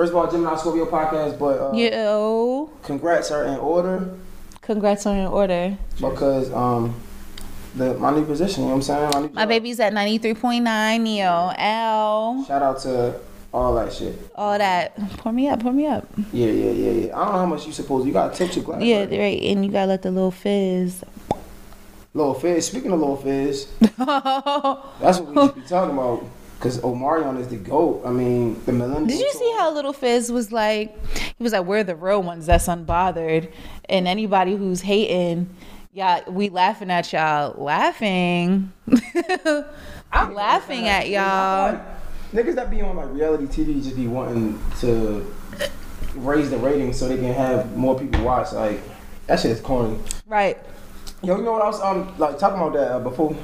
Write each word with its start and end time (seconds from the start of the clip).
First 0.00 0.12
of 0.12 0.16
all, 0.16 0.30
Gemini 0.30 0.56
Scorpio 0.56 0.86
podcast, 0.86 1.38
but 1.38 1.60
uh, 1.60 1.76
Yo, 1.76 2.70
congrats 2.82 3.30
are 3.30 3.44
in 3.44 3.58
order 3.58 4.16
congrats 4.62 5.04
on 5.04 5.18
your 5.18 5.28
order. 5.28 5.76
because 5.96 6.50
um 6.54 6.94
the 7.74 7.92
my 7.98 8.10
new 8.10 8.24
position, 8.24 8.62
you 8.62 8.68
know 8.70 8.76
what 8.76 8.88
I'm 8.88 9.10
saying? 9.10 9.10
My, 9.12 9.20
new 9.20 9.34
My 9.34 9.44
baby's 9.44 9.78
at 9.78 9.92
93.9 9.92 11.00
Neo. 11.02 11.52
L. 11.54 12.44
Shout 12.48 12.62
out 12.62 12.78
to 12.80 13.20
all 13.52 13.74
that 13.74 13.92
shit. 13.92 14.18
All 14.36 14.56
that. 14.56 14.96
Pour 15.18 15.32
me 15.32 15.48
up, 15.48 15.60
pour 15.60 15.74
me 15.74 15.86
up. 15.86 16.08
Yeah, 16.32 16.46
yeah, 16.46 16.70
yeah, 16.70 16.90
yeah. 16.92 17.18
I 17.18 17.24
don't 17.26 17.32
know 17.34 17.38
how 17.40 17.46
much 17.46 17.66
you 17.66 17.72
supposed. 17.74 18.06
You 18.06 18.14
gotta 18.14 18.34
tip 18.34 18.56
your 18.56 18.64
glass. 18.64 18.80
Yeah, 18.80 19.00
right? 19.00 19.10
right. 19.10 19.42
And 19.42 19.66
you 19.66 19.70
gotta 19.70 19.88
let 19.88 20.00
the 20.00 20.10
little 20.10 20.30
fizz. 20.30 21.04
Lil 22.14 22.32
Fizz. 22.32 22.68
Speaking 22.68 22.90
of 22.90 23.00
Lil 23.00 23.16
Fizz, 23.16 23.66
that's 23.80 25.18
what 25.20 25.26
we 25.26 25.46
should 25.46 25.54
be 25.56 25.60
talking 25.68 25.94
about. 25.94 26.24
Cause 26.60 26.78
Omarion 26.80 27.40
is 27.40 27.48
the 27.48 27.56
goat. 27.56 28.02
I 28.04 28.10
mean, 28.10 28.62
the 28.66 28.72
millennial. 28.72 29.06
Did 29.06 29.18
you 29.18 29.32
see 29.32 29.54
how 29.56 29.72
little 29.72 29.94
Fizz 29.94 30.30
was 30.30 30.52
like? 30.52 30.94
He 31.16 31.42
was 31.42 31.54
like, 31.54 31.64
"We're 31.64 31.84
the 31.84 31.96
real 31.96 32.22
ones 32.22 32.44
that's 32.44 32.66
unbothered," 32.66 33.50
and 33.88 34.06
anybody 34.06 34.56
who's 34.56 34.82
hating, 34.82 35.48
yeah, 35.92 36.28
we 36.28 36.50
laughing 36.50 36.90
at 36.90 37.12
y'all, 37.12 37.60
laughing. 37.62 38.72
I'm 40.12 40.34
laughing 40.34 40.86
at 40.86 41.08
y'all. 41.08 41.72
Like, 41.72 41.82
niggas 42.32 42.54
that 42.56 42.70
be 42.70 42.80
on 42.80 42.96
like 42.96 43.10
reality 43.10 43.46
TV 43.46 43.82
just 43.82 43.96
be 43.96 44.06
wanting 44.06 44.60
to 44.80 45.34
raise 46.14 46.50
the 46.50 46.58
ratings 46.58 46.98
so 46.98 47.08
they 47.08 47.16
can 47.16 47.32
have 47.32 47.76
more 47.76 47.98
people 47.98 48.22
watch. 48.22 48.52
Like 48.52 48.80
that 49.26 49.40
shit 49.40 49.50
is 49.50 49.60
corny. 49.60 49.98
Right. 50.26 50.58
Yo, 51.22 51.36
you 51.36 51.42
know 51.42 51.52
what 51.52 51.62
else? 51.62 51.80
Um, 51.80 52.14
like 52.18 52.38
talking 52.38 52.58
about 52.58 52.72
that 52.74 52.92
uh, 52.92 53.00
before, 53.00 53.36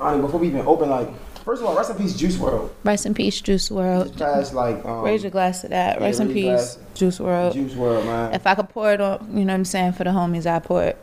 I 0.00 0.12
mean, 0.12 0.22
before 0.22 0.40
we 0.40 0.48
even 0.48 0.66
open. 0.66 0.90
Like, 0.90 1.08
first 1.44 1.62
of 1.62 1.68
all, 1.68 1.76
rest 1.76 1.90
in 1.90 1.96
peace, 1.96 2.14
Juice 2.14 2.36
WRLD. 2.36 2.70
Rest 2.84 3.06
in 3.06 3.14
peace, 3.14 3.40
Juice 3.40 3.68
WRLD. 3.68 4.16
Past 4.18 4.54
like 4.54 4.84
um, 4.84 5.02
Raise 5.02 5.22
your 5.22 5.30
glass 5.30 5.60
to 5.62 5.68
that. 5.68 5.98
yeah, 5.98 6.04
Rest 6.06 6.20
in 6.20 6.28
peace, 6.32 6.44
glass. 6.76 6.78
Juice 6.94 7.18
WRLD. 7.18 7.52
Juice 7.54 7.72
WRLD, 7.74 8.04
man. 8.06 8.34
If 8.34 8.46
I 8.46 8.54
could 8.54 8.68
pour 8.68 8.92
it 8.92 9.00
on, 9.00 9.28
you 9.36 9.44
know 9.44 9.52
what 9.52 9.58
I'm 9.58 9.64
saying, 9.64 9.92
for 9.92 10.04
the 10.04 10.10
homies, 10.10 10.46
I 10.46 10.58
pour 10.58 10.82
it. 10.84 10.98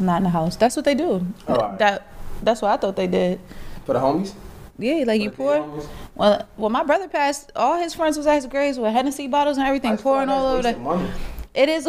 Not 0.00 0.18
in 0.18 0.22
the 0.24 0.30
house. 0.30 0.56
That's 0.56 0.74
what 0.76 0.84
they 0.84 0.94
do. 0.94 1.26
Alright. 1.48 1.78
That 1.78 2.06
that's 2.42 2.62
what 2.62 2.70
I 2.72 2.76
thought 2.78 2.96
they 2.96 3.06
did. 3.06 3.38
For 3.84 3.92
the 3.92 3.98
homies. 4.00 4.32
Yeah, 4.78 5.04
like 5.06 5.20
you 5.20 5.30
For 5.30 5.36
pour. 5.62 5.88
Well, 6.14 6.48
well, 6.56 6.70
my 6.70 6.82
brother 6.82 7.06
passed. 7.08 7.52
All 7.54 7.78
his 7.78 7.94
friends 7.94 8.16
was 8.16 8.26
at 8.26 8.36
his 8.36 8.46
graves 8.46 8.78
with 8.78 8.92
Hennessy 8.92 9.28
bottles 9.28 9.58
and 9.58 9.66
everything, 9.66 9.92
just 9.92 10.02
pouring 10.02 10.28
all 10.28 10.46
over 10.54 10.62
the. 10.62 10.76
money. 10.78 11.08
It 11.54 11.68
is, 11.68 11.84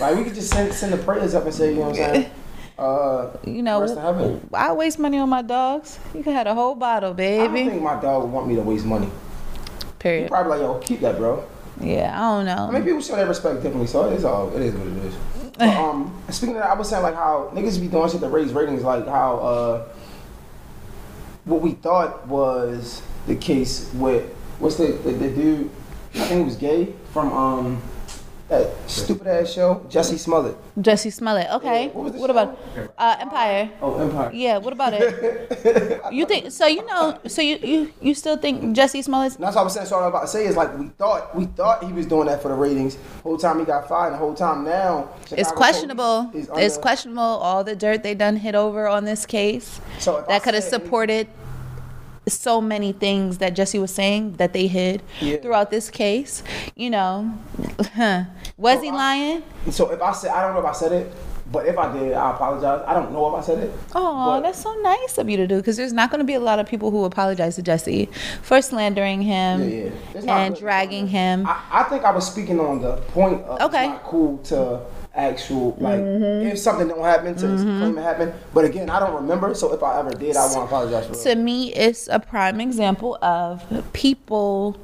Like 0.00 0.16
we 0.16 0.22
could 0.22 0.34
just 0.34 0.50
send 0.52 0.72
send 0.72 0.92
the 0.92 0.98
prayers 0.98 1.34
up 1.34 1.44
and 1.44 1.52
say, 1.52 1.70
you 1.70 1.80
know 1.80 1.90
what 1.90 1.98
I'm 2.00 2.14
saying? 2.14 2.30
Uh, 2.80 3.36
you 3.46 3.62
know. 3.62 3.80
rest 3.80 3.94
in 3.94 4.00
heaven. 4.00 4.48
I 4.54 4.72
waste 4.72 4.98
money 4.98 5.18
on 5.18 5.28
my 5.28 5.42
dogs. 5.42 5.98
You 6.14 6.22
could 6.22 6.32
have 6.32 6.46
a 6.46 6.54
whole 6.54 6.74
bottle, 6.74 7.12
baby. 7.14 7.42
I 7.42 7.46
don't 7.46 7.70
think 7.70 7.82
my 7.82 8.00
dog 8.00 8.22
would 8.22 8.32
want 8.32 8.48
me 8.48 8.54
to 8.56 8.62
waste 8.62 8.86
money. 8.86 9.06
He 9.06 9.12
Period. 9.98 10.30
probably 10.30 10.52
like, 10.52 10.60
yo, 10.60 10.78
keep 10.78 11.00
that, 11.00 11.18
bro. 11.18 11.44
Yeah, 11.80 12.14
I 12.14 12.36
don't 12.36 12.46
know. 12.46 12.68
I 12.68 12.70
mean, 12.70 12.84
people 12.84 13.00
show 13.00 13.16
their 13.16 13.26
respect 13.26 13.56
differently, 13.56 13.86
so 13.86 14.08
it's 14.10 14.24
all 14.24 14.54
it 14.54 14.62
is 14.62 14.74
what 14.74 14.86
it 14.86 14.96
is. 15.04 15.14
But, 15.60 15.76
um, 15.76 16.22
speaking 16.30 16.56
of 16.56 16.62
that, 16.62 16.70
I 16.70 16.74
was 16.74 16.88
saying 16.88 17.02
like 17.02 17.14
how 17.14 17.50
niggas 17.52 17.78
be 17.78 17.88
doing 17.88 18.08
shit 18.10 18.20
to 18.20 18.30
raise 18.30 18.50
ratings, 18.54 18.82
like 18.82 19.06
how 19.06 19.36
uh, 19.38 19.88
what 21.44 21.60
we 21.60 21.72
thought 21.72 22.26
was 22.26 23.02
the 23.26 23.36
case 23.36 23.90
with 23.94 24.32
what's 24.58 24.76
the 24.76 24.86
the, 24.86 25.12
the 25.12 25.28
dude? 25.28 25.70
I 26.14 26.18
think 26.20 26.38
he 26.38 26.44
was 26.44 26.56
gay 26.56 26.94
from 27.12 27.30
um 27.32 27.82
that 28.50 28.90
stupid 28.90 29.26
ass 29.28 29.52
show, 29.52 29.86
Jussie 29.88 30.18
Smollett. 30.18 30.56
Jussie 30.76 31.12
Smollett. 31.12 31.48
Okay. 31.52 31.86
Yeah, 31.86 31.92
what 31.92 32.14
what 32.14 32.30
about 32.30 32.58
uh, 32.98 33.16
Empire? 33.20 33.70
Oh, 33.80 33.96
Empire. 33.96 34.30
Yeah. 34.34 34.58
What 34.58 34.72
about 34.72 34.92
it? 34.92 36.02
you 36.12 36.26
think 36.26 36.50
so? 36.50 36.66
You 36.66 36.84
know. 36.84 37.18
So 37.26 37.42
you 37.42 37.56
you 37.62 37.92
you 38.00 38.14
still 38.14 38.36
think 38.36 38.76
Jussie 38.76 39.04
Smollett's 39.04 39.36
And 39.36 39.44
that's 39.44 39.54
what 39.54 39.62
I 39.62 39.64
was 39.64 39.74
saying. 39.74 39.86
So 39.86 39.96
what 39.96 40.02
I'm 40.02 40.08
about 40.10 40.22
to 40.22 40.28
say 40.28 40.46
is 40.46 40.56
like 40.56 40.76
we 40.76 40.88
thought 40.88 41.34
we 41.34 41.46
thought 41.46 41.84
he 41.84 41.92
was 41.92 42.06
doing 42.06 42.26
that 42.26 42.42
for 42.42 42.48
the 42.48 42.54
ratings. 42.54 42.98
Whole 43.22 43.38
time 43.38 43.60
he 43.60 43.64
got 43.64 43.88
fired. 43.88 44.12
The 44.12 44.18
whole 44.18 44.34
time 44.34 44.64
now 44.64 45.10
It's 45.30 45.52
questionable. 45.52 46.30
It's 46.34 46.76
questionable 46.76 47.22
all 47.22 47.62
the 47.62 47.76
dirt 47.76 48.02
they 48.02 48.14
done 48.14 48.36
hit 48.36 48.54
over 48.54 48.88
on 48.88 49.04
this 49.04 49.26
case. 49.26 49.80
So 49.98 50.24
that 50.28 50.42
could 50.42 50.54
have 50.54 50.64
say 50.64 50.74
any- 50.74 50.84
supported 50.84 51.28
so 52.32 52.60
many 52.60 52.92
things 52.92 53.38
that 53.38 53.54
Jussie 53.54 53.80
was 53.80 53.92
saying 53.92 54.34
that 54.36 54.52
they 54.52 54.66
hid 54.66 55.02
Yeah. 55.20 55.36
throughout 55.38 55.70
this 55.70 55.90
case. 55.90 56.42
You 56.76 56.90
know, 56.90 57.34
was 58.56 58.76
So 58.76 58.80
he 58.82 58.90
I- 58.90 58.94
lying? 58.94 59.42
So 59.70 59.90
if 59.90 60.00
I 60.02 60.12
said 60.12 60.30
I 60.30 60.42
don't 60.42 60.54
know 60.54 60.60
if 60.60 60.66
I 60.66 60.72
said 60.72 60.92
it, 60.92 61.12
but 61.52 61.66
if 61.66 61.76
I 61.76 61.92
did, 61.92 62.12
I 62.12 62.30
apologize. 62.30 62.84
I 62.86 62.94
don't 62.94 63.12
know 63.12 63.28
if 63.34 63.42
I 63.42 63.44
said 63.44 63.58
it. 63.58 63.72
Oh, 63.94 64.40
that's 64.40 64.62
so 64.62 64.72
nice 64.82 65.18
of 65.18 65.28
you 65.28 65.36
to 65.36 65.48
do 65.48 65.56
because 65.56 65.76
there's 65.76 65.92
not 65.92 66.08
going 66.10 66.20
to 66.20 66.24
be 66.24 66.34
a 66.34 66.40
lot 66.40 66.60
of 66.60 66.66
people 66.68 66.92
who 66.92 67.04
apologize 67.04 67.56
to 67.56 67.62
Jussie 67.62 68.12
for 68.42 68.62
slandering 68.62 69.20
him 69.22 69.68
Yeah, 69.68 69.90
yeah. 70.20 70.36
And 70.38 70.56
dragging 70.56 71.08
him. 71.08 71.46
I, 71.48 71.60
I 71.72 71.82
think 71.84 72.04
I 72.04 72.12
was 72.12 72.24
speaking 72.26 72.60
on 72.60 72.80
the 72.80 72.96
point 73.12 73.42
of 73.42 73.60
Okay. 73.62 73.86
it's 73.86 73.92
not 73.94 74.04
cool 74.04 74.38
to 74.44 74.80
actual 75.14 75.76
like 75.78 76.00
Mm-hmm. 76.00 76.46
if 76.48 76.58
something 76.58 76.86
don't 76.88 77.02
happen 77.02 77.34
to 77.34 77.46
claim 77.46 77.98
it 77.98 78.02
happened. 78.02 78.32
But 78.54 78.64
again, 78.64 78.88
I 78.90 79.00
don't 79.00 79.14
remember. 79.14 79.54
So 79.54 79.72
if 79.72 79.82
I 79.82 79.98
ever 80.00 80.10
did, 80.10 80.36
I 80.36 80.42
want 80.42 80.52
to 80.54 80.60
apologize 80.62 81.06
for 81.06 81.14
to 81.24 81.30
it. 81.30 81.38
me 81.38 81.72
it's 81.74 82.08
a 82.08 82.20
prime 82.20 82.60
example 82.60 83.18
of 83.22 83.64
people 83.92 84.78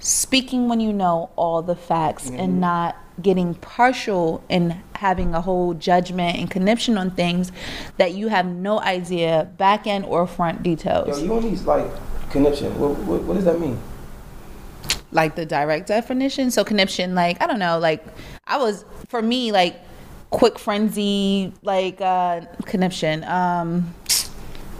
speaking 0.00 0.68
when 0.68 0.80
you 0.80 0.92
know 0.92 1.30
all 1.36 1.62
the 1.62 1.76
facts 1.76 2.26
Mm-hmm. 2.30 2.40
and 2.40 2.60
not 2.60 2.96
getting 3.20 3.54
partial 3.56 4.42
and 4.48 4.76
having 4.96 5.34
a 5.34 5.40
whole 5.42 5.74
judgment 5.74 6.38
and 6.38 6.50
conniption 6.50 6.96
on 6.96 7.10
things 7.10 7.52
that 7.98 8.14
you 8.14 8.28
have 8.28 8.46
no 8.46 8.80
idea 8.80 9.50
back 9.58 9.86
end 9.86 10.04
or 10.06 10.26
front 10.26 10.62
details. 10.62 11.18
Yo, 11.20 11.24
you 11.26 11.34
on 11.34 11.42
these 11.42 11.64
like 11.66 11.86
conniption? 12.30 12.76
What, 12.80 12.96
what, 13.00 13.22
what 13.22 13.34
does 13.34 13.44
that 13.44 13.60
mean? 13.60 13.78
like 15.14 15.34
the 15.36 15.44
direct 15.44 15.88
definition 15.88 16.50
so 16.50 16.64
conniption 16.64 17.14
like 17.14 17.40
i 17.42 17.46
don't 17.46 17.58
know 17.58 17.78
like 17.78 18.02
i 18.46 18.56
was 18.56 18.84
for 19.08 19.22
me 19.22 19.52
like 19.52 19.80
quick 20.30 20.58
frenzy 20.58 21.52
like 21.62 22.00
uh 22.00 22.40
conniption 22.64 23.24
um 23.24 23.94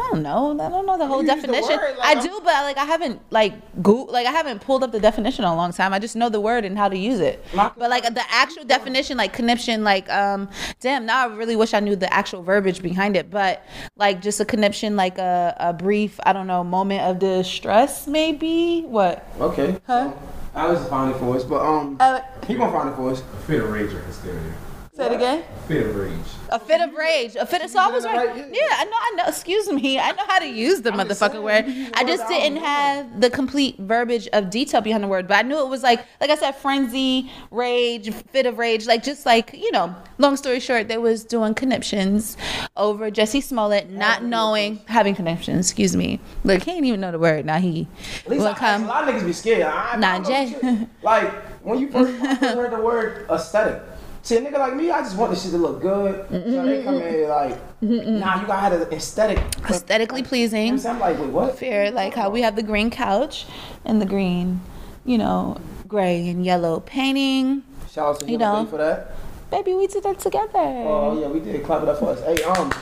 I 0.03 0.09
don't 0.11 0.23
know. 0.23 0.61
I 0.61 0.69
don't 0.69 0.87
know 0.87 0.99
the 0.99 1.07
whole 1.07 1.23
use 1.23 1.29
the 1.29 1.37
definition. 1.37 1.77
word, 1.77 1.99
like, 1.99 2.17
I 2.17 2.21
do, 2.21 2.41
but 2.43 2.55
like 2.65 2.79
I 2.79 2.85
haven't 2.85 3.21
like 3.31 3.83
go 3.83 4.05
like 4.05 4.27
I 4.27 4.31
haven't 4.31 4.61
pulled 4.61 4.83
up 4.83 4.91
the 4.91 5.01
definition 5.01 5.45
in 5.45 5.51
a 5.51 5.55
long 5.55 5.73
time. 5.73 5.93
I 5.93 5.99
just 5.99 6.17
know 6.17 6.29
the 6.29 6.41
word 6.41 6.65
and 6.65 6.77
how 6.77 6.89
to 6.89 6.97
use 6.97 7.21
it. 7.21 7.45
But 7.55 7.91
like 7.91 8.03
the 8.15 8.25
actual 8.31 8.65
definition, 8.65 9.17
like 9.17 9.33
conniption, 9.33 9.85
like 9.85 10.11
um, 10.11 10.49
damn. 10.81 11.07
Now 11.07 11.29
I 11.29 11.35
really 11.35 11.57
wish 11.57 11.75
I 11.75 11.81
knew 11.81 11.95
the 11.95 12.13
actual 12.13 12.43
verbiage 12.43 12.83
behind 12.83 13.17
it. 13.17 13.31
But 13.31 13.65
like 13.97 14.23
just 14.23 14.41
a 14.41 14.45
conniption, 14.45 14.97
like 14.97 15.19
a, 15.19 15.55
a 15.59 15.73
brief, 15.73 16.19
I 16.25 16.33
don't 16.33 16.47
know, 16.47 16.65
moment 16.65 17.03
of 17.03 17.19
distress, 17.19 18.07
maybe. 18.07 18.83
What? 18.83 19.27
Okay. 19.41 19.81
Huh? 19.87 20.11
So, 20.11 20.19
I 20.55 20.67
was 20.69 20.87
find 20.89 21.15
it 21.15 21.19
for 21.19 21.35
us, 21.37 21.45
but 21.45 21.61
um, 21.65 21.97
Uh, 21.99 22.21
he 22.47 22.55
gonna 22.55 22.73
find 22.73 22.91
it 22.91 22.97
for 22.97 23.11
us. 23.11 23.21
A 23.21 23.37
fit 23.47 23.63
of 23.63 23.71
rage 23.71 23.93
or 23.93 24.01
hysteria. 24.01 24.53
Say 24.95 25.07
it 25.07 25.13
again. 25.13 25.43
Fit 25.69 25.87
of 25.87 25.97
rage. 25.97 26.13
A 26.51 26.59
fit 26.59 26.83
of 26.83 26.93
rage. 26.95 27.35
A 27.37 27.47
fit 27.47 27.63
of 27.63 27.71
so 27.71 27.79
I 27.79 27.89
was 27.91 28.05
right. 28.05 28.37
Yeah. 28.37 28.61
I 28.73 28.85
know. 28.85 28.91
I 28.95 29.13
know. 29.17 29.25
Excuse 29.27 29.73
me. 29.73 29.99
I 29.99 30.13
know 30.13 30.25
how 30.27 30.39
to 30.39 30.47
use 30.47 30.83
the 30.83 30.93
I'm 30.93 30.99
motherfucking 30.99 31.43
word. 31.43 31.67
you 31.67 31.73
use 31.73 31.91
the 31.93 31.99
I 31.99 32.05
just 32.05 32.29
didn't 32.29 32.59
have 32.59 33.19
the 33.23 33.31
complete 33.31 33.79
verbiage 33.79 34.29
of 34.35 34.51
detail 34.51 34.83
behind 34.83 35.03
the 35.03 35.09
word, 35.09 35.27
but 35.29 35.39
I 35.39 35.43
knew 35.49 35.59
it 35.61 35.69
was 35.69 35.83
like, 35.83 36.05
like 36.21 36.29
I 36.29 36.35
said, 36.37 36.53
frenzy, 36.57 37.31
rage, 37.51 38.13
fit 38.13 38.45
of 38.45 38.59
rage. 38.59 38.87
Like 38.87 39.03
just 39.03 39.25
like 39.25 39.55
you 39.55 39.73
know. 39.73 39.95
Long 40.19 40.37
story 40.37 40.61
short, 40.61 40.89
they 40.89 40.99
was 40.99 41.25
doing 41.25 41.55
conniptions 41.55 42.37
over 42.77 43.11
Jussie 43.11 43.43
Smollett, 43.43 43.89
not 43.89 44.23
knowing 44.23 44.77
having 44.89 45.15
conniptions. 45.15 45.71
Excuse 45.71 45.97
me. 45.97 46.21
Look, 46.45 46.65
he 46.65 46.71
didn't 46.73 46.85
even 46.85 47.01
know 47.01 47.13
the 47.13 47.19
word. 47.19 47.47
Now 47.47 47.59
he 47.61 47.89
At 48.27 48.31
least 48.31 48.41
will 48.43 48.49
I, 48.49 48.55
come. 48.55 48.85
a 48.85 48.89
lot 48.89 49.09
of 49.09 49.15
niggas 49.15 49.25
be 49.25 49.33
scared. 49.33 49.63
I, 49.63 49.93
I 49.93 49.97
Nah, 49.97 50.19
don't 50.19 50.27
Jay. 50.27 50.87
Like 51.03 51.33
when 51.65 51.79
you 51.79 51.91
first 51.91 52.13
heard 52.43 52.73
the 52.73 52.81
word 52.83 53.27
aesthetic. 53.31 53.83
See, 54.25 54.37
a 54.37 54.41
nigga 54.41 54.59
like 54.59 54.77
me, 54.77 54.89
I 54.91 55.01
just 55.01 55.17
want 55.17 55.33
this 55.33 55.43
shit 55.43 55.51
to 55.51 55.59
look 55.59 55.83
good. 55.83 56.27
So 56.31 56.65
they 56.65 56.85
come 56.85 56.95
in 57.01 57.29
like, 57.29 57.59
nah, 57.83 58.41
you 58.41 58.47
gotta 58.47 58.53
have 58.53 58.73
an 58.73 58.93
aesthetic. 58.93 59.39
Aesthetically 59.69 60.23
pleasing. 60.23 60.75
I'm 60.87 61.01
like, 61.01 61.19
wait, 61.19 61.31
what? 61.31 61.59
fair, 61.59 61.91
like 61.91 62.15
how 62.15 62.31
we 62.31 62.43
have 62.43 62.55
the 62.55 62.63
green 62.63 62.89
couch 62.89 63.47
and 63.85 64.01
the 64.01 64.07
green, 64.07 64.61
you 65.05 65.19
know, 65.19 65.61
gray 65.89 66.29
and 66.29 66.45
yellow 66.45 66.79
painting. 66.81 67.65
Shout 67.91 68.15
out 68.15 68.21
to 68.21 68.31
You 68.31 68.39
know. 68.39 68.65
for 68.67 68.79
that. 68.79 69.17
Baby, 69.51 69.75
we 69.75 69.89
did 69.89 70.05
that 70.05 70.21
together. 70.21 70.51
Oh 70.55 71.21
yeah, 71.21 71.27
we 71.27 71.41
did 71.41 71.65
clap 71.65 71.83
it 71.83 71.89
up 71.89 71.99
for 71.99 72.11
us. 72.11 72.21
Hey, 72.23 72.43
um, 72.45 72.73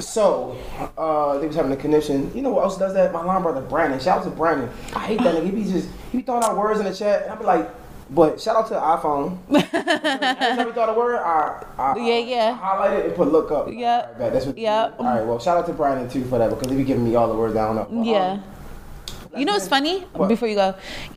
So, 0.00 0.56
uh, 0.96 1.36
they 1.38 1.46
was 1.48 1.54
having 1.54 1.72
a 1.72 1.76
connection. 1.76 2.34
You 2.34 2.40
know 2.42 2.50
what 2.50 2.64
else 2.64 2.78
does 2.78 2.94
that? 2.94 3.12
My 3.12 3.22
line 3.22 3.42
brother 3.42 3.60
Brandon. 3.60 4.00
Shout 4.00 4.18
out 4.20 4.24
to 4.24 4.30
Brandon. 4.30 4.70
I 4.96 5.00
hate 5.00 5.18
that 5.22 5.34
nigga. 5.34 5.44
He 5.44 5.50
be 5.50 5.64
just 5.64 5.88
he 6.10 6.18
be 6.18 6.24
throwing 6.24 6.42
out 6.44 6.56
words 6.56 6.80
in 6.80 6.86
the 6.86 6.94
chat, 6.94 7.24
and 7.24 7.32
I 7.32 7.36
be 7.36 7.44
like, 7.44 7.68
but 8.10 8.40
shout 8.40 8.56
out 8.56 8.66
to 8.68 8.74
the 8.74 8.80
iPhone. 8.80 9.38
Every 9.50 10.56
time 10.56 10.66
we 10.66 10.72
throw 10.72 10.84
a 10.84 10.96
word, 10.98 11.16
I, 11.16 11.64
I 11.78 11.96
Yeah, 11.98 12.18
yeah. 12.18 12.50
I 12.60 12.66
highlight 12.66 12.98
it 13.00 13.06
and 13.06 13.14
put 13.14 13.30
look 13.30 13.50
up. 13.50 13.68
Yeah. 13.72 14.00
All 14.00 14.08
right, 14.08 14.18
bet. 14.18 14.32
that's 14.32 14.46
what. 14.46 14.58
Yeah. 14.58 14.90
All 14.98 15.04
right. 15.04 15.24
Well, 15.26 15.38
shout 15.38 15.56
out 15.58 15.66
to 15.66 15.72
Brandon 15.72 16.08
too 16.08 16.24
for 16.24 16.38
that 16.38 16.50
because 16.50 16.70
he 16.70 16.76
be 16.76 16.84
giving 16.84 17.04
me 17.04 17.14
all 17.16 17.28
the 17.28 17.36
words 17.36 17.54
I 17.56 17.66
don't 17.66 17.76
know. 17.76 17.86
Well, 17.90 18.04
Yeah. 18.04 18.30
um, 18.32 19.38
You 19.38 19.44
know 19.44 19.52
what's 19.52 19.68
funny? 19.68 20.00
What? 20.14 20.28
Before 20.28 20.48
you 20.48 20.54
go, 20.54 20.74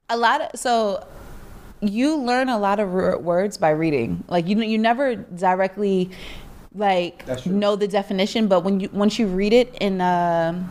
a 0.10 0.18
lot 0.18 0.42
of 0.42 0.60
so 0.60 1.06
you 1.82 2.16
learn 2.18 2.50
a 2.50 2.60
lot 2.60 2.80
of 2.80 2.94
r- 2.94 3.18
words 3.18 3.58
by 3.58 3.70
reading. 3.72 4.24
Like 4.28 4.48
you 4.48 4.60
you 4.62 4.78
never 4.78 5.16
directly 5.16 6.10
like 6.76 7.26
know 7.46 7.76
the 7.76 7.88
definition, 7.88 8.48
but 8.48 8.64
when 8.64 8.80
you 8.80 8.90
once 8.94 9.18
you 9.18 9.28
read 9.28 9.54
it 9.54 9.76
in 9.82 10.02
um 10.02 10.70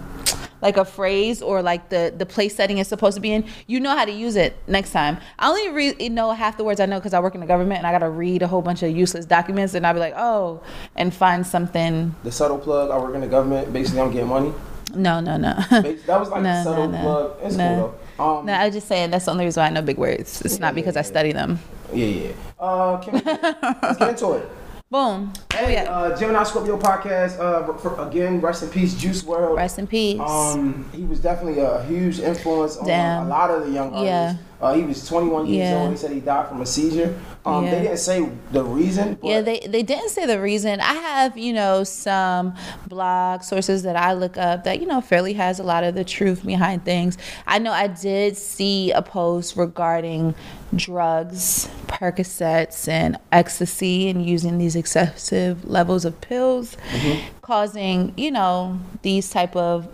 like 0.63 0.77
a 0.77 0.85
phrase 0.85 1.43
or 1.43 1.63
like 1.63 1.89
the 1.89 2.13
the 2.17 2.27
place 2.27 2.55
setting 2.55 2.79
is 2.79 2.89
supposed 2.89 3.15
to 3.17 3.21
be 3.21 3.33
in, 3.33 3.45
you 3.67 3.81
know 3.81 3.97
how 3.97 4.05
to 4.05 4.13
use 4.13 4.37
it 4.37 4.57
next 4.67 4.93
time. 4.93 5.19
I 5.39 5.49
only 5.49 5.69
re- 5.71 6.09
know 6.09 6.33
half 6.33 6.57
the 6.57 6.65
words 6.65 6.81
I 6.81 6.87
know 6.87 6.99
because 6.99 7.15
I 7.15 7.21
work 7.21 7.35
in 7.35 7.41
the 7.41 7.47
government 7.47 7.79
and 7.79 7.87
I 7.87 7.93
got 7.93 7.99
to 8.01 8.11
read 8.11 8.43
a 8.43 8.47
whole 8.47 8.63
bunch 8.63 8.83
of 8.83 8.91
useless 8.91 9.25
documents 9.27 9.75
and 9.75 9.87
I'll 9.87 9.95
be 9.95 10.01
like, 10.01 10.15
oh, 10.17 10.63
and 10.97 11.13
find 11.15 11.47
something. 11.47 12.15
the 12.25 12.33
subtle 12.33 12.59
plug. 12.59 12.91
I 12.91 12.99
work 12.99 13.15
in 13.15 13.21
the 13.21 13.27
government. 13.27 13.73
Basically, 13.73 14.01
I'm 14.01 14.11
getting 14.11 14.29
money. 14.29 14.53
No, 14.95 15.21
no, 15.21 15.37
no. 15.37 15.55
That 15.71 16.19
was 16.19 16.31
like 16.31 16.43
No, 16.43 16.53
the 16.53 16.65
subtle 16.65 16.89
no, 16.89 16.99
no. 16.99 17.03
plug. 17.03 17.37
It's 17.43 17.57
No. 17.57 17.69
cool 17.69 17.99
though. 18.19 18.39
Um, 18.41 18.47
No, 18.47 18.53
I 18.55 18.67
was 18.67 18.75
just 18.75 18.89
saying 18.89 19.11
that's 19.11 19.25
the 19.25 19.31
only 19.31 19.45
reason 19.45 19.61
why 19.63 19.69
I 19.69 19.71
know 19.71 19.83
big 19.83 19.99
words. 19.99 20.43
It's 20.43 20.59
not 20.59 20.75
because 20.75 20.97
I 20.97 21.03
study 21.03 21.33
them. 21.33 21.59
Yeah, 21.93 22.07
yeah. 22.07 22.33
Uh, 22.59 22.99
can 22.99 23.15
we, 23.15 23.21
let's 23.25 23.99
get 23.99 24.09
into 24.11 24.33
it. 24.33 24.49
Boom. 24.95 25.33
Oh 25.37 25.57
Hey, 25.57 25.75
yeah. 25.75 25.83
uh, 25.85 26.19
Gemini 26.19 26.43
Scorpio 26.43 26.77
podcast. 26.77 27.39
Uh, 27.39 27.73
for, 27.75 27.95
again, 28.09 28.41
rest 28.41 28.65
in 28.65 28.71
peace, 28.71 28.93
Juice 28.95 29.23
WRLD. 29.23 29.57
Rest 29.57 29.79
in 29.79 29.87
peace. 29.87 30.19
Um, 30.19 30.85
he 30.93 31.05
was 31.05 31.21
definitely 31.21 31.61
a 31.61 31.85
huge 31.85 32.19
influence 32.19 32.77
on 32.77 32.89
Damn. 32.89 33.27
a 33.27 33.29
lot 33.29 33.51
of 33.53 33.67
the 33.67 33.71
young 33.71 33.95
artists. 33.95 34.05
Yeah. 34.05 34.35
Uh, 34.61 34.75
he 34.75 34.83
was 34.83 35.07
21 35.07 35.47
years 35.47 35.71
Yeah. 35.71 35.79
old. 35.83 35.91
He 35.93 35.97
said 35.97 36.11
he 36.11 36.19
died 36.19 36.49
from 36.49 36.61
a 36.61 36.67
seizure. 36.67 37.17
Um, 37.47 37.65
Yeah. 37.65 37.71
They 37.71 37.83
didn't 37.83 37.99
say 37.99 38.29
the 38.51 38.65
reason. 38.65 39.17
Yeah, 39.23 39.41
they 39.43 39.61
they 39.61 39.83
didn't 39.83 40.11
say 40.11 40.27
the 40.27 40.39
reason. 40.41 40.81
I 40.81 40.93
have 40.93 41.39
you 41.39 41.53
know 41.55 41.83
some 41.85 42.55
blog 42.89 43.43
sources 43.43 43.85
that 43.85 43.97
I 43.97 44.13
look 44.13 44.37
up 44.37 44.65
that 44.65 44.81
you 44.81 44.87
know 44.87 45.01
fairly 45.01 45.33
has 45.35 45.61
a 45.61 45.63
lot 45.63 45.83
of 45.85 45.95
the 45.95 46.05
truth 46.05 46.45
behind 46.45 46.85
things. 46.85 47.17
I 47.47 47.59
know 47.59 47.73
I 47.73 47.87
did 47.87 48.37
see 48.37 48.91
a 48.93 49.01
post 49.01 49.57
regarding 49.57 50.35
drugs, 50.75 51.69
Percocets, 51.87 52.89
and 52.89 53.17
ecstasy, 53.33 54.09
and 54.09 54.25
using 54.25 54.59
these 54.59 54.77
excessive 54.77 55.65
levels 55.69 56.05
of 56.05 56.21
pills, 56.21 56.77
mm-hmm. 56.91 57.29
causing 57.43 58.15
you 58.17 58.31
know 58.31 58.79
these 59.03 59.31
type 59.31 59.57
of 59.57 59.89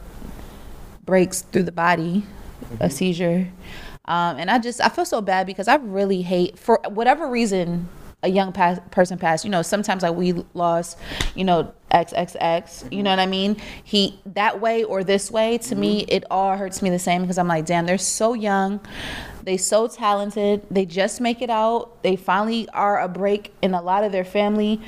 breaks 1.04 1.42
through 1.42 1.62
the 1.62 1.72
body, 1.72 2.24
a 2.62 2.64
mm-hmm. 2.74 2.88
seizure. 2.88 3.48
Um, 4.04 4.36
and 4.38 4.50
I 4.50 4.58
just 4.58 4.80
I 4.80 4.88
feel 4.88 5.04
so 5.04 5.20
bad 5.20 5.46
because 5.46 5.68
I 5.68 5.76
really 5.76 6.22
hate 6.22 6.58
for 6.58 6.80
whatever 6.88 7.28
reason 7.28 7.88
a 8.22 8.28
young 8.28 8.52
pa- 8.52 8.80
person 8.90 9.18
passed. 9.18 9.44
You 9.44 9.50
know, 9.50 9.62
sometimes 9.62 10.02
like 10.02 10.14
we 10.14 10.34
lost, 10.54 10.98
you 11.34 11.44
know, 11.44 11.72
XXX. 11.92 12.92
You 12.92 13.02
know 13.02 13.10
what 13.10 13.18
I 13.18 13.26
mean? 13.26 13.56
He 13.82 14.20
that 14.26 14.60
way 14.60 14.84
or 14.84 15.04
this 15.04 15.30
way 15.30 15.58
to 15.58 15.74
me, 15.74 16.02
mm-hmm. 16.02 16.10
it 16.10 16.24
all 16.30 16.56
hurts 16.56 16.82
me 16.82 16.90
the 16.90 16.98
same 16.98 17.22
because 17.22 17.38
I'm 17.38 17.48
like, 17.48 17.66
damn, 17.66 17.86
they're 17.86 17.98
so 17.98 18.34
young. 18.34 18.80
They 19.46 19.56
so 19.56 19.86
talented. 19.86 20.66
They 20.72 20.84
just 20.84 21.20
make 21.20 21.40
it 21.40 21.50
out. 21.50 22.02
They 22.02 22.16
finally 22.16 22.68
are 22.70 23.00
a 23.00 23.06
break 23.06 23.54
in 23.62 23.74
a 23.74 23.80
lot 23.80 24.02
of 24.02 24.10
their 24.10 24.24
family, 24.24 24.80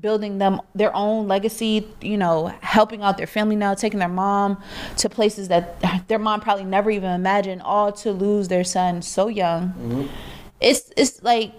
building 0.00 0.38
them 0.38 0.62
their 0.74 0.96
own 0.96 1.28
legacy. 1.28 1.86
You 2.00 2.16
know, 2.16 2.46
helping 2.62 3.02
out 3.02 3.18
their 3.18 3.26
family 3.26 3.54
now, 3.54 3.74
taking 3.74 3.98
their 3.98 4.08
mom 4.08 4.62
to 4.96 5.10
places 5.10 5.48
that 5.48 5.78
their 6.08 6.18
mom 6.18 6.40
probably 6.40 6.64
never 6.64 6.90
even 6.90 7.10
imagined. 7.10 7.60
All 7.60 7.92
to 7.92 8.10
lose 8.12 8.48
their 8.48 8.64
son 8.64 9.02
so 9.02 9.28
young. 9.28 10.08
It's 10.58 10.90
it's 10.96 11.22
like 11.22 11.52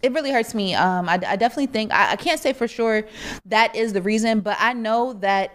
it 0.00 0.12
really 0.12 0.30
hurts 0.30 0.54
me. 0.54 0.74
Um, 0.74 1.08
I, 1.08 1.14
I 1.14 1.34
definitely 1.34 1.66
think 1.66 1.90
I, 1.92 2.12
I 2.12 2.16
can't 2.16 2.38
say 2.38 2.52
for 2.52 2.68
sure 2.68 3.02
that 3.46 3.74
is 3.74 3.92
the 3.92 4.00
reason, 4.00 4.38
but 4.40 4.56
I 4.60 4.74
know 4.74 5.14
that 5.14 5.50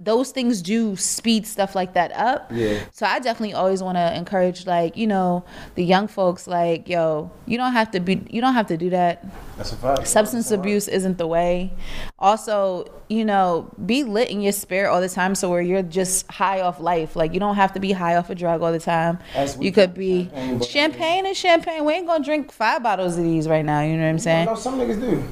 those 0.00 0.30
things 0.30 0.62
do 0.62 0.96
speed 0.96 1.46
stuff 1.46 1.74
like 1.74 1.94
that 1.94 2.12
up. 2.12 2.50
Yeah. 2.52 2.84
So 2.92 3.06
I 3.06 3.18
definitely 3.18 3.54
always 3.54 3.82
want 3.82 3.96
to 3.96 4.16
encourage, 4.16 4.66
like 4.66 4.96
you 4.96 5.06
know, 5.06 5.44
the 5.74 5.84
young 5.84 6.08
folks, 6.08 6.46
like 6.46 6.88
yo, 6.88 7.30
you 7.46 7.56
don't 7.56 7.72
have 7.72 7.90
to 7.92 8.00
be, 8.00 8.26
you 8.30 8.40
don't 8.40 8.54
have 8.54 8.66
to 8.68 8.76
do 8.76 8.90
that. 8.90 9.24
That's 9.56 9.72
a 9.72 9.76
fact. 9.76 10.08
Substance 10.08 10.50
abuse 10.50 10.88
isn't 10.88 11.18
the 11.18 11.26
way. 11.26 11.72
Also, 12.18 12.86
you 13.08 13.24
know, 13.24 13.72
be 13.84 14.04
lit 14.04 14.30
in 14.30 14.40
your 14.40 14.52
spirit 14.52 14.90
all 14.90 15.00
the 15.00 15.08
time, 15.08 15.34
so 15.34 15.50
where 15.50 15.62
you're 15.62 15.82
just 15.82 16.30
high 16.30 16.60
off 16.60 16.80
life. 16.80 17.16
Like 17.16 17.34
you 17.34 17.40
don't 17.40 17.56
have 17.56 17.72
to 17.74 17.80
be 17.80 17.92
high 17.92 18.16
off 18.16 18.30
a 18.30 18.34
drug 18.34 18.62
all 18.62 18.72
the 18.72 18.80
time. 18.80 19.18
You 19.60 19.72
could 19.72 19.94
be 19.94 20.24
champagne, 20.24 20.60
champagne 20.62 21.26
and 21.26 21.36
champagne. 21.36 21.84
We 21.84 21.92
ain't 21.94 22.06
gonna 22.06 22.24
drink 22.24 22.52
five 22.52 22.82
bottles 22.82 23.16
of 23.16 23.24
these 23.24 23.48
right 23.48 23.64
now. 23.64 23.82
You 23.82 23.96
know 23.96 24.04
what 24.04 24.10
I'm 24.10 24.18
saying? 24.18 24.46
know 24.46 24.54
some 24.54 24.78
niggas 24.78 25.00
do. 25.00 25.22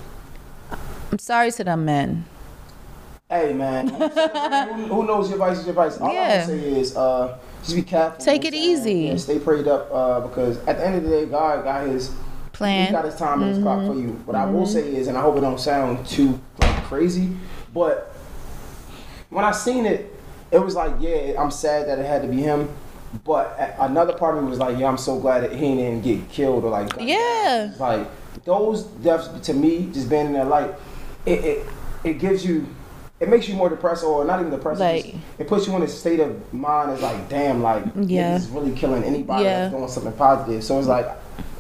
I'm 1.11 1.19
sorry 1.19 1.51
to 1.53 1.65
them 1.65 1.85
men. 1.85 2.25
Hey 3.33 3.55
man, 3.55 3.89
who, 3.89 4.09
who 4.09 5.07
knows 5.07 5.31
your 5.31 5.39
vice 5.39 5.61
is 5.61 5.65
your 5.65 5.75
vice? 5.75 5.97
All 5.99 6.13
Yeah. 6.13 6.45
gonna 6.45 6.47
say 6.61 6.79
is 6.79 6.95
uh, 6.95 7.39
just 7.63 7.75
be 7.75 7.81
careful. 7.83 8.23
Take 8.23 8.45
it 8.45 8.53
know 8.53 8.59
what 8.61 8.69
I'm 8.69 8.83
saying? 8.83 8.99
easy. 8.99 9.09
Yeah, 9.09 9.17
stay 9.17 9.39
prayed 9.39 9.67
up 9.67 9.89
uh, 9.91 10.21
because 10.21 10.59
at 10.67 10.77
the 10.77 10.87
end 10.87 10.97
of 10.97 11.05
the 11.05 11.09
day, 11.09 11.25
God 11.25 11.65
got 11.65 11.87
his 11.87 12.15
Plan. 12.53 12.89
He 12.89 12.93
got 12.93 13.07
his 13.07 13.17
time 13.17 13.43
and 13.43 13.55
his 13.55 13.63
clock 13.63 13.87
for 13.87 13.95
you. 13.95 14.09
What 14.27 14.37
I 14.37 14.45
will 14.45 14.67
say 14.67 14.95
is, 14.95 15.09
and 15.09 15.17
I 15.17 15.23
hope 15.23 15.39
it 15.39 15.41
don't 15.41 15.59
sound 15.59 16.07
too 16.07 16.39
like 16.61 16.85
crazy, 16.85 17.35
but 17.73 18.15
when 19.31 19.47
I 19.47 19.53
seen 19.53 19.87
it, 19.87 20.15
it 20.51 20.59
was 20.59 20.75
like, 20.75 20.93
yeah, 21.01 21.33
I'm 21.41 21.51
sad 21.51 21.89
that 21.89 21.99
it 21.99 22.05
had 22.05 22.21
to 22.21 22.29
be 22.29 22.43
him. 22.43 22.69
But 23.25 23.59
another 23.79 24.13
part 24.13 24.37
of 24.37 24.45
me 24.45 24.51
was 24.51 24.59
like, 24.59 24.79
yeah, 24.79 24.89
I'm 24.89 24.99
so 24.99 25.19
glad 25.19 25.43
that 25.45 25.53
he 25.53 25.75
didn't 25.77 26.03
get 26.03 26.29
killed 26.29 26.65
or 26.65 26.71
like, 26.71 26.91
Yeah. 27.01 27.73
like 27.79 28.07
those 28.45 28.83
deaths 28.83 29.31
to 29.47 29.55
me, 29.55 29.89
just 29.91 30.11
being 30.11 30.27
in 30.27 30.33
that 30.35 30.49
light, 30.49 30.75
it 31.25 31.43
it, 31.43 31.67
it 32.05 32.19
gives 32.19 32.45
you. 32.45 32.67
It 33.23 33.29
makes 33.29 33.49
you 33.49 33.55
more 33.55 33.69
depressed, 33.69 34.03
or 34.03 34.25
not 34.25 34.41
even 34.41 34.51
depressed. 34.51 34.81
it 34.81 34.85
Like- 34.85 35.05
just- 35.05 35.17
it 35.39 35.47
puts 35.49 35.67
you 35.69 35.77
in 35.77 35.83
a 35.83 35.89
state 35.89 36.19
of 36.19 36.53
mind. 36.53 36.91
It's 36.91 37.03
like, 37.03 37.29
damn, 37.29 37.63
like 37.63 37.85
Yeah. 37.95 38.37
niggas 38.37 38.53
really 38.55 38.73
killing 38.73 39.05
anybody 39.05 39.45
Yeah. 39.45 39.61
that's 39.61 39.75
doing 39.75 39.89
something 39.89 40.13
positive. 40.15 40.65
So 40.65 40.77
it's 40.79 40.89
like 40.89 41.09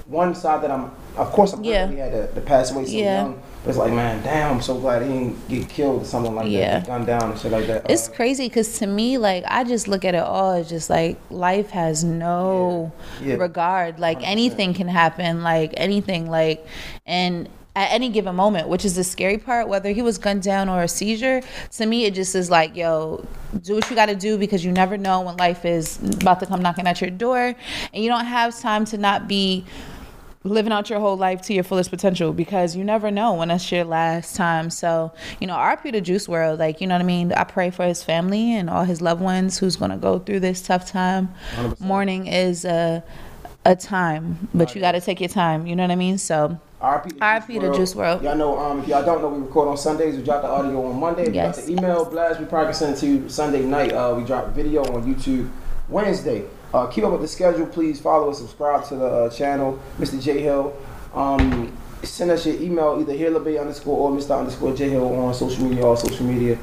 one 0.09 0.35
side 0.35 0.63
that 0.63 0.73
I'm, 0.73 0.91
of 1.17 1.31
course, 1.31 1.53
I'm 1.53 1.63
Yeah. 1.63 1.87
glad 1.87 1.95
he 1.95 1.99
had 2.01 2.13
to, 2.13 2.27
to 2.35 2.41
pass 2.41 2.73
away 2.73 2.85
so 2.85 2.91
Yeah. 2.91 3.23
young. 3.23 3.35
But 3.63 3.69
it's 3.71 3.79
like, 3.79 3.93
man, 3.93 4.21
damn, 4.25 4.55
I'm 4.57 4.61
so 4.61 4.75
glad 4.75 5.03
he 5.03 5.09
didn't 5.09 5.49
get 5.49 5.69
killed 5.69 6.03
or 6.03 6.05
something 6.05 6.35
like 6.35 6.49
Yeah. 6.51 6.81
that, 6.81 6.87
gunned 6.89 7.07
down 7.07 7.31
and 7.31 7.39
shit 7.39 7.53
like 7.53 7.69
that. 7.69 7.89
It's 7.89 8.09
Uh, 8.09 8.13
crazy 8.13 8.49
because 8.49 8.77
to 8.81 8.89
me, 8.89 9.19
like, 9.19 9.45
I 9.47 9.63
just 9.63 9.87
look 9.87 10.05
at 10.05 10.17
it 10.17 10.23
all 10.25 10.51
as 10.51 10.69
just 10.69 10.91
like 10.91 11.17
life 11.31 11.71
has 11.71 12.03
no 12.03 12.91
Yeah. 13.23 13.35
Yeah. 13.35 13.35
regard. 13.37 14.01
Like, 14.01 14.19
100%. 14.19 14.33
anything 14.33 14.75
can 14.75 14.89
happen, 14.89 15.45
like, 15.45 15.75
anything, 15.77 16.29
like, 16.29 16.67
and 17.07 17.49
at 17.75 17.91
any 17.91 18.11
given 18.11 18.35
moment, 18.35 18.69
which 18.69 18.85
is 18.85 18.97
the 18.97 19.05
scary 19.05 19.39
part, 19.39 19.67
whether 19.67 19.91
he 19.91 20.03
was 20.03 20.19
gunned 20.19 20.43
down 20.43 20.69
or 20.69 20.83
a 20.83 20.89
seizure, 20.89 21.41
to 21.71 21.87
me, 21.87 22.05
it 22.05 22.15
just 22.15 22.35
is 22.35 22.51
like, 22.51 22.77
yo, 22.77 23.27
do 23.63 23.75
what 23.75 23.89
you 23.89 23.97
got 23.97 24.07
to 24.07 24.17
do 24.17 24.37
because 24.37 24.65
you 24.65 24.73
never 24.73 24.99
know 24.99 25.23
when 25.23 25.37
life 25.39 25.65
is 25.65 25.99
about 26.21 26.41
to 26.41 26.47
come 26.47 26.61
knocking 26.61 26.87
at 26.87 27.01
your 27.01 27.11
door 27.11 27.55
and 27.95 28.05
you 28.05 28.11
don't 28.11 28.27
have 28.27 28.59
time 28.59 28.85
to 28.85 28.99
not 28.99 29.27
be 29.27 29.65
living 30.45 30.73
out 30.73 30.91
your 30.91 30.99
whole 30.99 31.17
life 31.17 31.41
to 31.43 31.55
your 31.55 31.65
fullest 31.65 31.89
potential 31.91 32.33
because 32.33 32.75
you 32.75 32.83
never 32.83 33.11
know 33.11 33.35
when 33.35 33.49
that's 33.49 33.71
your 33.71 33.85
last 33.85 34.35
time. 34.35 34.71
So, 34.71 35.13
you 35.41 35.47
know, 35.47 35.55
RP 35.55 35.93
to 35.93 36.01
Juice 36.01 36.27
WRLD, 36.27 36.59
like, 36.59 36.81
you 36.81 36.87
know 36.87 36.95
what 36.95 37.03
I 37.03 37.05
mean? 37.05 37.33
I 37.33 37.45
pray 37.45 37.71
for 37.71 37.85
his 37.87 38.03
family 38.03 38.55
and 38.55 38.69
all 38.69 38.85
his 38.85 39.01
loved 39.01 39.21
ones 39.23 39.59
who's 39.59 39.77
going 39.77 39.93
to 39.93 39.97
go 39.97 40.19
through 40.19 40.41
this 40.41 40.61
tough 40.61 40.91
time. 40.91 41.33
100%. 41.55 41.81
Mourning 41.81 42.27
is 42.27 42.65
a, 42.65 43.05
a 43.65 43.77
time, 43.77 44.49
but 44.55 44.75
you 44.75 44.81
got 44.81 44.93
to 44.93 45.01
take 45.01 45.21
your 45.21 45.29
time. 45.29 45.67
You 45.67 45.77
know 45.77 45.85
what 45.85 45.91
I 45.91 45.97
mean? 45.97 46.19
So, 46.19 46.59
RP 46.81 47.11
to, 47.11 47.15
RP 47.17 47.61
to 47.61 47.73
Juice 47.77 47.95
WRLD. 47.95 48.23
Y'all 48.23 48.37
know, 48.37 48.59
um, 48.59 48.81
if 48.81 48.89
y'all 48.89 49.05
don't 49.05 49.23
know, 49.23 49.29
we 49.29 49.41
record 49.41 49.69
on 49.69 49.77
Sundays. 49.77 50.17
We 50.17 50.23
drop 50.25 50.43
the 50.43 50.49
audio 50.49 50.85
on 50.87 50.99
Monday. 50.99 51.29
We 51.29 51.35
Yes. 51.35 51.57
got 51.59 51.67
the 51.67 51.73
email 51.73 52.05
blast. 52.05 52.41
We 52.41 52.47
probably 52.47 52.73
send 52.75 52.97
it 52.97 52.99
to 53.01 53.07
you 53.07 53.29
Sunday 53.29 53.63
night. 53.63 53.93
Uh, 53.93 54.15
we 54.17 54.25
drop 54.25 54.49
video 54.49 54.83
on 54.83 55.05
YouTube 55.15 55.49
Wednesday. 55.89 56.45
Uh, 56.75 56.87
keep 56.87 57.05
up 57.05 57.13
with 57.13 57.21
the 57.21 57.29
schedule. 57.29 57.67
Please 57.67 58.01
follow 58.01 58.29
and 58.29 58.37
subscribe 58.37 58.85
to 58.89 58.97
the 58.97 59.07
uh, 59.07 59.31
channel, 59.31 59.79
Mr. 60.01 60.21
J 60.21 60.41
Hill. 60.41 60.75
Um, 61.15 61.71
send 62.03 62.31
us 62.33 62.45
your 62.47 62.57
email 62.57 62.97
either 63.01 63.13
HillAbay 63.13 63.61
underscore 63.61 63.97
or 64.11 64.17
Mr. 64.17 64.37
underscore 64.39 64.75
J 64.75 64.89
Hill 64.91 65.07
on 65.21 65.35
social 65.35 65.63
media, 65.65 65.85
all 65.87 65.97
social 65.97 66.27
media. 66.27 66.59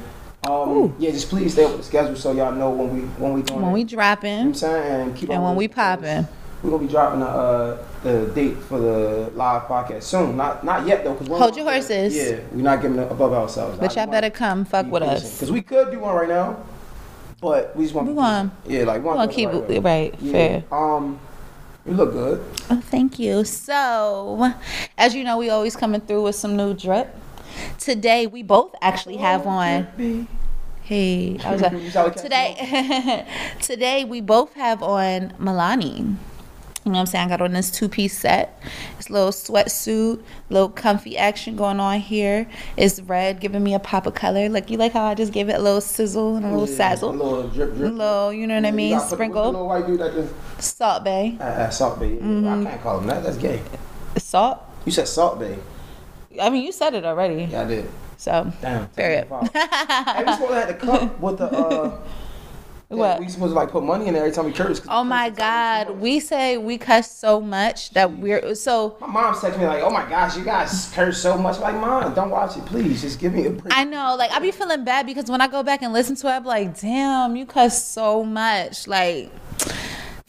Um, 0.48 0.94
yeah, 0.98 1.10
just 1.10 1.28
please 1.30 1.52
stay 1.52 1.64
up 1.64 1.70
with 1.72 1.80
the 1.80 1.86
schedule 1.86 2.16
so 2.16 2.32
y'all 2.32 2.52
know 2.52 2.70
when 2.70 2.92
we 2.94 3.00
when 3.22 3.34
we 3.34 3.42
doing 3.42 3.60
when 3.60 3.70
it. 3.70 3.74
we 3.74 3.80
You 3.80 3.86
know 3.96 3.96
what 3.98 4.04
I'm 4.04 4.16
dropping 4.16 4.54
saying? 4.54 5.00
And 5.08 5.16
keep 5.16 5.28
and 5.30 5.38
up 5.38 5.44
when 5.44 5.56
we 5.56 5.68
us. 5.68 5.74
popping. 5.74 6.28
We're 6.62 6.70
gonna 6.70 6.82
be 6.82 6.88
dropping 6.88 7.20
the, 7.20 7.26
uh, 7.26 7.78
the 8.02 8.26
date 8.34 8.58
for 8.58 8.78
the 8.78 9.30
live 9.34 9.62
podcast 9.62 10.02
soon. 10.02 10.36
Not 10.36 10.62
not 10.62 10.86
yet 10.86 11.04
though, 11.04 11.14
because 11.14 11.28
Hold 11.38 11.56
your 11.56 11.64
horses. 11.70 12.14
Yeah, 12.14 12.40
we're 12.52 12.62
not 12.62 12.82
giving 12.82 12.98
it 12.98 13.10
above 13.10 13.32
ourselves. 13.32 13.78
But 13.78 13.96
y'all 13.96 14.06
better 14.06 14.28
come 14.30 14.64
fuck 14.66 14.86
with 14.90 15.02
us. 15.02 15.32
because 15.38 15.50
we 15.50 15.62
could 15.62 15.90
do 15.90 16.00
one 16.00 16.14
right 16.14 16.28
now, 16.28 16.56
but 17.40 17.74
we 17.74 17.84
just 17.84 17.94
want 17.94 18.08
We 18.08 18.12
want- 18.12 18.52
yeah, 18.66 18.84
like 18.84 19.00
We 19.02 19.06
one. 19.08 19.16
want 19.16 19.30
to 19.30 19.34
keep 19.34 19.48
right, 19.50 19.70
it 19.70 19.80
right, 19.80 20.14
Yeah. 20.20 20.32
fair. 20.32 20.64
Um, 20.70 21.18
you 21.86 21.94
look 21.94 22.12
good. 22.12 22.44
Oh, 22.68 22.82
thank 22.90 23.18
you. 23.18 23.42
So, 23.44 24.52
as 24.98 25.14
you 25.14 25.24
know, 25.24 25.38
we 25.38 25.48
always 25.48 25.76
coming 25.76 26.02
through 26.02 26.24
with 26.24 26.34
some 26.36 26.56
new 26.56 26.74
drip. 26.74 27.16
Today, 27.78 28.26
we 28.26 28.42
both 28.42 28.74
actually 28.82 29.16
have 29.16 29.46
on. 29.46 29.86
Hey, 30.82 31.38
I 31.42 31.52
was 31.52 31.62
You 31.62 31.68
sound 31.90 32.06
like, 32.08 32.16
like 32.16 32.16
today. 32.16 33.26
today 33.62 34.04
we 34.04 34.20
both 34.20 34.52
have 34.54 34.82
on 34.82 35.32
Molani. 35.40 36.16
You 36.84 36.92
know 36.92 36.96
what 36.96 37.00
I'm 37.00 37.06
saying? 37.06 37.26
I 37.26 37.28
got 37.28 37.42
on 37.42 37.52
this 37.52 37.70
two 37.70 37.90
piece 37.90 38.16
set. 38.18 38.58
It's 38.98 39.10
a 39.10 39.12
little 39.12 39.32
sweatsuit, 39.32 40.22
little 40.48 40.70
comfy 40.70 41.18
action 41.18 41.54
going 41.54 41.78
on 41.78 42.00
here. 42.00 42.48
It's 42.78 43.00
red, 43.02 43.38
giving 43.38 43.62
me 43.62 43.74
a 43.74 43.78
pop 43.78 44.06
of 44.06 44.14
color. 44.14 44.48
Like 44.48 44.70
you 44.70 44.78
like 44.78 44.92
how 44.92 45.04
I 45.04 45.14
just 45.14 45.30
gave 45.32 45.50
it 45.50 45.56
a 45.56 45.58
little 45.58 45.82
sizzle 45.82 46.36
and 46.36 46.46
a 46.46 46.48
little 46.56 46.66
Yeah, 46.74 46.94
sazzle, 46.94 47.02
A 47.02 47.06
little 47.08 47.48
drip, 47.48 47.74
drip. 47.76 47.90
A 47.90 47.94
little, 47.94 48.32
you 48.32 48.46
know 48.46 48.54
what 48.54 48.64
I 48.64 48.68
Yeah, 48.68 48.70
you 48.70 48.76
mean? 48.76 48.90
gotta 48.92 49.00
put- 49.00 49.02
what's 49.02 49.10
the 49.10 49.16
Sprinkle, 49.16 49.44
little 49.50 49.66
white 49.68 49.86
dude 49.86 50.00
that 50.00 50.14
just 50.14 50.34
Salt 50.78 51.04
Bae, 51.04 51.36
uh, 51.38 51.42
uh, 51.44 51.70
Salt 51.70 51.98
Bae. 52.00 52.06
Mm-hmm. 52.06 52.66
I 52.66 52.70
can't 52.70 52.82
call 52.82 52.98
him 53.00 53.06
that. 53.08 53.24
That's 53.24 53.36
gay. 53.36 53.60
salt. 54.16 54.60
You 54.86 54.92
said 54.92 55.06
Salt 55.06 55.38
Bae. 55.38 55.58
I 56.40 56.48
mean, 56.48 56.64
you 56.64 56.72
said 56.72 56.94
it 56.94 57.04
already. 57.04 57.44
Yeah, 57.44 57.60
I 57.62 57.64
did. 57.66 57.90
So 58.16 58.50
Damn. 58.62 58.86
Period. 58.88 59.28
hey, 59.28 59.38
we 60.24 60.32
supposed 60.32 60.48
to 60.48 60.54
have 60.54 60.68
the 60.68 60.74
cup 60.74 61.20
with 61.20 61.36
the. 61.38 61.44
Uh, 61.50 61.98
What? 62.90 63.20
We 63.20 63.28
supposed 63.28 63.52
to 63.52 63.54
like 63.54 63.70
put 63.70 63.84
money 63.84 64.08
in 64.08 64.14
there 64.14 64.24
every 64.24 64.34
time 64.34 64.46
we 64.46 64.52
curse. 64.52 64.80
Oh 64.88 65.04
my 65.04 65.30
God, 65.30 65.90
we 66.00 66.18
say 66.18 66.58
we 66.58 66.76
cuss 66.76 67.08
so 67.08 67.40
much 67.40 67.90
that 67.90 68.18
we're 68.18 68.56
so. 68.56 68.96
My 69.00 69.06
mom's 69.06 69.38
texting 69.38 69.60
me 69.60 69.66
like, 69.66 69.82
"Oh 69.84 69.90
my 69.90 70.08
gosh, 70.08 70.36
you 70.36 70.44
guys 70.44 70.90
curse 70.92 71.22
so 71.22 71.38
much." 71.38 71.60
Like, 71.60 71.76
mom, 71.76 72.12
don't 72.14 72.30
watch 72.30 72.56
it, 72.56 72.66
please. 72.66 73.02
Just 73.02 73.20
give 73.20 73.32
me 73.32 73.46
a 73.46 73.50
break. 73.50 73.72
I 73.76 73.84
know, 73.84 74.16
like 74.18 74.32
I 74.32 74.40
be 74.40 74.50
feeling 74.50 74.82
bad 74.82 75.06
because 75.06 75.30
when 75.30 75.40
I 75.40 75.46
go 75.46 75.62
back 75.62 75.82
and 75.82 75.92
listen 75.92 76.16
to 76.16 76.26
it, 76.26 76.30
I'm 76.32 76.44
like, 76.44 76.80
damn, 76.80 77.36
you 77.36 77.46
cuss 77.46 77.84
so 77.84 78.24
much. 78.24 78.88
Like, 78.88 79.30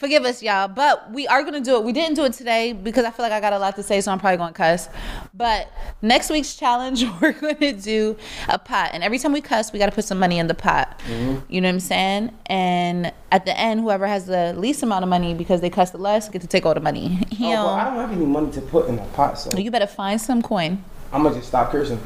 forgive 0.01 0.25
us, 0.25 0.41
y'all, 0.41 0.67
but 0.67 1.11
we 1.11 1.27
are 1.27 1.43
gonna 1.43 1.61
do 1.61 1.75
it. 1.75 1.83
We 1.83 1.93
didn't 1.93 2.15
do 2.15 2.25
it 2.25 2.33
today 2.33 2.73
because 2.73 3.05
I 3.05 3.11
feel 3.11 3.23
like 3.23 3.31
I 3.31 3.39
got 3.39 3.53
a 3.53 3.59
lot 3.59 3.75
to 3.75 3.83
say, 3.83 4.01
so 4.01 4.11
I'm 4.11 4.19
probably 4.19 4.37
gonna 4.37 4.51
cuss. 4.51 4.89
But 5.31 5.71
next 6.01 6.31
week's 6.31 6.55
challenge, 6.55 7.05
we're 7.21 7.33
gonna 7.33 7.71
do 7.71 8.17
a 8.49 8.57
pot, 8.57 8.89
and 8.93 9.03
every 9.03 9.19
time 9.19 9.31
we 9.31 9.41
cuss, 9.41 9.71
we 9.71 9.77
gotta 9.77 9.91
put 9.91 10.03
some 10.03 10.17
money 10.17 10.39
in 10.39 10.47
the 10.47 10.55
pot. 10.55 10.99
Mm-hmm. 11.07 11.53
You 11.53 11.61
know 11.61 11.67
what 11.67 11.75
I'm 11.75 11.79
saying? 11.79 12.31
And 12.47 13.13
at 13.31 13.45
the 13.45 13.57
end, 13.57 13.81
whoever 13.81 14.07
has 14.07 14.25
the 14.25 14.55
least 14.57 14.81
amount 14.81 15.03
of 15.03 15.09
money 15.09 15.35
because 15.35 15.61
they 15.61 15.69
cuss 15.69 15.91
the 15.91 15.99
less 15.99 16.27
get 16.29 16.41
to 16.41 16.47
take 16.47 16.65
all 16.65 16.73
the 16.73 16.81
money. 16.81 17.19
Oh, 17.43 17.65
but 17.65 17.73
I 17.73 17.83
don't 17.85 17.95
have 17.95 18.11
any 18.11 18.25
money 18.25 18.51
to 18.51 18.61
put 18.61 18.87
in 18.87 18.95
the 18.95 19.01
pot, 19.01 19.37
so 19.37 19.57
You 19.57 19.71
better 19.71 19.87
find 19.87 20.21
some 20.21 20.41
coin. 20.41 20.83
I'm 21.11 21.23
gonna 21.23 21.35
just 21.35 21.47
stop 21.47 21.71
cursing. 21.71 21.99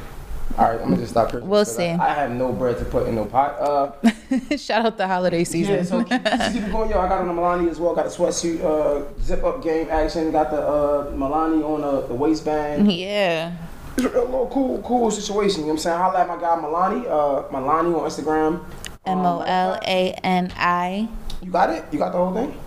All 0.57 0.65
right, 0.65 0.79
I'm 0.79 0.85
gonna 0.89 0.97
just 0.97 1.11
stop 1.11 1.31
cursing. 1.31 1.49
We'll 1.49 1.65
see. 1.65 1.87
I, 1.87 2.11
I 2.11 2.13
have 2.13 2.31
no 2.31 2.53
bread 2.53 2.77
to 2.77 2.85
put 2.85 3.07
in 3.07 3.15
no 3.15 3.25
pot. 3.25 3.59
Uh, 3.59 4.57
Shout 4.57 4.85
out 4.85 4.97
the 4.97 5.07
holiday 5.07 5.43
season. 5.43 5.75
yeah. 5.75 5.83
So 5.83 6.03
keep, 6.03 6.23
keep 6.23 6.71
going, 6.71 6.89
yo. 6.89 6.99
I 6.99 7.09
got 7.09 7.19
on 7.21 7.27
the 7.27 7.33
Molani 7.33 7.69
as 7.69 7.79
well. 7.79 7.93
Got 7.93 8.05
the 8.05 8.11
sweatsuit, 8.11 8.61
uh, 8.63 9.03
zip 9.21 9.43
up 9.43 9.61
game 9.63 9.89
action. 9.89 10.31
Got 10.31 10.51
the 10.51 10.61
uh, 10.61 11.11
Molani 11.11 11.61
on 11.63 11.83
uh, 11.83 12.07
the 12.07 12.13
waistband. 12.13 12.91
yeah. 12.91 13.55
It's 13.97 14.05
a 14.05 14.09
little 14.09 14.49
cool, 14.51 14.81
cool 14.81 15.09
situation. 15.11 15.61
You 15.61 15.67
know 15.67 15.73
what 15.73 15.73
I'm 15.73 15.79
saying? 15.79 15.97
Holla 15.97 16.19
at 16.21 16.27
my 16.27 16.35
guy 16.39 16.55
Molani. 16.57 17.05
Uh, 17.05 17.47
Molani 17.49 17.93
on 17.97 18.09
Instagram. 18.09 18.63
M 19.05 19.19
O 19.19 19.41
L 19.41 19.79
A 19.83 20.11
N 20.23 20.51
I. 20.55 21.07
You 21.41 21.51
got 21.51 21.69
it? 21.69 21.85
You 21.91 21.99
got 21.99 22.11
the 22.11 22.17
whole 22.17 22.33
thing? 22.33 22.57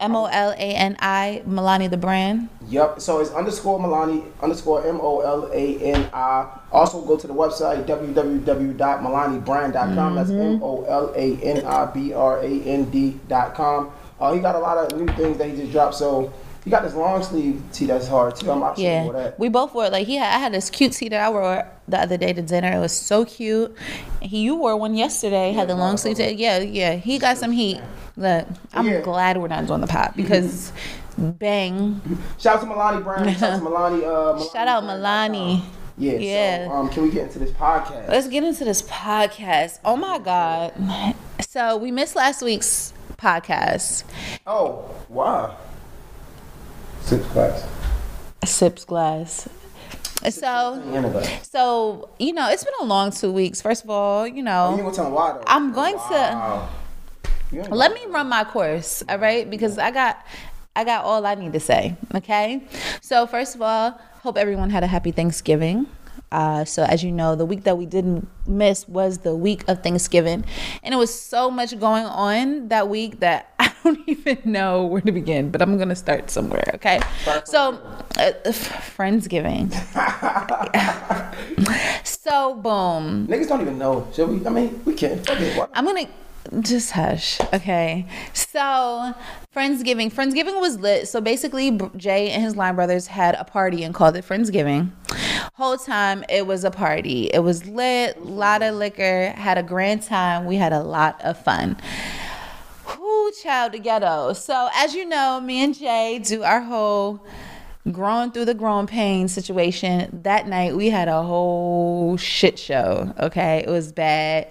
M 0.00 0.16
O 0.16 0.26
L 0.26 0.50
A 0.50 0.54
N 0.56 0.96
I, 1.00 1.42
Molani 1.46 1.88
the 1.90 1.96
brand. 1.96 2.48
Yep. 2.68 3.00
So 3.00 3.20
it's 3.20 3.30
underscore 3.30 3.78
Molani 3.78 4.24
underscore 4.42 4.86
M 4.86 5.00
O 5.00 5.20
L 5.20 5.50
A 5.52 5.78
N 5.80 6.08
I. 6.12 6.46
Also 6.74 7.00
go 7.02 7.16
to 7.16 7.26
the 7.28 7.32
website 7.32 7.86
www.molanibrand.com. 7.86 10.14
That's 10.16 10.30
M 10.30 10.60
O 10.62 10.84
L 10.84 11.12
A 11.14 11.36
N 11.42 11.64
I 11.64 11.86
B 11.86 12.12
R 12.12 12.38
A 12.40 12.46
N 12.62 12.90
D.com. 12.90 13.90
Uh, 14.20 14.32
he 14.32 14.40
got 14.40 14.54
a 14.54 14.58
lot 14.58 14.78
of 14.78 14.98
new 14.98 15.06
things 15.14 15.38
that 15.38 15.48
he 15.48 15.56
just 15.56 15.72
dropped. 15.72 15.94
So 15.94 16.32
he 16.64 16.70
got 16.70 16.82
this 16.82 16.94
long 16.94 17.22
sleeve 17.22 17.62
tee 17.72 17.86
that's 17.86 18.08
hard 18.08 18.36
too. 18.36 18.50
I'm 18.50 18.62
actually 18.62 18.84
Yeah, 18.84 19.10
that. 19.12 19.38
we 19.38 19.48
both 19.48 19.74
wore 19.74 19.88
like 19.90 20.06
he 20.06 20.16
had. 20.16 20.34
I 20.34 20.38
had 20.38 20.52
this 20.52 20.70
cute 20.70 20.92
tee 20.92 21.08
that 21.10 21.20
I 21.20 21.30
wore 21.30 21.66
the 21.86 22.00
other 22.00 22.16
day 22.16 22.32
to 22.32 22.42
dinner. 22.42 22.72
It 22.76 22.80
was 22.80 22.92
so 22.96 23.24
cute. 23.24 23.76
He, 24.20 24.42
you 24.42 24.56
wore 24.56 24.76
one 24.76 24.94
yesterday. 24.94 25.52
had 25.52 25.68
the 25.68 25.74
long 25.76 25.96
sleeve. 25.96 26.16
tee. 26.16 26.30
Yeah, 26.32 26.58
yeah. 26.58 26.94
He 26.96 27.18
got 27.18 27.38
some 27.38 27.52
heat. 27.52 27.80
Look, 28.16 28.46
I'm 28.72 28.86
Yeah. 28.88 29.00
glad 29.00 29.36
we're 29.36 29.48
not 29.48 29.66
doing 29.66 29.80
the 29.80 29.86
pop 29.88 30.16
because, 30.16 30.72
bang. 31.18 32.00
Shout 32.38 32.56
out 32.56 32.60
to 32.62 32.66
Molani 32.66 33.02
Brand. 33.02 33.36
Shout 33.38 33.52
out 33.52 33.58
to 33.58 33.64
Molani. 33.64 34.02
Uh, 34.02 34.38
Molani 34.38 34.52
Shout 34.52 34.68
out 34.68 34.84
Brand. 34.84 35.02
Molani. 35.02 35.62
Yeah. 35.96 36.12
Yeah. 36.14 36.66
So, 36.66 36.72
um, 36.72 36.88
can 36.88 37.02
we 37.04 37.10
get 37.10 37.24
into 37.24 37.38
this 37.38 37.50
podcast? 37.50 38.08
Let's 38.08 38.26
get 38.28 38.42
into 38.44 38.64
this 38.64 38.82
podcast. 38.82 39.78
Oh 39.84 39.96
my 39.96 40.18
god. 40.18 41.14
So 41.40 41.76
we 41.76 41.90
missed 41.90 42.16
last 42.16 42.42
week's 42.42 42.92
podcast. 43.16 44.04
Oh, 44.46 44.90
wow. 45.08 45.56
Six 47.02 47.24
class. 47.26 47.68
Sips 48.44 48.84
glass. 48.84 49.48
So. 50.30 50.82
Anyway. 50.92 51.40
So, 51.42 52.08
you 52.18 52.32
know, 52.32 52.48
it's 52.50 52.64
been 52.64 52.74
a 52.80 52.84
long 52.84 53.10
two 53.10 53.30
weeks. 53.30 53.60
First 53.60 53.84
of 53.84 53.90
all, 53.90 54.26
you 54.26 54.36
You 54.36 54.42
know, 54.42 54.72
ain't 54.72 54.82
gonna 54.82 54.94
tell 54.94 55.10
me 55.10 55.12
why 55.12 55.32
though. 55.32 55.44
I'm 55.46 55.72
going 55.72 55.94
to 55.94 55.98
Wow. 56.00 56.68
You 57.52 57.60
ain't 57.60 57.70
let 57.70 57.92
me 57.92 58.00
run 58.08 58.28
my 58.28 58.44
course, 58.44 59.04
all 59.08 59.18
right? 59.18 59.48
Because 59.48 59.78
I 59.78 59.90
got 59.90 60.24
I 60.74 60.82
got 60.84 61.04
all 61.04 61.24
I 61.24 61.34
need 61.36 61.52
to 61.52 61.60
say, 61.60 61.96
okay? 62.16 62.62
So, 63.00 63.26
first 63.26 63.54
of 63.54 63.62
all, 63.62 64.00
hope 64.24 64.38
everyone 64.38 64.70
had 64.70 64.82
a 64.82 64.86
happy 64.86 65.10
Thanksgiving. 65.10 65.86
Uh, 66.32 66.64
so, 66.64 66.82
as 66.84 67.04
you 67.04 67.12
know, 67.12 67.36
the 67.36 67.44
week 67.44 67.64
that 67.64 67.76
we 67.76 67.84
didn't 67.84 68.26
miss 68.46 68.88
was 68.88 69.18
the 69.18 69.36
week 69.36 69.62
of 69.68 69.82
Thanksgiving. 69.82 70.46
And 70.82 70.94
it 70.94 70.96
was 70.96 71.12
so 71.14 71.50
much 71.50 71.78
going 71.78 72.06
on 72.06 72.68
that 72.68 72.88
week 72.88 73.20
that 73.20 73.52
I 73.58 73.70
don't 73.84 74.00
even 74.08 74.38
know 74.46 74.86
where 74.86 75.02
to 75.02 75.12
begin, 75.12 75.50
but 75.50 75.60
I'm 75.60 75.76
going 75.76 75.90
to 75.90 75.94
start 75.94 76.30
somewhere, 76.30 76.70
okay? 76.76 77.00
So, 77.44 77.74
uh, 78.18 78.32
Friendsgiving. 78.96 79.68
so, 82.06 82.54
boom. 82.54 83.26
Niggas 83.28 83.48
don't 83.48 83.60
even 83.60 83.76
know. 83.76 84.08
Should 84.14 84.30
we? 84.30 84.46
I 84.46 84.48
mean, 84.48 84.80
we 84.86 84.94
can. 84.94 85.18
Why- 85.18 85.68
I'm 85.74 85.84
gonna 85.84 86.08
just 86.60 86.92
hush, 86.92 87.40
okay? 87.52 88.06
So, 88.32 89.14
Friendsgiving. 89.54 90.12
Friendsgiving 90.12 90.60
was 90.60 90.78
lit. 90.78 91.08
So 91.08 91.20
basically, 91.20 91.78
Jay 91.96 92.30
and 92.30 92.42
his 92.42 92.56
line 92.56 92.74
brothers 92.74 93.06
had 93.06 93.34
a 93.36 93.44
party 93.44 93.84
and 93.84 93.94
called 93.94 94.16
it 94.16 94.24
Friendsgiving. 94.24 94.90
Whole 95.54 95.76
time 95.76 96.24
it 96.28 96.46
was 96.46 96.64
a 96.64 96.70
party. 96.70 97.30
It 97.32 97.40
was 97.40 97.66
lit, 97.66 98.24
lot 98.24 98.62
of 98.62 98.74
liquor, 98.74 99.30
had 99.30 99.58
a 99.58 99.62
grand 99.62 100.02
time. 100.02 100.44
We 100.46 100.56
had 100.56 100.72
a 100.72 100.82
lot 100.82 101.20
of 101.22 101.38
fun. 101.38 101.76
Whoo, 102.98 103.30
child, 103.42 103.72
the 103.72 103.78
ghetto. 103.78 104.32
So, 104.32 104.68
as 104.74 104.94
you 104.94 105.04
know, 105.04 105.40
me 105.40 105.62
and 105.62 105.76
Jay 105.76 106.20
do 106.22 106.42
our 106.42 106.60
whole 106.60 107.24
growing 107.92 108.30
through 108.30 108.46
the 108.46 108.54
growing 108.54 108.86
pain 108.86 109.28
situation. 109.28 110.20
That 110.22 110.48
night, 110.48 110.74
we 110.74 110.88
had 110.90 111.08
a 111.08 111.22
whole 111.22 112.16
shit 112.16 112.58
show. 112.58 113.12
Okay, 113.20 113.58
it 113.66 113.68
was 113.70 113.92
bad. 113.92 114.48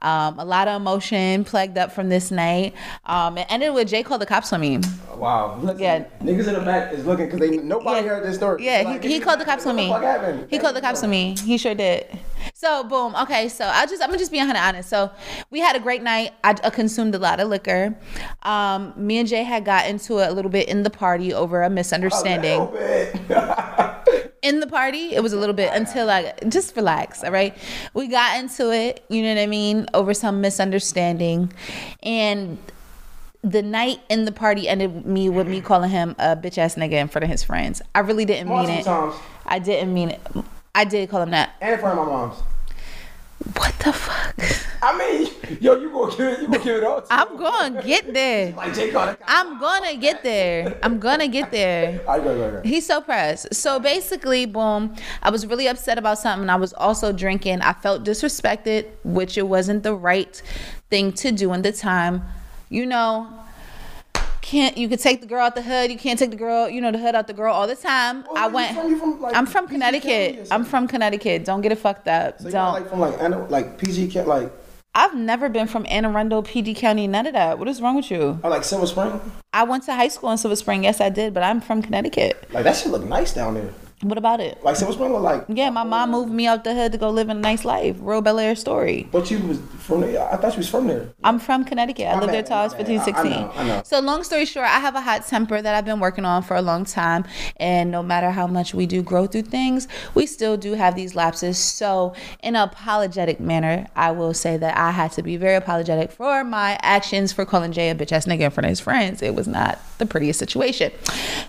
Um, 0.00 0.38
a 0.38 0.44
lot 0.44 0.66
of 0.68 0.80
emotion 0.80 1.44
plugged 1.44 1.76
up 1.76 1.92
from 1.92 2.08
this 2.08 2.30
night. 2.30 2.74
Um, 3.06 3.36
it 3.38 3.46
ended 3.50 3.74
with 3.74 3.88
Jay 3.88 4.02
called 4.02 4.22
the 4.22 4.26
cops 4.26 4.52
on 4.52 4.60
me. 4.60 4.78
Wow. 5.16 5.58
Listen, 5.60 5.78
Yeah. 5.78 6.04
Niggas 6.22 6.48
in 6.48 6.54
the 6.54 6.60
back 6.60 6.92
is 6.94 7.04
looking 7.04 7.26
because 7.26 7.40
they 7.40 7.58
nobody 7.58 8.02
Yeah. 8.06 8.14
heard 8.14 8.24
this 8.24 8.36
story. 8.36 8.64
Yeah, 8.64 8.82
Like, 8.86 9.02
he, 9.04 9.14
he 9.14 9.20
called 9.20 9.40
the 9.40 9.44
cops 9.44 9.66
on 9.66 9.76
me. 9.76 9.86
the 9.88 9.92
fuck 9.92 10.02
happened? 10.02 10.46
He 10.48 10.58
called 10.58 10.74
the 10.76 10.80
cops 10.80 11.02
on 11.02 11.10
me. 11.10 11.36
He 11.44 11.58
sure 11.58 11.74
did. 11.74 12.06
So 12.54 12.84
boom. 12.84 13.14
Okay, 13.22 13.48
so 13.48 13.66
I 13.66 13.86
just 13.86 14.02
I'm 14.02 14.08
gonna 14.08 14.18
just 14.18 14.32
be 14.32 14.38
100 14.38 14.58
honest. 14.58 14.88
So 14.88 15.10
we 15.50 15.60
had 15.60 15.76
a 15.76 15.80
great 15.80 16.02
night. 16.02 16.32
I, 16.44 16.50
I 16.62 16.70
consumed 16.70 17.14
a 17.14 17.18
lot 17.18 17.40
of 17.40 17.48
liquor. 17.48 17.96
Um, 18.42 18.92
me 18.96 19.18
and 19.18 19.28
Jay 19.28 19.44
had 19.44 19.64
got 19.64 19.86
into 19.86 20.18
it 20.18 20.28
a 20.28 20.32
little 20.32 20.50
bit 20.50 20.68
in 20.68 20.82
the 20.82 20.90
party 20.90 21.32
over 21.32 21.62
a 21.62 21.70
misunderstanding. 21.70 22.60
A 22.60 23.70
in 24.42 24.60
the 24.60 24.66
party 24.66 25.14
it 25.14 25.22
was 25.22 25.32
a 25.32 25.36
little 25.36 25.54
bit 25.54 25.70
until 25.74 26.08
i 26.08 26.32
just 26.48 26.74
relax 26.74 27.22
all 27.22 27.30
right 27.30 27.56
we 27.92 28.08
got 28.08 28.38
into 28.38 28.72
it 28.72 29.04
you 29.08 29.22
know 29.22 29.34
what 29.34 29.40
i 29.40 29.46
mean 29.46 29.86
over 29.92 30.14
some 30.14 30.40
misunderstanding 30.40 31.52
and 32.02 32.56
the 33.42 33.62
night 33.62 34.00
in 34.08 34.24
the 34.24 34.32
party 34.32 34.68
ended 34.68 35.04
me 35.06 35.28
with 35.28 35.46
me 35.46 35.60
calling 35.60 35.90
him 35.90 36.14
a 36.18 36.36
bitch 36.36 36.56
ass 36.56 36.74
nigga 36.74 36.92
in 36.92 37.08
front 37.08 37.22
of 37.22 37.30
his 37.30 37.42
friends 37.42 37.82
i 37.94 38.00
really 38.00 38.24
didn't 38.24 38.48
mean 38.48 38.68
it 38.70 38.84
times. 38.84 39.14
i 39.44 39.58
didn't 39.58 39.92
mean 39.92 40.10
it 40.10 40.20
i 40.74 40.84
did 40.84 41.08
call 41.08 41.22
him 41.22 41.30
that 41.30 41.54
and 41.60 41.74
in 41.74 41.80
front 41.80 41.98
of 41.98 42.06
my 42.06 42.12
mom's. 42.12 42.36
what 43.56 43.74
the 43.78 43.92
fuck 43.92 44.36
I 44.82 44.96
mean, 44.96 45.58
yo, 45.60 45.74
you 45.78 45.90
gonna 45.90 46.10
give 46.16 46.20
it? 46.26 46.40
You 46.40 46.46
gonna 46.46 46.64
give 46.64 46.76
it 46.76 46.84
all? 46.84 47.02
to 47.02 47.12
i'm 47.12 47.36
to 47.36 47.82
get 47.86 48.14
there 48.14 48.52
Like 48.56 48.72
Jay 48.74 48.90
i'm 49.26 49.60
gonna 49.60 49.96
get 49.96 50.22
there 50.22 50.78
i'm 50.82 50.98
gonna 50.98 51.28
get 51.28 51.50
there 51.50 52.00
right, 52.08 52.24
go, 52.24 52.34
go, 52.34 52.50
go. 52.50 52.62
He's 52.66 52.86
so 52.86 53.00
pressed. 53.00 53.54
So 53.54 53.78
basically, 53.78 54.46
boom, 54.46 54.94
I 55.22 55.30
was 55.30 55.46
really 55.46 55.66
upset 55.68 55.98
about 55.98 56.18
something. 56.18 56.48
I 56.48 56.56
was 56.56 56.72
also 56.72 57.12
drinking. 57.12 57.60
I 57.60 57.72
felt 57.72 58.04
disrespected, 58.04 58.86
which 59.04 59.36
it 59.36 59.48
wasn't 59.48 59.82
the 59.82 59.94
right 59.94 60.40
thing 60.88 61.12
to 61.14 61.30
do 61.32 61.52
in 61.52 61.62
the 61.62 61.72
time. 61.72 62.22
You 62.68 62.86
know, 62.86 63.28
can't 64.42 64.76
you 64.76 64.88
could 64.88 65.00
take 65.00 65.20
the 65.20 65.26
girl 65.26 65.40
out 65.44 65.54
the 65.54 65.62
hood, 65.62 65.90
you 65.90 65.98
can't 65.98 66.18
take 66.18 66.30
the 66.30 66.36
girl, 66.36 66.68
you 66.68 66.80
know, 66.80 66.90
the 66.90 66.98
hood 66.98 67.14
out 67.14 67.26
the 67.26 67.32
girl 67.32 67.52
all 67.54 67.66
the 67.66 67.76
time. 67.76 68.24
Oh, 68.28 68.34
I 68.36 68.48
went 68.48 68.74
from- 68.76 68.98
from, 68.98 69.20
like, 69.20 69.34
I'm 69.36 69.46
from 69.46 69.66
PG 69.66 69.72
Connecticut. 69.74 70.48
I'm 70.50 70.64
from 70.64 70.88
Connecticut. 70.88 71.44
Don't 71.44 71.60
get 71.60 71.72
it 71.72 71.78
fucked 71.78 72.08
up. 72.08 72.40
So 72.40 72.50
Don't. 72.50 72.72
like 72.72 72.88
from 72.88 73.00
like 73.00 73.14
Anna- 73.20 73.46
like 73.48 73.78
PG 73.78 74.20
like 74.22 74.50
I've 74.92 75.14
never 75.14 75.48
been 75.48 75.68
from 75.68 75.86
Anne 75.88 76.04
Arundel, 76.04 76.42
PD 76.42 76.74
County, 76.76 77.06
none 77.06 77.24
of 77.26 77.32
that. 77.34 77.60
What 77.60 77.68
is 77.68 77.80
wrong 77.80 77.94
with 77.94 78.10
you? 78.10 78.40
or 78.42 78.50
like 78.50 78.64
Silver 78.64 78.86
Spring. 78.88 79.20
I 79.52 79.62
went 79.62 79.84
to 79.84 79.94
high 79.94 80.08
school 80.08 80.30
in 80.32 80.38
Silver 80.38 80.56
Spring. 80.56 80.82
Yes, 80.82 81.00
I 81.00 81.10
did, 81.10 81.32
but 81.32 81.42
I'm 81.44 81.60
from 81.60 81.80
Connecticut. 81.80 82.48
Like 82.52 82.64
that 82.64 82.76
shit 82.76 82.90
look 82.90 83.04
nice 83.04 83.32
down 83.32 83.54
there. 83.54 83.70
What 84.02 84.16
about 84.16 84.40
it? 84.40 84.64
Like 84.64 84.76
so 84.76 84.86
what's 84.86 84.96
Spring 84.96 85.12
was 85.12 85.22
like. 85.22 85.44
Yeah, 85.48 85.68
my 85.68 85.84
mom 85.84 86.10
moved 86.12 86.32
me 86.32 86.46
out 86.46 86.64
the 86.64 86.74
hood 86.74 86.92
to 86.92 86.98
go 86.98 87.10
live 87.10 87.28
in 87.28 87.36
a 87.36 87.40
nice 87.40 87.66
life. 87.66 87.96
Real 88.00 88.22
Bel 88.22 88.38
Air 88.38 88.54
story. 88.56 89.06
But 89.12 89.30
you 89.30 89.38
was 89.40 89.58
from 89.78 90.00
there. 90.00 90.26
I 90.32 90.36
thought 90.36 90.52
you 90.54 90.58
was 90.58 90.70
from 90.70 90.86
there. 90.86 91.12
I'm 91.22 91.38
from 91.38 91.66
Connecticut. 91.66 92.06
I 92.06 92.14
My 92.14 92.20
lived 92.20 92.32
there 92.32 92.42
till 92.42 92.56
I 92.56 92.64
was 92.64 92.72
my 92.72 92.78
15, 92.78 92.96
bad. 92.96 93.00
I- 93.00 93.10
I 93.10 93.22
16. 93.22 93.30
know, 93.32 93.52
I 93.56 93.66
know. 93.66 93.82
So 93.84 94.00
long 94.00 94.24
story 94.24 94.46
short, 94.46 94.66
I 94.66 94.78
have 94.78 94.94
a 94.94 95.02
hot 95.02 95.26
temper 95.26 95.60
that 95.60 95.74
I've 95.74 95.84
been 95.84 96.00
working 96.00 96.24
on 96.24 96.42
for 96.42 96.56
a 96.56 96.62
long 96.62 96.86
time. 96.86 97.26
And 97.58 97.90
no 97.90 98.02
matter 98.02 98.30
how 98.30 98.46
much 98.46 98.72
we 98.72 98.86
do 98.86 99.02
grow 99.02 99.26
through 99.26 99.42
things, 99.42 99.86
we 100.14 100.24
still 100.24 100.56
do 100.56 100.72
have 100.74 100.94
these 100.94 101.14
lapses. 101.14 101.58
So 101.58 102.14
in 102.42 102.56
an 102.56 102.62
apologetic 102.62 103.38
manner, 103.38 103.86
I 103.96 104.12
will 104.12 104.32
say 104.32 104.56
that 104.56 104.78
I 104.78 104.92
had 104.92 105.12
to 105.12 105.22
be 105.22 105.36
very 105.36 105.56
apologetic 105.56 106.10
for 106.10 106.42
my 106.42 106.78
actions 106.80 107.34
for 107.34 107.44
calling 107.44 107.72
Jay 107.72 107.90
a 107.90 107.94
bitch 107.94 108.12
ass 108.12 108.24
nigga 108.24 108.40
in 108.40 108.50
front 108.50 108.64
of 108.64 108.70
his 108.70 108.80
friends. 108.80 109.20
It 109.20 109.34
was 109.34 109.46
not 109.46 109.78
the 109.98 110.06
prettiest 110.06 110.38
situation. 110.38 110.90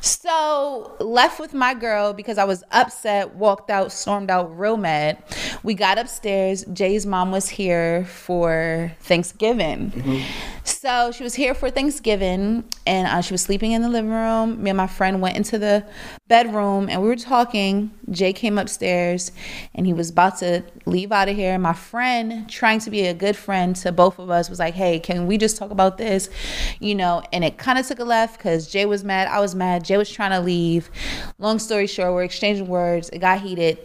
So 0.01 0.95
left 0.99 1.39
with 1.39 1.53
my 1.53 1.73
girl 1.73 2.11
because 2.11 2.37
I 2.41 2.43
was 2.43 2.63
upset, 2.71 3.35
walked 3.35 3.69
out, 3.69 3.91
stormed 3.91 4.31
out 4.31 4.57
real 4.57 4.75
mad. 4.75 5.21
We 5.61 5.75
got 5.75 5.99
upstairs. 5.99 6.65
Jay's 6.73 7.05
mom 7.05 7.31
was 7.31 7.49
here 7.49 8.05
for 8.05 8.91
Thanksgiving. 9.01 9.91
Mm-hmm. 9.91 10.50
So 10.71 11.11
she 11.11 11.23
was 11.23 11.35
here 11.35 11.53
for 11.53 11.69
Thanksgiving 11.69 12.63
and 12.87 13.07
uh, 13.07 13.21
she 13.21 13.33
was 13.33 13.41
sleeping 13.41 13.73
in 13.73 13.83
the 13.83 13.89
living 13.89 14.09
room. 14.09 14.63
Me 14.63 14.71
and 14.71 14.77
my 14.77 14.87
friend 14.87 15.21
went 15.21 15.37
into 15.37 15.59
the 15.59 15.85
bedroom 16.27 16.89
and 16.89 17.01
we 17.01 17.07
were 17.07 17.15
talking. 17.15 17.91
Jay 18.09 18.33
came 18.33 18.57
upstairs 18.57 19.31
and 19.75 19.85
he 19.85 19.93
was 19.93 20.09
about 20.09 20.39
to 20.39 20.63
leave 20.85 21.11
out 21.11 21.29
of 21.29 21.35
here. 21.35 21.59
My 21.59 21.73
friend, 21.73 22.49
trying 22.49 22.79
to 22.79 22.89
be 22.89 23.01
a 23.01 23.13
good 23.13 23.35
friend 23.35 23.75
to 23.77 23.91
both 23.91 24.17
of 24.17 24.31
us, 24.31 24.49
was 24.49 24.57
like, 24.59 24.73
Hey, 24.73 24.99
can 24.99 25.27
we 25.27 25.37
just 25.37 25.57
talk 25.57 25.69
about 25.69 25.99
this? 25.99 26.29
You 26.79 26.95
know, 26.95 27.21
and 27.31 27.43
it 27.43 27.57
kind 27.57 27.77
of 27.77 27.85
took 27.85 27.99
a 27.99 28.03
left 28.03 28.37
because 28.37 28.67
Jay 28.67 28.85
was 28.85 29.03
mad. 29.03 29.27
I 29.27 29.39
was 29.39 29.53
mad. 29.53 29.85
Jay 29.85 29.97
was 29.97 30.09
trying 30.09 30.31
to 30.31 30.39
leave. 30.39 30.89
Long 31.37 31.59
story 31.59 31.85
short, 31.85 32.13
we're 32.13 32.23
exchanging 32.23 32.67
words. 32.67 33.09
It 33.09 33.19
got 33.19 33.41
heated 33.41 33.77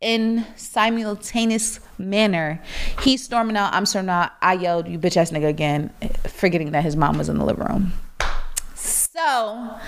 in 0.00 0.46
simultaneous 0.56 1.80
manner. 1.98 2.62
He's 3.02 3.22
storming 3.22 3.56
out. 3.56 3.74
I'm 3.74 3.86
storming 3.86 4.10
out. 4.10 4.32
I 4.40 4.54
yelled, 4.54 4.88
"You 4.88 4.98
bitch 4.98 5.16
ass 5.16 5.30
nigga!" 5.30 5.48
again, 5.48 5.90
forgetting 6.26 6.72
that 6.72 6.84
his 6.84 6.96
mom 6.96 7.18
was 7.18 7.28
in 7.28 7.38
the 7.38 7.44
living 7.44 7.64
room. 7.64 7.92
So, 8.74 9.78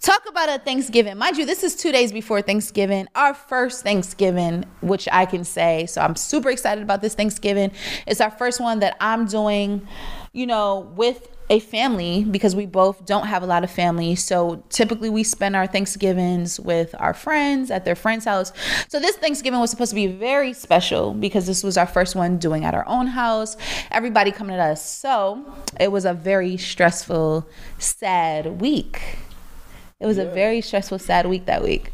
talk 0.00 0.22
about 0.28 0.48
a 0.48 0.58
Thanksgiving. 0.58 1.16
Mind 1.16 1.36
you, 1.36 1.46
this 1.46 1.62
is 1.62 1.76
two 1.76 1.92
days 1.92 2.10
before 2.10 2.42
Thanksgiving, 2.42 3.06
our 3.14 3.34
first 3.34 3.84
Thanksgiving, 3.84 4.64
which 4.80 5.08
I 5.12 5.26
can 5.26 5.44
say. 5.44 5.86
So, 5.86 6.00
I'm 6.00 6.16
super 6.16 6.50
excited 6.50 6.82
about 6.82 7.00
this 7.00 7.14
Thanksgiving. 7.14 7.70
It's 8.06 8.20
our 8.20 8.32
first 8.32 8.60
one 8.60 8.80
that 8.80 8.96
I'm 9.00 9.26
doing, 9.26 9.86
you 10.32 10.46
know, 10.46 10.92
with 10.96 11.28
a 11.48 11.60
family 11.60 12.24
because 12.24 12.56
we 12.56 12.66
both 12.66 13.06
don't 13.06 13.26
have 13.26 13.42
a 13.42 13.46
lot 13.46 13.62
of 13.62 13.70
family. 13.70 14.16
So 14.16 14.64
typically 14.68 15.10
we 15.10 15.22
spend 15.22 15.54
our 15.54 15.66
Thanksgivings 15.66 16.58
with 16.58 16.94
our 16.98 17.14
friends 17.14 17.70
at 17.70 17.84
their 17.84 17.94
friend's 17.94 18.24
house. 18.24 18.52
So 18.88 18.98
this 18.98 19.16
Thanksgiving 19.16 19.60
was 19.60 19.70
supposed 19.70 19.90
to 19.90 19.94
be 19.94 20.08
very 20.08 20.52
special 20.52 21.14
because 21.14 21.46
this 21.46 21.62
was 21.62 21.76
our 21.76 21.86
first 21.86 22.16
one 22.16 22.38
doing 22.38 22.64
at 22.64 22.74
our 22.74 22.86
own 22.88 23.06
house. 23.06 23.56
Everybody 23.92 24.32
coming 24.32 24.56
at 24.56 24.60
us. 24.60 24.84
So 24.84 25.44
it 25.78 25.92
was 25.92 26.04
a 26.04 26.14
very 26.14 26.56
stressful, 26.56 27.46
sad 27.78 28.60
week. 28.60 29.00
It 30.00 30.06
was 30.06 30.18
a 30.18 30.26
very 30.26 30.60
stressful, 30.60 30.98
sad 30.98 31.26
week 31.26 31.46
that 31.46 31.62
week. 31.62 31.92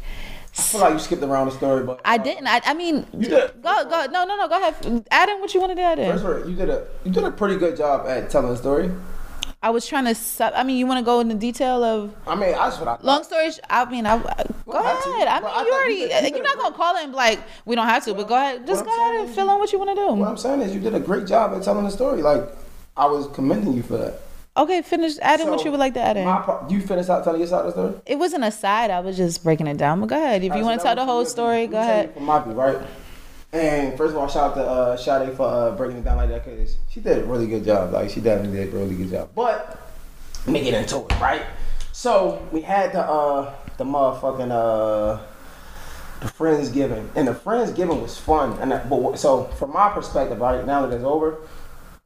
I 0.57 0.61
feel 0.61 0.81
like 0.81 0.93
you 0.93 0.99
skipped 0.99 1.23
around 1.23 1.47
the 1.47 1.51
story, 1.53 1.83
but 1.83 1.99
I 2.05 2.17
didn't. 2.17 2.45
I, 2.47 2.61
I 2.65 2.73
mean, 2.75 3.07
You 3.13 3.27
did. 3.29 3.61
go 3.61 3.85
go. 3.89 4.05
No, 4.11 4.23
no, 4.23 4.35
no. 4.35 4.47
Go 4.47 4.57
ahead. 4.57 5.07
Add 5.09 5.29
in 5.29 5.39
what 5.39 5.51
you 5.53 5.59
want 5.59 5.75
to 5.75 5.81
add 5.81 5.97
in. 5.97 6.11
First 6.11 6.25
of 6.25 6.43
all, 6.43 6.49
you 6.49 6.55
did 6.55 6.69
a 6.69 6.85
you 7.03 7.11
did 7.11 7.23
a 7.23 7.31
pretty 7.31 7.55
good 7.57 7.75
job 7.75 8.05
at 8.07 8.29
telling 8.29 8.49
the 8.51 8.57
story. 8.57 8.91
I 9.61 9.69
was 9.69 9.87
trying 9.87 10.05
to. 10.05 10.15
Sub, 10.15 10.53
I 10.55 10.63
mean, 10.63 10.77
you 10.77 10.85
want 10.85 10.99
to 10.99 11.05
go 11.05 11.19
into 11.21 11.35
detail 11.35 11.83
of 11.83 12.13
I 12.27 12.35
mean, 12.35 12.51
that's 12.51 12.77
what 12.79 12.87
I. 12.87 12.95
thought. 12.95 13.05
long 13.05 13.23
story. 13.23 13.51
sh- 13.51 13.59
I 13.69 13.85
mean, 13.85 14.05
I, 14.05 14.15
I- 14.15 14.17
go 14.65 14.71
ahead. 14.73 15.27
I 15.27 15.39
mean, 15.39 15.49
I 15.49 15.63
you 15.63 15.71
already. 15.73 15.93
you 15.93 16.07
did- 16.09 16.23
uh, 16.23 16.27
you 16.27 16.35
You're 16.35 16.43
not 16.43 16.57
gonna 16.57 16.75
call 16.75 16.95
it 16.97 17.03
and 17.05 17.13
like, 17.13 17.39
we 17.65 17.75
don't 17.75 17.87
have 17.87 18.03
to. 18.05 18.13
But 18.13 18.27
go 18.27 18.35
ahead. 18.35 18.67
Just 18.67 18.83
go 18.83 18.91
ahead 18.91 19.21
and 19.25 19.33
fill 19.33 19.49
in 19.51 19.59
what 19.59 19.71
you 19.71 19.79
want 19.79 19.91
to 19.91 19.95
do. 19.95 20.07
What. 20.13 20.27
I'm 20.29 20.37
saying 20.37 20.61
is, 20.61 20.73
you 20.73 20.81
did 20.81 20.93
a 20.95 20.99
great 20.99 21.27
job 21.27 21.53
at 21.55 21.63
telling 21.63 21.85
the 21.85 21.91
story. 21.91 22.21
Like, 22.21 22.43
I 22.97 23.05
was 23.05 23.27
commending 23.33 23.73
you 23.73 23.83
for 23.83 23.97
that. 23.97 24.19
Okay, 24.55 24.81
finish. 24.83 25.17
Add 25.19 25.39
in 25.39 25.49
what 25.49 25.63
you 25.65 25.71
would 25.71 25.79
like 25.79 25.95
to 25.95 26.01
add 26.01 26.15
in. 26.17 26.25
Part, 26.25 26.69
you 26.69 26.79
finish 26.79 27.09
out 27.09 27.23
telling 27.23 27.39
your 27.39 27.47
side 27.47 27.61
of 27.65 27.65
the 27.67 27.71
story. 27.71 28.01
It 28.05 28.19
wasn't 28.19 28.43
a 28.43 28.51
side. 28.51 28.91
I 28.91 28.99
was 28.99 29.17
just 29.17 29.43
breaking 29.43 29.65
it 29.67 29.77
down. 29.77 29.99
But 30.01 30.09
go 30.09 30.15
ahead. 30.15 30.43
If 30.43 30.53
you 30.55 30.63
want 30.63 30.79
to 30.79 30.83
tell 30.83 30.95
the 30.95 31.05
whole 31.05 31.25
story, 31.25 31.65
go 31.67 31.79
ahead. 31.79 32.13
From 32.13 32.25
my 32.25 32.39
view, 32.43 32.53
right? 32.53 32.77
And 33.53 33.95
first 33.95 34.13
of 34.13 34.17
all, 34.17 34.27
shout 34.27 34.51
out 34.51 34.55
to 34.55 34.63
uh, 34.63 34.97
Sade 34.97 35.37
for 35.37 35.47
uh, 35.47 35.71
breaking 35.71 35.97
it 35.97 36.03
down 36.03 36.17
like 36.17 36.29
that 36.29 36.43
because 36.43 36.75
she 36.89 36.99
did 36.99 37.19
a 37.19 37.23
really 37.23 37.45
good 37.45 37.63
job. 37.63 37.93
Like 37.93 38.09
she 38.09 38.19
definitely 38.19 38.57
did 38.57 38.73
a 38.73 38.77
really 38.77 38.95
good 38.95 39.11
job. 39.11 39.29
But 39.35 39.79
let 40.47 40.53
me 40.53 40.63
get 40.63 40.73
into 40.73 41.05
it, 41.05 41.19
right? 41.21 41.43
So 41.91 42.45
we 42.51 42.61
had 42.61 42.93
the 42.93 43.01
uh, 43.01 43.53
the 43.77 43.83
motherfucking 43.83 44.49
uh, 44.49 45.21
the 46.19 46.27
friendsgiving, 46.27 47.07
and 47.15 47.27
the 47.27 47.33
friendsgiving 47.33 48.01
was 48.01 48.17
fun. 48.17 48.57
And 48.59 48.71
that, 48.71 48.89
but 48.89 49.17
so 49.17 49.43
from 49.43 49.71
my 49.71 49.89
perspective, 49.89 50.39
right 50.39 50.65
now 50.65 50.87
that 50.87 50.95
it's 50.95 51.03
over, 51.03 51.37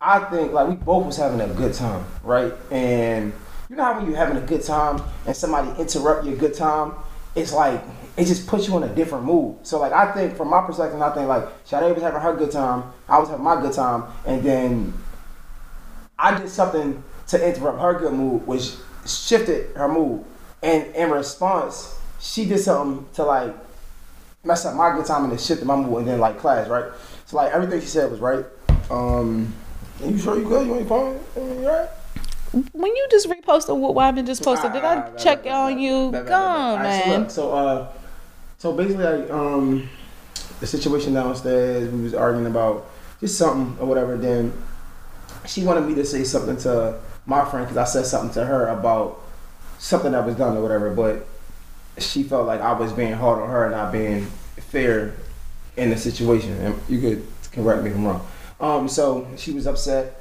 I 0.02 0.20
think 0.26 0.52
like 0.52 0.68
we 0.68 0.76
both 0.76 1.06
was 1.06 1.16
having 1.16 1.40
a 1.40 1.48
good 1.54 1.74
time, 1.74 2.04
right? 2.24 2.54
And 2.72 3.32
you 3.70 3.78
know 3.78 3.86
how 3.86 3.98
when 3.98 4.06
you're 4.06 4.18
having 4.18 4.38
a 4.38 4.46
good 4.46 4.64
time 4.64 5.02
and 5.26 5.34
somebody 5.34 5.80
interrupt 5.80 6.26
your 6.26 6.36
good 6.36 6.56
time, 6.56 6.92
it's 7.36 7.54
like 7.54 7.82
it 8.18 8.26
just 8.26 8.48
puts 8.48 8.68
you 8.68 8.76
in 8.78 8.84
a 8.84 8.94
different 8.94 9.26
mood. 9.26 9.58
So 9.62 9.80
like 9.80 9.94
I 9.94 10.12
think 10.12 10.36
from 10.36 10.50
my 10.50 10.66
perspective, 10.66 11.00
I 11.00 11.14
think 11.14 11.28
like 11.28 11.48
Sade 11.66 11.94
was 11.94 12.02
having 12.02 12.20
her 12.20 12.36
good 12.36 12.52
time, 12.52 12.92
I 13.08 13.20
was 13.20 13.30
having 13.30 13.46
my 13.46 13.62
good 13.62 13.74
time, 13.74 14.06
and 14.26 14.44
then 14.44 14.94
I 16.18 16.38
did 16.38 16.50
something 16.50 17.04
to 17.28 17.48
interrupt 17.48 17.80
her 17.80 17.94
good 18.00 18.14
mood, 18.14 18.48
which 18.48 18.74
shifted 19.06 19.76
her 19.76 19.88
mood. 19.88 20.26
And 20.64 20.88
in 20.96 21.12
response, 21.12 22.00
she 22.20 22.46
did 22.46 22.60
something 22.60 23.06
to 23.14 23.24
like 23.24 23.56
mess 24.44 24.66
up 24.66 24.76
my 24.76 24.96
good 24.96 25.06
time 25.06 25.26
and 25.26 25.34
it 25.34 25.40
shifted 25.40 25.66
my 25.66 25.76
mood 25.76 26.00
and 26.00 26.08
then 26.08 26.20
like 26.20 26.40
class, 26.40 26.68
right? 26.68 26.92
So 27.26 27.38
like 27.38 27.54
everything 27.54 27.82
she 27.82 27.88
said 27.88 28.10
was 28.10 28.20
right. 28.20 28.46
Um 28.90 29.54
are 30.02 30.10
you 30.10 30.18
sure 30.18 30.38
you 30.38 30.48
good? 30.48 30.68
You 30.68 30.76
your 30.76 30.86
phone? 30.86 31.20
You 31.36 31.68
right? 31.68 31.90
When 32.72 32.96
you 32.96 33.08
just 33.12 33.28
reposted 33.28 33.78
what 33.78 33.94
Wyman 33.94 34.26
just 34.26 34.44
posted, 34.44 34.72
did 34.74 34.84
I 34.84 35.12
check 35.18 35.46
on 35.46 35.80
you? 35.80 36.16
On, 36.16 36.28
so 36.28 36.28
man. 36.32 37.30
So, 37.30 37.52
uh, 37.52 37.92
so 38.58 38.74
basically, 38.74 39.30
um, 39.30 39.90
the 40.60 40.68
situation 40.68 41.14
downstairs, 41.14 41.92
we 41.92 42.02
was 42.02 42.14
arguing 42.14 42.48
about 42.48 42.90
just 43.20 43.38
something 43.38 43.80
or 43.80 43.88
whatever. 43.88 44.18
Then 44.18 44.52
she 45.46 45.64
wanted 45.64 45.82
me 45.82 45.96
to 45.96 46.06
say 46.06 46.24
something 46.24 46.58
to 46.58 47.00
my 47.26 47.46
friend 47.46 47.68
because 47.68 47.78
I 47.78 47.84
said 47.84 48.06
something 48.06 48.34
to 48.34 48.46
her 48.46 48.68
about 48.68 49.22
something 49.78 50.12
that 50.12 50.26
was 50.26 50.36
done 50.36 50.58
or 50.58 50.62
whatever. 50.62 50.90
But 50.90 51.28
she 52.00 52.24
felt 52.24 52.48
like 52.48 52.62
I 52.62 52.74
was 52.74 52.92
being 52.94 53.14
hard 53.14 53.42
on 53.42 53.50
her 53.50 53.66
and 53.66 53.74
not 53.74 53.92
being 53.92 54.26
fair 54.58 55.14
in 55.76 55.92
the 55.92 55.98
situation. 55.98 56.54
And 56.54 56.80
you 56.90 57.00
could 57.00 57.28
correct 57.52 57.84
me 57.84 57.92
if 57.92 57.96
I'm 57.96 58.06
wrong. 58.06 58.28
Um, 58.60 58.88
so 58.90 59.28
she 59.38 59.52
was 59.52 59.68
upset. 59.68 60.17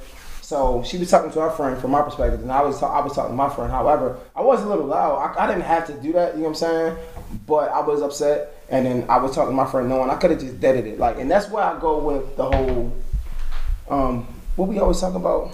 So 0.47 0.81
she 0.85 0.97
was 0.97 1.11
talking 1.11 1.33
to 1.33 1.41
her 1.41 1.51
friend 1.51 1.77
from 1.77 1.91
my 1.91 2.03
perspective, 2.03 2.41
and 2.41 2.53
I 2.53 2.63
was 2.63 2.79
ta- 2.79 2.97
I 2.97 3.03
was 3.03 3.15
talking 3.15 3.33
to 3.33 3.37
my 3.37 3.49
friend. 3.49 3.69
However, 3.69 4.17
I 4.37 4.43
was 4.43 4.63
a 4.63 4.67
little 4.69 4.87
loud. 4.87 5.17
I, 5.17 5.43
I 5.45 5.47
didn't 5.49 5.65
have 5.65 5.89
to 5.89 5.93
do 5.95 6.13
that. 6.13 6.35
You 6.35 6.43
know 6.43 6.51
what 6.51 6.51
I'm 6.51 6.55
saying? 6.55 6.97
But 7.49 7.73
I 7.73 7.81
was 7.81 8.01
upset, 8.01 8.63
and 8.69 8.87
then 8.87 9.07
I 9.09 9.17
was 9.17 9.35
talking 9.35 9.51
to 9.51 9.57
my 9.57 9.69
friend, 9.69 9.89
knowing 9.89 10.09
I 10.09 10.15
could 10.15 10.31
have 10.31 10.39
just 10.39 10.61
deaded 10.61 10.87
it. 10.87 11.01
Like, 11.01 11.19
and 11.19 11.29
that's 11.29 11.51
where 11.51 11.65
I 11.65 11.77
go 11.81 11.99
with 11.99 12.37
the 12.37 12.45
whole, 12.45 12.93
um, 13.91 14.29
what 14.55 14.69
we 14.69 14.79
always 14.79 15.01
talk 15.01 15.17
about, 15.17 15.51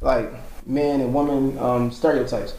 like 0.00 0.30
man 0.66 1.02
and 1.02 1.12
woman 1.12 1.58
um, 1.58 1.92
stereotypes. 1.92 2.54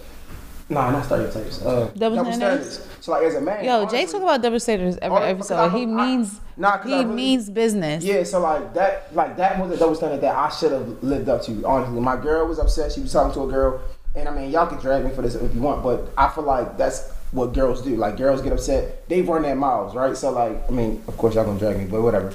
Nah, 0.70 0.92
not 0.92 1.06
stereotypes. 1.06 1.64
Uh, 1.64 1.90
Double 1.98 2.32
standards? 2.32 2.88
So 3.06 3.12
like 3.12 3.22
as 3.22 3.36
a 3.36 3.42
man, 3.42 3.64
Yo, 3.64 3.86
Jay 3.86 3.98
honestly- 4.00 4.06
talk 4.14 4.24
about 4.24 4.42
double 4.42 4.60
standards 4.60 4.98
every 5.00 5.20
episode. 5.20 5.70
He 5.74 5.82
I- 5.82 5.84
I- 5.84 5.86
means 5.86 6.40
Nah, 6.58 6.80
he 6.80 6.92
really- 6.92 7.06
means 7.06 7.52
business. 7.52 8.04
Yeah, 8.04 8.24
so 8.24 8.40
like 8.40 8.74
that, 8.74 9.14
like 9.14 9.38
that 9.38 9.60
was 9.60 9.70
a 9.70 9.78
double 9.78 9.94
standard 9.94 10.22
that 10.22 10.36
I 10.36 10.50
should 10.50 10.72
have 10.72 11.04
lived 11.04 11.30
up 11.30 11.44
to. 11.44 11.64
Honestly, 11.66 12.00
my 12.02 12.16
girl 12.16 12.48
was 12.48 12.58
upset. 12.58 12.92
She 12.92 13.02
was 13.02 13.14
talking 13.14 13.32
to 13.34 13.44
a 13.48 13.52
girl, 13.52 13.80
and 14.16 14.28
I 14.28 14.32
mean, 14.32 14.50
y'all 14.50 14.66
can 14.66 14.80
drag 14.80 15.06
me 15.06 15.12
for 15.12 15.22
this 15.22 15.36
if 15.36 15.54
you 15.54 15.62
want, 15.62 15.84
but 15.84 16.08
I 16.18 16.30
feel 16.30 16.46
like 16.46 16.78
that's 16.80 17.12
what 17.32 17.54
girls 17.54 17.84
do. 17.84 17.96
Like 17.96 18.18
girls 18.18 18.42
get 18.42 18.52
upset, 18.52 19.08
They've 19.08 19.28
run 19.30 19.44
their 19.44 19.56
mouths, 19.56 19.94
right? 19.94 20.18
So 20.18 20.32
like, 20.32 20.68
I 20.68 20.72
mean, 20.74 21.04
of 21.08 21.16
course 21.16 21.36
y'all 21.36 21.46
gonna 21.46 21.60
drag 21.60 21.78
me, 21.78 21.86
but 21.86 22.02
whatever. 22.02 22.34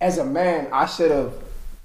As 0.00 0.18
a 0.18 0.24
man, 0.24 0.68
I 0.72 0.86
should 0.86 1.10
have 1.10 1.32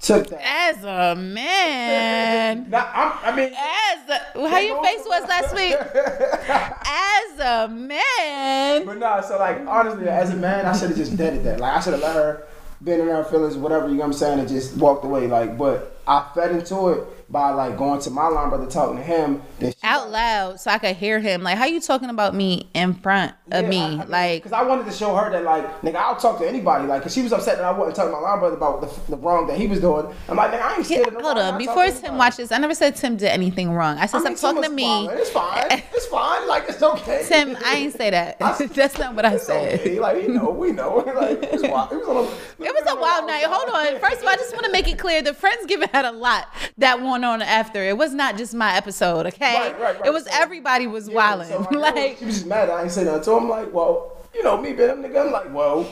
took 0.02 0.28
that. 0.28 0.40
As 0.42 0.84
a 0.84 1.14
man. 1.18 2.66
Nah, 2.72 2.86
I'm, 2.92 3.32
I 3.32 3.36
mean, 3.36 3.52
As 3.54 4.08
a, 4.08 4.48
how 4.48 4.58
your 4.58 4.82
face 4.84 5.02
was 5.06 5.28
last 5.28 5.54
week. 5.54 5.74
As 5.74 7.38
a 7.38 7.68
man. 7.68 8.84
But 8.84 8.98
nah, 8.98 9.20
so 9.20 9.38
like 9.38 9.66
honestly, 9.66 10.08
as 10.08 10.30
a 10.30 10.36
man, 10.36 10.66
I 10.66 10.76
should 10.76 10.88
have 10.88 10.98
just 10.98 11.16
deaded 11.16 11.44
that. 11.44 11.60
Like 11.60 11.76
I 11.76 11.80
should 11.80 11.92
have 11.94 12.02
let 12.02 12.14
her 12.16 12.46
been 12.82 13.00
in 13.00 13.06
her 13.08 13.24
feelings, 13.24 13.56
whatever 13.56 13.88
you 13.88 13.94
know 13.94 14.00
what 14.00 14.06
I'm 14.06 14.12
saying, 14.12 14.40
and 14.40 14.48
just 14.48 14.76
walked 14.76 15.04
away. 15.04 15.28
Like, 15.28 15.56
but 15.56 15.96
I 16.06 16.28
fed 16.34 16.52
into 16.52 16.88
it 16.88 17.21
by 17.32 17.50
like 17.50 17.78
going 17.78 17.98
to 17.98 18.10
my 18.10 18.28
line 18.28 18.50
brother 18.50 18.66
talking 18.66 18.98
to 18.98 19.02
him. 19.02 19.42
Out 19.82 20.10
loud 20.10 20.60
so 20.60 20.70
I 20.70 20.78
could 20.78 20.96
hear 20.96 21.18
him. 21.18 21.42
Like, 21.42 21.56
how 21.56 21.64
you 21.64 21.80
talking 21.80 22.10
about 22.10 22.34
me 22.34 22.68
in 22.74 22.94
front 22.94 23.34
of 23.50 23.66
me? 23.66 23.96
like, 24.06 24.42
because 24.42 24.52
I 24.52 24.62
wanted 24.62 24.84
to 24.86 24.92
show 24.92 25.16
her 25.16 25.30
that 25.30 25.42
like 25.42 25.80
nigga, 25.80 25.96
I'll 25.96 26.16
talk 26.16 26.38
to 26.40 26.48
anybody. 26.48 26.86
Like, 26.86 27.02
cause 27.02 27.14
she 27.14 27.22
was 27.22 27.32
upset 27.32 27.56
that 27.56 27.64
I 27.64 27.72
wasn't 27.72 27.96
talking 27.96 28.12
to 28.12 28.20
my 28.20 28.28
line 28.28 28.38
brother 28.38 28.56
about 28.56 28.82
the, 28.82 29.10
the 29.12 29.16
wrong 29.16 29.46
that 29.46 29.56
he 29.58 29.66
was 29.66 29.80
doing. 29.80 30.14
I'm 30.28 30.36
like, 30.36 30.52
nigga, 30.52 30.62
I 30.62 30.76
ain't 30.76 30.86
scared 30.86 31.08
of 31.08 31.22
hold 31.22 31.38
on. 31.38 31.58
Before 31.58 31.88
Tim 31.88 32.18
watches, 32.18 32.52
I 32.52 32.58
never 32.58 32.74
said 32.74 32.96
Tim 32.96 33.16
did 33.16 33.28
anything 33.28 33.72
wrong. 33.72 33.96
I 33.96 34.06
said 34.06 34.20
I 34.20 34.24
mean, 34.24 34.36
stop 34.36 34.54
talking 34.54 34.70
to 34.70 34.74
me. 34.74 35.06
fine. 35.06 35.18
It's 35.18 35.30
fine. 35.30 35.82
It's 35.94 36.06
fine. 36.06 36.48
Like 36.48 36.64
it's 36.68 36.82
okay. 36.82 37.24
Tim, 37.26 37.56
I 37.64 37.76
ain't 37.76 37.94
say 37.94 38.10
that. 38.10 38.38
That's 38.74 38.98
not 38.98 39.14
what 39.14 39.24
I 39.24 39.36
said. 39.36 39.80
okay. 39.80 40.00
Like, 40.00 40.22
you 40.22 40.28
know, 40.30 40.50
we 40.50 40.72
know. 40.72 41.02
Like, 41.12 41.42
it 41.42 41.52
was 41.52 41.62
wild. 41.62 41.92
It 41.92 41.96
was, 41.96 42.08
a, 42.08 42.64
It 42.64 42.74
was 42.74 42.84
a 42.88 42.96
wild 42.98 43.26
night. 43.26 43.44
Hold 43.44 43.68
on. 43.70 44.00
First 44.00 44.20
of 44.20 44.24
all, 44.24 44.30
I 44.30 44.36
just 44.36 44.52
want 44.54 44.64
to 44.66 44.72
make 44.72 44.88
it 44.88 44.98
clear 44.98 45.22
the 45.22 45.34
friends 45.34 45.52
Friendsgiving 45.62 45.90
had 45.90 46.04
a 46.04 46.12
lot 46.12 46.48
that 46.78 47.00
went 47.22 47.42
on 47.42 47.48
after. 47.48 47.82
It 47.82 47.96
was 47.96 48.12
not 48.12 48.36
just 48.36 48.54
my 48.54 48.74
episode, 48.76 49.26
okay? 49.26 49.54
Right, 49.54 49.80
right, 49.80 49.96
right. 49.98 50.06
It 50.06 50.12
was 50.12 50.24
So- 50.24 50.30
everybody 50.34 50.86
was 50.86 51.08
Yeah, 51.08 51.14
wilding. 51.14 51.48
so, 51.48 51.78
like, 51.78 52.16
she 52.18 52.24
was 52.24 52.34
just 52.34 52.46
mad. 52.46 52.70
I 52.70 52.82
ain't 52.82 52.90
say 52.90 53.04
nothing 53.04 53.22
So 53.22 53.36
I'm 53.38 53.48
Like, 53.48 53.72
well, 53.72 54.12
you 54.34 54.42
know 54.42 54.60
me 54.60 54.72
being 54.72 54.90
a 54.90 54.94
nigga. 54.94 55.26
I'm 55.26 55.32
like, 55.32 55.52
well, 55.54 55.86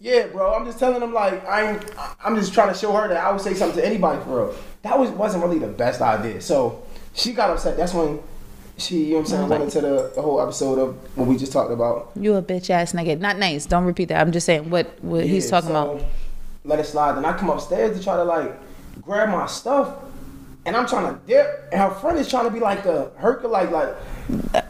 yeah, 0.00 0.26
bro. 0.26 0.54
I'm 0.54 0.64
just 0.64 0.78
telling 0.78 1.00
him 1.02 1.12
like 1.14 1.46
I 1.48 1.72
ain't. 1.72 1.84
I'm 2.24 2.36
just 2.36 2.52
trying 2.52 2.72
to 2.72 2.78
show 2.78 2.92
her 2.92 3.08
that 3.08 3.16
I 3.24 3.30
would 3.30 3.40
say 3.40 3.54
something 3.54 3.80
to 3.80 3.86
anybody 3.86 4.20
for 4.24 4.46
real. 4.46 4.54
That 4.82 4.98
was 4.98 5.10
wasn't 5.10 5.44
really 5.44 5.58
the 5.60 5.68
best 5.68 6.00
idea. 6.00 6.40
So 6.40 6.82
she 7.14 7.32
got 7.32 7.50
upset. 7.50 7.76
That's 7.76 7.94
when 7.94 8.20
she, 8.78 8.96
you 9.04 9.10
know 9.10 9.14
what 9.16 9.20
I'm 9.20 9.26
saying, 9.26 9.48
went 9.48 9.62
into 9.64 9.80
the, 9.80 10.12
the 10.14 10.22
whole 10.22 10.40
episode 10.40 10.78
of 10.80 10.96
what 11.16 11.28
we 11.28 11.36
just 11.36 11.52
talked 11.52 11.70
about. 11.70 12.10
you 12.16 12.34
a 12.34 12.42
bitch 12.42 12.68
ass 12.70 12.92
nigga. 12.94 13.18
Not 13.20 13.38
nice. 13.38 13.64
Don't 13.66 13.84
repeat 13.84 14.06
that. 14.08 14.20
I'm 14.20 14.32
just 14.32 14.46
saying 14.46 14.70
what 14.70 14.86
what 15.04 15.24
he's 15.24 15.48
talking 15.50 15.70
so, 15.70 15.92
about. 15.92 16.04
Let 16.64 16.78
it 16.80 16.86
slide. 16.86 17.12
Then 17.16 17.24
I 17.24 17.36
come 17.36 17.50
upstairs 17.50 17.96
to 17.96 18.02
try 18.02 18.16
to 18.16 18.24
like 18.24 18.58
grab 19.02 19.28
my 19.28 19.46
stuff, 19.46 19.94
and 20.64 20.76
I'm 20.76 20.86
trying 20.86 21.12
to 21.14 21.20
dip, 21.26 21.68
and 21.72 21.80
her 21.80 21.90
friend 21.90 22.18
is 22.18 22.28
trying 22.28 22.44
to 22.44 22.50
be 22.50 22.60
like 22.60 22.84
the 22.84 23.10
Hercules, 23.16 23.70
like 23.70 23.94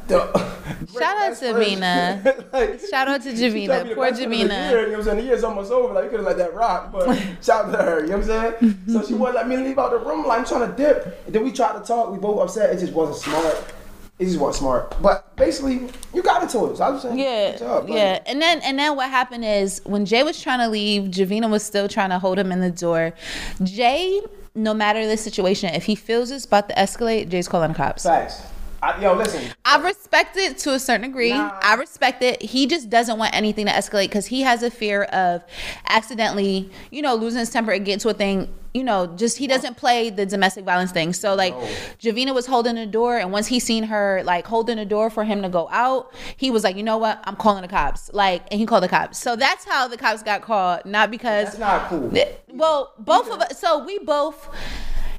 the. 0.09 0.52
Shout 0.92 1.16
out 1.16 1.37
to. 1.38 1.44
Javina. 1.46 2.44
Like, 2.52 2.81
Shout 2.90 3.09
out 3.09 3.22
to 3.22 3.35
she 3.37 3.44
Javina. 3.44 3.66
tried 3.66 3.83
to 3.83 3.88
be 3.90 3.94
Poor 3.94 4.11
best 4.11 4.22
friend 4.22 4.33
of 4.42 4.48
the 4.48 4.55
Javina. 4.55 4.70
You 4.70 4.76
know 4.76 4.83
what 4.90 4.98
I'm 4.98 5.02
saying? 5.05 5.16
The 5.18 5.22
year's 5.22 5.44
almost 5.44 5.72
over. 5.72 5.94
Like, 5.94 6.05
you 6.05 6.11
could 6.11 6.20
have 6.20 6.26
let 6.26 6.38
that 6.38 6.55
rock, 6.55 6.92
but 6.92 7.14
shout 7.42 7.66
out 7.66 7.72
to 7.72 7.78
her. 7.78 8.00
You 8.00 8.09
know 8.09 8.18
what 8.18 8.31
I'm 8.31 8.59
saying? 8.61 8.78
so 8.88 9.07
she 9.07 9.14
wouldn't 9.14 9.37
let 9.37 9.48
me 9.48 9.57
leave 9.57 9.78
out 9.78 9.90
the 9.90 9.98
room. 9.98 10.26
Like, 10.26 10.40
I'm 10.40 10.44
trying 10.46 10.70
to 10.70 10.76
dip. 10.76 11.22
And 11.26 11.35
then 11.35 11.44
we 11.44 11.52
tried 11.52 11.78
to 11.78 11.85
talk. 11.87 12.11
We 12.11 12.18
both 12.18 12.40
upset. 12.40 12.74
It 12.74 12.81
just 12.81 12.92
wasn't 12.92 13.18
smart. 13.18 13.72
It 14.18 14.26
just 14.26 14.38
wasn't 14.38 14.61
smart. 14.61 15.02
But 15.02 15.35
basically, 15.37 15.88
you 16.14 16.22
got 16.22 16.42
into 16.42 16.66
it. 16.70 16.76
So 16.76 16.85
I 16.85 16.90
was 16.90 17.02
saying, 17.02 17.18
Yeah, 17.18 17.57
job, 17.57 17.88
yeah, 17.88 18.20
and 18.26 18.40
then 18.40 18.61
and 18.62 18.78
then 18.78 18.94
what 18.96 19.09
happened 19.11 19.44
is 19.44 19.81
when 19.85 20.05
Jay 20.05 20.22
was 20.22 20.40
trying 20.40 20.59
to 20.61 20.68
leave, 20.68 21.05
Javina 21.11 21.50
was 21.50 21.62
still 21.64 21.88
trying 21.88 22.11
to 22.11 22.18
hold 22.18 22.38
him 22.38 22.52
in 22.52 22.61
the 22.61 22.70
door. 22.70 23.14
Jay, 23.62 24.20
no 24.54 24.74
matter 24.74 25.06
the 25.06 25.16
situation, 25.16 25.74
if 25.74 25.84
he 25.84 25.94
feels 25.94 26.30
it's 26.30 26.44
about 26.44 26.68
to 26.68 26.74
escalate, 26.74 27.28
Jay's 27.28 27.48
calling 27.48 27.70
the 27.70 27.74
cops. 27.74 28.04
Facts. 28.04 28.42
I, 28.83 29.01
yo, 29.01 29.14
listen. 29.14 29.40
I 29.64 29.81
respect 29.81 30.37
it 30.37 30.59
to 30.59 30.75
a 30.75 30.79
certain 30.81 31.09
degree. 31.09 31.31
Nah. 31.31 31.57
I 31.62 31.75
respect 31.75 32.21
it. 32.23 32.42
He 32.42 32.66
just 32.66 32.90
doesn't 32.90 33.16
want 33.16 33.33
anything 33.33 33.66
to 33.66 33.73
escalate 33.73 34.07
because 34.07 34.27
he 34.27 34.40
has 34.42 34.64
a 34.64 34.71
fear 34.71 35.05
of 35.05 35.45
accidentally, 35.88 36.68
you 36.90 37.01
know, 37.01 37.14
losing 37.14 37.38
his 37.38 37.51
temper 37.51 37.71
and 37.71 37.85
get 37.87 38.01
to 38.01 38.09
a 38.09 38.14
thing. 38.14 38.53
You 38.75 38.83
know, 38.83 39.07
just 39.07 39.37
he 39.37 39.47
doesn't 39.47 39.77
play 39.77 40.09
the 40.09 40.25
domestic 40.27 40.64
violence 40.64 40.90
thing. 40.92 41.12
So 41.12 41.35
like, 41.35 41.55
No. 41.55 41.61
Javina 42.01 42.35
was 42.35 42.47
holding 42.47 42.75
the 42.75 42.87
door, 42.87 43.18
and 43.18 43.31
once 43.31 43.47
he 43.47 43.61
seen 43.61 43.85
her 43.85 44.23
like 44.25 44.47
holding 44.47 44.79
the 44.79 44.87
door 44.87 45.11
for 45.11 45.25
him 45.25 45.42
to 45.42 45.49
go 45.51 45.68
out, 45.71 46.12
he 46.38 46.51
was 46.51 46.64
like, 46.64 46.75
you 46.75 46.83
know 46.83 46.97
what, 46.97 47.21
I'm 47.25 47.37
calling 47.37 47.62
the 47.62 47.68
cops. 47.68 48.11
Like, 48.14 48.42
and 48.51 48.59
he 48.59 48.66
called 48.66 48.83
the 48.83 48.88
cops. 48.88 49.18
So 49.18 49.37
that's 49.37 49.64
how 49.66 49.88
the 49.88 49.99
cops 49.99 50.23
got 50.23 50.40
called, 50.42 50.87
not 50.87 51.11
because. 51.11 51.49
That's 51.49 51.59
not 51.59 51.88
cool. 51.88 52.11
well, 52.51 52.95
both 52.99 53.31
of 53.31 53.40
us. 53.42 53.61
So 53.61 53.85
we 53.85 53.99
both. 54.01 54.49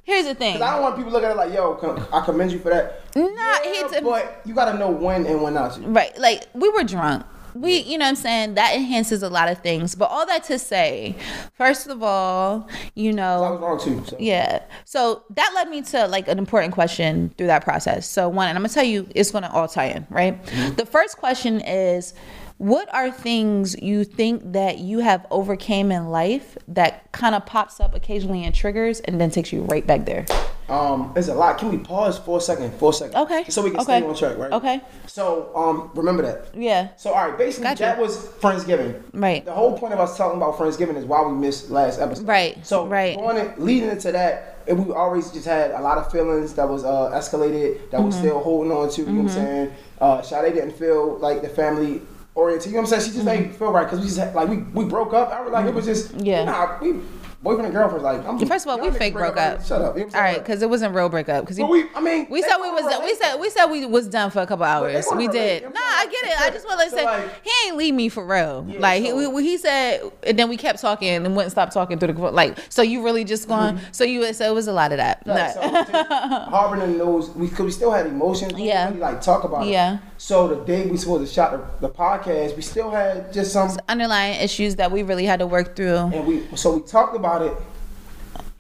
Here's 0.04 0.26
the 0.26 0.36
thing. 0.36 0.54
'Cause 0.54 0.62
I 0.62 0.74
don't 0.74 0.82
want 0.82 0.98
people 0.98 1.12
looking 1.12 1.30
at 1.30 1.32
it 1.32 1.38
like, 1.38 1.54
yo, 1.54 2.06
I 2.12 2.22
commend 2.22 2.52
you 2.52 2.60
for 2.60 2.70
that. 2.70 3.02
Nah, 3.16 3.24
yeah, 3.26 4.02
but 4.02 4.42
you 4.46 4.54
got 4.54 4.72
to 4.72 4.78
know 4.78 4.90
when 4.90 5.26
and 5.26 5.42
when 5.42 5.54
not 5.54 5.74
to. 5.76 5.82
Right. 5.82 6.18
Like 6.20 6.44
we 6.54 6.70
were 6.70 6.84
drunk. 6.84 7.26
We, 7.56 7.78
you 7.84 8.00
know 8.00 8.06
what 8.06 8.10
I'm 8.10 8.16
saying? 8.16 8.56
That 8.56 8.74
enhances 8.76 9.22
a 9.22 9.30
lot 9.30 9.48
of 9.48 9.60
things. 9.60 9.94
But 9.94 10.10
all 10.10 10.26
that 10.26 10.44
to 10.46 10.58
say, 10.58 11.16
first 11.56 11.88
of 11.88 12.02
all, 12.02 12.68
you 12.96 13.14
know. 13.14 13.44
I 13.44 13.52
was 13.52 13.62
wrong 13.62 13.80
too. 13.80 14.04
So. 14.08 14.18
yeah. 14.20 14.64
So 14.86 15.24
that 15.36 15.52
led 15.54 15.70
me 15.70 15.84
to 15.84 16.08
like 16.08 16.28
an 16.28 16.40
important 16.40 16.74
question 16.74 17.30
through 17.38 17.48
that 17.48 17.64
process. 17.64 18.08
So 18.08 18.28
one, 18.28 18.50
and 18.50 18.58
I'm 18.58 18.64
gonna 18.64 18.74
tell 18.74 18.84
you, 18.84 19.08
it's 19.14 19.30
gonna 19.30 19.52
all 19.54 19.68
tie 19.68 19.86
in, 19.90 20.08
right? 20.10 20.44
Mm-hmm. 20.46 20.76
The 20.76 20.86
first 20.88 21.18
question 21.18 21.62
is, 21.62 22.16
what 22.58 22.94
are 22.94 23.12
things 23.12 23.76
you 23.82 24.04
think 24.04 24.54
that 24.54 24.78
you 24.80 25.00
have 25.00 25.26
overcame 25.32 25.92
in 25.92 26.10
life 26.10 26.58
that 26.70 27.12
kind 27.12 27.36
of 27.36 27.46
pops 27.46 27.80
up 27.80 27.94
occasionally 27.96 28.44
and 28.46 28.54
triggers 28.56 29.00
and 29.02 29.20
then 29.20 29.30
takes 29.32 29.52
you 29.52 29.64
right 29.64 29.86
back 29.86 30.06
there? 30.06 30.26
Um, 30.70 31.12
it's 31.18 31.28
a 31.28 31.34
lot. 31.36 31.58
Can 31.58 31.70
we 31.72 31.78
pause 31.78 32.18
for 32.18 32.38
a 32.38 32.42
second? 32.42 32.74
For 32.76 32.92
a 32.92 32.94
second. 32.94 33.18
Okay. 33.18 33.44
So 33.50 33.62
we 33.62 33.72
can 33.72 33.82
Okay. 33.82 34.00
stay 34.00 34.08
on 34.08 34.16
track, 34.16 34.38
right? 34.38 34.52
Okay. 34.54 34.82
So 35.08 35.52
um, 35.56 35.92
remember 35.94 36.24
that. 36.24 36.56
Yeah. 36.56 36.90
So 36.96 37.12
all 37.14 37.28
right, 37.28 37.38
basically 37.38 37.66
Gotcha. 37.66 37.84
that 37.84 38.00
was 38.00 38.18
Friendsgiving. 38.40 39.02
Right. 39.14 39.44
The 39.44 39.52
whole 39.52 39.78
point 39.78 39.94
of 39.94 40.00
us 40.00 40.16
talking 40.18 40.38
about 40.38 40.58
Friendsgiving 40.58 40.96
is 40.96 41.04
why 41.06 41.22
we 41.26 41.34
missed 41.34 41.70
last 41.70 42.00
episode. 42.00 42.28
Right, 42.28 42.66
So 42.66 42.88
right. 42.88 43.18
going 43.18 43.38
in, 43.38 43.54
leading 43.58 43.90
into 43.90 44.14
that, 44.14 44.58
and 44.68 44.86
we 44.88 44.94
always 44.94 45.30
just 45.32 45.46
had 45.46 45.72
a 45.72 45.82
lot 45.82 45.98
of 45.98 46.10
feelings 46.10 46.54
that 46.54 46.68
was 46.70 46.86
uh, 46.86 47.12
escalated 47.14 47.90
that 47.92 48.00
Mm-hmm. 48.00 48.12
still 48.12 48.40
holding 48.40 48.72
on 48.72 48.90
to. 48.92 49.02
You 49.02 49.08
know 49.08 49.24
what 49.24 49.32
I'm 49.32 49.36
saying? 49.36 49.72
Uh, 50.00 50.22
Sade 50.22 50.54
didn't 50.54 50.72
feel 50.78 51.18
like 51.18 51.42
the 51.42 51.50
family 51.50 52.02
oriented. 52.36 52.68
You 52.68 52.74
know 52.74 52.82
what 52.84 52.94
I'm 52.94 53.00
saying? 53.02 53.12
She 53.12 53.16
just 53.18 53.26
didn't 53.26 53.54
feel 53.54 53.72
right 53.72 53.84
because 53.84 54.00
we 54.00 54.06
just 54.06 54.18
had, 54.18 54.34
like 54.36 54.50
we 54.50 54.58
we 54.58 54.86
broke 54.86 55.14
up. 55.14 55.32
I 55.32 55.42
was 55.42 55.52
like 55.52 55.66
it 55.66 55.74
was 55.74 55.86
just 55.86 56.14
Mm-hmm. 56.14 56.26
Yeah. 56.26 56.44
Nah, 56.46 56.80
we 56.82 57.02
boyfriend 57.44 57.66
and 57.66 57.74
girlfriend 57.76 58.04
like 58.04 58.26
I'm. 58.26 58.40
First 58.48 58.66
of 58.66 58.72
all, 58.72 58.80
we 58.80 58.90
fake 58.98 59.14
broke 59.14 59.38
up. 59.38 59.64
Shut 59.66 59.82
up. 59.82 59.98
You 59.98 60.06
know 60.06 60.12
All 60.16 60.22
right, 60.22 60.40
because 60.40 60.62
it 60.62 60.70
wasn't 60.70 60.96
real 60.96 61.10
breakup. 61.10 61.44
Because 61.44 61.60
we, 61.60 61.86
I 61.94 62.02
mean, 62.02 62.28
we 62.30 62.42
said 62.42 62.58
we 62.58 62.72
was 62.72 62.86
we 63.04 63.16
said 63.16 63.36
we 63.38 63.50
said 63.50 63.66
we 63.68 63.86
was 63.86 64.08
done 64.08 64.32
for 64.32 64.42
a 64.42 64.48
couple 64.48 64.66
hours. 64.66 65.06
We 65.16 65.28
did. 65.28 65.64
Nah, 65.64 65.70
what 65.70 65.76
I'm 65.76 66.12
get 66.12 66.26
it. 66.26 66.42
I 66.42 66.50
just 66.50 66.66
want 66.66 66.80
to 66.82 66.90
So, 66.90 66.98
say 66.98 67.04
like- 67.06 67.44
he 67.44 67.52
ain't 67.68 67.78
leave 67.78 67.94
me 67.94 68.10
for 68.10 68.26
real. 68.26 68.66
Yeah, 68.68 68.80
like 68.80 69.04
so- 69.06 69.20
he, 69.20 69.28
we, 69.28 69.44
he 69.44 69.58
said, 69.58 70.02
and 70.26 70.40
then 70.40 70.50
we 70.50 70.58
kept 70.58 70.80
talking 70.80 71.10
and 71.10 71.36
wouldn't 71.36 71.52
stop 71.52 71.72
talking 71.72 72.00
through 72.00 72.14
the 72.14 72.20
like. 72.32 72.58
So 72.70 72.82
you 72.82 73.04
really 73.04 73.24
just 73.26 73.48
going? 73.48 73.80
So 73.92 74.04
you 74.04 74.34
so 74.34 74.50
it 74.50 74.54
was 74.54 74.68
a 74.68 74.74
lot 74.74 74.92
of 74.92 74.98
that. 74.98 75.26
Like, 75.28 75.54
so 75.54 75.62
harboring 76.50 76.82
in 76.82 76.98
those, 76.98 77.30
we 77.32 77.50
cause 77.50 77.62
we 77.66 77.72
still 77.72 77.92
had 77.92 78.08
emotions. 78.08 78.54
Yeah. 78.58 78.88
really, 78.90 79.00
like 79.00 79.22
talk 79.22 79.44
about 79.44 79.68
it. 79.68 79.72
Yeah. 79.72 79.96
it. 79.96 80.00
So 80.24 80.48
the 80.48 80.64
day 80.64 80.86
we 80.86 80.96
supposed 80.96 81.28
to 81.28 81.34
shot 81.34 81.52
the, 81.82 81.90
the 81.90 81.94
podcast, 81.94 82.56
we 82.56 82.62
still 82.62 82.90
had 82.90 83.34
just 83.34 83.52
some, 83.52 83.78
Underlying 83.90 84.40
issues 84.40 84.78
that 84.78 84.90
we 84.90 85.04
really 85.04 85.26
had 85.26 85.40
to 85.40 85.46
work 85.46 85.76
through. 85.76 85.98
and 85.98 86.26
we 86.26 86.44
so 86.56 86.78
we 86.78 86.82
talked 86.82 87.14
about 87.14 87.42
it, 87.42 87.54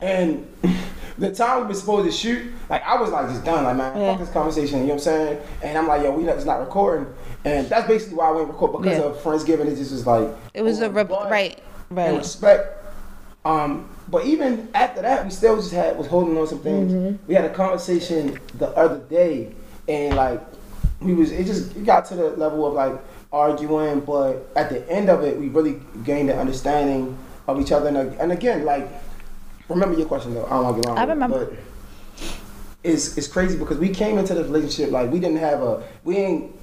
and 0.02 0.46
the 1.18 1.34
time 1.34 1.62
we 1.62 1.68
were 1.68 1.74
supposed 1.74 2.06
to 2.06 2.12
shoot, 2.12 2.52
like 2.70 2.84
I 2.84 3.00
was 3.00 3.12
like 3.12 3.30
just 3.30 3.46
done, 3.46 3.64
like 3.64 3.78
man, 3.78 3.96
Yeah. 3.98 4.12
fuck 4.12 4.20
this 4.20 4.34
conversation. 4.34 4.80
You 4.80 4.88
know 4.88 4.90
what 4.90 4.94
I'm 4.96 5.00
saying? 5.06 5.42
And 5.64 5.78
I'm 5.78 5.88
like, 5.88 6.04
yo, 6.04 6.12
we 6.12 6.24
not, 6.24 6.36
it's 6.36 6.44
not 6.44 6.60
recording, 6.60 7.08
and 7.46 7.66
that's 7.70 7.88
basically 7.88 8.18
why 8.18 8.28
I 8.28 8.32
went 8.32 8.50
record 8.50 8.82
because 8.82 8.98
Yeah. 8.98 9.06
of 9.06 9.18
Friendsgiving. 9.24 9.68
It 9.68 9.78
just 9.78 9.94
was 9.94 10.06
like 10.06 10.28
It 10.54 10.64
was 10.64 10.82
a 10.82 10.90
re- 10.90 11.04
right, 11.04 11.58
right. 11.90 12.18
respect. 12.18 12.86
Um, 13.46 13.88
but 14.10 14.26
even 14.26 14.68
after 14.74 15.02
that, 15.02 15.24
we 15.24 15.32
still 15.32 15.56
just 15.56 15.72
had 15.72 15.98
was 15.98 16.08
holding 16.08 16.38
on 16.38 16.46
some 16.46 16.60
things. 16.60 16.92
Mm-hmm. 16.92 17.26
We 17.26 17.36
had 17.36 17.46
a 17.46 17.54
conversation 17.54 18.38
the 18.56 18.68
other 18.72 19.00
day, 19.00 19.54
and 19.88 20.18
like 20.18 20.42
we 21.02 21.14
was 21.14 21.32
it 21.32 21.46
just 21.46 21.76
it 21.76 21.86
got 21.86 22.06
to 22.06 22.16
the 22.16 22.30
level 22.32 22.66
of 22.66 22.74
like 22.74 23.00
arguing, 23.32 24.00
but 24.02 24.52
at 24.56 24.70
the 24.70 24.90
end 24.90 25.10
of 25.10 25.24
it, 25.24 25.38
we 25.40 25.50
really 25.50 25.82
gained 26.04 26.30
an 26.30 26.38
understanding 26.40 27.18
of 27.48 27.60
each 27.60 27.72
other. 27.72 27.90
And, 27.90 27.98
and 27.98 28.32
again, 28.32 28.64
like 28.66 28.88
remember 29.70 29.98
your 29.98 30.08
question 30.08 30.34
though. 30.34 30.46
I 30.46 30.50
don't 30.52 30.64
want 30.64 30.76
to 30.78 30.82
get 30.82 30.90
wrong. 30.90 30.98
I 30.98 31.04
remember. 31.04 31.46
But 31.46 31.58
it's 32.84 33.18
it's 33.18 33.28
crazy 33.28 33.58
because 33.58 33.78
we 33.78 33.90
came 33.90 34.18
into 34.18 34.34
this 34.34 34.48
relationship 34.48 34.92
like 34.92 35.10
we 35.10 35.20
didn't 35.20 35.38
have 35.38 35.62
a 35.62 35.84
we 36.04 36.18
ain't 36.18 36.56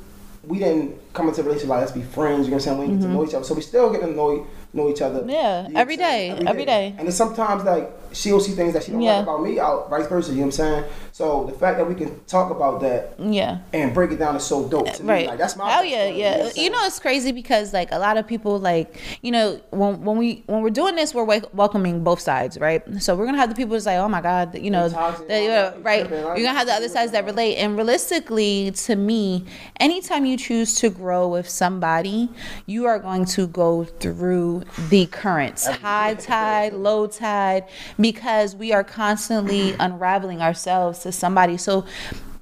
we 0.44 0.58
didn't 0.58 0.98
come 1.12 1.28
into 1.28 1.40
a 1.40 1.44
relationship 1.44 1.70
like 1.70 1.80
let's 1.80 1.92
be 1.92 2.02
friends. 2.02 2.46
You 2.46 2.52
know 2.52 2.56
what 2.56 2.66
I'm 2.68 2.76
saying? 2.76 2.78
We 2.78 2.86
didn't 2.86 3.00
get 3.00 3.06
to 3.06 3.12
know 3.12 3.26
each 3.26 3.34
other, 3.34 3.44
so 3.44 3.54
we 3.54 3.62
still 3.62 3.90
get 3.90 4.00
to 4.02 4.06
know 4.10 4.46
know 4.72 4.88
each 4.88 5.02
other. 5.02 5.20
Mm-hmm. 5.20 5.30
Yeah, 5.30 5.66
You 5.66 5.72
know 5.74 5.80
every 5.80 5.96
what 5.96 6.04
I'm 6.04 6.10
saying? 6.10 6.36
day, 6.36 6.50
every 6.50 6.64
day. 6.64 6.94
And 6.98 7.06
then 7.08 7.12
sometimes 7.12 7.64
like 7.64 8.09
she'll 8.12 8.40
see 8.40 8.52
things 8.52 8.72
that 8.74 8.82
she 8.84 8.92
don't 8.92 9.00
Yeah. 9.02 9.16
like 9.16 9.22
about 9.24 9.42
me, 9.42 9.58
out 9.60 9.88
vice 9.90 10.06
versa. 10.06 10.30
You 10.30 10.36
know 10.38 10.40
what 10.42 10.46
I'm 10.46 10.52
saying? 10.52 10.84
So 11.12 11.44
the 11.44 11.52
fact 11.52 11.78
that 11.78 11.88
we 11.88 11.94
can 11.94 12.18
talk 12.26 12.50
about 12.50 12.80
that 12.80 13.14
Yeah. 13.18 13.58
and 13.72 13.92
break 13.92 14.10
it 14.12 14.18
down 14.18 14.36
is 14.36 14.44
so 14.44 14.66
dope 14.68 14.90
to 14.92 15.02
me. 15.02 15.08
right 15.08 15.26
Like 15.28 15.38
that's 15.38 15.56
my 15.56 15.78
oh 15.78 15.82
yeah 15.82 16.06
yeah 16.06 16.38
what 16.44 16.56
I'm 16.56 16.62
you 16.64 16.70
know 16.70 16.84
it's 16.86 16.98
crazy 16.98 17.32
because 17.32 17.72
like 17.72 17.92
a 17.92 17.98
lot 17.98 18.16
of 18.16 18.26
people 18.26 18.58
like 18.58 18.98
you 19.22 19.30
know 19.30 19.60
when 19.70 20.02
when 20.04 20.16
we 20.16 20.42
when 20.46 20.62
we're 20.62 20.70
doing 20.70 20.94
this 20.96 21.14
we're 21.14 21.24
wel- 21.24 21.50
welcoming 21.52 22.02
both 22.02 22.20
sides 22.20 22.58
right 22.58 22.82
so 23.02 23.14
we're 23.16 23.26
gonna 23.26 23.38
have 23.38 23.48
the 23.50 23.54
people 23.54 23.72
that's 23.72 23.86
like 23.86 23.98
oh 23.98 24.08
my 24.08 24.20
god 24.20 24.56
you 24.56 24.70
know 24.70 24.86
you 24.86 25.48
know, 25.48 25.74
right 25.82 26.08
you're 26.08 26.34
gonna 26.36 26.52
have 26.54 26.66
the 26.66 26.72
other 26.72 26.88
sides 26.88 27.12
that 27.12 27.24
relate 27.24 27.56
and 27.56 27.76
realistically 27.76 28.70
to 28.72 28.96
me 28.96 29.44
anytime 29.78 30.24
you 30.24 30.36
choose 30.36 30.74
to 30.76 30.88
grow 30.90 31.28
with 31.28 31.48
somebody 31.48 32.28
you 32.66 32.86
are 32.86 32.98
going 32.98 33.24
to 33.24 33.46
go 33.46 33.84
through 33.84 34.62
the 34.88 35.06
currents 35.06 35.66
high 35.66 36.14
tide 36.14 36.72
low 36.72 37.06
tide 37.06 37.64
because 38.00 38.54
we 38.54 38.72
are 38.72 38.84
constantly 38.84 39.74
unraveling 39.78 40.40
ourselves 40.40 41.00
to 41.00 41.12
somebody. 41.12 41.56
So 41.56 41.84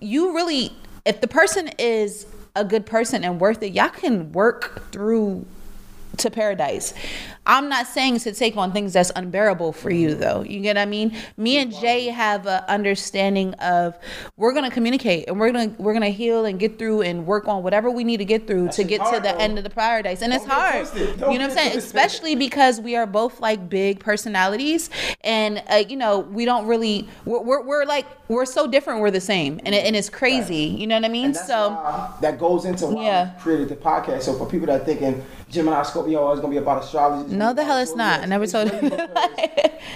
you 0.00 0.34
really 0.34 0.72
if 1.04 1.20
the 1.20 1.28
person 1.28 1.70
is 1.78 2.26
a 2.54 2.64
good 2.64 2.86
person 2.86 3.24
and 3.24 3.40
worth 3.40 3.62
it 3.62 3.72
y'all 3.72 3.88
can 3.88 4.32
work 4.32 4.90
through 4.92 5.46
to 6.18 6.30
paradise. 6.30 6.94
I'm 7.46 7.68
not 7.70 7.86
saying 7.86 8.18
to 8.20 8.32
take 8.32 8.56
on 8.58 8.72
things 8.72 8.92
that's 8.92 9.10
unbearable 9.16 9.72
for 9.72 9.90
you 9.90 10.14
though. 10.14 10.42
You 10.42 10.60
get 10.60 10.76
what 10.76 10.82
I 10.82 10.86
mean? 10.86 11.16
Me 11.38 11.56
and 11.56 11.72
Jay 11.74 12.06
have 12.06 12.46
a 12.46 12.70
understanding 12.70 13.54
of 13.54 13.96
we're 14.36 14.52
gonna 14.52 14.70
communicate 14.70 15.28
and 15.28 15.40
we're 15.40 15.50
gonna 15.50 15.74
we're 15.78 15.94
gonna 15.94 16.10
heal 16.10 16.44
and 16.44 16.58
get 16.60 16.78
through 16.78 17.02
and 17.02 17.26
work 17.26 17.48
on 17.48 17.62
whatever 17.62 17.90
we 17.90 18.04
need 18.04 18.18
to 18.18 18.24
get 18.26 18.46
through 18.46 18.68
to 18.68 18.84
get 18.84 18.98
to 19.06 19.16
the 19.16 19.20
though. 19.32 19.36
end 19.38 19.56
of 19.56 19.64
the 19.64 19.70
paradise. 19.70 20.20
And 20.20 20.32
it's 20.32 20.44
Don't 20.44 20.56
get 20.58 20.86
hard. 20.88 20.96
You 20.98 21.16
know 21.16 21.26
what 21.28 21.40
I'm 21.40 21.50
saying? 21.50 21.72
twisted. 21.72 21.84
Especially 21.84 22.34
because 22.36 22.80
we 22.80 22.96
are 22.96 23.06
both 23.06 23.40
like 23.40 23.70
big 23.70 24.00
personalities 24.00 24.90
and 25.22 25.62
uh, 25.70 25.76
you 25.88 25.96
know, 25.96 26.18
we 26.20 26.44
don't 26.44 26.66
really 26.66 27.08
we're, 27.24 27.40
we're, 27.40 27.62
we're 27.62 27.84
like 27.86 28.06
we're 28.28 28.44
so 28.44 28.66
different 28.66 29.00
we're 29.00 29.10
the 29.10 29.20
same 29.20 29.58
and, 29.64 29.74
it, 29.74 29.86
and 29.86 29.96
it's 29.96 30.10
crazy. 30.10 30.64
You 30.64 30.86
know 30.86 30.96
what 30.96 31.04
I 31.06 31.08
mean? 31.08 31.32
So 31.32 31.70
that 32.20 32.38
goes 32.38 32.64
into 32.66 32.86
why 32.88 33.04
Yeah. 33.04 33.34
we 33.36 33.40
created 33.40 33.68
the 33.70 33.76
podcast. 33.76 34.22
So 34.22 34.34
for 34.34 34.44
people 34.46 34.66
that 34.66 34.82
are 34.82 34.84
thinking 34.84 35.24
Gemini 35.48 35.82
Scorpio 35.82 36.30
is 36.32 36.40
gonna 36.40 36.50
be 36.50 36.58
about 36.58 36.82
astrology, 36.84 37.34
No, 37.34 37.54
the 37.54 37.64
hell 37.64 37.78
it's 37.78 37.94
not. 37.94 38.20
I 38.20 38.26
never 38.26 38.46
told 38.46 38.70
you. 38.70 38.78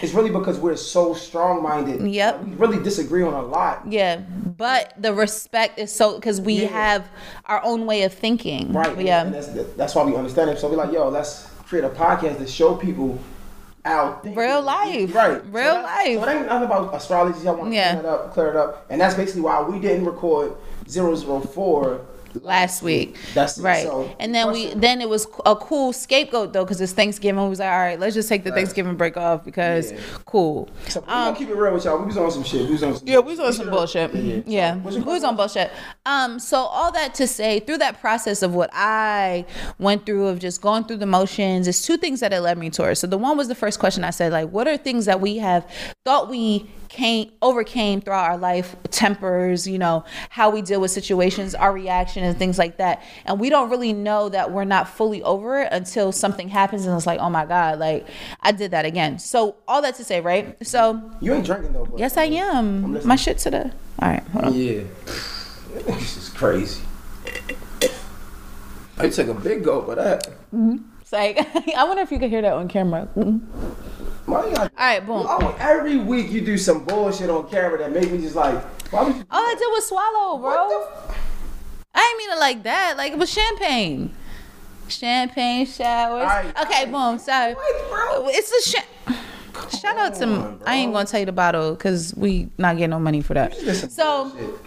It's 0.01 0.15
really 0.15 0.31
because 0.31 0.59
we're 0.59 0.77
so 0.77 1.15
strong 1.15 1.63
minded. 1.63 2.01
Yep. 2.11 2.45
we 2.45 2.55
really 2.57 2.83
disagree 2.83 3.23
on 3.23 3.35
a 3.35 3.43
lot. 3.43 3.83
Yeah, 3.87 4.17
but 4.17 4.95
the 4.99 5.13
respect 5.15 5.79
is 5.79 5.93
so 5.95 6.17
because 6.17 6.41
we 6.41 6.55
Yeah. 6.63 6.69
have 6.69 7.09
our 7.47 7.63
own 7.65 7.87
way 7.87 8.03
of 8.03 8.13
thinking. 8.13 8.73
Right. 8.73 8.99
Yeah. 9.01 9.23
And 9.27 9.35
that's, 9.35 9.49
that's 9.77 9.95
why 9.95 10.05
we 10.05 10.17
understand 10.17 10.51
it. 10.51 10.59
So 10.59 10.69
we're 10.69 10.77
like, 10.77 10.93
yo, 10.93 11.09
let's 11.09 11.47
create 11.67 11.85
a 11.85 11.91
podcast 11.91 12.39
to 12.39 12.47
show 12.47 12.75
people 12.75 13.19
out 13.85 14.25
Real 14.25 14.63
life. 14.63 15.15
Right. 15.15 15.43
Real 15.53 15.65
so 15.67 15.75
that- 15.75 15.85
life. 15.85 16.19
So 16.25 16.29
it 16.29 16.35
ain't 16.37 16.47
nothing 16.47 16.67
about 16.67 16.95
astrology. 16.95 17.47
I 17.47 17.51
want 17.53 17.71
to 17.71 17.75
Yeah. 17.77 17.91
clear 17.93 18.03
that 18.03 18.09
up, 18.09 18.33
clear 18.33 18.49
it 18.51 18.57
up. 18.57 18.87
And 18.91 19.01
that's 19.01 19.15
basically 19.15 19.43
why 19.43 19.61
we 19.63 19.79
didn't 19.79 20.05
record 20.07 20.53
004 20.89 22.01
Last 22.41 22.83
week, 22.83 23.17
That's 23.35 23.59
it. 23.59 23.63
right, 23.63 23.85
So, 23.87 24.15
and 24.19 24.35
then 24.35 24.51
we 24.53 24.63
question- 24.63 24.81
then 24.81 25.01
it 25.01 25.09
was 25.09 25.27
a 25.45 25.55
cool 25.57 25.93
scapegoat 25.93 26.53
though 26.53 26.65
because 26.65 26.81
it's 26.81 26.93
Thanksgiving. 26.93 27.43
We 27.43 27.49
was 27.51 27.59
like, 27.59 27.71
all 27.71 27.79
right, 27.79 28.01
let's 28.01 28.15
just 28.15 28.29
take 28.29 28.43
the 28.45 28.51
Thanksgiving 28.53 28.97
break 28.97 29.17
off 29.17 29.45
because 29.45 29.93
Yeah. 29.93 29.99
cool. 30.25 30.69
So 30.89 31.01
we're 31.01 31.07
gonna 31.07 31.37
keep 31.37 31.49
it 31.49 31.57
real 31.57 31.73
with 31.75 31.85
y'all. 31.85 31.99
We 31.99 32.07
was 32.07 32.17
on 32.17 32.31
some 32.31 32.43
shit. 32.45 32.67
We 32.67 32.73
was 32.73 32.83
on 32.83 32.95
some 32.97 33.03
Um, 33.07 33.13
Yeah, 33.13 33.19
we 33.19 33.33
was 33.33 33.41
on 33.41 33.53
some 33.53 33.71
bullshit. 33.71 34.15
Yeah, 34.15 34.21
Yeah, 34.23 34.41
yeah. 34.47 34.77
We 34.77 35.01
was 35.03 35.25
on 35.25 35.37
bullshit. 35.37 35.71
Um, 36.07 36.39
so 36.39 36.59
all 36.59 36.91
that 36.93 37.15
to 37.15 37.27
say, 37.27 37.61
through 37.61 37.79
that 37.79 38.01
process 38.01 38.43
of 38.43 38.55
what 38.55 38.71
I 38.73 39.45
went 39.79 40.07
through 40.07 40.27
of 40.29 40.39
just 40.39 40.61
going 40.63 40.85
through 40.85 40.99
the 40.99 41.07
motions, 41.07 41.69
it's 41.69 41.83
two 41.85 41.97
things 41.97 42.21
that 42.21 42.33
it 42.33 42.41
led 42.41 42.59
me 42.59 42.71
towards. 42.71 43.01
So 43.01 43.07
the 43.07 43.19
one 43.19 43.37
was 43.37 43.49
the 43.49 43.55
first 43.55 43.79
question 43.79 44.05
I 44.05 44.11
said, 44.11 44.33
like, 44.33 44.49
what 44.51 44.67
are 44.67 44.77
things 44.77 45.05
that 45.07 45.21
we 45.21 45.39
have 45.39 45.67
thought 46.05 46.29
we 46.31 46.71
came 46.93 47.33
overcame 47.41 48.03
throughout 48.03 48.27
our 48.31 48.37
life, 48.37 48.77
tempers, 48.91 49.67
you 49.67 49.79
know, 49.79 50.05
how 50.29 50.51
we 50.51 50.61
deal 50.61 50.79
with 50.79 50.91
situations, 50.91 51.55
our 51.55 51.73
reaction 51.73 52.23
and 52.23 52.39
things 52.39 52.59
like 52.59 52.77
that. 52.77 53.03
And 53.25 53.41
we 53.41 53.49
don't 53.49 53.71
really 53.71 53.95
know 53.95 54.29
that 54.29 54.53
we're 54.53 54.65
not 54.65 54.87
fully 54.89 55.23
over 55.23 55.63
it 55.63 55.69
until 55.73 56.13
something 56.13 56.49
happens 56.49 56.85
and 56.85 56.95
it's 56.95 57.07
like, 57.07 57.19
oh 57.19 57.31
my 57.31 57.47
God, 57.47 57.79
like 57.79 58.07
I 58.43 58.53
did 58.53 58.73
that 58.73 58.85
again. 58.85 59.19
So 59.19 59.57
all 59.67 59.81
that 59.81 59.95
to 59.97 60.05
say, 60.05 60.21
right? 60.21 60.55
So 60.67 61.01
You 61.21 61.33
ain't 61.33 61.47
drinking 61.47 61.73
though. 61.73 61.89
Yes, 61.97 62.19
I 62.19 62.25
am. 62.25 63.05
My 63.07 63.17
shit 63.17 63.39
to 63.39 63.51
the. 63.51 63.65
All 64.01 64.09
right, 64.11 64.23
hold 64.29 64.45
on. 64.45 64.55
Yeah. 64.55 64.83
This 65.87 66.17
is 66.19 66.29
crazy. 66.29 66.83
I 68.99 69.09
took 69.09 69.29
a 69.29 69.35
big 69.35 69.65
gulp 69.65 69.89
of 69.89 69.97
that. 69.97 70.29
It's 71.01 71.13
like 71.13 71.39
I 71.75 71.85
wonder 71.85 72.03
if 72.03 72.13
you 72.13 72.19
could 72.19 72.29
hear 72.29 72.43
that 72.43 72.53
on 72.53 72.69
camera. 72.69 73.09
Mhm. 73.17 73.41
Got- 74.33 74.57
All 74.59 74.69
right, 74.79 75.05
boom. 75.07 75.27
Oh, 75.29 75.57
every 75.59 75.97
week 75.99 76.31
you 76.31 76.41
do 76.41 76.57
some 76.59 76.85
bullshit 76.85 77.31
on 77.31 77.49
camera 77.49 77.79
that 77.79 77.93
make 77.93 78.11
me 78.11 78.19
just 78.19 78.35
like, 78.37 78.63
why 78.93 79.05
would 79.05 79.17
you? 79.17 79.25
All 79.31 79.41
I 79.41 79.55
did 79.59 79.67
was 79.71 79.87
swallow, 79.89 80.39
bro. 80.39 80.51
What 80.51 80.69
the 81.07 81.13
f- 81.15 81.19
I 81.95 81.99
didn't 82.01 82.19
mean 82.19 82.37
it 82.37 82.41
like 82.41 82.63
that. 82.65 82.97
Like 82.97 83.13
it 83.13 83.19
was 83.19 83.31
champagne. 83.31 84.15
Champagne 84.89 85.67
showers. 85.67 86.25
Right, 86.25 86.49
okay, 86.63 86.85
right. 86.85 86.93
boom. 86.93 87.19
Sorry. 87.19 87.55
What, 87.55 87.91
bro? 87.91 88.29
It's 88.29 88.51
a 88.67 88.71
sh- 88.71 89.79
Shout 89.81 89.97
out 89.97 90.15
to. 90.17 90.25
on, 90.27 90.63
I 90.67 90.77
ain't 90.77 90.93
gonna 90.93 91.07
tell 91.07 91.21
you 91.21 91.27
the 91.27 91.33
bottle 91.33 91.75
because 91.75 92.15
we 92.17 92.49
not 92.59 92.77
getting 92.77 92.91
no 92.91 92.99
money 92.99 93.21
for 93.23 93.35
that. 93.35 93.55
So. 93.55 94.31
bullshit. 94.31 94.61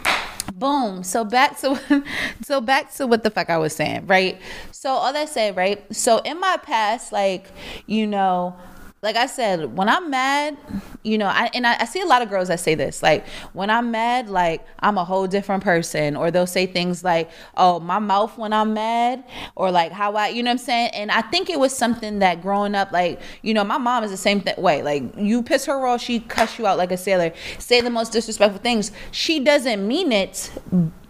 boom 0.59 1.03
so 1.03 1.25
back 1.25 1.59
to 1.59 2.03
so 2.43 2.61
back 2.61 2.93
to 2.93 3.05
what 3.07 3.23
the 3.23 3.29
fuck 3.31 3.49
i 3.49 3.57
was 3.57 3.75
saying 3.75 4.05
right 4.07 4.39
so 4.71 4.89
all 4.91 5.11
that 5.11 5.27
said 5.27 5.55
right 5.57 5.83
so 5.93 6.19
in 6.19 6.39
my 6.39 6.55
past 6.61 7.11
like 7.11 7.47
you 7.87 8.05
know 8.07 8.55
like 9.05 9.15
I 9.15 9.27
said, 9.27 9.77
when 9.77 9.87
I'm 9.87 10.09
mad, 10.09 10.57
you 11.03 11.19
know, 11.19 11.27
I, 11.27 11.51
and 11.53 11.67
I, 11.67 11.77
I 11.79 11.85
see 11.85 12.01
a 12.01 12.07
lot 12.07 12.23
of 12.23 12.29
girls 12.29 12.47
that 12.47 12.59
say 12.59 12.73
this, 12.73 13.03
like, 13.03 13.27
when 13.53 13.69
I'm 13.69 13.91
mad, 13.91 14.29
like, 14.29 14.65
I'm 14.79 14.97
a 14.97 15.05
whole 15.05 15.27
different 15.27 15.63
person. 15.63 16.15
Or 16.15 16.31
they'll 16.31 16.47
say 16.47 16.65
things 16.65 17.03
like, 17.03 17.29
oh, 17.55 17.79
my 17.79 17.99
mouth 17.99 18.35
when 18.35 18.51
I'm 18.51 18.73
mad, 18.73 19.23
or 19.55 19.69
like 19.69 19.91
how 19.91 20.15
I, 20.15 20.29
you 20.29 20.41
know 20.41 20.49
what 20.49 20.59
I'm 20.59 20.65
saying? 20.65 20.89
And 20.95 21.11
I 21.11 21.21
think 21.21 21.51
it 21.51 21.59
was 21.59 21.77
something 21.77 22.17
that 22.19 22.41
growing 22.41 22.73
up, 22.73 22.91
like, 22.91 23.21
you 23.43 23.53
know, 23.53 23.63
my 23.63 23.77
mom 23.77 24.03
is 24.03 24.09
the 24.09 24.17
same 24.17 24.41
th- 24.41 24.57
way. 24.57 24.81
Like, 24.81 25.03
you 25.15 25.43
piss 25.43 25.65
her 25.67 25.85
off, 25.85 26.01
she 26.01 26.19
cuss 26.21 26.57
you 26.57 26.65
out 26.65 26.79
like 26.79 26.91
a 26.91 26.97
sailor, 26.97 27.31
say 27.59 27.81
the 27.81 27.91
most 27.91 28.11
disrespectful 28.11 28.61
things. 28.61 28.91
She 29.11 29.39
doesn't 29.39 29.87
mean 29.87 30.11
it 30.11 30.51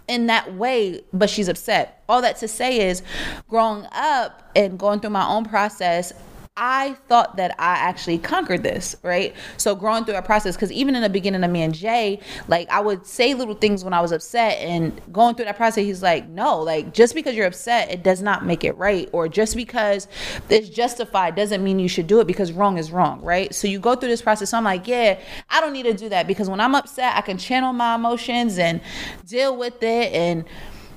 in 0.06 0.26
that 0.26 0.52
way, 0.54 1.00
but 1.14 1.30
she's 1.30 1.48
upset. 1.48 2.04
All 2.10 2.20
that 2.20 2.36
to 2.36 2.48
say 2.48 2.88
is, 2.90 3.02
growing 3.48 3.86
up 3.92 4.50
and 4.54 4.78
going 4.78 5.00
through 5.00 5.10
my 5.10 5.26
own 5.26 5.46
process, 5.46 6.12
I 6.58 6.94
thought 7.06 7.36
that 7.36 7.54
I 7.58 7.74
actually 7.74 8.16
conquered 8.16 8.62
this, 8.62 8.96
right? 9.02 9.34
So 9.58 9.74
growing 9.74 10.04
through 10.04 10.14
that 10.14 10.24
process, 10.24 10.56
because 10.56 10.72
even 10.72 10.96
in 10.96 11.02
the 11.02 11.10
beginning 11.10 11.44
of 11.44 11.50
me 11.50 11.60
and 11.60 11.74
Jay, 11.74 12.18
like 12.48 12.70
I 12.70 12.80
would 12.80 13.06
say 13.06 13.34
little 13.34 13.54
things 13.54 13.84
when 13.84 13.92
I 13.92 14.00
was 14.00 14.10
upset, 14.10 14.58
and 14.58 14.98
going 15.12 15.34
through 15.34 15.44
that 15.44 15.56
process, 15.56 15.84
he's 15.84 16.02
like, 16.02 16.26
no, 16.28 16.60
like 16.62 16.94
just 16.94 17.14
because 17.14 17.34
you're 17.34 17.46
upset, 17.46 17.90
it 17.90 18.02
does 18.02 18.22
not 18.22 18.46
make 18.46 18.64
it 18.64 18.76
right, 18.78 19.10
or 19.12 19.28
just 19.28 19.54
because 19.54 20.08
it's 20.48 20.70
justified 20.70 21.34
doesn't 21.34 21.62
mean 21.62 21.78
you 21.78 21.88
should 21.88 22.06
do 22.06 22.20
it 22.20 22.26
because 22.26 22.52
wrong 22.52 22.78
is 22.78 22.90
wrong, 22.90 23.20
right? 23.20 23.54
So 23.54 23.68
you 23.68 23.78
go 23.78 23.94
through 23.94 24.08
this 24.08 24.22
process. 24.22 24.50
So 24.50 24.56
I'm 24.56 24.64
like, 24.64 24.88
yeah, 24.88 25.18
I 25.50 25.60
don't 25.60 25.74
need 25.74 25.84
to 25.84 25.94
do 25.94 26.08
that 26.08 26.26
because 26.26 26.48
when 26.48 26.60
I'm 26.60 26.74
upset, 26.74 27.16
I 27.16 27.20
can 27.20 27.36
channel 27.36 27.74
my 27.74 27.96
emotions 27.96 28.58
and 28.58 28.80
deal 29.26 29.56
with 29.56 29.82
it 29.82 30.12
and 30.14 30.44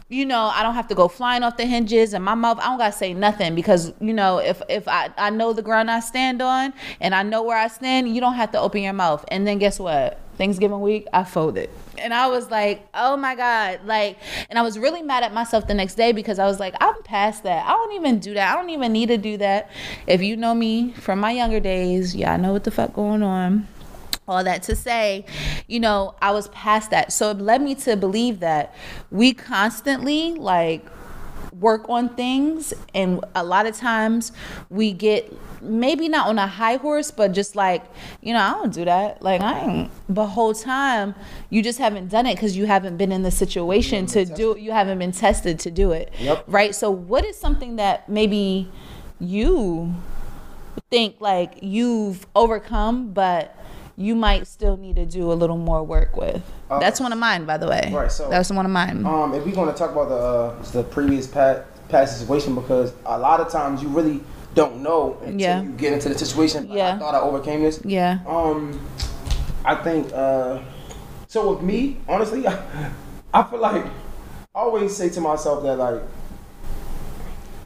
you 0.09 0.25
know, 0.25 0.51
I 0.53 0.63
don't 0.63 0.73
have 0.73 0.87
to 0.87 0.95
go 0.95 1.07
flying 1.07 1.43
off 1.43 1.55
the 1.57 1.65
hinges 1.65 2.13
and 2.13 2.25
my 2.25 2.33
mouth, 2.33 2.57
I 2.59 2.65
don't 2.65 2.79
gotta 2.79 2.91
say 2.91 3.13
nothing 3.13 3.53
because, 3.53 3.93
you 4.01 4.13
know, 4.13 4.39
if 4.39 4.61
if 4.67 4.87
I, 4.87 5.11
I 5.17 5.29
know 5.29 5.53
the 5.53 5.61
ground 5.61 5.91
I 5.91 5.99
stand 5.99 6.41
on 6.41 6.73
and 6.99 7.13
I 7.13 7.21
know 7.21 7.43
where 7.43 7.57
I 7.57 7.67
stand, 7.67 8.13
you 8.13 8.19
don't 8.19 8.33
have 8.33 8.51
to 8.53 8.59
open 8.59 8.81
your 8.81 8.93
mouth. 8.93 9.23
And 9.27 9.45
then 9.45 9.59
guess 9.59 9.79
what? 9.79 10.19
Thanksgiving 10.35 10.81
week, 10.81 11.05
I 11.13 11.25
folded. 11.25 11.69
And 11.99 12.13
I 12.13 12.27
was 12.27 12.49
like, 12.49 12.87
oh 12.93 13.17
my 13.17 13.35
God. 13.35 13.81
Like, 13.85 14.17
and 14.49 14.57
I 14.57 14.63
was 14.63 14.79
really 14.79 15.03
mad 15.03 15.21
at 15.21 15.33
myself 15.33 15.67
the 15.67 15.73
next 15.75 15.93
day 15.95 16.11
because 16.11 16.39
I 16.39 16.45
was 16.45 16.59
like, 16.59 16.73
I'm 16.81 17.03
past 17.03 17.43
that. 17.43 17.67
I 17.67 17.71
don't 17.71 17.91
even 17.91 18.19
do 18.19 18.33
that. 18.33 18.51
I 18.51 18.59
don't 18.59 18.69
even 18.71 18.91
need 18.91 19.07
to 19.07 19.17
do 19.17 19.37
that. 19.37 19.69
If 20.07 20.23
you 20.23 20.37
know 20.37 20.55
me 20.55 20.93
from 20.93 21.19
my 21.19 21.31
younger 21.31 21.59
days, 21.59 22.15
yeah, 22.15 22.33
I 22.33 22.37
know 22.37 22.53
what 22.53 22.63
the 22.63 22.71
fuck 22.71 22.93
going 22.93 23.21
on 23.21 23.67
all 24.29 24.43
that 24.43 24.63
to 24.63 24.75
say, 24.75 25.25
you 25.67 25.79
know, 25.79 26.15
I 26.21 26.31
was 26.31 26.47
past 26.49 26.91
that. 26.91 27.11
So 27.11 27.31
it 27.31 27.39
led 27.39 27.61
me 27.61 27.75
to 27.75 27.97
believe 27.97 28.39
that 28.41 28.73
we 29.11 29.33
constantly 29.33 30.33
like 30.35 30.85
work 31.59 31.89
on 31.89 32.07
things 32.09 32.73
and 32.93 33.25
a 33.35 33.43
lot 33.43 33.65
of 33.65 33.75
times 33.75 34.31
we 34.69 34.93
get 34.93 35.33
maybe 35.61 36.07
not 36.07 36.27
on 36.27 36.37
a 36.37 36.45
high 36.47 36.75
horse 36.75 37.11
but 37.11 37.33
just 37.33 37.53
like 37.55 37.83
you 38.21 38.31
know 38.31 38.39
i 38.39 38.51
don't 38.51 38.71
do 38.73 38.85
that 38.85 39.21
like 39.21 39.41
i 39.41 39.59
ain't 39.59 39.91
the 40.07 40.25
whole 40.25 40.53
time 40.53 41.13
you 41.49 41.61
just 41.61 41.79
haven't 41.79 42.07
done 42.07 42.25
it 42.27 42.35
because 42.35 42.55
you 42.55 42.65
haven't 42.65 42.95
been 42.97 43.11
in 43.11 43.23
the 43.23 43.31
situation 43.31 44.05
to 44.05 44.23
do 44.23 44.51
it 44.53 44.59
you 44.59 44.71
haven't 44.71 44.99
been 44.99 45.11
tested 45.11 45.59
to 45.59 45.71
do 45.71 45.91
it 45.91 46.13
Yep. 46.19 46.45
right 46.47 46.73
so 46.73 46.89
what 46.91 47.25
is 47.25 47.35
something 47.35 47.75
that 47.77 48.07
maybe 48.07 48.69
you 49.19 49.93
think 50.89 51.15
like 51.19 51.55
you've 51.61 52.25
overcome, 52.35 53.11
but 53.11 53.55
you 53.99 54.15
might 54.15 54.47
still 54.47 54.77
need 54.77 54.95
to 54.95 55.05
do 55.05 55.29
a 55.29 55.35
little 55.35 55.57
more 55.57 55.83
work 55.83 56.15
with. 56.15 56.41
Uh, 56.71 56.79
That's 56.79 57.01
one 57.01 57.11
of 57.11 57.19
mine, 57.19 57.43
by 57.45 57.57
the 57.57 57.67
way. 57.67 57.91
right, 57.93 58.09
so- 58.11 58.29
that's 58.29 58.49
one 58.49 58.65
of 58.65 58.71
mine. 58.71 59.05
Um, 59.05 59.33
if 59.33 59.45
we're 59.45 59.53
going 59.53 59.67
to 59.71 59.77
talk 59.77 59.91
about 59.91 60.07
the 60.07 60.15
uh, 60.15 60.63
the 60.71 60.83
previous 60.83 61.27
past, 61.27 61.63
past 61.89 62.17
situation, 62.19 62.55
because 62.55 62.93
a 63.05 63.19
lot 63.19 63.41
of 63.41 63.49
times 63.51 63.83
you 63.83 63.89
really 63.89 64.21
don't 64.55 64.81
know 64.81 65.17
until 65.21 65.39
Yeah. 65.41 65.61
you 65.61 65.69
get 65.71 65.91
into 65.93 66.07
the 66.09 66.17
situation. 66.17 66.69
Yeah. 66.71 66.95
I 66.95 66.97
thought 66.99 67.13
I 67.13 67.19
overcame 67.19 67.61
this. 67.61 67.81
yeah. 67.83 68.19
Um, 68.25 68.79
I 69.65 69.75
think 69.75 70.11
uh, 70.13 70.61
so. 71.27 71.51
With 71.53 71.61
me, 71.61 71.97
honestly, 72.07 72.47
I, 72.47 72.55
I 73.33 73.43
feel 73.43 73.59
like 73.59 73.85
I 73.85 73.89
always 74.55 74.95
say 74.95 75.09
to 75.09 75.19
myself 75.21 75.61
that 75.63 75.75
like 75.77 76.01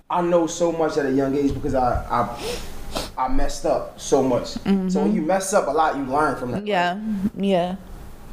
I 0.09 0.21
know 0.21 0.47
so 0.47 0.71
much 0.71 0.97
at 0.97 1.05
a 1.05 1.11
young 1.11 1.35
age 1.35 1.53
because 1.53 1.75
I 1.75 2.03
I, 2.09 2.39
I 3.17 3.27
messed 3.27 3.65
up 3.65 3.99
so 3.99 4.21
much. 4.23 4.47
So 4.47 5.03
when 5.03 5.13
you 5.15 5.21
mess 5.21 5.53
up 5.53 5.67
a 5.67 5.71
lot, 5.71 5.95
you 5.97 6.03
learn 6.03 6.36
from 6.38 6.51
that. 6.51 6.63
Mm-hmm. 6.63 7.43
Yeah. 7.43 7.60
Yeah. 7.60 7.75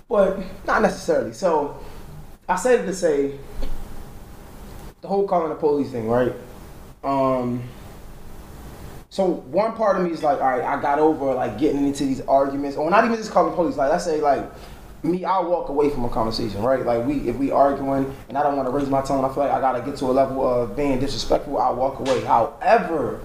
but 0.09 0.39
not 0.67 0.83
necessarily. 0.83 1.33
So 1.33 1.79
I 2.49 2.57
said 2.57 2.81
it 2.81 2.87
to 2.87 2.95
say 2.95 3.39
the 5.01 5.09
whole 5.09 5.27
calling 5.27 5.49
the 5.51 5.55
police 5.55 5.91
thing, 5.91 6.09
right? 6.09 6.35
Um. 7.05 7.63
So 9.09 9.25
one 9.27 9.73
part 9.75 9.97
of 9.97 10.03
me 10.05 10.11
is 10.13 10.23
like, 10.23 10.41
all 10.41 10.49
right, 10.49 10.63
I 10.63 10.81
got 10.81 10.99
over 11.01 11.35
like 11.35 11.59
getting 11.59 11.87
into 11.87 12.05
these 12.05 12.21
arguments, 12.23 12.77
or 12.77 12.89
not 12.91 13.05
even 13.05 13.17
just 13.17 13.33
calling 13.33 13.51
the 13.51 13.57
police. 13.57 13.77
Like, 13.77 13.91
let's 13.91 14.05
say 14.05 14.21
like 14.21 14.51
me, 15.03 15.25
I'll 15.25 15.51
walk 15.51 15.69
away 15.69 15.91
from 15.91 16.05
a 16.05 16.09
conversation, 16.09 16.63
right? 16.63 16.85
Like 16.85 17.05
we, 17.07 17.29
if 17.29 17.37
we 17.37 17.51
arguing 17.51 18.15
and 18.29 18.39
I 18.39 18.43
don't 18.43 18.57
want 18.57 18.69
to 18.69 18.73
raise 18.73 18.89
my 18.89 19.01
tone, 19.03 19.25
I 19.25 19.29
feel 19.29 19.45
like 19.45 19.53
I 19.53 19.61
gotta 19.61 19.81
get 19.83 19.97
to 19.99 20.05
a 20.07 20.13
level 20.13 20.47
of 20.47 20.77
being 20.77 21.01
disrespectful. 21.01 21.59
I'll 21.59 21.75
walk 21.75 21.99
away. 22.01 22.21
However, 22.25 23.21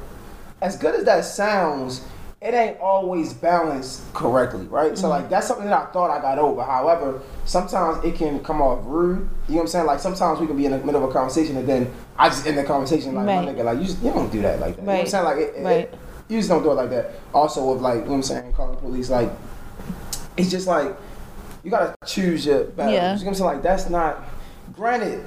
as 0.66 0.76
good 0.78 0.96
as 0.96 1.04
that 1.06 1.24
sounds, 1.26 2.02
it 2.42 2.54
ain't 2.54 2.80
always 2.80 3.34
balanced 3.34 4.02
correctly, 4.14 4.66
right? 4.68 4.98
So 4.98 5.04
Mm-hmm. 5.04 5.10
like 5.12 5.30
that's 5.30 5.48
something 5.48 5.66
that 5.68 5.80
I 5.90 5.92
thought 5.92 6.10
I 6.12 6.20
got 6.22 6.38
over. 6.40 6.64
However, 6.64 7.22
sometimes 7.46 8.04
it 8.04 8.16
can 8.16 8.44
come 8.44 8.62
off 8.62 8.80
rude. 8.86 9.20
You 9.48 9.54
know 9.54 9.56
what 9.58 9.62
I'm 9.62 9.68
saying? 9.68 9.86
Like 9.86 10.00
sometimes 10.00 10.40
we 10.40 10.48
can 10.48 10.58
be 10.58 10.66
in 10.66 10.72
the 10.72 10.80
middle 10.80 11.04
of 11.04 11.10
a 11.10 11.14
conversation 11.14 11.56
and 11.58 11.68
then 11.68 11.92
I 12.18 12.30
just 12.30 12.46
end 12.48 12.58
the 12.58 12.64
conversation 12.64 13.14
like 13.16 13.26
Right. 13.28 13.46
my 13.46 13.52
nigga, 13.54 13.64
like 13.64 13.78
you, 13.80 13.86
just, 13.86 14.02
you 14.04 14.12
don't 14.12 14.32
do 14.32 14.42
that 14.42 14.60
like 14.60 14.76
that. 14.76 14.82
You 14.82 14.88
know 14.88 14.94
what 14.94 15.02
I'm 15.02 15.08
saying? 15.08 15.24
Like 15.26 15.38
it, 15.38 15.54
it- 15.56 15.64
Right. 15.64 15.94
you 16.30 16.38
just 16.40 16.50
don't 16.50 16.64
do 16.64 16.72
it 16.72 16.76
like 16.76 16.90
that. 16.90 17.12
Also 17.34 17.72
with 17.74 17.82
like, 17.82 17.96
you 17.96 18.02
know 18.02 18.08
what 18.10 18.16
I'm 18.18 18.24
saying, 18.24 18.54
calling 18.54 18.78
police, 18.78 19.10
like 19.10 19.30
it's 20.38 20.50
just 20.52 20.68
like 20.68 20.96
you 21.64 21.72
gotta 21.72 21.96
choose 22.06 22.46
your 22.46 22.66
battles. 22.66 22.94
Yeah. 22.94 23.14
You 23.14 23.20
know 23.20 23.22
what 23.24 23.28
I'm 23.28 23.34
saying? 23.36 23.46
Like 23.54 23.64
that's 23.64 23.90
not 23.90 24.24
granted. 24.74 25.24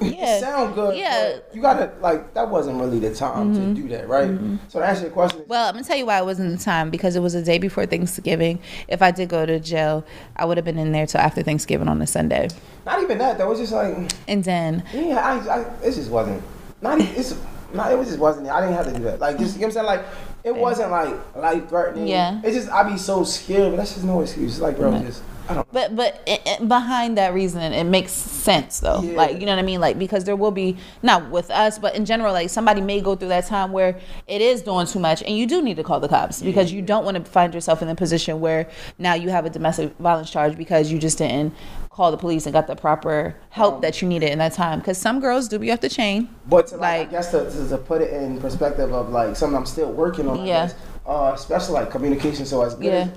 Yeah. 0.00 0.36
It 0.36 0.40
sound 0.40 0.74
good. 0.74 0.96
Yeah. 0.96 1.14
Mm-hmm. 1.14 1.40
but 1.48 1.56
You 1.56 1.62
gotta 1.62 1.92
like 2.00 2.34
that 2.34 2.48
wasn't 2.50 2.80
really 2.80 2.98
the 2.98 3.14
time 3.14 3.54
to 3.54 3.80
do 3.80 3.88
that, 3.88 4.08
right? 4.08 4.28
So 4.68 4.80
to 4.80 4.86
answer 4.86 5.02
your 5.02 5.10
question, 5.12 5.44
Well, 5.46 5.68
I'm 5.68 5.74
gonna 5.74 5.84
tell 5.84 5.96
you 5.96 6.06
why 6.06 6.18
it 6.18 6.24
wasn't 6.24 6.56
the 6.58 6.62
time 6.64 6.90
because 6.90 7.16
it 7.16 7.20
was 7.20 7.34
the 7.34 7.42
day 7.42 7.58
before 7.58 7.86
Thanksgiving. 7.86 8.60
If 8.88 9.02
I 9.02 9.10
did 9.10 9.28
go 9.28 9.46
to 9.46 9.60
jail, 9.60 10.04
I 10.36 10.44
would 10.44 10.56
have 10.56 10.64
been 10.64 10.78
in 10.78 10.92
there 10.92 11.06
till 11.06 11.20
after 11.20 11.42
Thanksgiving 11.42 11.88
on 11.88 12.00
a 12.02 12.06
Sunday. 12.06 12.48
not 12.84 13.02
even 13.02 13.18
that 13.18 13.38
though. 13.38 13.48
was 13.48 13.58
just 13.58 13.72
like 13.72 14.10
And 14.28 14.42
then 14.42 14.82
yeah, 14.92 15.20
I, 15.20 15.60
I 15.60 15.60
it 15.82 15.92
just 15.94 16.10
wasn't. 16.10 16.42
Not 16.82 17.00
it's 17.00 17.36
not. 17.72 17.92
It 17.92 17.98
was 17.98 18.08
just 18.08 18.18
wasn't. 18.20 18.48
I 18.48 18.60
didn't 18.60 18.76
have 18.76 18.86
to 18.86 18.92
do 18.98 19.04
that. 19.04 19.20
Like 19.20 19.38
just 19.38 19.54
you 19.54 19.60
know 19.62 19.68
what 19.68 19.76
I'm 19.78 19.86
saying. 19.86 19.86
Like 19.86 20.04
it 20.44 20.54
wasn't 20.56 20.90
like 20.90 21.36
life 21.36 21.68
threatening. 21.68 22.08
Yeah. 22.08 22.40
It's 22.44 22.56
just 22.56 22.68
I'd 22.70 22.90
be 22.90 22.98
so 22.98 23.24
scared, 23.24 23.70
but 23.72 23.76
that's 23.76 23.94
just 23.94 24.04
no 24.04 24.20
excuse. 24.20 24.52
It's 24.52 24.60
like 24.60 24.76
bro, 24.76 24.90
just 24.98 24.98
I 24.98 24.98
don't. 24.98 25.33
But 25.72 25.94
but 25.96 26.22
it, 26.26 26.40
it- 26.46 26.68
behind 26.68 27.18
that 27.18 27.34
reasoning, 27.34 27.72
it 27.72 27.84
makes 27.84 28.12
sense 28.12 28.80
though. 28.80 29.02
Yeah. 29.02 29.16
Like 29.16 29.40
you 29.40 29.46
know 29.46 29.52
what 29.52 29.58
I 29.58 29.62
mean? 29.62 29.80
Like 29.80 29.98
because 29.98 30.24
there 30.24 30.36
will 30.36 30.50
be 30.50 30.76
not 31.02 31.30
with 31.30 31.50
us, 31.50 31.78
but 31.78 31.94
in 31.94 32.04
general, 32.04 32.32
like 32.32 32.50
somebody 32.50 32.80
may 32.80 33.00
go 33.00 33.14
through 33.16 33.28
that 33.28 33.46
time 33.46 33.72
where 33.72 33.98
it 34.26 34.40
is 34.40 34.62
doing 34.62 34.86
too 34.86 34.98
much, 35.00 35.22
and 35.22 35.36
you 35.36 35.46
do 35.46 35.60
need 35.62 35.76
to 35.76 35.82
call 35.84 36.00
the 36.00 36.08
cops 36.08 36.42
because 36.42 36.72
you 36.72 36.82
don't 36.82 37.04
want 37.04 37.16
to 37.16 37.24
find 37.24 37.52
yourself 37.54 37.82
in 37.82 37.88
a 37.88 37.94
position 37.94 38.40
where 38.40 38.68
now 38.98 39.14
you 39.14 39.28
have 39.30 39.44
a 39.44 39.50
domestic 39.50 39.96
violence 39.98 40.30
charge 40.30 40.56
because 40.56 40.90
you 40.90 40.98
just 40.98 41.18
didn't 41.18 41.52
call 41.90 42.10
the 42.10 42.16
police 42.16 42.44
and 42.46 42.52
got 42.52 42.66
the 42.66 42.74
proper 42.74 43.36
help 43.50 43.74
Um, 43.76 43.80
that 43.82 44.02
you 44.02 44.08
needed 44.08 44.30
in 44.30 44.38
that 44.38 44.52
time. 44.52 44.80
Because 44.80 44.98
some 44.98 45.20
girls 45.20 45.46
do 45.46 45.60
be 45.60 45.70
off 45.70 45.80
the 45.80 45.88
chain. 45.88 46.28
But 46.48 46.66
to, 46.68 46.76
like, 46.76 46.80
Like- 46.80 47.08
I 47.08 47.10
guess 47.12 47.30
to, 47.30 47.48
to, 47.48 47.68
to 47.68 47.78
put 47.78 48.02
it 48.02 48.12
in 48.12 48.40
perspective 48.40 48.92
of 48.92 49.10
like 49.10 49.36
something 49.36 49.56
I'm 49.56 49.64
still 49.66 49.92
working 49.92 50.28
on, 50.28 50.38
Yeah. 50.44 50.66
guess, 50.66 50.74
uh, 51.06 51.30
especially 51.34 51.74
like 51.74 51.90
communication. 51.92 52.46
So 52.46 52.62
as 52.62 52.74
good 52.74 52.86
Yeah. 52.86 52.92
as, 52.92 53.08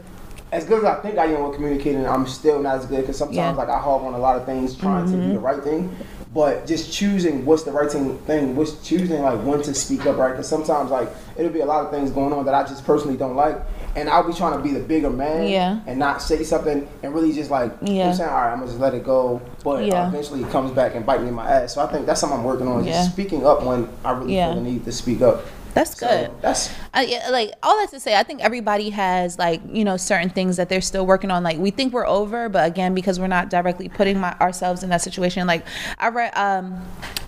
as 0.51 0.63
good 0.65 0.79
as 0.79 0.85
I 0.85 0.95
think 1.01 1.17
I 1.17 1.25
am 1.25 1.43
with 1.43 1.55
communicating, 1.55 2.07
I'm 2.07 2.25
still 2.27 2.61
not 2.61 2.77
as 2.77 2.85
good 2.85 3.01
because 3.01 3.17
sometimes 3.17 3.35
Yeah. 3.37 3.49
Mm-hmm. 3.49 3.57
like 3.59 3.69
I 3.69 3.79
hog 3.79 4.03
on 4.03 4.13
a 4.13 4.17
lot 4.17 4.37
of 4.37 4.45
things 4.45 4.75
trying 4.75 5.05
to 5.05 5.11
do 5.11 5.33
the 5.33 5.39
right 5.39 5.61
thing, 5.61 5.93
but 6.33 6.65
just 6.65 6.91
choosing 6.93 7.45
what's 7.45 7.63
the 7.63 7.71
right 7.71 7.91
thing, 7.91 8.17
thing 8.19 8.55
what's 8.55 8.81
choosing 8.87 9.21
like 9.21 9.39
when 9.43 9.61
to 9.63 9.73
speak 9.73 10.05
up, 10.05 10.17
right? 10.17 10.31
Because 10.31 10.47
sometimes 10.47 10.89
like 10.89 11.09
it'll 11.37 11.51
be 11.51 11.59
a 11.61 11.65
lot 11.65 11.83
of 11.85 11.91
things 11.91 12.11
going 12.11 12.31
on 12.31 12.45
that 12.45 12.53
I 12.53 12.63
just 12.63 12.85
personally 12.85 13.17
don't 13.17 13.35
like. 13.35 13.57
And 13.95 14.07
I'll 14.09 14.27
be 14.27 14.31
trying 14.33 14.55
to 14.55 14.63
be 14.63 14.71
the 14.73 14.79
bigger 14.79 15.09
man 15.09 15.47
Yeah. 15.49 15.79
and 15.87 15.97
not 15.97 16.21
say 16.21 16.43
something 16.43 16.87
and 17.01 17.15
really 17.15 17.33
just 17.33 17.49
like, 17.49 17.71
you 17.81 17.95
know. 17.95 18.03
I'm 18.09 18.13
saying, 18.13 18.29
all 18.29 18.35
right, 18.35 18.51
I'm 18.51 18.59
gonna 18.59 18.67
just 18.67 18.79
let 18.79 18.93
it 18.93 19.03
go. 19.03 19.41
But 19.63 19.85
Yeah. 19.85 20.07
eventually 20.07 20.41
it 20.43 20.49
comes 20.51 20.71
back 20.71 20.93
and 20.93 21.03
bite 21.03 21.21
me 21.23 21.29
in 21.29 21.33
my 21.33 21.49
ass. 21.49 21.73
So 21.73 21.81
I 21.81 21.87
think 21.87 22.05
that's 22.05 22.21
something 22.21 22.37
I'm 22.37 22.43
working 22.45 22.67
on, 22.67 22.85
Yeah. 22.85 22.93
just 22.93 23.11
speaking 23.13 23.45
up 23.45 23.63
when 23.63 23.89
I 24.05 24.11
really 24.11 24.35
Yeah. 24.35 24.53
feel 24.53 24.63
the 24.63 24.69
need 24.69 24.85
to 24.85 24.91
speak 24.91 25.21
up. 25.23 25.41
That's 25.77 25.95
So 25.95 26.07
good. 26.07 26.31
that's 26.41 26.73
I, 26.91 27.03
yeah, 27.03 27.29
like 27.29 27.53
all 27.61 27.77
that 27.77 27.91
to 27.91 27.99
say, 27.99 28.15
I 28.15 28.23
think 28.23 28.43
everybody 28.43 28.89
has 28.89 29.37
like 29.37 29.61
you 29.71 29.85
know 29.85 29.95
certain 29.95 30.29
things 30.29 30.57
that 30.57 30.69
they're 30.69 30.81
still 30.81 31.05
working 31.05 31.29
on. 31.29 31.43
Like 31.43 31.59
we 31.59 31.69
think 31.69 31.93
we're 31.93 32.07
over, 32.07 32.49
but 32.49 32.67
again, 32.67 32.95
because 32.95 33.19
we're 33.19 33.27
not 33.27 33.51
directly 33.51 33.87
putting 33.87 34.19
my, 34.19 34.35
ourselves 34.39 34.81
in 34.81 34.89
that 34.89 35.03
situation. 35.03 35.45
Like 35.45 35.63
I 35.99 36.09
read, 36.09 36.35
um, 36.35 36.83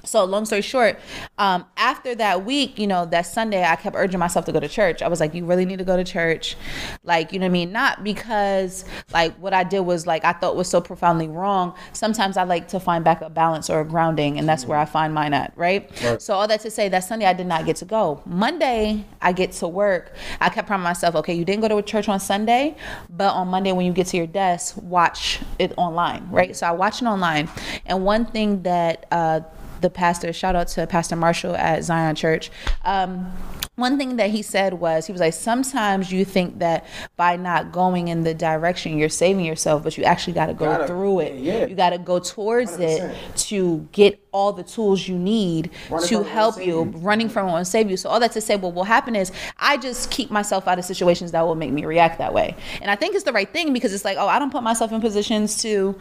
so 0.10 0.26
long 0.26 0.46
story 0.46 0.62
short, 0.62 1.00
um, 1.38 1.66
after 1.78 2.16
that 2.16 2.46
week, 2.46 2.80
you 2.80 2.88
know, 2.88 3.06
that 3.06 3.26
Sunday, 3.26 3.64
I 3.64 3.76
kept 3.76 3.96
urging 3.96 4.20
myself 4.20 4.46
to 4.46 4.52
go 4.52 4.60
to 4.60 4.68
church. 4.68 5.02
I 5.02 5.08
was 5.08 5.20
like, 5.20 5.34
you 5.34 5.46
really 5.46 5.66
need 5.66 5.80
to 5.80 5.86
go 5.86 5.96
to 5.96 6.04
church, 6.04 6.56
like 7.04 7.32
you 7.32 7.40
know 7.40 7.46
what 7.46 7.52
I 7.52 7.54
mean. 7.54 7.72
Not 7.72 8.04
because 8.04 8.86
like 9.14 9.36
what 9.38 9.54
I 9.54 9.64
did 9.64 9.82
was 9.82 10.08
like 10.08 10.26
I 10.26 10.34
thought 10.34 10.56
was 10.56 10.68
so 10.68 10.82
profoundly 10.82 11.28
wrong. 11.28 11.76
Sometimes 11.94 12.38
I 12.38 12.44
like 12.44 12.68
to 12.70 12.80
find 12.80 13.04
back 13.04 13.22
a 13.22 13.30
balance 13.30 13.70
or 13.70 13.82
a 13.82 13.86
grounding, 13.86 14.40
and 14.40 14.50
that's 14.50 14.66
where 14.66 14.78
I 14.78 14.86
find 14.86 15.14
mine 15.14 15.34
at. 15.34 15.54
Right. 15.56 15.90
Right. 16.04 16.22
So 16.22 16.34
all 16.34 16.48
that 16.48 16.62
to 16.62 16.72
say 16.72 16.90
that 16.90 17.04
Sunday 17.04 17.26
I 17.26 17.34
did 17.34 17.48
not 17.48 17.66
get 17.66 17.76
to 17.78 17.86
go. 17.86 18.22
Monday 18.26 19.06
I 19.22 19.32
get 19.34 19.52
to 19.54 19.68
work. 19.68 20.16
I 20.42 20.50
kept 20.50 20.68
promising 20.68 20.90
myself, 20.90 21.16
okay, 21.16 21.34
you 21.34 21.46
didn't 21.46 21.62
go 21.62 21.68
to 21.68 21.82
church 21.82 22.08
on 22.08 22.20
Sunday, 22.20 22.76
but 23.10 23.34
on 23.34 23.50
Monday 23.50 23.72
when 23.72 23.86
you 23.86 23.94
get 23.94 24.08
to 24.08 24.18
your 24.18 24.28
desk, 24.28 24.76
watch 24.82 25.40
it 25.60 25.74
online, 25.78 26.28
right? 26.32 26.56
So 26.56 26.68
I 26.68 26.72
watch 26.72 27.02
it 27.02 27.06
online, 27.06 27.50
and 27.86 28.06
one 28.06 28.26
thing 28.26 28.64
that 28.64 29.06
uh, 29.12 29.42
the 29.82 29.90
pastor, 29.90 30.32
shout 30.34 30.56
out 30.56 30.68
to 30.70 30.86
Pastor 30.88 31.16
Marshall 31.16 31.56
at 31.56 31.84
Zion 31.84 32.16
Church. 32.16 32.52
Um, 32.84 33.32
one 33.76 33.98
thing 33.98 34.18
that 34.18 34.30
he 34.30 34.42
said 34.42 34.74
was 34.74 35.06
he 35.06 35.14
was 35.14 35.22
like 35.22 35.34
sometimes 35.34 36.12
you 36.12 36.26
think 36.26 36.60
that 36.60 36.86
by 37.16 37.38
not 37.38 37.72
going 37.72 38.10
in 38.10 38.24
the 38.24 38.34
direction 38.34 38.98
you're 38.98 39.08
saving 39.08 39.46
yourself 39.46 39.84
but 39.84 39.98
you 39.98 40.04
actually 40.04 40.34
got 40.34 40.48
to 40.48 40.54
go 40.54 40.66
Gotta- 40.66 40.88
through 40.88 41.22
it 41.22 41.40
yeah, 41.40 41.66
you 41.66 41.76
got 41.76 41.92
to 41.92 41.98
go 41.98 42.20
towards 42.20 42.78
it 42.78 43.02
100%. 43.02 43.48
to 43.48 43.88
get 43.94 44.22
all 44.34 44.52
the 44.52 44.64
tools 44.64 45.08
you 45.08 45.18
need 45.18 45.72
Running 45.90 46.10
to 46.10 46.24
help 46.24 46.58
you 46.58 46.66
you. 46.66 46.84
running 46.98 47.30
from 47.30 47.48
it 47.48 47.52
won't 47.52 47.68
save 47.68 47.90
you 47.90 47.96
so 47.96 48.10
all 48.10 48.20
that 48.20 48.34
to 48.34 48.42
say 48.42 48.58
what 48.58 48.74
will 48.74 48.84
happen 48.84 49.16
is 49.16 49.32
i 49.58 49.78
just 49.78 50.12
keep 50.12 50.30
myself 50.30 50.68
out 50.68 50.78
of 50.78 50.84
situations 50.84 51.32
that 51.32 51.44
will 51.44 51.56
make 51.56 51.72
me 51.72 51.86
react 51.86 52.18
that 52.18 52.34
way 52.34 52.58
and 52.82 52.92
i 52.92 52.96
think 52.98 53.16
it's 53.16 53.24
the 53.24 53.32
right 53.34 53.54
thing 53.54 53.72
because 53.72 53.94
it's 53.94 54.04
like 54.04 54.18
oh 54.18 54.28
i 54.28 54.38
don't 54.40 54.52
put 54.52 54.62
myself 54.62 54.92
in 54.92 55.00
positions 55.00 55.62
to 55.62 55.98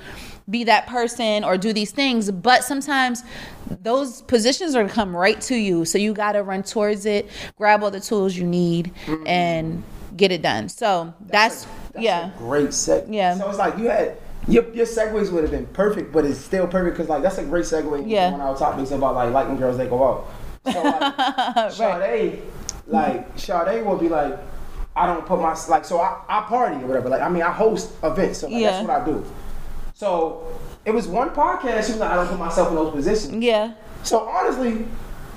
be 0.51 0.65
that 0.65 0.87
person 0.87 1.45
or 1.45 1.59
do 1.59 1.73
these 1.73 1.91
things 1.91 2.31
but 2.31 2.65
sometimes 2.65 3.23
those 3.83 4.23
positions 4.23 4.75
are 4.75 4.85
to 4.85 4.93
come 4.93 5.15
right 5.15 5.41
to 5.41 5.55
you 5.57 5.85
so 5.85 5.99
you 5.99 6.13
got 6.15 6.33
to 6.33 6.43
run 6.43 6.63
towards 6.63 7.05
it 7.07 7.29
grab 7.57 7.83
all 7.83 7.91
the 7.91 8.01
tools 8.01 8.37
you 8.37 8.47
need 8.47 8.93
mm-hmm. 9.07 9.27
and 9.27 9.83
get 10.17 10.33
it 10.33 10.43
done 10.43 10.69
so 10.69 11.13
that's, 11.27 11.65
That's 11.93 12.05
yeah 12.05 12.35
a 12.35 12.39
great 12.39 12.69
seg. 12.71 13.07
Yeah. 13.13 13.37
So 13.37 13.49
it's 13.49 13.59
like 13.59 13.79
you 13.79 13.89
had 13.89 14.17
your, 14.47 14.65
your 14.73 14.87
segues 14.87 15.31
would 15.31 15.43
have 15.43 15.51
been 15.51 15.67
perfect, 15.67 16.11
but 16.13 16.25
it's 16.25 16.39
still 16.39 16.67
perfect 16.67 16.97
because 16.97 17.09
like 17.09 17.23
that's 17.23 17.39
a 17.39 17.45
great 17.45 17.65
segue 17.65 18.05
Yeah. 18.07 18.31
one 18.31 18.41
of 18.41 18.47
our 18.47 18.57
topics 18.57 18.91
about 18.91 19.15
like 19.15 19.33
liking 19.33 19.57
girls 19.57 19.77
they 19.77 19.87
go 19.87 20.03
out. 20.03 20.29
So 20.73 20.83
like 20.83 21.73
Sade, 21.73 22.43
like 22.87 23.39
Sade 23.39 23.85
will 23.85 23.97
be 23.97 24.09
like, 24.09 24.39
I 24.97 25.07
don't 25.07 25.27
put 25.27 25.41
my 25.41 25.57
like 25.69 25.85
so 25.85 26.01
I, 26.01 26.23
I 26.29 26.41
party 26.43 26.77
or 26.77 26.87
whatever. 26.87 27.09
Like 27.09 27.21
I 27.21 27.29
mean 27.29 27.43
I 27.43 27.53
host 27.53 27.93
events, 28.03 28.39
so 28.41 28.49
like, 28.49 28.61
Yeah. 28.61 28.71
that's 28.71 28.89
what 28.89 29.03
I 29.03 29.05
do. 29.05 29.25
So 29.99 30.47
it 30.85 30.93
was 30.93 31.09
one 31.09 31.31
podcast. 31.31 31.87
She 31.87 31.91
was 31.91 31.97
like, 31.97 32.13
I 32.13 32.15
don't 32.15 32.29
put 32.29 32.39
myself 32.39 32.69
in 32.69 32.77
those 32.77 32.93
positions. 32.93 33.43
yeah 33.43 33.75
So 34.05 34.29
honestly, 34.29 34.87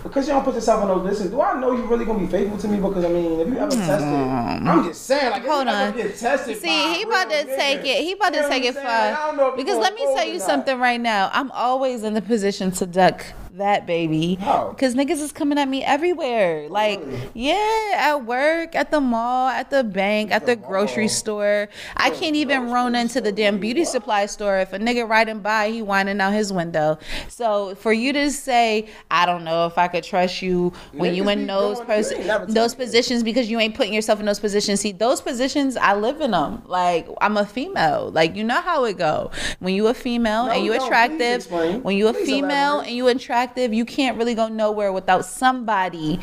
because 0.04 0.28
you 0.28 0.34
don't 0.34 0.43
put 0.43 0.54
yourself 0.54 0.84
in 0.84 0.88
those 0.88 1.02
positions, 1.02 1.32
do 1.32 1.41
I 1.41 1.60
know 1.60 1.71
you're 1.71 1.88
really 1.88 2.06
gonna 2.06 2.19
be 2.19 2.28
faithful 2.28 2.60
to 2.60 2.67
me? 2.67 2.78
Because 2.78 3.04
I 3.04 3.08
mean, 3.08 3.39
if 3.39 3.47
you 3.47 3.58
ever 3.58 3.71
tested, 3.71 4.08
mm. 4.08 4.67
I'm 4.67 4.84
just 4.84 5.02
saying, 5.02 5.32
like, 5.32 5.45
Hold 5.47 5.67
on. 5.67 5.97
get 5.97 6.15
tested. 6.15 6.60
See, 6.60 6.93
he 6.93 7.02
about 7.02 7.32
to 7.32 7.43
take 7.45 7.80
it. 7.80 8.04
He 8.04 8.12
about 8.12 8.34
to 8.34 8.47
take 8.50 8.63
it 8.63 8.67
I'm 8.67 8.74
saying? 8.76 8.86
I 8.88 9.26
don't 9.26 9.38
know 9.38 9.50
far. 9.50 9.58
Because 9.58 9.80
let 9.80 9.95
me 9.95 10.04
tell 10.13 10.28
you 10.28 10.39
something 10.39 10.78
right 10.78 11.02
now. 11.02 11.32
I'm 11.34 11.50
always 11.54 12.04
in 12.04 12.13
the 12.13 12.21
position 12.21 12.69
to 12.74 12.86
duck 12.86 13.26
that 13.56 13.86
baby. 13.86 14.36
Because 14.38 14.96
niggas 14.96 15.20
is 15.22 15.32
coming 15.32 15.58
at 15.58 15.68
me 15.68 15.84
everywhere. 15.84 16.70
Like, 16.70 17.00
Really? 17.00 17.20
yeah, 17.34 17.92
at 17.96 18.26
work, 18.26 18.76
at 18.76 18.92
the 18.92 19.02
mall, 19.02 19.50
at 19.50 19.70
the 19.70 19.84
bank, 19.84 20.32
at 20.32 20.46
the, 20.46 20.52
The 20.52 20.56
grocery 20.58 21.08
store. 21.08 21.70
I 21.96 22.10
can't 22.12 22.36
even 22.36 22.72
run 22.72 22.94
into 22.96 23.22
the 23.22 23.32
damn 23.32 23.58
beauty 23.60 23.86
supply 23.86 24.26
store. 24.26 24.58
If 24.60 24.74
a 24.74 24.80
nigga 24.80 25.08
riding 25.08 25.40
by, 25.40 25.70
he 25.70 25.82
whining 25.82 26.20
out 26.22 26.34
his 26.34 26.52
window. 26.52 26.98
So 27.30 27.76
for 27.76 27.94
you 27.94 28.12
to 28.14 28.32
say, 28.32 28.88
I 29.10 29.26
don't 29.26 29.44
know 29.44 29.66
if 29.66 29.78
I 29.78 29.88
could 29.88 30.04
trust 30.04 30.42
you 30.42 30.74
when 30.94 31.14
you 31.16 31.28
in 31.30 31.48
those 31.48 31.80
pers- 31.82 32.12
you 32.12 32.18
ain't 32.18 32.28
never 32.28 32.46
those 32.48 32.76
positions 32.76 33.24
because 33.24 33.50
you 33.50 33.60
ain't 33.60 33.76
putting 33.76 33.94
yourself 33.94 34.20
in 34.20 34.26
those 34.26 34.40
positions. 34.40 34.82
See, 34.82 34.92
those 34.92 35.22
positions, 35.22 35.78
I 35.78 35.94
live 35.96 36.20
in 36.22 36.32
them. 36.32 36.64
Like 36.66 37.08
I'm 37.22 37.38
a 37.38 37.46
female. 37.46 38.12
Like 38.14 38.36
you 38.36 38.44
know 38.44 38.62
how 38.62 38.84
it 38.86 38.98
go. 38.98 39.32
When 39.60 39.74
you 39.74 39.88
a 39.88 39.94
female 39.94 40.46
No, 40.48 40.52
and 40.52 40.66
you 40.66 40.76
no, 40.76 40.84
attractive, 40.86 41.50
when 41.84 41.96
you 41.98 42.08
a 42.08 42.14
Please 42.14 42.26
female 42.28 42.74
elaborate. 42.76 42.88
and 42.88 42.96
you 42.98 43.08
attractive, 43.08 43.41
you 43.58 43.86
can't 43.86 44.18
really 44.18 44.36
go 44.36 44.48
nowhere 44.48 44.92
without 44.92 45.26
somebody. 45.26 46.20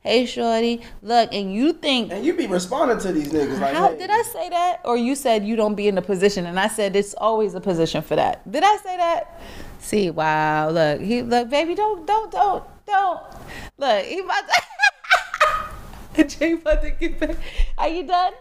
Hey, 0.00 0.24
shorty, 0.24 0.82
look, 1.02 1.34
and 1.34 1.52
you 1.52 1.72
think. 1.72 2.12
And 2.12 2.24
you 2.24 2.34
be 2.34 2.46
responding 2.46 2.98
to 2.98 3.12
these 3.12 3.28
niggas 3.32 3.60
like, 3.60 3.74
How 3.74 3.88
hey, 3.88 3.98
did 3.98 4.10
I 4.10 4.22
say 4.22 4.48
that? 4.50 4.80
Or 4.84 4.96
you 4.96 5.16
said 5.16 5.44
you 5.44 5.56
don't 5.56 5.74
be 5.74 5.88
in 5.88 5.98
a 5.98 6.02
position, 6.02 6.46
and 6.46 6.60
I 6.60 6.68
said 6.68 6.94
it's 6.94 7.12
always 7.14 7.54
a 7.54 7.60
position 7.60 8.02
for 8.02 8.14
that. 8.14 8.48
Did 8.50 8.62
I 8.62 8.76
say 8.76 8.96
that? 8.96 9.40
See, 9.80 10.10
wow, 10.10 10.70
look, 10.70 11.00
he 11.00 11.22
look, 11.22 11.50
baby, 11.50 11.74
don't, 11.74 12.06
don't, 12.06 12.30
don't, 12.30 12.64
don't. 12.86 13.20
Look, 13.78 14.04
he 14.04 14.20
about 14.20 14.44
to. 16.14 16.24
Jay 16.38 16.52
about 16.52 16.82
to 16.82 16.90
get 16.90 17.18
back. 17.18 17.36
Are 17.76 17.88
you 17.88 18.06
done? 18.06 18.32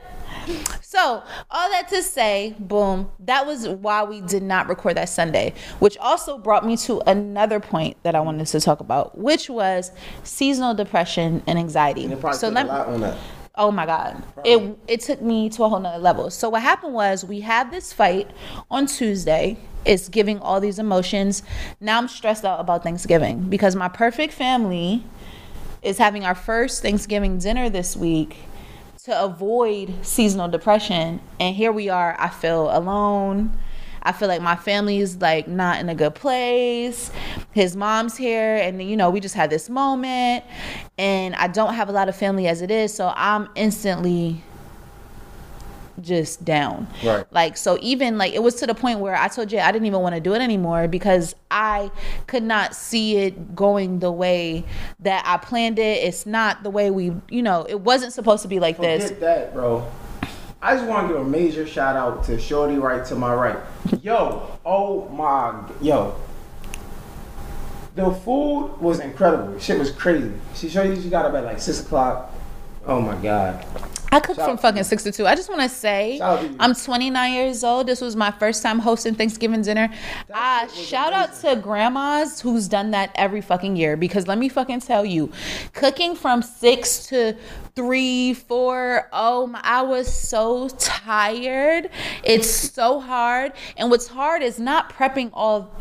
So, 0.81 1.23
all 1.51 1.69
that 1.71 1.87
to 1.89 2.01
say, 2.01 2.55
boom, 2.59 3.11
that 3.19 3.45
was 3.45 3.67
why 3.67 4.03
we 4.03 4.21
did 4.21 4.43
not 4.43 4.67
record 4.67 4.95
that 4.97 5.09
Sunday, 5.09 5.53
which 5.79 5.97
also 5.97 6.37
brought 6.37 6.65
me 6.65 6.77
to 6.77 7.01
another 7.09 7.59
point 7.59 7.97
that 8.03 8.15
I 8.15 8.21
wanted 8.21 8.47
to 8.47 8.59
talk 8.59 8.79
about, 8.79 9.17
which 9.17 9.49
was 9.49 9.91
seasonal 10.23 10.73
depression 10.73 11.43
and 11.47 11.59
anxiety. 11.59 12.05
And 12.05 12.13
it 12.13 12.35
So 12.35 12.49
let 12.49 12.65
a 12.65 12.69
lot 12.69 12.87
on 12.87 13.01
that. 13.01 13.17
Oh 13.57 13.71
my 13.71 13.85
God. 13.85 14.21
It 14.43 14.77
it 14.87 14.99
took 15.01 15.21
me 15.21 15.49
to 15.51 15.63
a 15.63 15.69
whole 15.69 15.79
nother 15.79 16.01
level. 16.01 16.29
So 16.29 16.49
what 16.49 16.61
happened 16.61 16.93
was 16.93 17.23
we 17.23 17.41
had 17.41 17.71
this 17.71 17.93
fight 17.93 18.29
on 18.69 18.85
Tuesday. 18.85 19.57
It's 19.85 20.09
giving 20.09 20.39
all 20.39 20.59
these 20.59 20.77
emotions. 20.77 21.41
Now 21.79 21.97
I'm 21.97 22.07
stressed 22.07 22.43
out 22.43 22.59
about 22.59 22.83
Thanksgiving 22.83 23.49
because 23.49 23.75
my 23.75 23.87
perfect 23.87 24.33
family 24.33 25.03
is 25.81 25.97
having 25.97 26.25
our 26.25 26.35
first 26.35 26.81
Thanksgiving 26.81 27.37
dinner 27.37 27.69
this 27.69 27.95
week 27.95 28.37
to 29.05 29.23
avoid 29.23 29.93
seasonal 30.03 30.47
depression. 30.47 31.21
And 31.39 31.55
here 31.55 31.71
we 31.71 31.89
are. 31.89 32.15
I 32.19 32.29
feel 32.29 32.75
alone. 32.75 33.55
I 34.01 34.11
feel 34.11 34.27
like 34.27 34.41
my 34.41 34.55
family 34.55 34.97
is 34.97 35.21
like 35.21 35.47
not 35.47 35.79
in 35.79 35.89
a 35.89 35.95
good 35.95 36.15
place. 36.15 37.11
His 37.51 37.75
mom's 37.75 38.17
here, 38.17 38.55
and 38.55 38.81
you 38.81 38.97
know, 38.97 39.09
we 39.09 39.19
just 39.19 39.35
had 39.35 39.49
this 39.49 39.69
moment, 39.69 40.43
and 40.97 41.35
I 41.35 41.47
don't 41.47 41.73
have 41.73 41.89
a 41.89 41.91
lot 41.91 42.07
of 42.09 42.15
family 42.15 42.47
as 42.47 42.61
it 42.61 42.69
is, 42.69 42.93
so 42.93 43.13
I'm 43.15 43.49
instantly 43.55 44.43
just 46.01 46.43
down. 46.45 46.87
Right. 47.03 47.25
Like 47.31 47.57
so 47.57 47.77
even 47.81 48.17
like 48.17 48.33
it 48.33 48.43
was 48.43 48.55
to 48.55 48.67
the 48.67 48.75
point 48.75 48.99
where 48.99 49.15
I 49.15 49.27
told 49.27 49.49
Jay 49.49 49.59
I 49.59 49.71
didn't 49.71 49.85
even 49.85 50.01
want 50.01 50.15
to 50.15 50.21
do 50.21 50.33
it 50.33 50.41
anymore 50.41 50.87
because 50.87 51.35
I 51.49 51.91
could 52.27 52.43
not 52.43 52.75
see 52.75 53.17
it 53.17 53.55
going 53.55 53.99
the 53.99 54.11
way 54.11 54.65
that 54.99 55.23
I 55.25 55.37
planned 55.37 55.79
it. 55.79 56.03
It's 56.03 56.25
not 56.25 56.63
the 56.63 56.69
way 56.69 56.91
we, 56.91 57.13
you 57.29 57.41
know, 57.41 57.65
it 57.67 57.79
wasn't 57.79 58.13
supposed 58.13 58.41
to 58.43 58.47
be 58.47 58.59
like 58.59 58.77
Forget 58.77 58.99
this. 58.99 59.11
that, 59.19 59.53
bro. 59.53 59.89
I 60.61 60.75
just 60.75 60.87
want 60.87 61.07
to 61.07 61.13
give 61.13 61.21
a 61.21 61.29
major 61.29 61.67
shout 61.67 61.95
out 61.95 62.23
to 62.25 62.39
Shorty 62.39 62.77
right 62.77 63.05
to 63.05 63.15
my 63.15 63.33
right. 63.33 63.57
Yo, 64.01 64.57
oh 64.65 65.07
my, 65.09 65.63
yo. 65.81 66.15
The 67.95 68.11
food 68.11 68.75
was 68.79 68.99
incredible. 68.99 69.57
Shit 69.59 69.79
was 69.79 69.91
crazy. 69.91 70.33
She 70.55 70.67
showed 70.67 70.89
you 70.89 71.01
she 71.01 71.09
got 71.09 71.25
up 71.25 71.33
at 71.35 71.45
like 71.45 71.59
six 71.59 71.81
o'clock. 71.81 72.33
Oh 72.85 72.99
my 72.99 73.15
god. 73.15 73.65
I 74.15 74.21
cooked 74.21 74.37
Shout 74.37 74.47
from 74.47 74.57
fucking 74.57 74.85
six 74.85 75.03
to 75.03 75.11
two. 75.11 75.27
I 75.27 75.35
just 75.35 75.49
want 75.49 75.59
to 75.59 75.67
say, 75.67 76.19
to. 76.19 76.55
I'm 76.57 76.73
29 76.73 77.33
years 77.33 77.65
old. 77.65 77.85
This 77.85 77.99
was 77.99 78.15
my 78.15 78.31
first 78.31 78.63
time 78.63 78.79
hosting 78.79 79.13
Thanksgiving 79.13 79.61
dinner. 79.61 79.89
Uh, 80.33 80.69
shout 80.69 81.11
out 81.11 81.33
to 81.41 81.57
grandmas 81.57 82.39
who's 82.39 82.69
done 82.69 82.91
that 82.91 83.11
every 83.15 83.41
fucking 83.41 83.75
year 83.75 83.97
because 83.97 84.25
let 84.25 84.37
me 84.37 84.47
fucking 84.47 84.79
tell 84.79 85.03
you, 85.03 85.33
cooking 85.73 86.15
from 86.15 86.41
six 86.41 87.07
to 87.07 87.35
three, 87.75 88.33
four, 88.33 89.09
oh, 89.11 89.47
my, 89.47 89.59
I 89.61 89.81
was 89.81 90.07
so 90.13 90.69
tired. 90.69 91.89
It's 92.23 92.49
so 92.49 93.01
hard. 93.01 93.51
And 93.75 93.89
what's 93.89 94.07
hard 94.07 94.41
is 94.41 94.59
not 94.59 94.93
prepping 94.93 95.29
all 95.33 95.75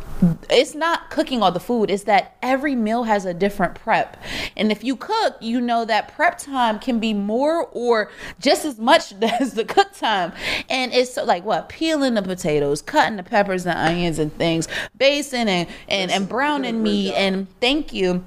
it's 0.49 0.73
not 0.73 1.09
cooking 1.09 1.43
all 1.43 1.51
the 1.51 1.59
food 1.59 1.89
it's 1.91 2.03
that 2.03 2.37
every 2.41 2.73
meal 2.73 3.03
has 3.03 3.25
a 3.25 3.33
different 3.33 3.75
prep 3.75 4.15
and 4.55 4.71
if 4.71 4.83
you 4.83 4.95
cook 4.95 5.35
you 5.41 5.59
know 5.59 5.83
that 5.83 6.13
prep 6.15 6.37
time 6.37 6.79
can 6.79 6.99
be 6.99 7.13
more 7.13 7.67
or 7.73 8.09
just 8.39 8.63
as 8.63 8.79
much 8.79 9.13
as 9.21 9.53
the 9.55 9.65
cook 9.65 9.91
time 9.93 10.31
and 10.69 10.93
it's 10.93 11.13
so, 11.15 11.23
like 11.25 11.43
what 11.43 11.67
peeling 11.67 12.13
the 12.13 12.21
potatoes 12.21 12.81
cutting 12.81 13.17
the 13.17 13.23
peppers 13.23 13.65
and 13.65 13.77
onions 13.77 14.17
and 14.17 14.33
things 14.37 14.67
basting 14.97 15.49
and 15.49 15.67
and, 15.89 16.09
and 16.11 16.29
browning 16.29 16.81
meat 16.81 17.13
and 17.13 17.47
thank 17.59 17.93
you. 17.93 18.23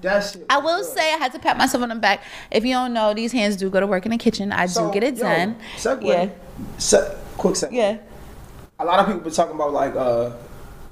I 0.51 0.59
will 0.59 0.85
say 0.85 1.15
I 1.15 1.17
had 1.17 1.33
to 1.33 1.39
pat 1.39 1.57
myself 1.57 1.83
on 1.83 1.89
the 1.89 1.95
back. 1.95 2.23
If 2.51 2.65
you 2.65 2.75
don't 2.75 2.93
know, 2.93 3.15
these 3.15 3.33
hands 3.33 3.57
do 3.57 3.71
go 3.71 3.81
to 3.81 3.87
work 3.87 4.05
in 4.05 4.11
the 4.13 4.19
kitchen. 4.19 4.53
I 4.53 4.67
So, 4.67 4.87
do 4.89 4.93
get 4.93 5.03
it 5.03 5.17
yo, 5.17 5.23
done. 5.23 5.57
Segue. 5.77 6.05
Yeah, 6.05 6.29
Se- 6.79 7.17
quick 7.37 7.55
segue. 7.55 7.73
yeah. 7.73 7.99
A 8.79 8.85
lot 8.85 9.01
of 9.01 9.07
people 9.07 9.21
been 9.23 9.33
talking 9.33 9.55
about 9.55 9.73
like 9.73 9.95
uh 9.97 10.31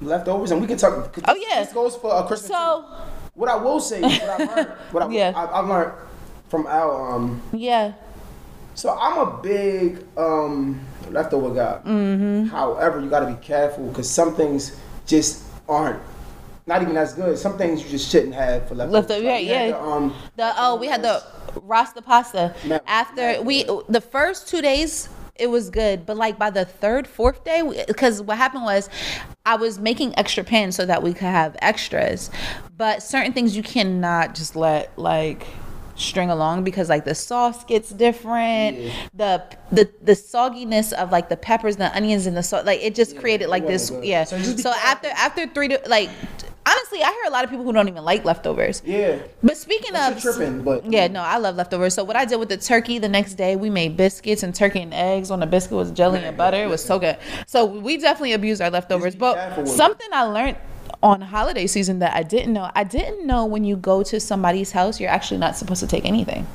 leftovers, 0.00 0.50
and 0.50 0.60
we 0.60 0.66
can 0.66 0.76
talk. 0.78 1.16
Oh, 1.26 1.34
yeah. 1.34 1.62
This 1.64 1.72
goes 1.72 1.96
for 1.96 2.12
uh, 2.12 2.26
Christmas. 2.26 2.50
So 2.50 2.82
too. 2.82 3.30
what 3.34 3.48
I 3.50 3.56
will 3.56 3.80
say, 3.80 4.00
what 4.02 4.22
I 4.22 4.36
learned, 4.44 4.68
what 4.92 5.02
I, 5.04 5.10
Yeah. 5.10 5.32
I, 5.34 5.58
I've 5.60 5.68
learned 5.68 5.92
from 6.48 6.66
our 6.66 7.14
um. 7.14 7.42
yeah, 7.52 7.92
So 8.74 8.96
I'm 8.98 9.18
a 9.18 9.42
big 9.42 10.04
um 10.16 10.80
leftover 11.10 11.54
guy. 11.54 11.80
Mm-hmm. 11.84 12.46
However, 12.46 13.00
you 13.00 13.08
got 13.10 13.20
to 13.20 13.26
be 13.26 13.40
careful 13.42 13.88
because 13.88 14.08
some 14.10 14.34
things 14.34 14.78
just 15.06 15.44
aren't. 15.68 16.00
Not 16.68 16.82
even 16.82 16.96
as 16.96 17.14
good. 17.14 17.38
Some 17.38 17.56
things 17.56 17.82
you 17.82 17.88
just 17.88 18.10
shouldn't 18.10 18.34
have 18.34 18.66
for 18.66 18.74
leftovers. 18.74 19.08
Leftover, 19.08 19.24
Like, 19.28 19.44
yeah, 19.46 19.62
we 19.62 19.68
yeah. 19.68 19.70
The, 19.70 19.80
um, 19.82 20.14
The 20.34 20.52
oh, 20.58 20.76
we 20.76 20.88
had 20.88 21.02
the 21.02 21.22
rasta 21.62 22.02
pasta 22.02 22.54
after 22.86 23.40
we 23.42 23.64
the 23.88 24.00
first 24.00 24.48
two 24.48 24.60
days 24.60 25.08
it 25.38 25.48
was 25.48 25.70
good, 25.70 26.06
but 26.06 26.16
like 26.16 26.38
by 26.38 26.50
the 26.50 26.64
third, 26.64 27.06
fourth 27.06 27.44
day, 27.44 27.84
because 27.86 28.22
what 28.22 28.36
happened 28.38 28.64
was 28.64 28.88
I 29.44 29.56
was 29.56 29.78
making 29.78 30.18
extra 30.18 30.44
pans 30.44 30.76
so 30.76 30.86
that 30.86 31.02
we 31.02 31.12
could 31.12 31.22
have 31.22 31.56
extras, 31.60 32.30
but 32.76 33.02
certain 33.02 33.32
things 33.32 33.56
you 33.56 33.62
cannot 33.62 34.34
just 34.34 34.56
let 34.56 34.96
like 34.98 35.46
string 35.96 36.28
along 36.30 36.62
because 36.62 36.88
like 36.88 37.04
the 37.04 37.14
sauce 37.14 37.64
gets 37.64 37.90
different. 37.90 38.78
Yeah. 38.78 38.92
the 39.14 39.42
the 39.72 39.90
the 40.02 40.12
sogginess 40.12 40.92
of 40.92 41.10
like 41.10 41.28
the 41.28 41.36
peppers 41.36 41.76
the 41.76 41.94
onions 41.96 42.26
and 42.26 42.36
the 42.36 42.42
salt 42.42 42.66
like 42.66 42.80
it 42.82 42.94
just 42.94 43.14
Yeah, 43.14 43.20
created 43.20 43.48
like 43.48 43.66
this 43.66 43.90
yeah. 44.02 44.24
So 44.24 44.38
so, 44.38 44.70
after 44.70 45.08
after 45.08 45.46
three 45.46 45.68
to 45.68 45.80
like 45.86 46.10
honestly 46.66 47.02
i 47.02 47.10
hear 47.10 47.24
a 47.26 47.30
lot 47.30 47.44
of 47.44 47.50
people 47.50 47.64
who 47.64 47.72
don't 47.72 47.88
even 47.88 48.04
like 48.04 48.24
leftovers 48.24 48.82
yeah. 48.84 49.18
but 49.42 49.56
speaking 49.56 49.92
That's 49.92 50.24
of 50.24 50.36
tripping, 50.36 50.62
but- 50.62 50.90
yeah, 50.90 51.08
no, 51.08 51.20
I 51.20 51.38
love 51.38 51.56
leftovers. 51.56 51.94
So 51.94 52.04
what 52.04 52.16
I 52.16 52.24
did 52.24 52.38
with 52.38 52.48
the 52.48 52.56
turkey 52.56 52.98
the 52.98 53.08
next 53.08 53.34
day, 53.34 53.56
we 53.56 53.70
made 53.70 53.96
biscuits 53.96 54.42
and 54.42 54.54
turkey 54.54 54.80
and 54.80 54.94
eggs. 54.94 55.30
On 55.30 55.40
the 55.40 55.46
biscuit 55.46 55.76
was 55.76 55.90
jelly 55.90 56.20
and 56.20 56.36
butter. 56.36 56.62
It 56.62 56.68
was 56.68 56.84
so 56.84 56.98
good. 56.98 57.18
So 57.46 57.64
we 57.64 57.96
definitely 57.96 58.32
abused 58.32 58.60
our 58.62 58.70
leftovers. 58.70 59.14
But 59.14 59.34
careful 59.34 59.62
with 59.64 59.72
it. 59.72 59.76
something 59.76 60.08
I 60.12 60.22
learned 60.24 60.56
on 61.02 61.20
holiday 61.20 61.66
season 61.66 61.98
that 62.00 62.14
I 62.14 62.22
didn't 62.22 62.52
know, 62.52 62.70
I 62.74 62.84
didn't 62.84 63.26
know 63.26 63.44
when 63.46 63.64
you 63.64 63.76
go 63.76 64.02
to 64.04 64.20
somebody's 64.20 64.72
house, 64.72 65.00
you're 65.00 65.10
actually 65.10 65.38
not 65.38 65.56
supposed 65.56 65.80
to 65.80 65.86
take 65.86 66.04
anything. 66.04 66.46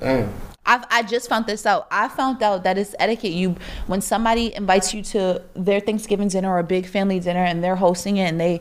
Damn. 0.00 0.32
I, 0.64 0.84
I 0.90 1.02
just 1.02 1.28
found 1.28 1.46
this 1.46 1.64
out. 1.64 1.86
I 1.90 2.08
found 2.08 2.42
out 2.42 2.64
that 2.64 2.76
it's 2.76 2.94
etiquette. 2.98 3.32
You 3.32 3.56
when 3.86 4.00
somebody 4.00 4.54
invites 4.54 4.92
you 4.92 5.02
to 5.04 5.42
their 5.54 5.80
Thanksgiving 5.80 6.28
dinner 6.28 6.50
or 6.50 6.58
a 6.58 6.64
big 6.64 6.86
family 6.86 7.20
dinner 7.20 7.44
and 7.44 7.62
they're 7.62 7.76
hosting 7.76 8.16
it 8.16 8.24
and 8.24 8.40
they 8.40 8.60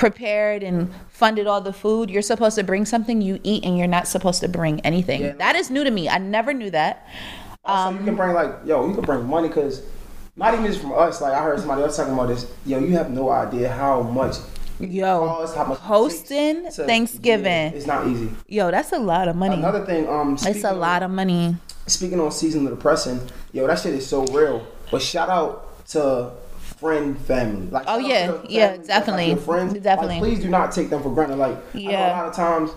prepared 0.00 0.62
and 0.62 0.90
funded 1.10 1.46
all 1.46 1.60
the 1.60 1.72
food, 1.74 2.08
you're 2.10 2.22
supposed 2.22 2.56
to 2.56 2.64
bring 2.64 2.86
something 2.86 3.20
you 3.20 3.38
eat 3.44 3.62
and 3.64 3.76
you're 3.76 3.86
not 3.86 4.08
supposed 4.08 4.40
to 4.40 4.48
bring 4.48 4.80
anything. 4.80 5.20
Yeah. 5.20 5.32
That 5.32 5.56
is 5.56 5.70
new 5.70 5.84
to 5.84 5.90
me. 5.90 6.08
I 6.08 6.16
never 6.18 6.54
knew 6.54 6.70
that. 6.70 7.06
Also, 7.66 7.88
Um, 7.90 7.98
you 7.98 8.04
can 8.04 8.16
bring 8.16 8.32
like, 8.32 8.50
yo, 8.64 8.88
you 8.88 8.94
can 8.94 9.04
bring 9.04 9.26
money 9.26 9.48
because 9.48 9.82
not 10.36 10.54
even 10.54 10.64
just 10.64 10.80
from 10.80 10.92
us. 10.94 11.20
Like 11.20 11.34
I 11.34 11.42
heard 11.42 11.58
somebody 11.60 11.82
else 11.82 11.98
talking 11.98 12.14
about 12.14 12.28
this. 12.28 12.50
Yo, 12.64 12.78
you 12.78 12.92
have 12.96 13.10
no 13.10 13.28
idea 13.30 13.68
how 13.70 14.00
much 14.02 14.36
Yo, 14.80 15.26
costs, 15.26 15.54
how 15.54 15.66
much 15.66 15.78
hosting 15.80 16.64
to- 16.72 16.84
Thanksgiving. 16.86 17.44
yeah, 17.44 17.76
it's 17.76 17.86
not 17.86 18.06
easy. 18.06 18.30
Yo, 18.48 18.70
that's 18.70 18.92
a 18.92 18.98
lot 18.98 19.28
of 19.28 19.36
money. 19.36 19.56
Another 19.56 19.84
thing, 19.84 20.08
um, 20.08 20.38
it's 20.40 20.64
a 20.64 20.72
lot 20.72 21.02
of 21.02 21.10
money. 21.10 21.56
Speaking 21.86 22.18
on 22.20 22.32
season 22.32 22.66
of 22.66 22.72
depression, 22.72 23.20
yo, 23.52 23.66
that 23.66 23.78
shit 23.78 23.92
is 23.92 24.06
so 24.06 24.24
real. 24.26 24.66
But 24.90 25.02
shout 25.02 25.28
out 25.28 25.86
to 25.88 26.30
friend 26.80 27.18
family. 27.18 27.66
Like, 27.70 27.84
Oh, 27.86 27.98
yeah, 27.98 28.38
yeah, 28.48 28.68
that's, 28.68 28.78
like, 28.78 28.86
definitely, 28.88 29.26
your 29.28 29.36
friends. 29.36 29.74
definitely. 29.74 30.14
Like, 30.16 30.22
please 30.24 30.40
do 30.40 30.48
not 30.48 30.72
take 30.72 30.88
them 30.90 31.02
for 31.02 31.14
granted. 31.14 31.36
Like, 31.36 31.56
I 31.74 31.78
know 31.78 31.90
Yeah. 31.90 32.12
a 32.12 32.16
lot 32.16 32.26
of 32.28 32.34
times 32.34 32.70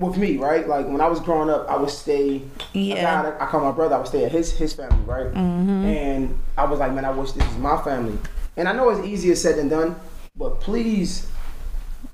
with 0.00 0.16
me, 0.16 0.36
right? 0.38 0.68
Like 0.68 0.86
when 0.88 1.00
I 1.00 1.06
was 1.06 1.20
growing 1.20 1.48
up, 1.48 1.68
I 1.70 1.76
would 1.76 1.88
stay. 1.90 2.42
Yeah. 2.72 3.20
I, 3.20 3.22
got- 3.30 3.40
I 3.40 3.46
call 3.46 3.60
my 3.60 3.70
brother. 3.70 3.94
I 3.94 3.98
would 3.98 4.08
stay 4.08 4.24
at 4.24 4.32
his 4.32 4.50
his 4.52 4.72
family, 4.72 4.98
right? 5.06 5.26
Mm-hmm. 5.32 5.84
And 5.84 6.38
I 6.58 6.64
was 6.64 6.80
like, 6.80 6.92
man, 6.92 7.04
I 7.04 7.10
wish 7.10 7.30
this 7.32 7.46
was 7.46 7.58
my 7.58 7.80
family. 7.82 8.18
And 8.56 8.68
I 8.68 8.72
know 8.72 8.90
it's 8.90 9.06
easier 9.06 9.36
said 9.36 9.56
than 9.56 9.68
done, 9.68 9.94
but 10.36 10.58
please 10.60 11.28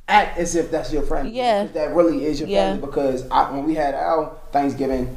act 0.09 0.37
as 0.39 0.57
if 0.57 0.71
that's 0.71 0.93
your 0.93 1.03
family. 1.05 1.33
Yeah. 1.33 1.63
If 1.65 1.73
that 1.73 1.95
really 1.95 2.27
is 2.27 2.39
your 2.41 2.51
Yeah. 2.51 2.73
family. 2.73 2.87
Because 2.87 3.27
I, 3.31 3.51
when 3.51 3.65
we 3.65 3.75
had 3.75 3.95
our 3.95 4.37
Thanksgiving, 4.53 5.17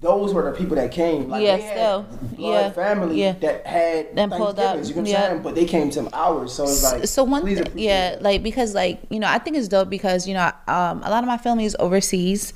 those 0.00 0.34
were 0.34 0.50
the 0.50 0.56
people 0.56 0.74
that 0.76 0.90
came. 0.90 1.28
Like 1.28 1.42
Yeah, 1.44 1.58
still. 1.58 2.02
blood 2.36 2.38
Yeah. 2.38 2.70
family 2.70 3.20
Yeah. 3.22 3.32
that 3.40 3.66
had 3.66 4.16
Then 4.16 4.30
pulled 4.30 4.58
up. 4.58 4.76
You 4.84 4.94
know 4.94 5.00
what 5.02 5.08
Yeah. 5.08 5.22
I'm 5.24 5.30
saying? 5.30 5.42
But 5.42 5.54
they 5.54 5.64
came 5.64 5.90
to 5.90 6.08
ours, 6.12 6.52
so 6.54 6.64
it's 6.64 6.82
like 6.82 7.06
so 7.06 7.22
one 7.24 7.44
thing, 7.44 7.64
yeah 7.76 8.10
that. 8.10 8.22
like 8.22 8.42
because 8.42 8.74
like 8.74 9.00
you 9.10 9.20
know 9.20 9.28
i 9.28 9.38
think 9.38 9.56
it's 9.56 9.68
dope 9.68 9.88
because 9.88 10.26
you 10.26 10.34
know 10.34 10.50
um, 10.66 11.02
a 11.04 11.10
lot 11.10 11.22
of 11.22 11.28
my 11.28 11.38
family 11.38 11.64
is 11.64 11.76
overseas 11.78 12.52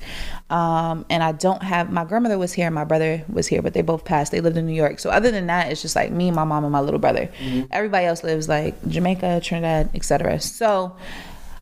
um, 0.49 1.05
and 1.09 1.23
i 1.23 1.31
don't 1.31 1.63
have 1.63 1.91
my 1.91 2.03
grandmother 2.03 2.37
was 2.37 2.51
here 2.53 2.65
and 2.67 2.75
my 2.75 2.83
brother 2.83 3.23
was 3.31 3.47
here 3.47 3.61
but 3.61 3.73
they 3.73 3.81
both 3.81 4.03
passed 4.03 4.31
they 4.31 4.41
lived 4.41 4.57
in 4.57 4.65
new 4.65 4.73
york 4.73 4.99
so 4.99 5.09
other 5.09 5.31
than 5.31 5.47
that 5.47 5.71
it's 5.71 5.81
just 5.81 5.95
like 5.95 6.11
me 6.11 6.31
my 6.31 6.43
mom 6.43 6.63
and 6.63 6.71
my 6.73 6.79
little 6.81 6.99
brother 6.99 7.29
Mm-hmm. 7.41 7.67
everybody 7.71 8.05
else 8.05 8.23
lives 8.23 8.49
like 8.49 8.75
jamaica 8.87 9.39
trinidad 9.43 9.89
etc 9.93 10.39
so 10.39 10.95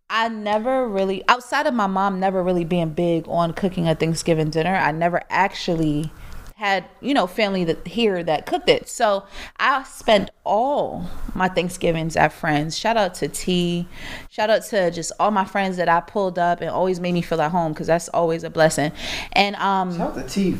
I 0.09 0.27
never 0.27 0.87
really, 0.87 1.23
outside 1.27 1.67
of 1.67 1.73
my 1.73 1.87
mom 1.87 2.19
never 2.19 2.43
really 2.43 2.65
being 2.65 2.89
big 2.89 3.27
on 3.27 3.53
cooking 3.53 3.87
a 3.87 3.95
Thanksgiving 3.95 4.49
dinner, 4.49 4.75
I 4.75 4.91
never 4.91 5.21
actually 5.29 6.11
had, 6.55 6.83
you 6.99 7.13
know, 7.13 7.25
family 7.25 7.63
that 7.63 7.87
here 7.87 8.21
that 8.21 8.45
cooked 8.45 8.67
it. 8.67 8.89
So 8.89 9.23
I 9.59 9.83
spent 9.83 10.29
all 10.43 11.09
my 11.33 11.47
Thanksgivings 11.47 12.17
at 12.17 12.33
friends. 12.33 12.77
Shout 12.77 12.97
out 12.97 13.13
to 13.15 13.29
T. 13.29 13.87
Shout 14.29 14.49
out 14.49 14.63
to 14.65 14.91
just 14.91 15.13
all 15.19 15.31
my 15.31 15.45
friends 15.45 15.77
that 15.77 15.87
I 15.87 16.01
pulled 16.01 16.37
up 16.37 16.59
and 16.59 16.69
always 16.69 16.99
made 16.99 17.13
me 17.13 17.21
feel 17.21 17.39
at 17.41 17.51
home 17.51 17.71
because 17.71 17.87
that's 17.87 18.09
always 18.09 18.43
a 18.43 18.49
blessing. 18.49 18.91
And 19.31 19.55
um 19.55 19.95
Shout 19.95 20.17
out 20.17 20.27
to 20.27 20.33
T 20.33 20.57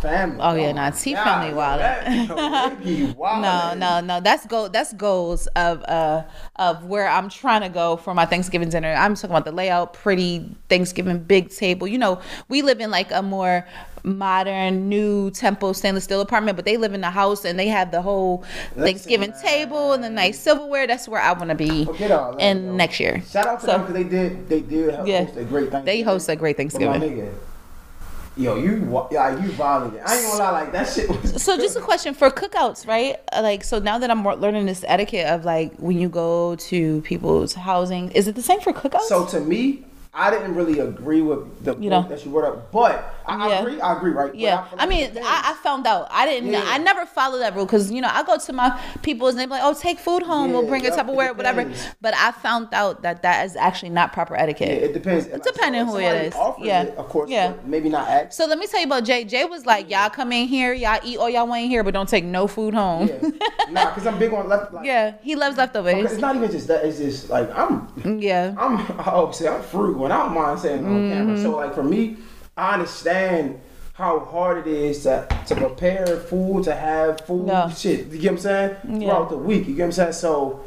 family. 0.00 0.38
Oh, 0.40 0.54
yeah, 0.54 0.72
nah, 0.72 0.90
T 0.90 1.14
family 1.14 1.50
yo, 1.50 1.56
wildin'. 1.56 1.78
that- 1.78 2.28
yo, 2.28 2.76
they 2.84 2.84
be 3.06 3.14
no, 3.18 3.74
no, 3.74 4.00
no. 4.00 4.20
That's 4.20 4.46
go. 4.46 4.68
That's 4.68 4.92
goals 4.94 5.46
of 5.48 5.82
uh 5.84 6.22
of 6.56 6.84
where 6.84 7.08
I'm 7.08 7.28
trying 7.28 7.62
to 7.62 7.68
go 7.68 7.96
for 7.96 8.14
my 8.14 8.26
Thanksgiving 8.26 8.68
dinner. 8.68 8.92
I'm 8.92 9.14
talking 9.14 9.30
about 9.30 9.44
the 9.44 9.52
layout, 9.52 9.92
pretty 9.94 10.54
Thanksgiving 10.68 11.18
big 11.18 11.50
table. 11.50 11.86
You 11.86 11.98
know, 11.98 12.20
we 12.48 12.62
live 12.62 12.80
in 12.80 12.90
like 12.90 13.10
a 13.12 13.22
more 13.22 13.66
modern, 14.02 14.88
new 14.88 15.30
temple 15.30 15.74
stainless 15.74 16.04
steel 16.04 16.22
apartment, 16.22 16.56
but 16.56 16.64
they 16.64 16.78
live 16.78 16.94
in 16.94 17.02
the 17.02 17.10
house 17.10 17.44
and 17.44 17.58
they 17.58 17.68
have 17.68 17.90
the 17.90 18.00
whole 18.00 18.42
Thanksgiving 18.74 19.32
table 19.42 19.92
and 19.92 20.02
the 20.02 20.08
nice 20.08 20.38
silverware. 20.38 20.86
That's 20.86 21.06
where 21.06 21.20
I 21.20 21.32
want 21.32 21.50
to 21.50 21.54
be 21.54 21.84
that, 21.84 22.36
in 22.40 22.76
next 22.78 22.98
year. 22.98 23.22
Shout 23.30 23.46
out 23.46 23.60
to 23.60 23.66
So- 23.66 23.72
them 23.72 23.80
because 23.86 23.94
they 23.94 24.04
did 24.08 24.48
they 24.48 24.60
did 24.60 25.06
Yeah. 25.06 25.24
host 25.24 25.36
a 25.36 25.44
great 25.44 25.70
Thanksgiving. 25.70 25.84
They 25.84 26.00
host 26.00 26.28
a 26.28 26.36
great 26.36 26.56
Thanksgiving. 26.56 27.30
Yo, 28.40 28.56
you 28.56 29.06
yeah, 29.10 29.38
you 29.38 29.50
violated. 29.52 30.00
I 30.00 30.16
ain't 30.16 30.24
gonna 30.26 30.38
lie, 30.42 30.50
like 30.50 30.72
that 30.72 30.88
shit 30.88 31.10
was. 31.10 31.42
So 31.42 31.58
just 31.58 31.76
a 31.76 31.80
question 31.82 32.14
for 32.14 32.30
cookouts, 32.30 32.86
right? 32.86 33.16
Uh, 33.32 33.42
Like, 33.42 33.62
so 33.64 33.78
now 33.78 33.98
that 33.98 34.10
I'm 34.10 34.24
learning 34.24 34.64
this 34.64 34.82
etiquette 34.88 35.26
of 35.26 35.44
like 35.44 35.76
when 35.76 35.98
you 35.98 36.08
go 36.08 36.56
to 36.56 37.02
people's 37.02 37.52
housing, 37.52 38.10
is 38.12 38.28
it 38.28 38.36
the 38.36 38.42
same 38.42 38.60
for 38.60 38.72
cookouts? 38.72 39.02
So 39.02 39.26
to 39.26 39.40
me, 39.40 39.84
I 40.12 40.30
didn't 40.30 40.56
really 40.56 40.80
agree 40.80 41.22
with 41.22 41.64
the 41.64 41.70
You 41.74 41.88
point 41.88 41.90
know. 41.90 42.02
that 42.08 42.24
you 42.24 42.32
brought 42.32 42.44
up, 42.44 42.72
but 42.72 43.14
I, 43.26 43.48
Yeah. 43.48 43.54
I 43.54 43.58
agree. 43.60 43.80
I 43.80 43.96
agree, 43.96 44.10
right? 44.10 44.34
Yeah, 44.34 44.64
feel 44.64 44.80
I 44.80 44.86
mean. 44.86 45.10
I, 45.18 45.52
I 45.52 45.62
found 45.62 45.86
out. 45.86 46.08
I 46.10 46.26
didn't. 46.26 46.50
Yeah. 46.50 46.64
I 46.66 46.78
never 46.78 47.06
follow 47.06 47.38
that 47.38 47.54
rule 47.54 47.64
because 47.64 47.92
you 47.92 48.00
know 48.00 48.08
I 48.10 48.24
go 48.24 48.36
to 48.36 48.52
my 48.52 48.80
people's 49.02 49.30
and 49.34 49.38
they 49.40 49.46
be 49.46 49.50
like, 49.50 49.62
"Oh, 49.62 49.72
take 49.72 50.00
food 50.00 50.24
home. 50.24 50.52
we'll 50.52 50.64
Yeah, 50.64 50.68
bring 50.68 50.84
a 50.84 50.88
it 50.88 50.94
Tupperware, 50.94 51.36
whatever." 51.36 51.70
But 52.00 52.14
I 52.16 52.32
found 52.32 52.74
out 52.74 53.02
that 53.02 53.22
that 53.22 53.46
is 53.46 53.54
actually 53.54 53.90
not 53.90 54.12
proper 54.12 54.34
Yeah, 54.34 54.42
etiquette. 54.42 54.82
it 54.82 54.92
depends. 54.94 55.28
Like, 55.28 55.44
depending 55.44 55.86
who 55.86 55.98
it 55.98 56.26
is. 56.26 56.34
Yeah. 56.58 56.82
it, 56.82 56.96
of 56.96 57.08
course. 57.08 57.30
Yeah. 57.30 57.52
maybe 57.64 57.88
not 57.88 58.08
ask. 58.08 58.32
So 58.32 58.46
let 58.46 58.58
me 58.58 58.66
tell 58.66 58.80
you 58.80 58.86
about 58.86 59.04
Jay. 59.04 59.22
Jay 59.22 59.44
was 59.44 59.64
like, 59.64 59.88
"Y'all 59.88 60.10
come 60.10 60.32
in 60.32 60.48
here, 60.48 60.72
y'all 60.72 60.98
eat 61.04 61.18
all 61.18 61.30
y'all 61.30 61.46
want 61.46 61.62
in 61.62 61.70
here, 61.70 61.84
but 61.84 61.94
don't 61.94 62.08
take 62.08 62.24
no 62.24 62.48
food 62.48 62.74
home." 62.74 63.06
Yeah. 63.06 63.30
nah, 63.70 63.84
because 63.90 64.08
I'm 64.08 64.18
big 64.18 64.32
on 64.32 64.48
left. 64.48 64.72
Like, 64.74 64.84
Yeah, 64.86 65.14
he 65.22 65.36
loves 65.36 65.56
leftovers. 65.56 66.10
It's 66.10 66.20
not 66.20 66.34
even 66.34 66.50
just 66.50 66.66
that. 66.66 66.84
It's 66.84 66.98
just 66.98 67.30
like 67.30 67.48
I'm. 67.56 67.86
Yeah, 68.20 68.56
I'm. 68.58 68.76
I 69.00 69.10
always 69.12 69.36
say 69.36 69.46
I'm 69.46 69.62
frugal, 69.62 69.99
and 70.04 70.12
I 70.12 70.24
don't 70.24 70.34
mind 70.34 70.60
saying 70.60 70.84
on 70.84 70.92
Mm-hmm. 70.92 71.12
camera. 71.12 71.38
So 71.38 71.56
like 71.56 71.74
for 71.74 71.82
me, 71.84 72.16
I 72.56 72.74
understand 72.74 73.60
how 73.94 74.20
hard 74.20 74.66
it 74.66 74.66
is 74.66 75.02
to 75.04 75.26
to 75.46 75.54
prepare 75.54 76.06
food, 76.06 76.64
to 76.64 76.74
have 76.74 77.20
food, 77.22 77.48
Yeah. 77.48 77.68
shit. 77.70 78.06
You 78.06 78.18
get 78.18 78.22
what 78.22 78.30
I'm 78.32 78.38
saying? 78.38 78.76
Yeah. 78.88 78.98
Throughout 78.98 79.30
the 79.30 79.36
week, 79.36 79.66
you 79.68 79.74
get 79.74 79.82
what 79.82 79.86
I'm 79.86 79.92
saying? 79.92 80.12
So. 80.14 80.60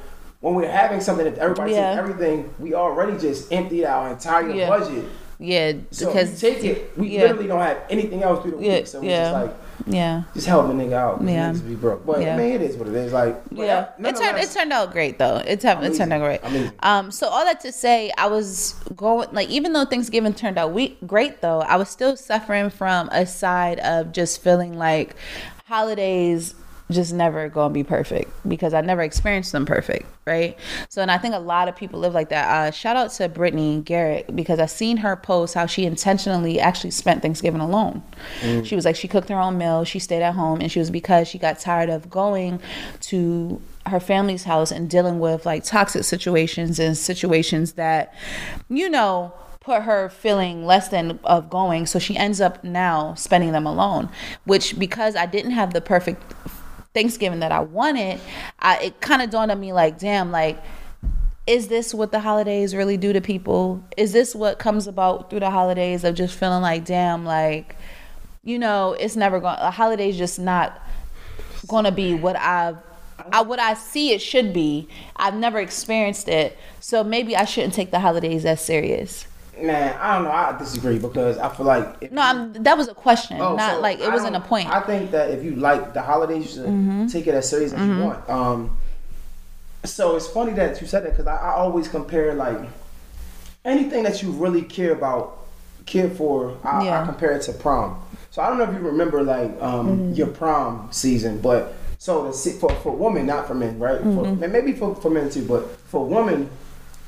When 0.43 0.55
we're 0.55 0.69
having 0.69 0.99
something 0.99 1.23
that 1.23 1.37
everybody 1.37 1.71
Yeah. 1.71 1.95
everything, 1.97 2.53
we 2.59 2.73
already 2.73 3.17
just 3.17 3.49
emptied 3.49 3.85
our 3.85 4.09
entire 4.11 4.49
Yeah. 4.49 4.67
budget. 4.67 5.05
yeah, 5.39 5.71
So 5.91 6.07
because 6.07 6.31
we 6.31 6.37
take 6.49 6.63
it. 6.65 6.91
We 6.97 7.07
yeah. 7.11 7.21
literally 7.21 7.47
don't 7.47 7.61
have 7.61 7.77
anything 7.89 8.23
else 8.23 8.41
through 8.41 8.57
the 8.57 8.65
Yeah, 8.65 8.73
week. 8.79 8.87
So 8.87 8.99
we 8.99 9.07
yeah. 9.07 9.31
just 9.31 9.33
like 9.41 9.53
yeah. 9.85 10.23
just 10.33 10.47
help 10.47 10.65
a 10.65 10.69
nigga 10.69 10.93
out. 10.93 11.21
Yeah. 11.21 11.51
Yeah. 11.53 11.59
be 11.61 11.75
broke. 11.75 12.05
But 12.05 12.21
Yeah. 12.21 12.35
I 12.35 12.37
mean, 12.37 12.53
it 12.53 12.61
is 12.61 12.75
what 12.77 12.87
it 12.87 12.95
is. 12.95 13.13
Like 13.13 13.41
Yeah, 13.51 13.89
it 13.99 14.15
turned 14.15 14.37
it 14.37 14.49
turned 14.51 14.73
out 14.73 14.91
great 14.91 15.17
though. 15.17 15.37
It, 15.37 15.61
turned 15.61 15.83
it 15.85 15.95
turned 15.97 16.13
out 16.13 16.21
great. 16.21 16.41
Amazing. 16.43 16.71
Um, 16.81 17.11
so 17.11 17.27
all 17.27 17.43
that 17.45 17.59
to 17.61 17.71
say, 17.71 18.11
I 18.17 18.27
was 18.27 18.73
going 18.95 19.29
like 19.31 19.49
even 19.49 19.73
though 19.73 19.85
Thanksgiving 19.85 20.33
turned 20.33 20.57
out 20.57 20.71
we- 20.71 20.97
great 21.05 21.41
though, 21.41 21.61
I 21.61 21.75
was 21.75 21.89
still 21.89 22.15
suffering 22.15 22.69
from 22.69 23.09
a 23.11 23.25
side 23.25 23.79
of 23.79 24.11
just 24.11 24.41
feeling 24.41 24.77
like 24.77 25.15
holidays 25.65 26.55
just 26.93 27.13
never 27.13 27.49
gonna 27.49 27.73
be 27.73 27.83
perfect 27.83 28.31
because 28.47 28.73
I 28.73 28.81
never 28.81 29.01
experienced 29.01 29.51
them 29.51 29.65
perfect, 29.65 30.05
right? 30.25 30.57
So, 30.89 31.01
and 31.01 31.11
I 31.11 31.17
think 31.17 31.35
a 31.35 31.39
lot 31.39 31.67
of 31.67 31.75
people 31.75 31.99
live 31.99 32.13
like 32.13 32.29
that. 32.29 32.49
Uh, 32.49 32.71
shout 32.71 32.95
out 32.95 33.11
to 33.13 33.27
Brittany 33.27 33.81
Garrett 33.83 34.35
because 34.35 34.59
I 34.59 34.65
seen 34.67 34.97
her 34.97 35.15
post 35.15 35.53
how 35.53 35.65
she 35.65 35.85
intentionally 35.85 36.59
actually 36.59 36.91
spent 36.91 37.21
Thanksgiving 37.21 37.61
alone. 37.61 38.03
She 38.63 38.75
was 38.75 38.85
like 38.85 38.95
she 38.95 39.07
cooked 39.07 39.29
her 39.29 39.39
own 39.39 39.57
meal, 39.57 39.83
she 39.83 39.99
stayed 39.99 40.21
at 40.21 40.35
home, 40.35 40.61
and 40.61 40.71
she 40.71 40.79
was 40.79 40.89
because 40.89 41.27
she 41.27 41.37
got 41.37 41.59
tired 41.59 41.89
of 41.89 42.09
going 42.09 42.61
to 43.01 43.61
her 43.85 43.99
family's 43.99 44.43
house 44.45 44.71
and 44.71 44.89
dealing 44.89 45.19
with 45.19 45.45
like 45.45 45.63
toxic 45.63 46.03
situations 46.03 46.79
and 46.79 46.97
situations 46.97 47.73
that, 47.73 48.13
you 48.69 48.89
know, 48.89 49.33
put 49.59 49.83
her 49.83 50.09
feeling 50.09 50.65
less 50.65 50.89
than 50.89 51.19
of 51.23 51.49
going. 51.49 51.85
So 51.85 51.97
she 51.97 52.17
ends 52.17 52.41
up 52.41 52.63
now 52.63 53.13
spending 53.15 53.53
them 53.53 53.65
alone, 53.65 54.09
which 54.45 54.77
because 54.77 55.15
I 55.15 55.25
didn't 55.25 55.51
have 55.51 55.73
the 55.73 55.81
perfect 55.81 56.21
Thanksgiving 56.93 57.39
that 57.39 57.51
I 57.51 57.59
wanted, 57.59 58.19
I, 58.59 58.77
it 58.79 59.01
kind 59.01 59.21
of 59.21 59.29
dawned 59.29 59.51
on 59.51 59.59
me 59.59 59.73
like, 59.73 59.97
damn, 59.97 60.31
like, 60.31 60.61
is 61.45 61.67
this 61.67 61.93
what 61.93 62.11
the 62.11 62.19
holidays 62.19 62.75
really 62.75 62.97
do 62.97 63.11
to 63.13 63.21
people? 63.21 63.83
Is 63.97 64.13
this 64.13 64.33
what 64.33 64.59
comes 64.59 64.87
about 64.87 65.29
through 65.29 65.41
the 65.41 65.49
holidays 65.49 66.03
of 66.03 66.15
just 66.15 66.37
feeling 66.37 66.61
like, 66.61 66.85
damn, 66.85 67.25
like, 67.25 67.75
you 68.43 68.59
know, 68.59 68.93
it's 68.99 69.15
never 69.15 69.39
going. 69.39 69.57
A 69.59 69.71
holiday's 69.71 70.17
just 70.17 70.39
not 70.39 70.81
going 71.67 71.85
to 71.85 71.91
be 71.91 72.13
what 72.13 72.35
I've. 72.35 72.77
I, 73.31 73.41
what 73.41 73.59
I 73.59 73.75
see 73.75 74.11
it 74.11 74.21
should 74.21 74.51
be. 74.53 74.89
I've 75.15 75.35
never 75.35 75.59
experienced 75.59 76.27
it, 76.27 76.57
so 76.81 77.03
maybe 77.03 77.37
I 77.37 77.45
shouldn't 77.45 77.73
take 77.73 77.91
the 77.91 77.99
holidays 77.99 78.43
as 78.43 78.59
serious. 78.59 79.27
Man, 79.63 79.97
I 79.97 80.15
don't 80.15 80.25
know. 80.25 80.31
I 80.31 80.57
disagree 80.57 80.99
because 80.99 81.37
I 81.37 81.47
feel 81.55 81.65
like 81.65 82.11
No, 82.11 82.21
I'm, 82.21 82.51
that 82.63 82.77
was 82.77 82.89
a 82.89 82.93
question, 82.93 83.37
Oh, 83.39 83.55
not 83.55 83.75
so 83.75 83.79
like 83.79 83.99
it 83.99 84.09
I 84.09 84.13
wasn't 84.13 84.35
a 84.35 84.41
point. 84.41 84.67
I 84.69 84.81
think 84.81 85.11
that 85.11 85.29
if 85.31 85.41
you 85.41 85.55
like 85.55 85.93
the 85.93 86.01
holidays, 86.01 86.45
you 86.47 86.51
should 86.51 86.65
Mm-hmm. 86.65 87.07
take 87.07 87.27
it 87.27 87.33
as 87.33 87.49
serious 87.49 87.71
as 87.71 87.79
you 87.87 88.03
want. 88.03 88.29
Um, 88.29 88.77
so 89.85 90.15
it's 90.17 90.27
funny 90.27 90.51
that 90.53 90.81
you 90.81 90.87
said 90.87 91.03
that 91.05 91.11
because 91.11 91.27
I, 91.27 91.35
I 91.37 91.51
always 91.55 91.87
compare 91.87 92.33
like 92.33 92.57
anything 93.63 94.03
that 94.03 94.21
you 94.21 94.31
really 94.31 94.63
care 94.63 94.91
about, 94.91 95.45
care 95.85 96.09
for. 96.09 96.57
I, 96.63 96.85
Yeah. 96.85 97.01
I 97.01 97.05
compare 97.05 97.31
it 97.31 97.43
to 97.43 97.53
prom. 97.53 98.01
So 98.31 98.41
I 98.41 98.49
don't 98.49 98.57
know 98.57 98.65
if 98.65 98.73
you 98.73 98.79
remember 98.79 99.23
like 99.23 99.49
um, 99.61 99.87
Mm-hmm. 99.87 100.13
your 100.13 100.27
prom 100.27 100.89
season, 100.91 101.39
but 101.39 101.73
so 101.99 102.33
for 102.33 102.69
for 102.83 102.91
women, 102.91 103.25
not 103.27 103.47
for 103.47 103.53
men, 103.55 103.79
right? 103.79 103.99
Mm-hmm. 104.01 104.15
For, 104.39 104.43
and 104.43 104.51
maybe 104.53 104.73
for 104.73 104.93
for 104.95 105.09
men 105.09 105.29
too, 105.29 105.45
but 105.45 105.63
for 105.87 106.05
women. 106.05 106.49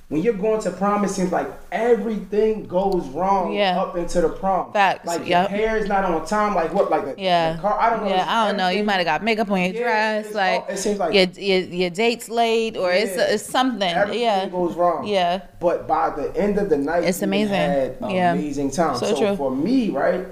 When 0.08 0.22
you're 0.22 0.36
going 0.36 0.62
to 0.62 0.70
prom, 0.70 1.04
it 1.04 1.10
seems 1.10 1.32
like 1.32 1.48
everything 1.72 2.68
goes 2.68 3.08
wrong 3.08 3.54
Yeah. 3.54 3.82
up 3.82 3.98
into 3.98 4.22
the 4.22 4.30
prom. 4.30 4.72
Facts, 4.72 5.08
Like 5.08 5.28
your 5.28 5.46
hair 5.46 5.78
is 5.78 5.88
not 5.88 6.06
on 6.06 6.24
time. 6.28 6.54
Like 6.54 6.72
what? 6.76 6.92
Like 6.92 7.06
the, 7.06 7.16
Yeah. 7.22 7.54
the 7.54 7.62
car. 7.64 7.76
I 7.80 7.90
don't 7.90 8.04
know. 8.04 8.10
Yeah, 8.10 8.26
I 8.28 8.48
don't 8.48 8.56
know. 8.58 8.70
You 8.70 8.84
might 8.84 8.98
have 8.98 9.06
got 9.06 9.24
makeup 9.24 9.50
on 9.50 9.60
your 9.62 9.74
Yeah, 9.74 9.82
dress, 10.22 10.34
like, 10.36 10.62
all- 10.62 10.68
it 10.70 10.78
seems 10.78 11.00
like- 11.00 11.14
your, 11.16 11.26
your 11.44 11.60
your 11.82 11.90
date's 11.90 12.30
late, 12.30 12.78
or 12.78 12.92
it's 12.92 13.16
Yeah. 13.18 13.34
it's 13.34 13.44
something. 13.44 13.82
Everything 13.92 14.22
yeah, 14.22 14.48
goes 14.48 14.76
wrong. 14.76 15.08
Yeah. 15.08 15.42
But 15.60 15.88
by 15.88 16.12
the 16.12 16.32
end 16.38 16.60
of 16.60 16.70
the 16.70 16.78
night, 16.78 17.04
It's 17.04 17.24
amazing. 17.24 17.56
Had 17.56 17.98
amazing 18.02 18.70
time. 18.70 18.96
So 18.98 19.08
So, 19.08 19.16
true. 19.18 19.36
for 19.36 19.50
me, 19.50 19.90
right, 19.90 20.24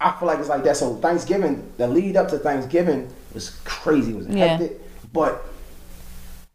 I 0.00 0.12
feel 0.20 0.28
like 0.28 0.38
it's 0.38 0.48
like 0.48 0.62
that. 0.62 0.76
So 0.76 0.94
Thanksgiving, 0.96 1.64
the 1.78 1.88
lead 1.88 2.16
up 2.16 2.28
to 2.28 2.38
Thanksgiving 2.38 3.08
was 3.34 3.50
crazy. 3.64 4.12
It 4.12 4.16
was 4.18 4.26
hectic. 4.28 4.78
But 5.12 5.44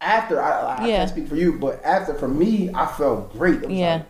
after, 0.01 0.41
I, 0.41 0.49
I 0.77 0.87
Yeah. 0.87 0.97
can't 0.97 1.09
speak 1.09 1.27
for 1.27 1.35
you, 1.35 1.53
but 1.53 1.83
after 1.83 2.13
for 2.13 2.27
me, 2.27 2.69
I 2.73 2.85
felt 2.85 3.31
great. 3.33 3.67
Yeah. 3.69 3.93
like, 3.95 4.05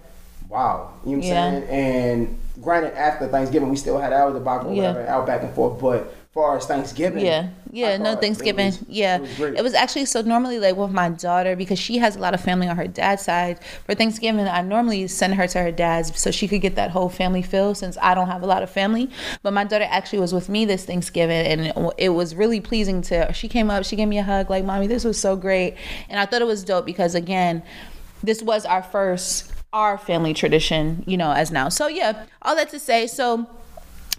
wow. 0.50 0.92
You 1.06 1.12
know 1.12 1.18
what 1.18 1.26
I'm 1.28 1.30
Yeah. 1.32 1.52
saying? 1.52 1.64
And 1.70 2.40
granted, 2.62 2.98
after 2.98 3.28
Thanksgiving, 3.28 3.70
we 3.70 3.76
still 3.76 3.98
had 3.98 4.14
hours 4.14 4.36
of 4.36 4.44
back 4.44 4.66
or 4.66 4.74
Yeah. 4.74 4.92
whatever, 4.92 5.08
out 5.08 5.26
back 5.26 5.44
and 5.44 5.54
forth. 5.54 5.80
But 5.80 6.14
far 6.34 6.58
as 6.58 6.66
Thanksgiving, 6.66 7.26
Yeah, 7.26 7.50
yeah, 7.72 7.98
no 7.98 8.12
it 8.12 8.22
Thanksgiving. 8.22 8.68
was- 8.68 8.84
yeah, 8.88 9.16
it 9.18 9.22
was 9.22 9.40
it 9.40 9.64
was 9.64 9.74
actually 9.74 10.06
so 10.06 10.22
normally 10.22 10.60
like 10.60 10.76
with 10.76 10.92
my 10.92 11.10
daughter 11.10 11.56
because 11.56 11.80
she 11.80 11.98
has 11.98 12.16
a 12.16 12.20
lot 12.20 12.34
of 12.34 12.42
family 12.42 12.68
on 12.68 12.78
her 12.78 12.88
dad's 12.88 13.24
side. 13.24 13.60
For 13.86 13.96
Thanksgiving, 13.96 14.48
I 14.48 14.62
normally 14.62 15.08
send 15.08 15.36
her 15.36 15.48
to 15.48 15.60
her 15.60 15.72
dad's 15.72 16.18
so 16.20 16.30
she 16.32 16.48
could 16.48 16.62
get 16.62 16.76
that 16.76 16.92
whole 16.92 17.10
family 17.10 17.42
feel 17.42 17.74
since 17.76 17.98
I 18.02 18.14
don't 18.14 18.28
have 18.28 18.44
a 18.44 18.46
lot 18.46 18.62
of 18.62 18.70
family. 18.70 19.10
But 19.42 19.54
my 19.54 19.64
daughter 19.64 19.88
actually 19.90 20.20
was 20.20 20.34
with 20.34 20.48
me 20.50 20.66
this 20.66 20.86
Thanksgiving, 20.86 21.46
and 21.46 21.62
it, 21.68 21.76
it 21.98 22.10
was 22.10 22.36
really 22.36 22.62
pleasing 22.62 23.02
to. 23.04 23.32
She 23.34 23.48
came 23.48 23.70
up, 23.72 23.84
she 23.86 23.96
gave 23.96 24.08
me 24.08 24.20
a 24.20 24.24
hug, 24.24 24.50
like, 24.50 24.64
"Mommy, 24.64 24.88
this 24.88 25.04
was 25.04 25.20
so 25.20 25.36
great," 25.36 25.76
and 26.10 26.20
I 26.20 26.26
thought 26.26 26.42
it 26.42 26.48
was 26.48 26.64
dope 26.64 26.86
because 26.86 27.16
again, 27.16 27.64
this 28.24 28.42
was 28.44 28.66
our 28.66 28.84
first 28.84 29.52
our 29.74 29.98
family 29.98 30.34
tradition, 30.34 31.04
you 31.06 31.18
know, 31.18 31.32
as 31.32 31.52
now. 31.52 31.70
So 31.70 31.88
yeah, 31.88 32.24
all 32.42 32.56
that 32.56 32.70
to 32.70 32.80
say, 32.80 33.06
so 33.06 33.48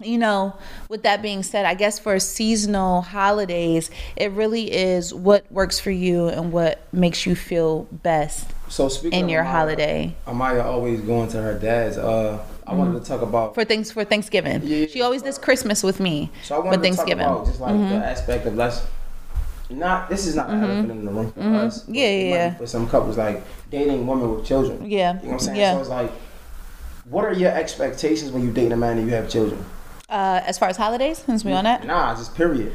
you 0.01 0.17
know, 0.17 0.55
with 0.87 1.03
that 1.03 1.21
being 1.21 1.43
said, 1.43 1.65
I 1.65 1.73
guess 1.73 1.99
for 1.99 2.19
seasonal 2.19 3.01
holidays, 3.01 3.89
it 4.15 4.31
really 4.31 4.71
is 4.71 5.13
what 5.13 5.49
works 5.51 5.79
for 5.79 5.91
you 5.91 6.27
and 6.27 6.51
what 6.51 6.81
makes 6.93 7.25
you 7.25 7.35
feel 7.35 7.83
best 7.91 8.49
So 8.69 8.87
speaking 8.89 9.19
in 9.19 9.25
of 9.25 9.31
your 9.31 9.43
Amaya, 9.43 9.51
holiday 9.51 10.15
Amaya 10.27 10.63
always 10.65 11.01
going 11.01 11.29
to 11.29 11.41
her 11.41 11.57
dad's. 11.57 11.97
Uh, 11.97 12.43
I 12.67 12.73
wanted 12.75 13.01
to 13.01 13.05
talk 13.07 13.21
about. 13.21 13.55
for 13.55 13.65
things 13.65 13.91
for 13.91 14.03
Thanksgiving. 14.05 14.61
Yeah. 14.63 14.85
She 14.85 15.01
always 15.01 15.23
does 15.23 15.39
Christmas 15.39 15.81
with 15.81 15.99
me 15.99 16.29
so 16.43 16.55
I 16.55 16.57
for 16.59 16.65
wanted 16.65 16.77
to 16.77 16.77
talk 16.77 16.83
Thanksgiving. 16.83 17.25
Mm-hmm. 17.25 17.33
about 17.35 17.45
just 17.47 17.59
like 17.59 17.73
the 17.77 17.95
aspect 18.05 18.45
of 18.45 18.55
less. 18.55 18.85
Not 19.71 20.09
this 20.09 20.25
is 20.25 20.35
not 20.35 20.49
an 20.49 20.63
elephant 20.63 20.91
in 20.91 21.05
the 21.05 21.11
room 21.11 21.31
for 21.31 21.41
us. 21.41 21.83
Mm-hmm. 21.83 21.93
Yeah, 21.93 22.09
yeah, 22.09 22.33
yeah. 22.33 22.53
For 22.55 22.65
some 22.67 22.87
couples, 22.89 23.17
like 23.17 23.43
dating 23.69 24.05
women 24.07 24.35
with 24.35 24.45
children. 24.45 24.89
Yeah, 24.89 25.13
You 25.13 25.19
know 25.19 25.25
what 25.25 25.33
I'm 25.33 25.39
saying? 25.39 25.57
yeah. 25.59 25.73
So 25.73 25.79
it's 25.81 25.89
like, 25.89 26.11
what 27.05 27.25
are 27.25 27.33
your 27.33 27.51
expectations 27.51 28.31
when 28.31 28.43
you 28.43 28.51
date 28.51 28.71
a 28.71 28.77
man 28.77 28.97
and 28.97 29.07
you 29.07 29.13
have 29.13 29.29
children? 29.29 29.63
Uh, 30.09 30.41
as 30.45 30.57
far 30.57 30.69
as 30.69 30.77
holidays, 30.77 31.19
since 31.19 31.45
we 31.45 31.51
on 31.51 31.63
that, 31.65 31.85
Nah, 31.85 32.15
just 32.15 32.35
period. 32.35 32.73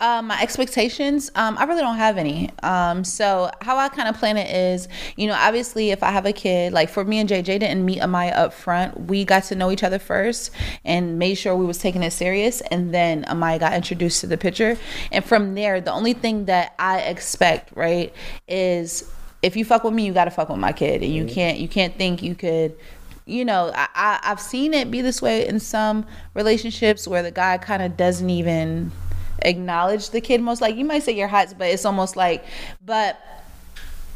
Um, 0.00 0.26
my 0.26 0.42
expectations, 0.42 1.30
um, 1.36 1.56
I 1.56 1.64
really 1.64 1.80
don't 1.80 1.96
have 1.96 2.18
any. 2.18 2.50
Um, 2.62 3.04
so 3.04 3.50
how 3.60 3.78
I 3.78 3.88
kind 3.88 4.08
of 4.08 4.18
plan 4.18 4.36
it 4.36 4.54
is, 4.54 4.88
you 5.16 5.28
know, 5.28 5.34
obviously 5.34 5.92
if 5.92 6.02
I 6.02 6.10
have 6.10 6.26
a 6.26 6.32
kid, 6.32 6.72
like 6.72 6.90
for 6.90 7.04
me 7.04 7.20
and 7.20 7.28
JJ 7.28 7.44
didn't 7.44 7.84
meet 7.84 8.00
Amaya 8.00 8.36
up 8.36 8.52
front. 8.52 9.02
We 9.02 9.24
got 9.24 9.44
to 9.44 9.54
know 9.54 9.70
each 9.70 9.84
other 9.84 10.00
first 10.00 10.50
and 10.84 11.18
made 11.18 11.36
sure 11.36 11.56
we 11.56 11.64
was 11.64 11.78
taking 11.78 12.02
it 12.02 12.10
serious, 12.10 12.60
and 12.60 12.92
then 12.92 13.24
Amaya 13.24 13.60
got 13.60 13.72
introduced 13.72 14.20
to 14.22 14.26
the 14.26 14.36
picture. 14.36 14.76
And 15.12 15.24
from 15.24 15.54
there, 15.54 15.80
the 15.80 15.92
only 15.92 16.12
thing 16.12 16.46
that 16.46 16.74
I 16.78 16.98
expect, 16.98 17.74
right, 17.76 18.12
is 18.48 19.10
if 19.42 19.56
you 19.56 19.64
fuck 19.64 19.84
with 19.84 19.94
me, 19.94 20.04
you 20.04 20.12
gotta 20.12 20.32
fuck 20.32 20.48
with 20.48 20.58
my 20.58 20.72
kid, 20.72 21.02
and 21.02 21.14
you 21.14 21.24
can't 21.24 21.58
you 21.58 21.68
can't 21.68 21.96
think 21.96 22.22
you 22.22 22.34
could 22.34 22.76
you 23.26 23.44
know, 23.44 23.72
I, 23.74 23.88
I 23.94 24.20
I've 24.22 24.40
seen 24.40 24.74
it 24.74 24.90
be 24.90 25.00
this 25.00 25.22
way 25.22 25.46
in 25.46 25.60
some 25.60 26.06
relationships 26.34 27.08
where 27.08 27.22
the 27.22 27.30
guy 27.30 27.58
kind 27.58 27.82
of 27.82 27.96
doesn't 27.96 28.28
even 28.28 28.92
acknowledge 29.40 30.10
the 30.10 30.20
kid. 30.20 30.40
Most 30.40 30.60
like 30.60 30.76
you 30.76 30.84
might 30.84 31.02
say 31.02 31.12
you're 31.12 31.28
hot, 31.28 31.54
but 31.56 31.68
it's 31.68 31.84
almost 31.84 32.16
like, 32.16 32.44
but 32.84 33.18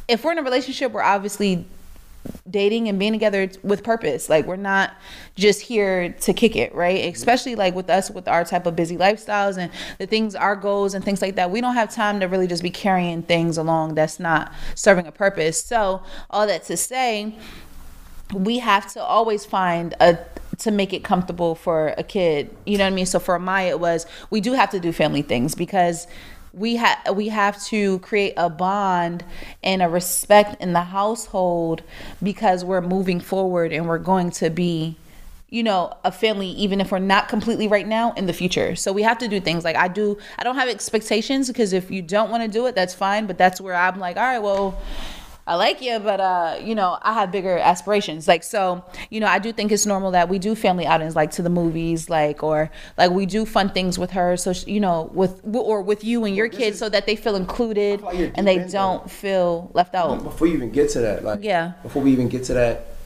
if 0.08 0.24
we're 0.24 0.32
in 0.32 0.38
a 0.38 0.42
relationship, 0.42 0.92
we're 0.92 1.02
obviously 1.02 1.66
dating 2.50 2.88
and 2.88 2.98
being 2.98 3.12
together 3.12 3.48
with 3.62 3.82
purpose. 3.82 4.28
Like 4.28 4.46
we're 4.46 4.56
not 4.56 4.94
just 5.36 5.60
here 5.62 6.10
to 6.10 6.32
kick 6.32 6.56
it, 6.56 6.74
right? 6.74 7.14
Especially 7.14 7.54
like 7.54 7.74
with 7.74 7.88
us 7.88 8.10
with 8.10 8.28
our 8.28 8.44
type 8.44 8.66
of 8.66 8.76
busy 8.76 8.96
lifestyles 8.96 9.56
and 9.56 9.70
the 9.98 10.06
things 10.06 10.34
our 10.34 10.56
goals 10.56 10.94
and 10.94 11.04
things 11.04 11.22
like 11.22 11.36
that. 11.36 11.50
We 11.50 11.60
don't 11.60 11.74
have 11.74 11.94
time 11.94 12.20
to 12.20 12.26
really 12.26 12.46
just 12.46 12.62
be 12.62 12.70
carrying 12.70 13.22
things 13.22 13.56
along 13.56 13.94
that's 13.94 14.20
not 14.20 14.52
serving 14.74 15.06
a 15.06 15.12
purpose. 15.12 15.62
So, 15.62 16.02
all 16.30 16.46
that 16.46 16.64
to 16.64 16.76
say, 16.76 17.34
we 18.32 18.58
have 18.58 18.92
to 18.92 19.02
always 19.02 19.44
find 19.44 19.94
a 20.00 20.18
to 20.58 20.70
make 20.72 20.92
it 20.92 21.04
comfortable 21.04 21.54
for 21.54 21.94
a 21.96 22.02
kid. 22.02 22.54
You 22.66 22.78
know 22.78 22.84
what 22.84 22.92
I 22.92 22.94
mean? 22.94 23.06
So 23.06 23.20
for 23.20 23.38
Maya 23.38 23.68
it 23.68 23.80
was 23.80 24.06
we 24.30 24.40
do 24.40 24.52
have 24.54 24.70
to 24.70 24.80
do 24.80 24.92
family 24.92 25.22
things 25.22 25.54
because 25.54 26.06
we 26.52 26.76
have 26.76 27.14
we 27.14 27.28
have 27.28 27.62
to 27.66 27.98
create 28.00 28.34
a 28.36 28.50
bond 28.50 29.24
and 29.62 29.82
a 29.82 29.88
respect 29.88 30.60
in 30.60 30.72
the 30.72 30.82
household 30.82 31.82
because 32.22 32.64
we're 32.64 32.80
moving 32.80 33.20
forward 33.20 33.72
and 33.72 33.86
we're 33.86 33.98
going 33.98 34.30
to 34.30 34.50
be 34.50 34.96
you 35.50 35.62
know 35.62 35.92
a 36.04 36.12
family 36.12 36.48
even 36.48 36.80
if 36.80 36.90
we're 36.90 36.98
not 36.98 37.28
completely 37.28 37.68
right 37.68 37.86
now 37.86 38.12
in 38.12 38.26
the 38.26 38.32
future 38.32 38.74
so 38.74 38.92
we 38.92 39.02
have 39.02 39.18
to 39.18 39.28
do 39.28 39.40
things 39.40 39.64
like 39.64 39.76
i 39.76 39.88
do 39.88 40.18
i 40.38 40.44
don't 40.44 40.56
have 40.56 40.68
expectations 40.68 41.48
because 41.48 41.72
if 41.72 41.90
you 41.90 42.02
don't 42.02 42.30
want 42.30 42.42
to 42.42 42.48
do 42.48 42.66
it 42.66 42.74
that's 42.74 42.94
fine 42.94 43.26
but 43.26 43.38
that's 43.38 43.60
where 43.60 43.74
i'm 43.74 43.98
like 43.98 44.16
all 44.16 44.22
right 44.22 44.40
well 44.40 44.78
I 45.48 45.54
like 45.54 45.80
you, 45.80 45.98
but 45.98 46.20
uh, 46.20 46.58
you 46.62 46.74
know, 46.74 46.98
I 47.00 47.14
have 47.14 47.32
bigger 47.32 47.56
aspirations. 47.56 48.28
Like 48.28 48.42
so, 48.44 48.84
you 49.08 49.18
know, 49.18 49.26
I 49.26 49.38
do 49.38 49.50
think 49.50 49.72
it's 49.72 49.86
normal 49.86 50.10
that 50.10 50.28
we 50.28 50.38
do 50.38 50.54
family 50.54 50.86
outings, 50.86 51.16
like 51.16 51.30
to 51.32 51.42
the 51.42 51.48
movies, 51.48 52.10
like 52.10 52.42
or 52.42 52.70
like 52.98 53.10
we 53.12 53.24
do 53.24 53.46
fun 53.46 53.70
things 53.70 53.98
with 53.98 54.10
her. 54.10 54.36
So 54.36 54.52
she, 54.52 54.72
you 54.72 54.80
know, 54.80 55.10
with 55.14 55.40
or 55.54 55.80
with 55.80 56.04
you 56.04 56.26
and 56.26 56.36
your 56.36 56.50
kids, 56.50 56.78
so 56.78 56.90
that 56.90 57.06
they 57.06 57.16
feel 57.16 57.34
included 57.34 58.02
like 58.02 58.32
and 58.34 58.46
they 58.46 58.58
don't 58.68 59.10
feel 59.10 59.70
left 59.72 59.94
out. 59.94 60.22
Before 60.22 60.46
you 60.46 60.52
even 60.52 60.70
get 60.70 60.90
to 60.90 61.00
that, 61.00 61.24
like 61.24 61.42
Yeah. 61.42 61.72
before 61.82 62.02
we 62.02 62.12
even 62.12 62.28
get 62.28 62.44
to 62.44 62.52
that 62.52 62.97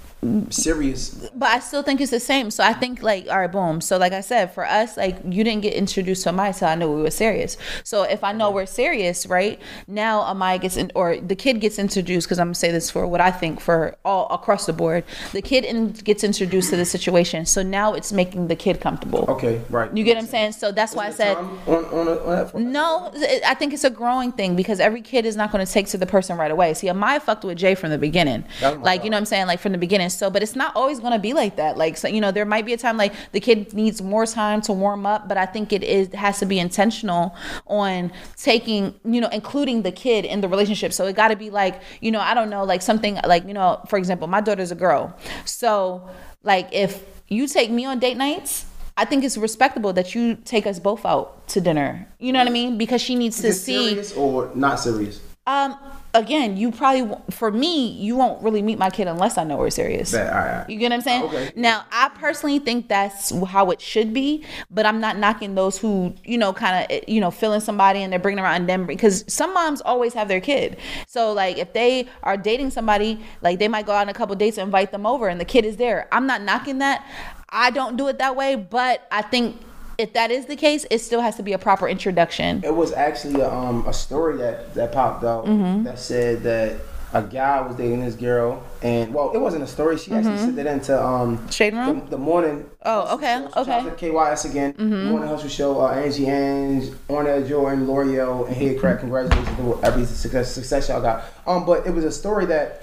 serious, 0.51 1.31
But 1.35 1.51
I 1.51 1.59
still 1.59 1.83
think 1.83 2.01
it's 2.01 2.13
the 2.13 2.21
same. 2.21 2.51
So 2.51 2.63
I 2.63 2.73
think 2.73 3.03
like, 3.03 3.29
all 3.29 3.41
right, 3.41 3.51
boom. 3.51 3.81
So 3.81 3.99
like 3.99 4.13
I 4.13 4.21
said, 4.21 4.55
for 4.55 4.65
us, 4.65 4.97
like 4.97 5.19
you 5.25 5.43
didn't 5.43 5.63
get 5.63 5.75
introduced 5.75 6.23
to 6.25 6.31
Amaya 6.31 6.55
so 6.55 6.67
I 6.67 6.75
knew 6.77 6.91
we 6.91 7.03
were 7.03 7.11
serious. 7.11 7.57
So 7.83 8.03
if 8.03 8.23
I 8.23 8.33
know 8.33 8.51
we're 8.51 8.67
serious, 8.67 9.27
right 9.27 9.61
now, 9.89 10.21
Amaya 10.23 10.61
gets 10.61 10.77
in, 10.77 10.93
or 10.95 11.17
the 11.17 11.35
kid 11.35 11.61
gets 11.61 11.79
introduced 11.79 12.27
because 12.27 12.39
I'm 12.39 12.49
gonna 12.49 12.55
say 12.55 12.71
this 12.71 12.91
for 12.91 13.07
what 13.07 13.21
I 13.21 13.31
think 13.31 13.61
for 13.61 13.97
all 14.05 14.29
across 14.31 14.67
the 14.67 14.73
board. 14.73 15.05
The 15.33 15.43
kid 15.43 15.65
in, 15.65 15.91
gets 15.93 16.23
introduced 16.23 16.71
to 16.71 16.77
the 16.77 16.85
situation. 16.85 17.45
So 17.47 17.63
now 17.63 17.95
it's 17.95 18.13
making 18.13 18.49
the 18.49 18.57
kid 18.57 18.81
comfortable. 18.81 19.25
okay, 19.29 19.61
right. 19.71 19.95
You 19.97 20.05
get 20.05 20.17
what 20.17 20.23
I'm 20.23 20.29
saying? 20.29 20.53
So 20.53 20.71
that's 20.71 20.95
why 20.95 21.09
I 21.09 21.11
said. 21.11 21.37
on 21.37 21.59
on, 21.67 22.09
on 22.09 22.27
that? 22.27 22.55
No, 22.55 23.13
I 23.47 23.55
think 23.55 23.73
it's 23.73 23.85
a 23.85 23.91
growing 23.91 24.31
thing 24.33 24.55
because 24.55 24.79
every 24.79 25.03
kid 25.03 25.27
is 25.27 25.37
not 25.37 25.51
going 25.51 25.65
to 25.65 25.71
take 25.71 25.89
to 25.89 25.99
the 25.99 26.07
person 26.07 26.37
right 26.37 26.51
away. 26.51 26.75
See, 26.75 26.87
Amaya 26.87 27.21
fucked 27.21 27.45
with 27.45 27.59
Jay 27.59 27.75
from 27.75 27.91
the 27.91 27.99
beginning. 27.99 28.45
Oh 28.63 28.77
my 28.77 28.83
Like, 28.83 29.05
you 29.05 29.11
know 29.11 29.17
what 29.17 29.23
I'm 29.23 29.27
saying? 29.27 29.47
Like, 29.47 29.61
from 29.61 29.73
the 29.73 29.79
beginning. 29.79 30.12
So, 30.15 30.31
but 30.31 30.43
it's 30.43 30.57
not 30.57 30.75
always 30.77 31.01
going 31.01 31.13
to 31.13 31.19
be 31.19 31.33
like 31.33 31.57
that. 31.57 31.77
Like, 31.77 31.97
so, 31.97 32.09
you 32.09 32.21
know, 32.21 32.31
there 32.31 32.45
might 32.45 32.67
be 32.67 32.73
a 32.73 32.77
time 32.77 32.97
like 32.97 33.13
the 33.33 33.41
kid 33.41 33.73
needs 33.73 34.01
more 34.03 34.27
time 34.27 34.61
to 34.63 34.73
warm 34.73 35.07
up, 35.07 35.29
but 35.29 35.37
I 35.37 35.47
think 35.47 35.73
it 35.73 35.83
is 35.83 36.13
has 36.15 36.39
to 36.41 36.47
be 36.47 36.59
intentional 36.59 37.35
on 37.67 38.13
taking, 38.37 38.95
you 39.05 39.21
know, 39.21 39.29
including 39.29 39.83
the 39.83 39.93
kid 39.93 40.25
in 40.25 40.41
the 40.41 40.49
relationship. 40.49 40.93
So 40.93 41.07
it 41.07 41.17
got 41.17 41.29
to 41.29 41.37
be 41.37 41.51
like, 41.51 41.81
you 42.01 42.11
know, 42.11 42.21
I 42.21 42.35
don't 42.35 42.51
know, 42.51 42.65
like 42.65 42.83
something 42.83 43.19
like, 43.27 43.47
you 43.47 43.55
know, 43.55 43.81
for 43.89 43.99
example, 43.99 44.27
my 44.29 44.41
daughter's 44.41 44.71
a 44.71 44.75
girl. 44.77 45.17
So, 45.45 46.09
like, 46.43 46.69
if 46.73 47.05
you 47.29 47.47
take 47.47 47.71
me 47.71 47.85
on 47.85 47.99
date 47.99 48.17
nights, 48.17 48.67
I 48.97 49.05
think 49.07 49.25
it's 49.25 49.39
respectable 49.39 49.93
that 49.95 50.15
you 50.15 50.37
take 50.45 50.67
us 50.67 50.79
both 50.79 51.07
out 51.07 51.49
to 51.49 51.61
dinner. 51.61 52.07
You 52.19 52.33
know 52.33 52.41
what 52.41 52.49
I 52.49 52.51
mean? 52.51 52.77
Because 52.77 53.01
she 53.01 53.15
needs 53.15 53.41
to 53.41 53.49
Is 53.49 53.57
it 53.57 53.61
see. 53.61 53.89
serious 53.89 54.13
or 54.15 54.51
not 54.55 54.81
serious? 54.81 55.21
Um, 55.47 55.77
again, 56.15 56.57
you 56.57 56.71
probably 56.71 57.17
for 57.31 57.51
me, 57.51 57.89
you 57.89 58.17
won't 58.17 58.43
really 58.43 58.63
meet 58.63 58.79
my 58.79 58.91
kid 58.91 59.09
unless 59.09 59.39
I 59.39 59.45
know 59.45 59.57
we're 59.57 59.71
serious. 59.71 60.13
Bet, 60.13 60.33
all 60.33 60.39
right, 60.39 60.51
all 60.51 60.59
right. 60.59 60.71
You 60.71 60.79
get 60.79 60.91
what 60.91 60.97
I'm 60.97 61.01
saying? 61.01 61.23
Okay. 61.25 61.53
Now, 61.57 61.85
I 61.91 62.11
personally 62.11 62.59
think 62.59 62.89
that's 62.89 63.31
how 63.47 63.71
it 63.71 63.81
should 63.81 64.13
be, 64.13 64.45
but 64.71 64.85
I'm 64.87 65.01
not 65.01 65.17
knocking 65.17 65.55
those 65.55 65.79
who, 65.79 66.15
you 66.25 66.39
know, 66.39 66.53
kind 66.53 66.85
of, 66.85 66.91
eh, 66.91 67.01
you 67.09 67.21
know, 67.21 67.31
feeling 67.31 67.61
somebody 67.61 68.03
and 68.03 68.13
they're 68.13 68.21
bringing 68.21 68.43
around 68.43 68.69
them 68.69 68.87
because 68.87 69.25
some 69.27 69.55
moms 69.55 69.81
always 69.81 70.15
have 70.15 70.29
their 70.29 70.41
kid. 70.41 70.77
So, 71.07 71.33
like, 71.33 71.59
if 71.59 71.73
they 71.73 72.09
are 72.23 72.37
dating 72.37 72.71
somebody, 72.71 73.21
like, 73.41 73.59
they 73.59 73.69
might 73.69 73.87
go 73.87 73.93
out 73.93 74.03
on 74.03 74.09
a 74.09 74.15
couple 74.15 74.37
dates 74.37 74.59
and 74.59 74.67
invite 74.67 74.93
them 74.93 75.07
over 75.07 75.29
and 75.29 75.41
the 75.41 75.45
kid 75.45 75.65
is 75.65 75.77
there. 75.77 76.09
I'm 76.13 76.27
not 76.27 76.43
knocking 76.43 76.79
that. 76.79 77.07
I 77.49 77.71
don't 77.71 77.97
do 77.97 78.09
it 78.09 78.19
that 78.19 78.35
way, 78.35 78.57
but 78.57 79.07
I 79.11 79.23
think 79.23 79.61
if 80.03 80.13
that 80.15 80.31
is 80.33 80.47
the 80.47 80.57
case, 80.57 80.85
it 80.91 80.99
still 80.99 81.21
has 81.21 81.37
to 81.37 81.43
be 81.45 81.53
a 81.53 81.59
proper 81.59 81.89
introduction. 81.89 82.61
It 82.65 82.75
was 82.75 82.93
actually 82.93 83.41
a, 83.41 83.49
um, 83.49 83.87
a 83.87 83.93
story 83.93 84.37
that, 84.39 84.75
that 84.75 84.91
popped 84.93 85.23
out 85.25 85.47
Mm-hmm. 85.47 85.85
that 85.85 85.99
said 85.99 86.43
that 86.43 86.77
a 87.15 87.23
guy 87.23 87.61
was 87.61 87.77
dating 87.77 88.01
this 88.01 88.15
girl, 88.15 88.63
and 88.83 89.13
well, 89.15 89.31
it 89.33 89.39
wasn't 89.39 89.63
a 89.63 89.67
story. 89.67 89.99
She 89.99 90.13
actually 90.13 90.39
sent 90.39 90.59
it 90.59 90.67
into 90.67 91.01
um, 91.01 91.37
Mm-hmm. 91.39 91.49
Shade 91.51 91.75
Room? 91.75 92.01
the, 92.01 92.11
the 92.13 92.19
morning. 92.19 92.69
Oh, 92.85 93.15
okay, 93.15 93.47
show. 93.55 93.63
So 93.65 93.89
okay. 93.91 94.09
KYS 94.11 94.51
again. 94.51 94.73
Mm-hmm. 94.73 95.11
Morning 95.11 95.29
hustle 95.29 95.49
show. 95.49 95.81
Uh, 95.83 95.91
Angie 95.93 96.27
Ange, 96.27 96.91
Orna 97.09 97.47
Jordan, 97.47 97.87
Lore'l, 97.87 98.47
and 98.49 98.57
Headkrack. 98.57 99.01
Congratulations 99.01 99.57
to 99.59 99.79
every 99.85 100.05
success, 100.07 100.53
success 100.53 100.89
y'all 100.89 101.03
got. 101.03 101.25
Um, 101.47 101.65
but 101.67 101.87
it 101.87 101.91
was 101.95 102.05
a 102.05 102.11
story 102.13 102.47
that 102.47 102.83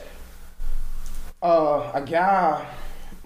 uh, 1.42 1.92
a 1.94 2.02
guy 2.02 2.66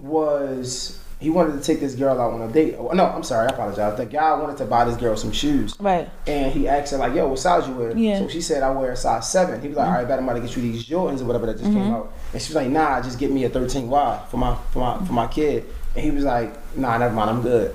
was 0.00 0.98
he 1.20 1.30
wanted 1.30 1.52
to 1.52 1.60
take 1.60 1.80
this 1.80 1.94
girl 1.94 2.20
out 2.20 2.32
on 2.32 2.42
a 2.42 2.52
date. 2.52 2.76
Oh, 2.78 2.88
No, 2.88 3.06
I'm 3.06 3.22
sorry, 3.22 3.48
I 3.48 3.52
apologize. 3.52 3.96
The 3.96 4.06
guy 4.06 4.34
wanted 4.34 4.56
to 4.58 4.64
buy 4.64 4.84
this 4.84 4.96
girl 4.96 5.16
some 5.16 5.32
shoes. 5.32 5.74
Right. 5.78 6.08
And 6.26 6.52
he 6.52 6.68
asked 6.68 6.92
her 6.92 6.98
like, 6.98 7.14
"Yo, 7.14 7.28
what 7.28 7.38
size 7.38 7.66
you 7.66 7.74
wear?" 7.74 7.96
Yeah. 7.96 8.18
So 8.18 8.28
she 8.28 8.40
said, 8.40 8.62
"I 8.62 8.70
wear 8.70 8.92
a 8.92 8.96
size 8.96 9.30
7. 9.30 9.60
He 9.60 9.68
was 9.68 9.76
like, 9.76 9.86
mm-hmm. 9.86 9.94
"All 9.94 10.00
right, 10.00 10.08
bet 10.08 10.18
I'm 10.18 10.24
about 10.24 10.34
to 10.34 10.40
get 10.40 10.56
you 10.56 10.62
these 10.62 10.86
Jordans 10.86 11.20
or 11.20 11.24
whatever 11.24 11.46
that 11.46 11.54
just 11.54 11.64
came 11.64 11.74
mm-hmm. 11.74 11.94
out." 11.94 12.12
And 12.32 12.42
she 12.42 12.50
was 12.50 12.56
like, 12.56 12.68
"Nah, 12.68 13.00
just 13.00 13.18
get 13.18 13.30
me 13.30 13.44
a 13.44 13.48
13 13.48 13.88
Y 13.88 14.22
for 14.30 14.36
my 14.36 14.56
for 14.72 14.80
my 14.80 15.06
for 15.06 15.12
my 15.12 15.26
kid." 15.26 15.64
And 15.94 16.04
he 16.04 16.10
was 16.10 16.24
like, 16.24 16.76
"Nah, 16.76 16.98
never 16.98 17.14
mind, 17.14 17.30
I'm 17.30 17.42
good." 17.42 17.74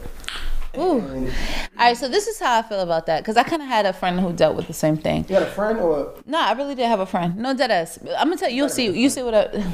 Ooh. 0.78 1.00
And 1.00 1.28
All 1.28 1.34
right, 1.78 1.98
so 1.98 2.08
this 2.08 2.28
is 2.28 2.40
how 2.40 2.60
I 2.60 2.62
feel 2.62 2.82
about 2.82 3.08
that 3.08 3.22
because 3.22 3.38
I 3.38 3.44
kind 3.44 3.62
of 3.62 3.68
had 3.68 3.86
a 3.86 3.94
friend 3.94 4.20
who 4.20 4.32
dealt 4.34 4.56
with 4.56 4.68
the 4.68 4.74
same 4.74 4.98
thing. 4.98 5.26
you 5.28 5.36
had 5.36 5.44
a 5.44 5.52
friend 5.52 5.80
or? 5.80 6.14
No, 6.26 6.40
I 6.40 6.52
really 6.54 6.76
did 6.76 6.88
have 6.88 7.00
a 7.00 7.06
friend. 7.06 7.38
No 7.38 7.56
dead 7.56 7.72
ass. 7.72 7.98
I'm 8.18 8.28
gonna 8.28 8.38
tell 8.38 8.50
you. 8.50 8.58
You'll 8.58 8.70
see. 8.70 8.90
You 8.90 9.10
see 9.10 9.24
what 9.24 9.34
I. 9.34 9.66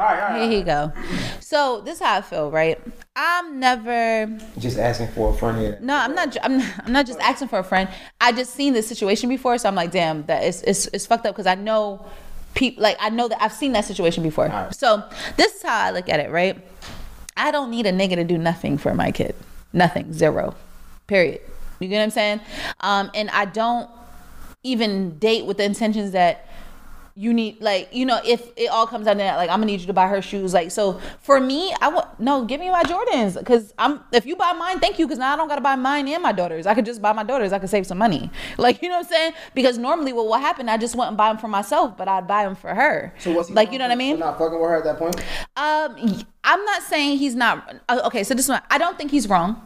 All 0.00 0.06
right, 0.06 0.22
all 0.22 0.28
right. 0.30 0.50
Here 0.50 0.58
you 0.60 0.64
go. 0.64 0.92
So 1.40 1.82
this 1.82 1.96
is 1.96 2.00
how 2.02 2.16
I 2.16 2.22
feel, 2.22 2.50
right? 2.50 2.80
I'm 3.14 3.60
never. 3.60 4.38
Just 4.58 4.78
asking 4.78 5.08
for 5.08 5.34
a 5.34 5.36
friend 5.36 5.58
here. 5.58 5.78
No, 5.82 5.94
I'm 5.94 6.14
not. 6.14 6.34
I'm. 6.42 6.56
not- 6.58 6.74
I'm 6.86 6.92
not 6.92 7.06
just 7.06 7.20
asking 7.20 7.48
for 7.48 7.58
a 7.58 7.62
friend. 7.64 7.86
I 8.18 8.32
just 8.32 8.54
seen 8.54 8.72
this 8.72 8.86
situation 8.88 9.28
before, 9.28 9.58
so 9.58 9.68
I'm 9.68 9.74
like, 9.74 9.90
damn, 9.90 10.24
that 10.24 10.42
is 10.44 10.62
it's 10.62 10.86
it's 10.86 11.04
fucked 11.04 11.26
up 11.26 11.34
because 11.34 11.46
I 11.46 11.54
know 11.54 12.06
people 12.54 12.82
like 12.82 12.96
I 12.98 13.10
know 13.10 13.28
that 13.28 13.42
I've 13.42 13.52
seen 13.52 13.72
that 13.72 13.84
situation 13.84 14.22
before. 14.22 14.46
Alright. 14.46 14.74
So 14.74 15.04
this 15.36 15.54
is 15.56 15.62
how 15.62 15.78
I 15.78 15.90
look 15.90 16.08
at 16.08 16.18
it, 16.18 16.30
right? 16.30 16.56
I 17.36 17.50
don't 17.50 17.70
need 17.70 17.84
a 17.84 17.92
nigga 17.92 18.14
to 18.14 18.24
do 18.24 18.38
nothing 18.38 18.78
for 18.78 18.94
my 18.94 19.12
kid. 19.12 19.34
Nothing. 19.74 20.14
Zero. 20.14 20.54
Period. 21.08 21.42
You 21.78 21.88
get 21.88 21.98
what 21.98 22.04
I'm 22.04 22.10
saying? 22.10 22.40
Um, 22.80 23.10
and 23.14 23.28
I 23.30 23.44
don't 23.44 23.90
even 24.62 25.18
date 25.18 25.44
with 25.44 25.58
the 25.58 25.64
intentions 25.64 26.12
that 26.12 26.46
you 27.24 27.32
need 27.34 27.60
like 27.60 27.86
you 27.92 28.06
know 28.06 28.18
if 28.24 28.40
it 28.56 28.68
all 28.68 28.86
comes 28.86 29.04
down 29.04 29.16
to 29.16 29.22
that 29.22 29.36
like 29.36 29.50
i'm 29.50 29.56
gonna 29.60 29.66
need 29.72 29.80
you 29.80 29.86
to 29.86 29.92
buy 29.92 30.08
her 30.08 30.22
shoes. 30.22 30.54
Like 30.54 30.70
so 30.70 30.98
for 31.20 31.38
me 31.38 31.60
i 31.82 31.88
want 31.88 32.08
no 32.18 32.44
give 32.50 32.60
me 32.64 32.70
my 32.70 32.82
jordans 32.84 33.38
because 33.38 33.74
i'm 33.78 34.00
if 34.12 34.24
you 34.24 34.36
buy 34.36 34.52
mine 34.54 34.80
thank 34.80 34.98
you 34.98 35.06
because 35.06 35.18
now 35.18 35.34
i 35.34 35.36
don't 35.36 35.48
gotta 35.52 35.60
buy 35.60 35.76
mine 35.76 36.08
and 36.08 36.22
my 36.22 36.32
daughters. 36.32 36.64
I 36.66 36.74
could 36.74 36.86
just 36.86 37.02
buy 37.02 37.12
my 37.12 37.22
daughters. 37.22 37.52
I 37.52 37.58
could 37.58 37.68
save 37.76 37.86
some 37.86 37.98
money. 37.98 38.30
Like 38.66 38.80
you 38.82 38.88
know 38.88 38.96
what 38.96 39.06
i'm 39.06 39.12
saying? 39.12 39.32
Because 39.54 39.76
normally 39.76 40.12
well 40.14 40.28
what 40.28 40.40
happened 40.40 40.70
i 40.70 40.76
just 40.78 40.94
went 40.96 41.08
and 41.08 41.16
buy 41.16 41.28
them 41.28 41.38
for 41.38 41.48
myself 41.48 41.96
but 41.98 42.08
i'd 42.08 42.26
buy 42.26 42.44
them 42.44 42.54
for 42.54 42.72
her. 42.74 43.12
So 43.18 43.32
what's 43.32 43.50
like 43.50 43.70
you 43.72 43.78
know 43.78 43.84
what 43.86 43.92
i 43.92 43.96
mean? 44.06 44.18
Not 44.18 44.38
fucking 44.38 44.58
with 44.60 44.70
her 44.70 44.76
at 44.76 44.84
that 44.84 44.98
point. 44.98 45.16
um, 45.56 46.24
i'm 46.44 46.64
not 46.64 46.82
saying 46.84 47.18
he's 47.18 47.34
not. 47.34 47.56
uh, 47.90 48.00
Okay, 48.06 48.24
so 48.24 48.32
this 48.34 48.48
one, 48.48 48.62
I 48.70 48.78
don't 48.78 48.96
think 48.96 49.10
he's 49.10 49.28
wrong. 49.28 49.60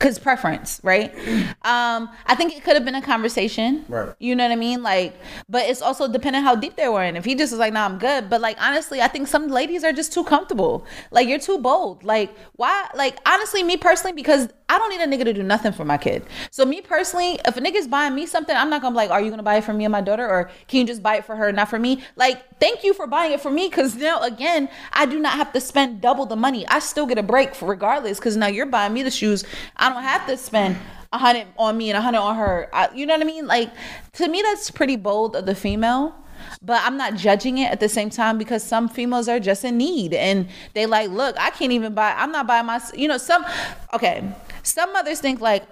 Cause 0.00 0.18
preference, 0.18 0.80
right? 0.82 1.14
Um, 1.62 2.10
I 2.26 2.34
think 2.34 2.54
it 2.54 2.62
could 2.64 2.74
have 2.74 2.84
been 2.84 2.96
a 2.96 3.00
conversation, 3.00 3.84
Right. 3.88 4.12
You 4.18 4.34
know 4.34 4.44
what 4.44 4.52
I 4.52 4.56
mean? 4.56 4.82
Like, 4.82 5.14
but 5.48 5.62
it's 5.66 5.80
also 5.80 6.08
depending 6.08 6.42
how 6.42 6.56
deep 6.56 6.76
they 6.76 6.88
were 6.88 7.02
in. 7.02 7.16
If 7.16 7.24
he 7.24 7.34
just 7.34 7.52
was 7.52 7.58
like, 7.60 7.72
"Nah, 7.72 7.84
I'm 7.86 7.98
good," 7.98 8.28
but 8.28 8.40
like 8.40 8.56
honestly, 8.60 9.00
I 9.00 9.08
think 9.08 9.28
some 9.28 9.48
ladies 9.48 9.82
are 9.84 9.92
just 9.92 10.12
too 10.12 10.24
comfortable. 10.24 10.84
Like, 11.10 11.28
you're 11.28 11.38
too 11.38 11.58
bold. 11.58 12.04
Like, 12.04 12.36
why? 12.56 12.88
Like, 12.94 13.18
honestly, 13.26 13.62
me 13.62 13.76
personally, 13.76 14.12
because 14.14 14.48
I 14.74 14.78
don't 14.78 14.90
need 14.90 15.00
a 15.00 15.06
nigga 15.06 15.24
to 15.26 15.32
do 15.32 15.44
nothing 15.44 15.70
for 15.70 15.84
my 15.84 15.96
kid. 15.96 16.26
So 16.50 16.64
me 16.64 16.80
personally, 16.80 17.38
if 17.46 17.56
a 17.56 17.60
nigga's 17.60 17.86
buying 17.86 18.12
me 18.12 18.26
something, 18.26 18.56
I'm 18.56 18.68
not 18.70 18.82
gonna 18.82 18.92
be 18.92 18.96
like, 18.96 19.10
"Are 19.10 19.20
you 19.20 19.30
gonna 19.30 19.44
buy 19.44 19.56
it 19.56 19.64
for 19.64 19.72
me 19.72 19.84
and 19.84 19.92
my 19.92 20.00
daughter, 20.00 20.28
or 20.28 20.50
can 20.66 20.80
you 20.80 20.86
just 20.86 21.00
buy 21.00 21.16
it 21.18 21.24
for 21.24 21.36
her, 21.36 21.52
not 21.52 21.68
for 21.68 21.78
me?" 21.78 22.02
Like, 22.16 22.58
thank 22.58 22.82
you 22.82 22.92
for 22.92 23.06
buying 23.06 23.30
it 23.30 23.40
for 23.40 23.52
me, 23.52 23.68
because 23.68 23.94
now 23.94 24.20
again, 24.20 24.68
I 24.92 25.06
do 25.06 25.20
not 25.20 25.34
have 25.34 25.52
to 25.52 25.60
spend 25.60 26.00
double 26.00 26.26
the 26.26 26.34
money. 26.34 26.66
I 26.66 26.80
still 26.80 27.06
get 27.06 27.18
a 27.18 27.22
break 27.22 27.50
regardless, 27.62 28.18
because 28.18 28.36
now 28.36 28.48
you're 28.48 28.66
buying 28.66 28.92
me 28.92 29.04
the 29.04 29.12
shoes. 29.12 29.44
I 29.76 29.90
don't 29.90 30.02
have 30.02 30.26
to 30.26 30.36
spend 30.36 30.76
a 31.12 31.18
hundred 31.18 31.46
on 31.56 31.76
me 31.76 31.90
and 31.90 31.96
a 31.96 32.00
hundred 32.00 32.18
on 32.18 32.34
her. 32.34 32.68
I, 32.72 32.88
you 32.92 33.06
know 33.06 33.14
what 33.14 33.22
I 33.22 33.26
mean? 33.26 33.46
Like, 33.46 33.70
to 34.14 34.26
me, 34.26 34.42
that's 34.42 34.72
pretty 34.72 34.96
bold 34.96 35.36
of 35.36 35.46
the 35.46 35.54
female. 35.54 36.16
But 36.64 36.80
I'm 36.82 36.96
not 36.96 37.16
judging 37.16 37.58
it 37.58 37.70
at 37.70 37.80
the 37.80 37.88
same 37.88 38.08
time 38.08 38.38
because 38.38 38.62
some 38.62 38.88
females 38.88 39.28
are 39.28 39.38
just 39.38 39.64
in 39.64 39.76
need 39.76 40.14
and 40.14 40.48
they 40.72 40.86
like, 40.86 41.10
look, 41.10 41.36
I 41.38 41.50
can't 41.50 41.72
even 41.72 41.94
buy. 41.94 42.14
I'm 42.16 42.32
not 42.32 42.46
buying 42.46 42.66
my. 42.66 42.80
You 42.94 43.08
know, 43.08 43.18
some. 43.18 43.44
Okay, 43.92 44.24
some 44.62 44.92
mothers 44.92 45.20
think 45.20 45.40
like, 45.40 45.64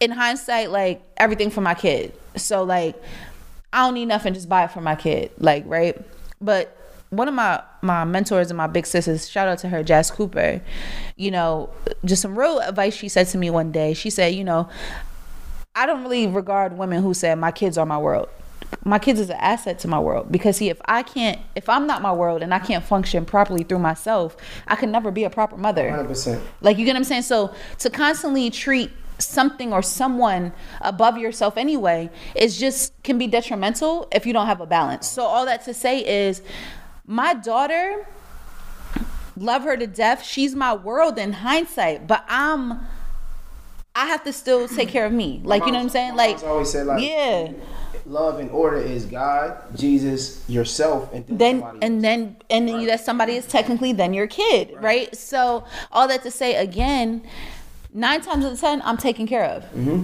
in 0.00 0.10
hindsight, 0.10 0.70
like 0.70 1.02
everything 1.16 1.50
for 1.50 1.62
my 1.62 1.74
kid. 1.74 2.12
So 2.36 2.62
like, 2.62 3.00
I 3.72 3.86
don't 3.86 3.94
need 3.94 4.06
nothing, 4.06 4.34
just 4.34 4.48
buy 4.48 4.64
it 4.64 4.70
for 4.70 4.80
my 4.80 4.94
kid. 4.94 5.30
Like, 5.38 5.64
right? 5.66 5.98
But 6.40 6.76
one 7.10 7.26
of 7.26 7.34
my 7.34 7.62
my 7.80 8.04
mentors 8.04 8.50
and 8.50 8.58
my 8.58 8.66
big 8.66 8.86
sisters. 8.86 9.28
Shout 9.28 9.48
out 9.48 9.58
to 9.60 9.68
her, 9.68 9.82
Jazz 9.82 10.10
Cooper. 10.10 10.60
You 11.16 11.30
know, 11.30 11.70
just 12.04 12.22
some 12.22 12.38
real 12.38 12.58
advice 12.58 12.94
she 12.94 13.08
said 13.08 13.28
to 13.28 13.38
me 13.38 13.50
one 13.50 13.72
day. 13.72 13.94
She 13.94 14.10
said, 14.10 14.34
you 14.34 14.44
know, 14.44 14.68
I 15.74 15.86
don't 15.86 16.02
really 16.02 16.26
regard 16.26 16.76
women 16.76 17.02
who 17.02 17.14
said 17.14 17.38
my 17.38 17.50
kids 17.50 17.78
are 17.78 17.86
my 17.86 17.98
world. 17.98 18.28
My 18.84 18.98
kids 18.98 19.20
is 19.20 19.30
an 19.30 19.36
asset 19.36 19.78
to 19.80 19.88
my 19.88 19.98
world 19.98 20.30
because 20.30 20.56
see 20.56 20.68
if 20.68 20.80
I 20.84 21.02
can't 21.02 21.40
if 21.54 21.68
I'm 21.68 21.86
not 21.86 22.02
my 22.02 22.12
world 22.12 22.42
and 22.42 22.52
I 22.52 22.58
can't 22.58 22.84
function 22.84 23.24
properly 23.24 23.64
through 23.64 23.78
myself, 23.78 24.36
I 24.66 24.76
can 24.76 24.90
never 24.90 25.10
be 25.10 25.24
a 25.24 25.30
proper 25.30 25.56
mother. 25.56 25.88
100%. 25.90 26.40
Like 26.60 26.78
you 26.78 26.84
get 26.84 26.92
what 26.92 26.98
I'm 26.98 27.04
saying? 27.04 27.22
So 27.22 27.54
to 27.78 27.90
constantly 27.90 28.50
treat 28.50 28.90
something 29.18 29.72
or 29.72 29.82
someone 29.82 30.52
above 30.80 31.18
yourself 31.18 31.56
anyway 31.56 32.08
is 32.34 32.58
just 32.58 32.92
can 33.02 33.18
be 33.18 33.26
detrimental 33.26 34.08
if 34.12 34.26
you 34.26 34.32
don't 34.32 34.46
have 34.46 34.60
a 34.60 34.66
balance. 34.66 35.08
So 35.08 35.22
all 35.22 35.44
that 35.46 35.64
to 35.64 35.74
say 35.74 36.00
is 36.00 36.42
my 37.06 37.34
daughter 37.34 38.06
love 39.36 39.62
her 39.62 39.76
to 39.76 39.86
death. 39.86 40.24
She's 40.24 40.54
my 40.54 40.74
world 40.74 41.18
in 41.18 41.32
hindsight, 41.32 42.06
but 42.06 42.24
I'm 42.28 42.86
I 43.94 44.06
have 44.06 44.22
to 44.24 44.32
still 44.32 44.68
take 44.68 44.88
care 44.88 45.06
of 45.06 45.12
me. 45.12 45.40
Like 45.42 45.66
you 45.66 45.72
know 45.72 45.78
what 45.78 45.84
I'm 45.84 45.88
saying? 45.88 46.14
Like 46.16 46.42
always 46.44 46.70
said, 46.70 46.86
like, 46.86 47.02
yeah. 47.02 47.52
Love 48.08 48.38
and 48.38 48.50
order 48.50 48.78
is 48.78 49.04
God, 49.04 49.56
Jesus, 49.76 50.42
yourself, 50.48 51.12
and 51.12 51.26
then, 51.26 51.60
then 51.60 51.78
and 51.82 52.04
then 52.04 52.36
and 52.50 52.68
then 52.68 52.86
that 52.86 53.00
somebody 53.00 53.34
is 53.36 53.46
technically 53.46 53.92
then 53.92 54.14
your 54.14 54.26
kid 54.26 54.74
right, 54.80 55.14
so 55.14 55.64
all 55.92 56.08
that 56.08 56.22
to 56.22 56.30
say 56.30 56.54
again 56.54 57.22
nine 57.92 58.20
times 58.20 58.44
out 58.44 58.52
of 58.52 58.60
ten 58.60 58.82
i'm 58.84 58.96
taken 58.96 59.26
care 59.26 59.44
of. 59.44 59.62
Mm-hmm. 59.64 60.02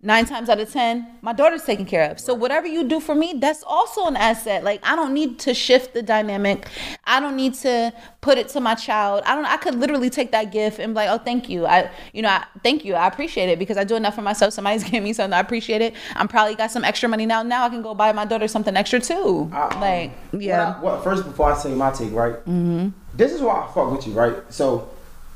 Nine 0.00 0.24
times 0.24 0.48
out 0.48 0.60
of 0.60 0.70
ten 0.70 1.06
my 1.22 1.32
daughter's 1.32 1.64
taken 1.64 1.84
care 1.84 2.08
of. 2.10 2.20
So 2.20 2.32
whatever 2.32 2.66
you 2.66 2.84
do 2.84 3.00
for 3.00 3.14
me 3.14 3.34
that's 3.36 3.64
also 3.66 4.06
an 4.06 4.16
asset. 4.16 4.62
Like 4.62 4.80
i 4.84 4.94
don't 4.94 5.12
need 5.12 5.38
to 5.40 5.54
shift 5.54 5.94
the 5.94 6.02
dynamic. 6.02 6.68
I 7.04 7.18
don't 7.20 7.34
need 7.36 7.54
to 7.54 7.92
put 8.20 8.38
it 8.38 8.48
to 8.50 8.60
my 8.60 8.74
child. 8.74 9.22
I 9.26 9.34
don't 9.34 9.44
i 9.44 9.56
could 9.56 9.74
literally 9.74 10.10
take 10.10 10.30
that 10.32 10.52
gift 10.52 10.78
and 10.78 10.94
be 10.94 10.96
like 10.96 11.08
oh 11.10 11.22
thank 11.22 11.48
you. 11.48 11.66
I 11.66 11.90
you 12.12 12.22
know 12.22 12.28
I, 12.28 12.44
thank 12.62 12.84
you. 12.84 12.94
I 12.94 13.06
appreciate 13.08 13.48
it 13.48 13.58
because 13.58 13.76
i 13.76 13.84
do 13.84 13.96
enough 13.96 14.14
for 14.14 14.22
myself. 14.22 14.52
Somebody's 14.52 14.84
giving 14.90 15.02
me 15.02 15.12
something. 15.12 15.32
I 15.32 15.40
appreciate 15.40 15.82
it. 15.82 15.94
I'm 16.14 16.28
probably 16.28 16.54
got 16.54 16.70
some 16.70 16.84
extra 16.84 17.08
money 17.08 17.26
now. 17.26 17.42
Now 17.42 17.64
i 17.64 17.68
can 17.68 17.82
go 17.82 17.94
buy 17.94 18.12
my 18.12 18.24
daughter 18.24 18.46
something 18.46 18.76
extra 18.76 19.00
too. 19.00 19.50
I, 19.52 19.62
um, 19.62 19.80
like 19.80 20.12
what 20.30 20.42
yeah. 20.42 20.74
I- 20.76 20.80
what, 20.80 21.02
first, 21.02 21.24
before 21.24 21.52
I 21.52 21.56
say 21.58 21.74
my 21.74 21.90
take, 21.90 22.12
right? 22.12 22.34
Mm-hmm. 22.34 22.88
This 23.14 23.32
is 23.32 23.40
why 23.42 23.66
I 23.66 23.72
fuck 23.72 23.90
with 23.90 24.06
you, 24.06 24.12
right? 24.12 24.36
So 24.48 24.88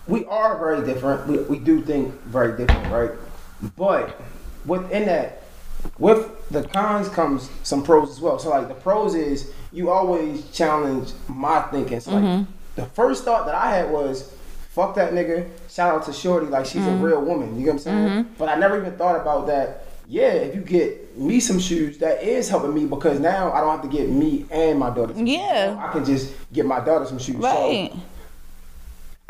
we 0.06 0.24
are 0.26 0.58
very 0.58 0.84
different. 0.86 1.26
We, 1.26 1.38
we 1.38 1.58
do 1.58 1.82
think 1.82 2.14
very 2.22 2.56
different, 2.56 2.92
right? 2.92 3.10
But 3.76 4.20
within 4.66 5.06
that, 5.06 5.42
with 5.98 6.30
the 6.50 6.62
cons 6.64 7.08
comes 7.08 7.50
some 7.62 7.82
pros 7.82 8.10
as 8.10 8.20
well. 8.20 8.38
So 8.38 8.50
like 8.50 8.68
the 8.68 8.74
pros 8.74 9.14
is 9.14 9.52
you 9.72 9.90
always 9.90 10.48
challenge 10.50 11.12
my 11.28 11.60
thinking. 11.62 12.00
So 12.00 12.12
like 12.12 12.22
Mm-hmm. 12.24 12.50
the 12.76 12.86
first 12.86 13.24
thought 13.24 13.46
that 13.46 13.54
I 13.54 13.74
had 13.74 13.90
was. 13.90 14.34
Fuck 14.72 14.94
that 14.94 15.12
nigga. 15.12 15.50
Shout 15.68 15.94
out 15.94 16.02
to 16.06 16.14
Shorty, 16.14 16.46
like 16.46 16.64
she's 16.64 16.80
Mm-hmm. 16.80 17.04
a 17.04 17.06
real 17.06 17.20
woman. 17.20 17.58
You 17.60 17.66
get 17.66 17.74
what 17.74 17.86
I'm 17.88 18.08
saying? 18.08 18.28
But 18.38 18.48
I 18.48 18.54
never 18.54 18.80
even 18.80 18.96
thought 18.96 19.20
about 19.20 19.46
that. 19.48 19.84
Yeah, 20.08 20.28
if 20.32 20.54
you 20.54 20.62
get 20.62 21.14
me 21.18 21.40
some 21.40 21.58
shoes, 21.58 21.98
that 21.98 22.22
is 22.22 22.48
helping 22.48 22.72
me 22.72 22.86
because 22.86 23.20
now 23.20 23.52
I 23.52 23.60
don't 23.60 23.70
have 23.70 23.82
to 23.82 23.94
get 23.94 24.08
me 24.08 24.46
and 24.50 24.78
my 24.78 24.88
daughter. 24.88 25.12
Some 25.12 25.26
shoes. 25.26 25.36
Yeah. 25.36 25.74
Now 25.74 25.88
I 25.88 25.92
can 25.92 26.06
just 26.06 26.32
get 26.54 26.64
my 26.64 26.80
daughter 26.80 27.04
some 27.04 27.18
shoes. 27.18 27.36
right 27.36 27.90
So 27.92 28.00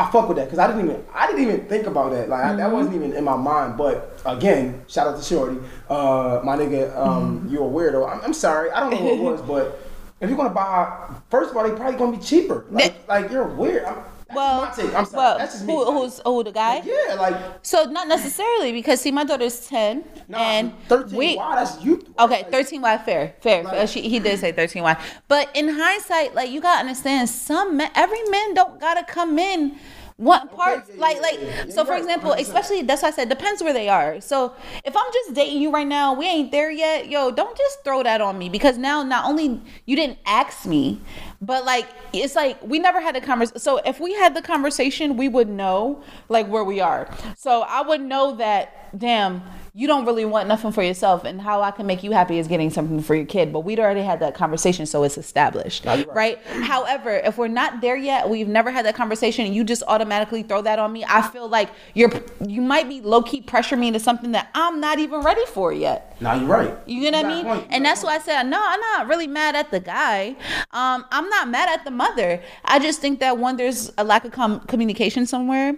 I 0.02 0.10
fuck 0.10 0.28
with 0.28 0.36
that 0.38 0.46
because 0.46 0.58
I 0.58 0.66
didn't 0.66 0.84
even 0.90 1.04
I 1.14 1.26
didn't 1.26 1.42
even 1.42 1.66
think 1.66 1.86
about 1.86 2.10
that. 2.12 2.28
Like 2.28 2.42
Mm-hmm. 2.44 2.56
that 2.58 2.72
wasn't 2.72 2.94
even 2.96 3.12
in 3.12 3.24
my 3.24 3.36
mind. 3.36 3.76
But 3.76 4.20
again, 4.26 4.84
shout 4.88 5.06
out 5.06 5.16
to 5.16 5.22
Shorty, 5.22 5.58
uh, 5.88 6.40
my 6.44 6.56
nigga. 6.56 6.96
Um, 6.96 7.40
Mm-hmm. 7.40 7.52
You're 7.54 7.66
a 7.66 7.70
weirdo. 7.70 8.10
I'm, 8.10 8.20
I'm 8.22 8.34
sorry. 8.34 8.70
I 8.70 8.80
don't 8.80 8.90
know 8.90 9.02
what 9.02 9.14
it 9.14 9.20
was, 9.22 9.42
but 9.54 9.78
if 10.20 10.28
you're 10.28 10.36
gonna 10.36 10.50
buy, 10.50 11.14
first 11.30 11.50
of 11.50 11.56
all, 11.56 11.68
they 11.68 11.74
probably 11.76 11.98
gonna 11.98 12.16
be 12.16 12.22
cheaper. 12.22 12.64
Like, 12.70 12.94
like 13.08 13.30
you're 13.30 13.44
weird. 13.46 13.84
I'm, 13.84 13.96
well, 14.34 14.62
my 14.62 14.70
take. 14.70 14.94
I'm 14.94 15.04
sorry. 15.04 15.16
well, 15.16 15.38
that's 15.38 15.54
just 15.54 15.66
me. 15.66 15.72
who, 15.72 15.84
who's 15.92 16.20
who 16.24 16.42
the 16.44 16.52
guy? 16.52 16.82
yeah, 16.84 17.14
like 17.14 17.36
So 17.62 17.84
not 17.84 18.08
necessarily 18.08 18.72
because 18.72 19.00
see, 19.00 19.10
my 19.12 19.24
daughter's 19.24 19.66
ten 19.66 20.04
nah, 20.28 20.38
and 20.38 20.72
13. 20.88 21.16
we. 21.18 21.36
wow, 21.36 21.54
that's 21.54 21.82
you. 21.84 22.04
Okay, 22.18 22.42
Like, 22.42 22.50
thirteen 22.50 22.82
Why? 22.82 22.98
fair, 22.98 23.34
fair. 23.40 23.62
Like- 23.64 23.88
she, 23.88 24.02
he 24.08 24.18
did 24.18 24.38
say 24.38 24.52
thirteen 24.52 24.82
Why? 24.82 24.96
but 25.28 25.48
in 25.54 25.68
hindsight, 25.68 26.34
like 26.34 26.50
you 26.50 26.60
gotta 26.60 26.80
understand, 26.80 27.28
some 27.28 27.76
men, 27.76 27.90
every 27.94 28.22
man 28.30 28.54
don't 28.54 28.80
gotta 28.80 29.04
come 29.04 29.38
in 29.38 29.76
one 30.18 30.46
part. 30.48 30.84
yeah, 30.88 31.00
like, 31.00 31.16
yeah, 31.16 31.22
like. 31.22 31.38
yeah, 31.40 31.64
yeah. 31.66 31.74
So, 31.74 31.84
for 31.84 31.92
right, 31.92 32.00
example, 32.00 32.30
100%. 32.32 32.40
especially 32.40 32.82
that's 32.82 33.02
why 33.02 33.08
I 33.08 33.10
said 33.10 33.28
depends 33.28 33.60
where 33.62 33.72
they 33.72 33.88
are. 33.88 34.20
So, 34.20 34.54
if 34.84 34.94
I'm 34.96 35.12
just 35.12 35.34
dating 35.34 35.60
you 35.60 35.70
right 35.72 35.86
now, 35.86 36.14
we 36.14 36.26
ain't 36.26 36.52
there 36.52 36.70
yet. 36.70 37.08
Yo, 37.08 37.30
don't 37.32 37.56
just 37.56 37.82
throw 37.82 38.02
that 38.04 38.20
on 38.20 38.38
me 38.38 38.48
because 38.48 38.78
now 38.78 39.02
not 39.02 39.24
only 39.24 39.60
you 39.86 39.96
didn't 39.96 40.18
ask 40.26 40.64
me, 40.66 41.00
but 41.42 41.64
like 41.64 41.86
it's 42.14 42.34
like 42.34 42.62
we 42.62 42.78
never 42.78 43.00
had 43.00 43.16
a 43.16 43.20
conversation. 43.20 43.58
So, 43.58 43.78
if 43.84 44.00
we 44.00 44.14
had 44.14 44.34
the 44.34 44.42
conversation, 44.42 45.16
we 45.16 45.28
would 45.28 45.48
know 45.48 46.02
like 46.28 46.46
where 46.46 46.64
we 46.64 46.80
are. 46.80 47.12
So, 47.36 47.62
I 47.62 47.82
would 47.82 48.00
know 48.00 48.36
that. 48.36 48.78
Damn 48.96 49.42
you 49.74 49.86
don't 49.86 50.04
really 50.04 50.26
want 50.26 50.48
nothing 50.48 50.70
for 50.70 50.82
yourself 50.82 51.24
and 51.24 51.40
how 51.40 51.62
I 51.62 51.70
can 51.70 51.86
make 51.86 52.02
you 52.02 52.12
happy 52.12 52.38
is 52.38 52.46
getting 52.46 52.68
something 52.68 53.00
for 53.00 53.14
your 53.14 53.24
kid. 53.24 53.54
But 53.54 53.60
we'd 53.60 53.80
already 53.80 54.02
had 54.02 54.20
that 54.20 54.34
conversation, 54.34 54.84
so 54.84 55.02
it's 55.02 55.16
established. 55.16 55.86
right. 55.86 56.06
Right. 56.14 56.38
However, 56.44 57.10
if 57.10 57.38
we're 57.38 57.48
not 57.48 57.80
there 57.80 57.96
yet, 57.96 58.28
we've 58.28 58.48
never 58.48 58.70
had 58.70 58.84
that 58.84 58.94
conversation 58.94 59.46
and 59.46 59.54
you 59.54 59.64
just 59.64 59.82
automatically 59.88 60.42
throw 60.42 60.60
that 60.62 60.78
on 60.78 60.92
me, 60.92 61.06
I 61.08 61.22
feel 61.22 61.48
like 61.48 61.70
you're 61.94 62.12
you 62.46 62.60
might 62.60 62.86
be 62.86 63.00
low 63.00 63.22
key 63.22 63.40
pressure 63.40 63.76
me 63.76 63.86
into 63.88 64.00
something 64.00 64.32
that 64.32 64.50
I'm 64.54 64.78
not 64.78 64.98
even 64.98 65.22
ready 65.22 65.46
for 65.46 65.72
yet. 65.72 66.11
Nah, 66.22 66.34
you're 66.34 66.46
right. 66.46 66.72
You 66.86 67.00
get 67.00 67.14
what 67.14 67.24
I 67.24 67.28
mean? 67.28 67.44
point. 67.44 67.66
And 67.70 67.84
that's 67.84 68.04
why 68.04 68.14
I 68.14 68.18
said, 68.20 68.44
no, 68.44 68.62
I'm 68.64 68.80
not 68.80 69.08
really 69.08 69.26
mad 69.26 69.56
at 69.56 69.72
the 69.72 69.80
guy. 69.80 70.36
Um, 70.70 71.04
I'm 71.10 71.28
not 71.28 71.48
mad 71.48 71.68
at 71.68 71.84
the 71.84 71.90
mother. 71.90 72.40
I 72.64 72.78
just 72.78 73.00
think 73.00 73.18
that 73.18 73.38
one, 73.38 73.56
there's 73.56 73.90
a 73.98 74.04
lack 74.04 74.24
of 74.24 74.30
com- 74.30 74.60
communication 74.60 75.26
somewhere. 75.26 75.74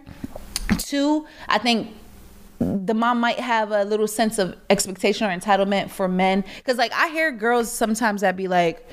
Two, 0.76 1.26
I 1.48 1.56
think 1.56 1.94
the 2.58 2.92
mom 2.92 3.20
might 3.20 3.40
have 3.40 3.70
a 3.70 3.84
little 3.84 4.06
sense 4.06 4.38
of 4.38 4.54
expectation 4.68 5.26
or 5.26 5.34
entitlement 5.34 5.90
for 5.90 6.08
men. 6.08 6.44
Cause 6.64 6.76
like 6.76 6.92
I 6.92 7.08
hear 7.08 7.32
girls 7.32 7.72
sometimes 7.72 8.20
that 8.20 8.36
be 8.36 8.46
like, 8.46 8.86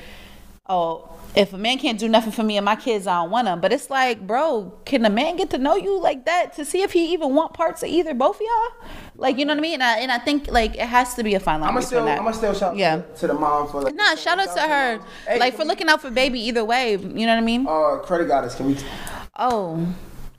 oh, 0.69 1.09
if 1.35 1.53
a 1.53 1.57
man 1.57 1.77
can't 1.77 1.99
do 1.99 2.09
nothing 2.09 2.31
for 2.31 2.43
me 2.43 2.57
and 2.57 2.65
my 2.65 2.75
kids, 2.75 3.07
I 3.07 3.21
don't 3.21 3.31
want 3.31 3.45
them. 3.45 3.61
But 3.61 3.71
it's 3.71 3.89
like, 3.89 4.25
bro, 4.27 4.73
can 4.85 5.05
a 5.05 5.09
man 5.09 5.37
get 5.37 5.49
to 5.51 5.57
know 5.57 5.75
you 5.75 5.99
like 5.99 6.25
that 6.25 6.53
to 6.53 6.65
see 6.65 6.81
if 6.81 6.91
he 6.93 7.13
even 7.13 7.33
want 7.35 7.53
parts 7.53 7.83
of 7.83 7.89
either 7.89 8.13
both 8.13 8.35
of 8.37 8.41
y'all? 8.41 8.89
Like, 9.15 9.37
you 9.37 9.45
know 9.45 9.53
what 9.53 9.59
I 9.59 9.61
mean? 9.61 9.73
And 9.75 9.83
I, 9.83 9.99
and 9.99 10.11
I 10.11 10.19
think 10.19 10.47
like 10.49 10.75
it 10.75 10.81
has 10.87 11.13
to 11.15 11.23
be 11.23 11.35
a 11.35 11.39
fine 11.39 11.61
line. 11.61 11.69
I'm 11.69 11.75
gonna 11.75 11.85
still, 11.85 12.05
that. 12.05 12.17
I'm 12.17 12.23
gonna 12.25 12.35
still 12.35 12.53
shout 12.53 12.75
Yeah. 12.75 13.01
to, 13.19 13.27
the 13.27 13.33
mom 13.33 13.69
for 13.69 13.81
like. 13.81 13.95
Nah, 13.95 14.15
shout 14.15 14.39
out 14.39 14.53
to 14.55 14.61
her. 14.61 14.99
Hey, 15.27 15.39
like 15.39 15.55
for 15.55 15.63
looking 15.63 15.87
out 15.87 16.01
for 16.01 16.11
baby 16.11 16.39
either 16.41 16.65
way. 16.65 16.91
You 16.91 16.97
know 16.97 17.33
what 17.33 17.37
I 17.37 17.41
mean? 17.41 17.65
Uh, 17.67 17.97
credit 18.03 18.27
goddess, 18.27 18.55
can 18.55 18.67
we? 18.67 18.77
Oh, 19.37 19.87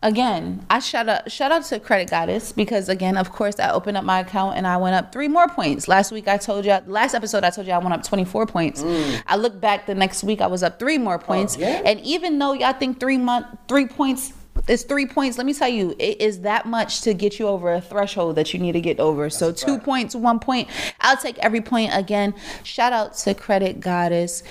again, 0.02 0.64
I 0.68 0.80
shout 0.80 1.08
out 1.08 1.30
shout 1.30 1.52
out 1.52 1.64
to 1.64 1.80
Credit 1.80 2.10
Goddess 2.10 2.52
because 2.52 2.88
again, 2.88 3.16
of 3.16 3.32
course, 3.32 3.58
I 3.58 3.70
opened 3.70 3.96
up 3.96 4.04
my 4.04 4.20
account 4.20 4.56
and 4.56 4.66
I 4.66 4.76
went 4.76 4.94
up 4.94 5.12
three 5.12 5.28
more 5.28 5.48
points. 5.48 5.88
Last 5.88 6.12
week 6.12 6.28
I 6.28 6.36
told 6.36 6.64
you, 6.64 6.78
last 6.86 7.14
episode 7.14 7.44
I 7.44 7.50
told 7.50 7.66
you 7.66 7.72
I 7.72 7.78
went 7.78 7.92
up 7.92 8.02
24 8.02 8.46
points. 8.46 8.82
I 9.26 9.36
look 9.36 9.60
back 9.60 9.86
the 9.86 9.94
next 9.94 10.24
week 10.24 10.40
I 10.40 10.46
was 10.46 10.62
up 10.62 10.78
three 10.78 10.98
more 10.98 11.18
points. 11.18 11.56
Mm. 11.56 11.60
Oh, 11.60 11.62
yeah? 11.62 11.82
And 11.86 12.00
even 12.00 12.38
though 12.38 12.52
y'all 12.52 12.72
think 12.72 13.00
three 13.00 13.18
month 13.18 13.46
three 13.68 13.86
points 13.86 14.32
is 14.68 14.84
three 14.84 15.06
points. 15.06 15.38
Let 15.38 15.46
me 15.46 15.54
tell 15.54 15.68
you, 15.68 15.94
it 15.98 16.20
is 16.20 16.40
that 16.40 16.66
much 16.66 17.00
to 17.02 17.14
get 17.14 17.38
you 17.38 17.48
over 17.48 17.72
a 17.72 17.80
threshold 17.80 18.36
that 18.36 18.52
you 18.52 18.60
need 18.60 18.72
to 18.72 18.80
get 18.80 19.00
over. 19.00 19.28
so 19.30 19.52
two 19.52 19.74
fact. 19.74 19.84
points, 19.84 20.14
one 20.14 20.38
point. 20.38 20.68
I'll 21.00 21.16
take 21.16 21.38
every 21.38 21.60
point 21.60 21.90
again. 21.92 22.34
Shout 22.62 22.92
out 22.92 23.14
to 23.18 23.34
Credit 23.34 23.80
Goddess. 23.80 24.42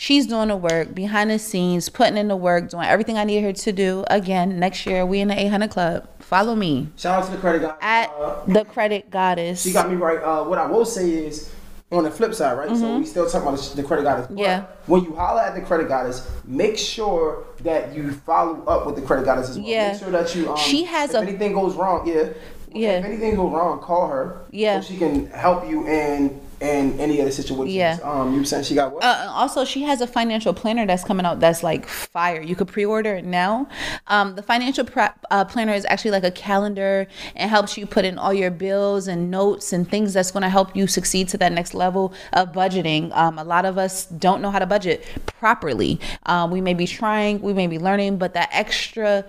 She's 0.00 0.28
doing 0.28 0.46
the 0.46 0.56
work 0.56 0.94
behind 0.94 1.28
the 1.28 1.40
scenes, 1.40 1.88
putting 1.88 2.16
in 2.16 2.28
the 2.28 2.36
work, 2.36 2.70
doing 2.70 2.86
everything 2.86 3.18
I 3.18 3.24
need 3.24 3.42
her 3.42 3.52
to 3.52 3.72
do. 3.72 4.04
Again, 4.08 4.60
next 4.60 4.86
year 4.86 5.04
we 5.04 5.18
in 5.18 5.26
the 5.26 5.36
800 5.36 5.70
Club. 5.70 6.08
Follow 6.20 6.54
me 6.54 6.86
Shout 6.96 7.20
out 7.20 7.26
to 7.26 7.32
the 7.32 7.38
credit 7.38 7.62
goddess. 7.62 7.78
at 7.82 8.10
Uh, 8.10 8.44
the 8.46 8.64
Credit 8.64 9.10
Goddess. 9.10 9.60
She 9.62 9.72
got 9.72 9.90
me 9.90 9.96
right. 9.96 10.22
Uh, 10.22 10.44
what 10.44 10.56
I 10.60 10.66
will 10.68 10.84
say 10.84 11.10
is, 11.10 11.52
on 11.90 12.04
the 12.04 12.12
flip 12.12 12.32
side, 12.32 12.56
right? 12.56 12.68
So 12.76 12.98
we 12.98 13.06
still 13.06 13.28
talking 13.28 13.48
about 13.48 13.58
the, 13.74 13.82
credit 13.82 14.04
goddess. 14.04 14.26
But 14.28 14.34
Mm-hmm. 14.36 14.42
Yeah. 14.44 14.66
When 14.86 15.02
you 15.02 15.16
holler 15.16 15.40
at 15.40 15.56
the 15.56 15.62
credit 15.62 15.88
goddess, 15.88 16.30
make 16.44 16.78
sure 16.78 17.44
that 17.64 17.92
you 17.92 18.12
follow 18.12 18.62
up 18.66 18.86
with 18.86 18.94
the 18.94 19.02
credit 19.02 19.24
goddess 19.24 19.48
as 19.50 19.58
well. 19.58 19.66
Yeah. 19.66 19.90
Make 19.92 20.00
sure 20.00 20.10
that 20.12 20.32
you. 20.36 20.48
Um, 20.50 20.56
She 20.58 20.84
has 20.84 21.10
if 21.10 21.16
a- 21.16 21.18
anything 21.26 21.54
goes 21.54 21.74
wrong, 21.74 22.06
yeah. 22.06 22.28
Yeah. 22.72 22.98
If 22.98 23.04
anything 23.04 23.36
goes 23.36 23.52
wrong, 23.52 23.80
call 23.80 24.08
her. 24.08 24.46
Yeah. 24.50 24.80
So 24.80 24.92
she 24.92 24.98
can 24.98 25.26
help 25.26 25.68
you 25.68 25.86
in 25.86 26.40
in 26.60 26.98
any 26.98 27.20
other 27.20 27.30
situations. 27.30 27.74
Yeah. 27.74 27.98
Um, 28.02 28.34
you 28.34 28.44
saying 28.44 28.64
she 28.64 28.74
got 28.74 28.92
what? 28.92 29.04
Uh, 29.04 29.28
also, 29.30 29.64
she 29.64 29.82
has 29.82 30.00
a 30.00 30.06
financial 30.06 30.52
planner 30.52 30.86
that's 30.86 31.04
coming 31.04 31.24
out 31.24 31.40
that's 31.40 31.62
like 31.62 31.86
fire. 31.86 32.40
You 32.40 32.56
could 32.56 32.68
pre-order 32.68 33.14
it 33.14 33.24
now. 33.24 33.68
Um, 34.08 34.34
the 34.34 34.42
financial 34.42 34.84
pra- 34.84 35.14
uh, 35.30 35.44
planner 35.44 35.72
is 35.72 35.86
actually 35.88 36.10
like 36.12 36.24
a 36.24 36.30
calendar 36.30 37.06
and 37.36 37.50
helps 37.50 37.76
you 37.76 37.86
put 37.86 38.04
in 38.04 38.18
all 38.18 38.34
your 38.34 38.50
bills 38.50 39.06
and 39.06 39.30
notes 39.30 39.72
and 39.72 39.88
things 39.88 40.12
that's 40.12 40.30
going 40.30 40.42
to 40.42 40.48
help 40.48 40.74
you 40.74 40.86
succeed 40.86 41.28
to 41.28 41.38
that 41.38 41.52
next 41.52 41.74
level 41.74 42.12
of 42.32 42.52
budgeting. 42.52 43.14
Um, 43.16 43.38
a 43.38 43.44
lot 43.44 43.64
of 43.64 43.78
us 43.78 44.06
don't 44.06 44.42
know 44.42 44.50
how 44.50 44.58
to 44.58 44.66
budget 44.66 45.06
properly. 45.26 46.00
Um, 46.26 46.50
we 46.50 46.60
may 46.60 46.74
be 46.74 46.86
trying, 46.86 47.40
we 47.40 47.52
may 47.52 47.66
be 47.66 47.78
learning, 47.78 48.18
but 48.18 48.34
that 48.34 48.48
extra 48.52 49.24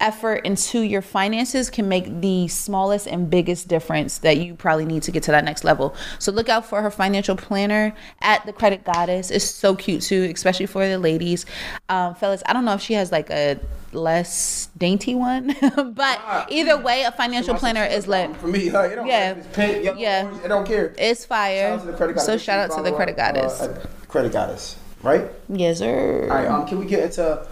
effort 0.00 0.44
into 0.44 0.80
your 0.80 1.00
finances 1.02 1.70
can 1.70 1.88
make 1.88 2.20
the 2.20 2.48
smallest 2.48 3.06
and 3.06 3.30
biggest 3.30 3.66
difference 3.68 4.18
that 4.18 4.36
you 4.36 4.54
probably 4.54 4.84
need 4.84 5.02
to 5.04 5.10
get 5.10 5.22
to 5.24 5.30
that 5.30 5.44
next 5.44 5.64
level. 5.64 5.94
So 6.18 6.32
look 6.32 6.48
out 6.48 6.66
for 6.66 6.82
her 6.82 6.90
financial 6.90 7.34
planner 7.36 7.94
at 8.20 8.44
the 8.46 8.52
Credit 8.52 8.84
Goddess. 8.84 9.30
It's 9.30 9.44
so 9.44 9.74
cute 9.74 10.02
too, 10.02 10.30
especially 10.34 10.66
for 10.66 10.86
the 10.86 10.98
ladies. 10.98 11.46
Um, 11.88 12.14
fellas, 12.14 12.42
I 12.46 12.52
don't 12.52 12.64
know 12.64 12.74
if 12.74 12.80
she 12.82 12.94
has 12.94 13.10
like 13.10 13.30
a 13.30 13.58
less 13.92 14.68
dainty 14.76 15.14
one, 15.14 15.54
but 15.94 16.46
either 16.50 16.76
way, 16.76 17.02
a 17.04 17.12
financial 17.12 17.54
planner 17.54 17.84
is 17.84 18.06
lit. 18.06 18.36
For 18.36 18.48
me, 18.48 18.70
like, 18.70 18.92
Yeah. 19.06 19.34
pink, 19.54 19.84
yellow, 19.84 19.98
Yeah. 19.98 20.24
orange, 20.24 20.44
I 20.44 20.48
don't 20.48 20.66
care. 20.66 20.94
It's 20.98 21.24
fire. 21.24 21.78
Shout 21.78 21.80
out 21.80 21.84
to 21.86 21.90
the 21.92 21.96
credit 21.96 22.12
goddess. 22.16 22.26
So 22.26 22.36
shout 22.38 22.70
out 22.70 22.76
to 22.76 22.82
the 22.82 22.92
Credit 22.92 23.18
uh, 23.18 23.32
Goddess. 23.32 23.68
credit 24.08 24.32
goddess, 24.32 24.76
right? 25.02 25.30
yes, 25.48 25.78
sir. 25.78 26.22
All 26.24 26.36
right. 26.36 26.46
Um, 26.46 26.66
can 26.66 26.78
we 26.78 26.86
get 26.86 27.04
into 27.04 27.46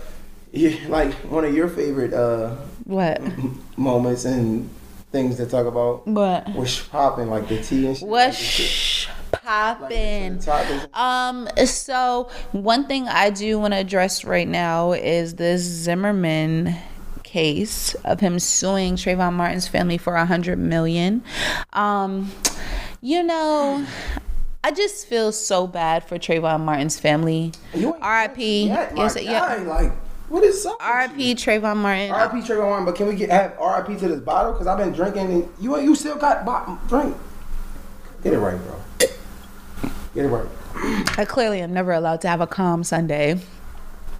yeah, 0.54 0.76
like 0.88 1.12
one 1.30 1.44
of 1.44 1.54
your 1.54 1.68
favorite 1.68 2.12
uh 2.12 2.56
What? 2.84 3.20
moments 3.76 4.24
and 4.24 4.68
things 5.10 5.36
to 5.36 5.46
talk 5.46 5.66
about? 5.66 6.06
What? 6.06 6.48
What's 6.50 6.80
popping, 6.80 7.28
like 7.30 7.48
the 7.48 7.62
tea 7.62 7.86
and 7.86 7.96
shit. 7.96 8.08
What's 8.08 9.06
poppin'? 9.32 10.38
Topics. 10.40 10.86
Um, 10.94 11.48
so 11.66 12.30
one 12.52 12.86
thing 12.86 13.08
I 13.08 13.30
do 13.30 13.58
want 13.58 13.74
to 13.74 13.78
address 13.78 14.24
right 14.24 14.48
now 14.48 14.92
is 14.92 15.34
this 15.36 15.62
Zimmerman 15.62 16.74
case 17.22 17.94
of 18.04 18.20
him 18.20 18.38
suing 18.38 18.94
Trayvon 18.96 19.32
Martin's 19.34 19.66
family 19.68 19.98
for 19.98 20.14
a 20.14 20.24
hundred 20.26 20.58
million. 20.58 21.22
Um, 21.72 22.30
you 23.00 23.22
know, 23.22 23.84
I 24.62 24.70
just 24.70 25.06
feel 25.06 25.30
so 25.32 25.66
bad 25.66 26.04
for 26.04 26.16
Trayvon 26.18 26.60
Martin's 26.60 26.98
family. 26.98 27.52
R.I.P. 28.00 28.66
Yes, 28.66 29.20
yeah. 29.20 29.54
Like, 29.66 29.92
what 30.34 30.42
is 30.42 30.66
up? 30.66 30.76
R.I.P. 30.80 31.36
Trayvon 31.36 31.76
Martin. 31.76 32.10
R.I.P. 32.10 32.38
Trayvon 32.40 32.68
Martin, 32.68 32.84
but 32.84 32.96
can 32.96 33.06
we 33.06 33.14
get 33.14 33.30
have 33.30 33.54
R.I.P. 33.56 33.96
to 34.00 34.08
this 34.08 34.20
bottle? 34.20 34.50
Because 34.52 34.66
I've 34.66 34.78
been 34.78 34.92
drinking 34.92 35.30
and 35.30 35.48
you 35.60 35.78
you 35.78 35.94
still 35.94 36.16
got 36.16 36.44
bo- 36.44 36.76
drink. 36.88 37.16
Get 38.24 38.32
it 38.32 38.38
right, 38.38 38.58
bro. 38.58 39.08
Get 40.14 40.24
it 40.24 40.28
right. 40.28 40.48
I 41.16 41.24
clearly 41.24 41.60
am 41.60 41.72
never 41.72 41.92
allowed 41.92 42.20
to 42.22 42.28
have 42.28 42.40
a 42.40 42.48
calm 42.48 42.82
Sunday. 42.82 43.40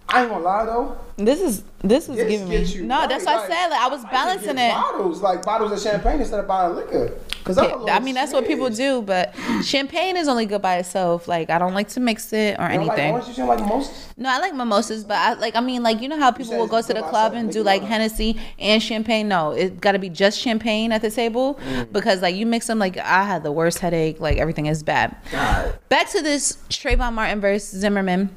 I 0.08 0.20
ain't 0.22 0.30
gonna 0.30 0.44
lie 0.44 0.64
though. 0.66 0.96
This 1.16 1.40
is 1.40 1.62
this 1.82 2.08
is 2.08 2.16
This 2.16 2.28
giving 2.28 2.48
me 2.48 2.58
gets 2.58 2.74
you 2.74 2.84
no. 2.84 2.98
right, 3.00 3.08
That's 3.08 3.24
what 3.24 3.36
I 3.36 3.46
said. 3.48 3.68
Like 3.68 3.80
I 3.80 3.88
was 3.88 4.04
balancing 4.06 4.56
get 4.56 4.70
it. 4.70 4.74
Bottles 4.74 5.22
like 5.22 5.44
bottles 5.44 5.72
of 5.72 5.80
champagne 5.80 6.20
instead 6.20 6.40
of 6.40 6.46
buying 6.48 6.74
liquor. 6.76 7.12
Cause 7.44 7.56
I'm 7.58 7.70
a 7.82 7.90
I 7.90 8.00
mean 8.00 8.14
that's 8.14 8.32
what 8.32 8.46
people 8.46 8.68
do, 8.70 9.00
but 9.02 9.34
champagne 9.62 10.16
is 10.16 10.28
only 10.28 10.46
good 10.46 10.60
by 10.62 10.76
itself. 10.78 11.26
Like 11.28 11.50
I 11.50 11.58
don't 11.58 11.74
like 11.74 11.88
to 11.90 12.00
mix 12.00 12.32
it 12.32 12.58
or 12.58 12.64
You 12.64 12.78
don't 12.78 12.86
like 12.86 12.98
anything. 12.98 13.12
orange 13.12 13.26
juice? 13.26 13.38
You 13.38 13.42
don't 13.44 13.48
like 13.56 13.60
mimosas? 13.60 14.14
no, 14.16 14.28
I 14.28 14.38
like 14.38 14.54
mimosas, 14.54 15.04
but 15.04 15.16
I 15.16 15.32
like 15.34 15.56
I 15.56 15.60
mean 15.60 15.82
like 15.82 16.00
you 16.00 16.08
know 16.08 16.18
how 16.18 16.30
people 16.32 16.56
will 16.58 16.66
go 16.66 16.82
to 16.82 16.94
the 16.94 17.02
club 17.02 17.32
and 17.34 17.50
do 17.52 17.62
like 17.62 17.82
up. 17.82 17.88
Hennessy 17.88 18.38
and 18.58 18.82
champagne. 18.82 19.28
No, 19.28 19.52
it 19.52 19.80
got 19.80 19.92
to 19.92 19.98
be 19.98 20.08
just 20.10 20.38
champagne 20.38 20.92
at 20.92 21.02
the 21.02 21.10
table 21.10 21.54
Mm. 21.64 21.92
because 21.92 22.20
like 22.22 22.34
you 22.34 22.44
mix 22.46 22.66
them 22.66 22.78
like 22.78 22.98
I 22.98 23.24
had 23.24 23.42
the 23.42 23.52
worst 23.52 23.78
headache. 23.78 24.20
Like 24.20 24.38
everything 24.38 24.66
is 24.66 24.82
bad. 24.82 25.16
God. 25.32 25.78
Back 25.88 26.10
to 26.10 26.20
this 26.22 26.58
Trayvon 26.68 27.12
Martin 27.14 27.40
versus 27.40 27.80
Zimmerman. 27.80 28.30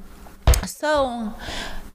So 0.65 1.33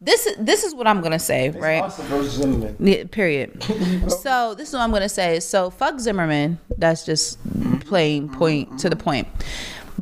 this 0.01 0.29
this 0.39 0.65
is 0.65 0.75
what 0.75 0.87
I'm 0.87 1.01
gonna 1.01 1.19
say, 1.19 1.49
It's 1.49 1.57
right? 1.57 1.83
Versus 1.93 2.33
Zimmerman. 2.33 2.77
Yeah, 2.81 3.05
period. 3.11 3.63
so 4.23 4.55
this 4.55 4.69
is 4.69 4.75
what 4.75 4.81
I'm 4.81 4.91
gonna 4.91 5.09
say. 5.09 5.41
So 5.41 5.71
fuck 5.71 6.01
Zimmerman. 6.01 6.59
That's 6.79 7.05
just 7.05 7.39
plain 7.81 8.29
point 8.29 8.79
to 8.81 8.91
the 8.91 8.97
point. 8.97 9.29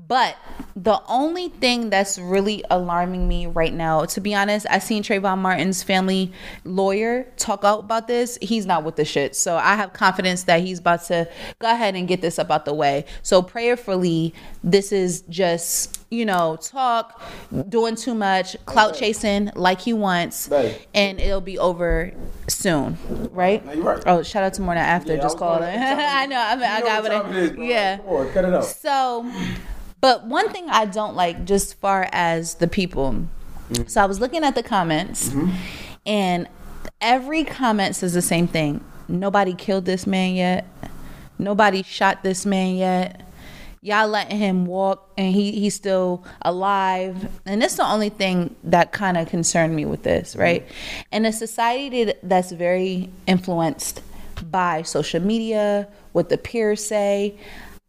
But 0.08 0.36
the 0.82 1.02
only 1.08 1.48
thing 1.48 1.90
that's 1.90 2.18
really 2.18 2.64
alarming 2.70 3.28
me 3.28 3.46
right 3.46 3.72
now, 3.72 4.06
to 4.06 4.20
be 4.20 4.34
honest, 4.34 4.66
I 4.70 4.78
seen 4.78 5.02
Trayvon 5.02 5.38
Martin's 5.38 5.82
family 5.82 6.32
lawyer 6.64 7.26
talk 7.36 7.64
out 7.64 7.80
about 7.80 8.08
this. 8.08 8.38
He's 8.40 8.64
not 8.64 8.82
with 8.84 8.96
the 8.96 9.04
shit. 9.04 9.36
So 9.36 9.56
I 9.56 9.74
have 9.74 9.92
confidence 9.92 10.44
that 10.44 10.62
he's 10.62 10.78
about 10.78 11.04
to 11.04 11.28
go 11.58 11.70
ahead 11.70 11.96
and 11.96 12.08
get 12.08 12.22
this 12.22 12.38
up 12.38 12.50
out 12.50 12.64
the 12.64 12.72
way. 12.72 13.04
So 13.22 13.42
prayerfully, 13.42 14.32
this 14.64 14.90
is 14.90 15.22
just, 15.28 16.00
you 16.10 16.24
know, 16.24 16.56
talk, 16.62 17.20
doing 17.68 17.94
too 17.94 18.14
much, 18.14 18.56
clout 18.64 18.94
chasing 18.94 19.50
like 19.54 19.82
he 19.82 19.92
wants, 19.92 20.48
Right. 20.50 20.86
and 20.94 21.20
it'll 21.20 21.42
be 21.42 21.58
over 21.58 22.12
soon, 22.48 22.96
right? 23.32 23.64
No, 23.66 23.72
you're 23.72 23.84
right. 23.84 24.02
Oh, 24.06 24.22
shout 24.22 24.44
out 24.44 24.54
to 24.54 24.62
Morning 24.62 24.82
After. 24.82 25.14
Yeah, 25.14 25.20
just 25.20 25.36
called 25.36 25.62
it. 25.62 25.66
I 25.78 26.24
know. 26.26 26.40
I, 26.40 26.54
mean, 26.56 26.64
I 26.64 26.80
got 26.80 27.02
what 27.02 27.12
what 27.26 27.36
it 27.36 27.52
is, 27.52 27.58
I, 27.58 27.62
yeah. 27.62 27.96
Come 27.98 28.06
on, 28.08 28.32
cut 28.32 28.44
it 28.46 28.54
out. 28.54 28.64
So, 28.64 29.30
but 30.00 30.26
one 30.26 30.48
thing 30.50 30.68
I 30.68 30.86
don't 30.86 31.14
like, 31.14 31.44
just 31.44 31.78
far 31.80 32.08
as 32.12 32.54
the 32.54 32.68
people. 32.68 33.26
So 33.86 34.02
I 34.02 34.06
was 34.06 34.20
looking 34.20 34.42
at 34.42 34.54
the 34.54 34.62
comments, 34.62 35.28
mm-hmm. 35.28 35.54
and 36.04 36.48
every 37.00 37.44
comment 37.44 37.94
says 37.96 38.14
the 38.14 38.22
same 38.22 38.48
thing. 38.48 38.82
Nobody 39.08 39.54
killed 39.54 39.84
this 39.84 40.06
man 40.06 40.34
yet. 40.34 40.66
Nobody 41.38 41.82
shot 41.82 42.22
this 42.22 42.44
man 42.44 42.76
yet. 42.76 43.22
Y'all 43.82 44.08
letting 44.08 44.36
him 44.38 44.66
walk, 44.66 45.10
and 45.16 45.34
he 45.34 45.52
he's 45.52 45.74
still 45.74 46.24
alive. 46.42 47.28
And 47.46 47.62
that's 47.62 47.76
the 47.76 47.86
only 47.86 48.08
thing 48.08 48.56
that 48.64 48.92
kind 48.92 49.16
of 49.16 49.28
concerned 49.28 49.74
me 49.74 49.84
with 49.84 50.02
this, 50.02 50.32
mm-hmm. 50.32 50.40
right? 50.40 50.68
In 51.12 51.24
a 51.24 51.32
society 51.32 52.12
that's 52.22 52.52
very 52.52 53.08
influenced 53.26 54.02
by 54.50 54.82
social 54.82 55.20
media, 55.20 55.88
what 56.12 56.28
the 56.28 56.38
peers 56.38 56.84
say. 56.84 57.36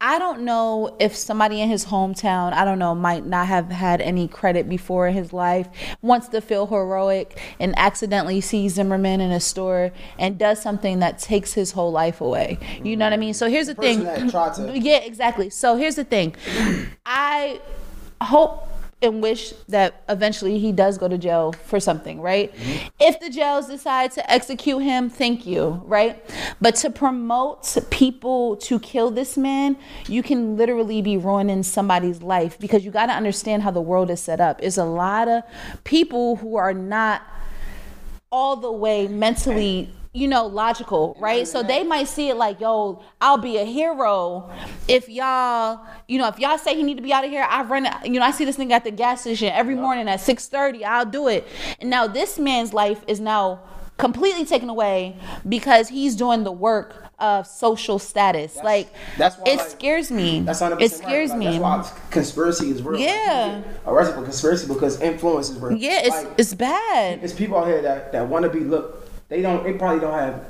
I 0.03 0.17
don't 0.17 0.41
know 0.41 0.95
if 0.99 1.15
somebody 1.15 1.61
in 1.61 1.69
his 1.69 1.85
hometown, 1.85 2.53
I 2.53 2.65
don't 2.65 2.79
know, 2.79 2.95
might 2.95 3.23
not 3.23 3.45
have 3.45 3.69
had 3.69 4.01
any 4.01 4.27
credit 4.27 4.67
before 4.67 5.07
in 5.07 5.13
his 5.13 5.31
life, 5.31 5.67
wants 6.01 6.27
to 6.29 6.41
feel 6.41 6.65
heroic 6.65 7.39
and 7.59 7.77
accidentally 7.77 8.41
sees 8.41 8.73
Zimmerman 8.73 9.21
in 9.21 9.29
a 9.29 9.39
store 9.39 9.91
and 10.17 10.39
does 10.39 10.59
something 10.59 10.99
that 10.99 11.19
takes 11.19 11.53
his 11.53 11.71
whole 11.73 11.91
life 11.91 12.19
away. 12.19 12.57
You 12.83 12.97
know 12.97 13.05
what 13.05 13.13
I 13.13 13.17
mean? 13.17 13.35
So 13.35 13.47
here's 13.47 13.67
the, 13.67 13.75
person 13.75 14.03
thing. 14.03 14.25
that 14.25 14.31
tried 14.31 14.55
to- 14.55 14.79
Yeah, 14.79 14.97
exactly. 14.97 15.51
So 15.51 15.75
here's 15.75 15.95
the 15.95 16.03
thing. 16.03 16.35
I 17.05 17.61
hope 18.21 18.67
and 19.01 19.21
wish 19.21 19.51
that 19.67 20.03
eventually 20.09 20.59
he 20.59 20.71
does 20.71 20.97
go 20.97 21.07
to 21.07 21.17
jail 21.17 21.53
for 21.65 21.79
something, 21.79 22.21
right? 22.21 22.53
Mm-hmm. 22.55 22.87
If 22.99 23.19
the 23.19 23.29
jails 23.29 23.67
decide 23.67 24.11
to 24.11 24.31
execute 24.31 24.83
him, 24.83 25.09
thank 25.09 25.45
you, 25.45 25.81
right? 25.85 26.23
But 26.59 26.75
to 26.77 26.89
promote 26.89 27.77
people 27.89 28.57
to 28.57 28.79
kill 28.79 29.09
this 29.11 29.37
man, 29.37 29.77
you 30.07 30.21
can 30.21 30.55
literally 30.57 31.01
be 31.01 31.17
ruining 31.17 31.63
somebody's 31.63 32.21
life 32.21 32.59
because 32.59 32.85
you 32.85 32.91
got 32.91 33.07
to 33.07 33.13
understand 33.13 33.63
how 33.63 33.71
the 33.71 33.81
world 33.81 34.09
is 34.11 34.19
set 34.19 34.39
up. 34.39 34.59
It's 34.61 34.77
a 34.77 34.85
lot 34.85 35.27
of 35.27 35.43
people 35.83 36.35
who 36.35 36.55
are 36.55 36.73
not 36.73 37.23
all 38.31 38.55
the 38.55 38.71
way 38.71 39.07
mentally 39.07 39.91
you 40.13 40.27
know 40.27 40.45
logical 40.45 41.15
right 41.19 41.47
so 41.47 41.63
they 41.63 41.83
might 41.83 42.07
see 42.07 42.27
it 42.29 42.35
like 42.35 42.59
yo 42.59 43.01
i'll 43.21 43.37
be 43.37 43.57
a 43.57 43.63
hero 43.63 44.49
if 44.89 45.07
y'all 45.07 45.79
you 46.07 46.17
know 46.17 46.27
if 46.27 46.37
y'all 46.37 46.57
say 46.57 46.75
he 46.75 46.83
need 46.83 46.97
to 46.97 47.03
be 47.03 47.13
out 47.13 47.23
of 47.23 47.29
here 47.31 47.45
i 47.49 47.63
run 47.63 47.87
you 48.03 48.19
know 48.19 48.25
i 48.25 48.31
see 48.31 48.43
this 48.43 48.57
nigga 48.57 48.71
at 48.71 48.83
the 48.83 48.91
gas 48.91 49.21
station 49.21 49.47
every 49.53 49.75
morning 49.75 50.09
at 50.09 50.19
6.30 50.19 50.83
i'll 50.83 51.05
do 51.05 51.29
it 51.29 51.47
and 51.79 51.89
now 51.89 52.07
this 52.07 52.37
man's 52.37 52.73
life 52.73 53.03
is 53.07 53.21
now 53.21 53.61
completely 53.97 54.43
taken 54.43 54.67
away 54.67 55.15
because 55.47 55.87
he's 55.87 56.15
doing 56.15 56.43
the 56.43 56.51
work 56.51 57.05
of 57.19 57.45
social 57.45 57.99
status 57.99 58.57
like 58.63 58.91
that's 59.17 59.37
why, 59.37 59.43
it 59.51 59.57
like, 59.59 59.67
scares 59.69 60.09
me 60.11 60.41
That's 60.41 60.59
100% 60.59 60.81
it 60.81 60.91
scares 60.91 61.29
right. 61.29 61.39
me 61.39 61.59
That's 61.59 61.91
why 61.91 61.99
conspiracy 62.09 62.71
is 62.71 62.81
real. 62.81 62.99
Yeah. 62.99 63.61
arrested 63.85 64.15
for 64.15 64.23
conspiracy 64.23 64.67
because 64.67 64.99
influence 65.01 65.51
is 65.51 65.59
real. 65.59 65.77
yeah 65.77 66.01
it's 66.03 66.15
Like, 66.15 66.33
it's 66.39 66.53
bad 66.55 67.23
it's 67.23 67.31
people 67.31 67.57
out 67.57 67.67
here 67.67 67.81
that, 67.83 68.11
that 68.11 68.27
want 68.27 68.43
to 68.43 68.49
be 68.49 68.61
look. 68.61 69.00
They 69.31 69.41
don't. 69.41 69.63
They 69.63 69.71
probably 69.73 70.01
don't 70.01 70.13
have. 70.13 70.43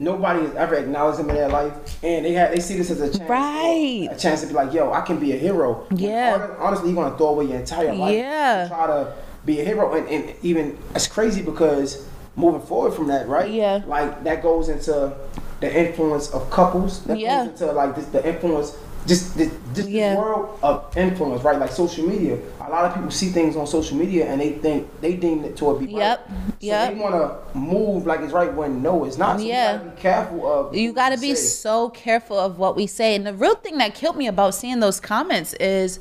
Nobody 0.00 0.40
has 0.44 0.54
ever 0.56 0.74
acknowledged 0.74 1.20
them 1.20 1.30
in 1.30 1.36
their 1.36 1.48
life, 1.48 1.72
and 2.02 2.24
they 2.24 2.32
have. 2.32 2.50
They 2.50 2.58
see 2.58 2.76
this 2.76 2.90
as 2.90 3.00
a 3.00 3.16
chance. 3.16 3.30
Right. 3.30 4.08
A 4.10 4.16
chance 4.18 4.40
to 4.40 4.48
be 4.48 4.52
like, 4.52 4.72
yo, 4.72 4.92
I 4.92 5.02
can 5.02 5.20
be 5.20 5.30
a 5.30 5.36
hero. 5.36 5.86
Yeah. 5.94 6.36
hon- 6.36 6.56
Honestly, 6.58 6.90
you're 6.90 6.96
gonna 7.04 7.16
throw 7.16 7.28
away 7.28 7.44
your 7.44 7.58
entire 7.60 7.94
life. 7.94 8.12
Yeah. 8.16 8.64
To 8.64 8.68
try 8.68 8.86
to 8.88 9.14
be 9.46 9.60
a 9.60 9.64
hero, 9.64 9.94
and, 9.94 10.08
and 10.08 10.34
even 10.42 10.76
it's 10.96 11.06
crazy 11.06 11.40
because 11.40 12.04
moving 12.34 12.62
forward 12.62 12.94
from 12.94 13.06
that, 13.06 13.28
right? 13.28 13.48
Yeah. 13.48 13.82
Like 13.86 14.24
that 14.24 14.42
goes 14.42 14.68
into 14.68 15.14
the 15.60 15.72
influence 15.86 16.30
of 16.30 16.50
couples. 16.50 17.04
That 17.04 17.20
Yeah. 17.20 17.46
goes 17.46 17.60
into 17.60 17.72
like 17.72 17.94
this, 17.94 18.06
the 18.06 18.26
influence. 18.28 18.76
Just, 19.06 19.36
this, 19.36 19.52
just 19.74 19.88
Yeah. 19.88 20.16
world 20.16 20.58
of 20.62 20.96
influence, 20.96 21.42
right? 21.42 21.58
Like 21.58 21.70
social 21.72 22.06
media. 22.08 22.38
A 22.66 22.70
lot 22.70 22.86
of 22.86 22.94
people 22.94 23.10
see 23.10 23.28
things 23.28 23.54
on 23.56 23.66
social 23.66 23.96
media 23.98 24.26
and 24.26 24.40
they 24.40 24.52
think 24.52 24.88
they 25.02 25.14
deem 25.14 25.44
it 25.44 25.56
to 25.58 25.70
a 25.70 25.78
be 25.78 25.86
right. 25.86 25.94
Yep. 25.96 26.26
So 26.28 26.34
Yep. 26.60 26.94
they 26.94 27.00
want 27.00 27.14
to 27.14 27.58
move 27.58 28.06
like 28.06 28.20
it's 28.20 28.32
right 28.32 28.52
when 28.54 28.82
no, 28.82 29.04
it's 29.04 29.18
not. 29.18 29.38
So 29.40 29.44
Yeah. 29.46 29.72
you 29.72 29.78
gotta 29.78 29.90
be 29.90 30.00
careful 30.00 30.52
of. 30.52 30.74
you 30.76 30.92
got 30.94 31.08
to 31.10 31.18
be 31.18 31.34
say. 31.34 31.42
so 31.46 31.90
careful 31.90 32.38
of 32.38 32.58
what 32.58 32.76
we 32.76 32.86
say. 32.86 33.14
And 33.14 33.26
the 33.26 33.34
real 33.34 33.56
thing 33.56 33.76
that 33.78 33.94
killed 33.94 34.16
me 34.16 34.26
about 34.26 34.54
seeing 34.54 34.80
those 34.80 35.00
comments 35.00 35.52
is 35.54 36.00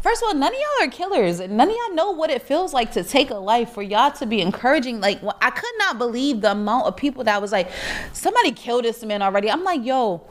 first 0.00 0.22
of 0.22 0.28
all, 0.28 0.34
none 0.34 0.52
of 0.54 0.58
y'all 0.58 0.86
are 0.88 0.90
killers, 0.90 1.40
and 1.40 1.56
none 1.58 1.68
of 1.68 1.76
y'all 1.76 1.94
know 1.94 2.12
what 2.12 2.30
it 2.30 2.40
feels 2.40 2.72
like 2.72 2.92
to 2.92 3.02
take 3.04 3.28
a 3.30 3.34
life. 3.34 3.70
For 3.72 3.82
y'all 3.82 4.12
to 4.12 4.24
be 4.24 4.40
encouraging, 4.40 5.00
like 5.02 5.20
I 5.42 5.50
could 5.50 5.74
not 5.78 5.98
believe 5.98 6.40
the 6.40 6.52
amount 6.52 6.86
of 6.86 6.96
people 6.96 7.24
that 7.24 7.42
was 7.42 7.52
like, 7.52 7.68
somebody 8.14 8.52
killed 8.52 8.84
this 8.84 9.04
man 9.04 9.20
already. 9.20 9.50
I'm 9.50 9.64
like, 9.64 9.84
yo, 9.84 10.22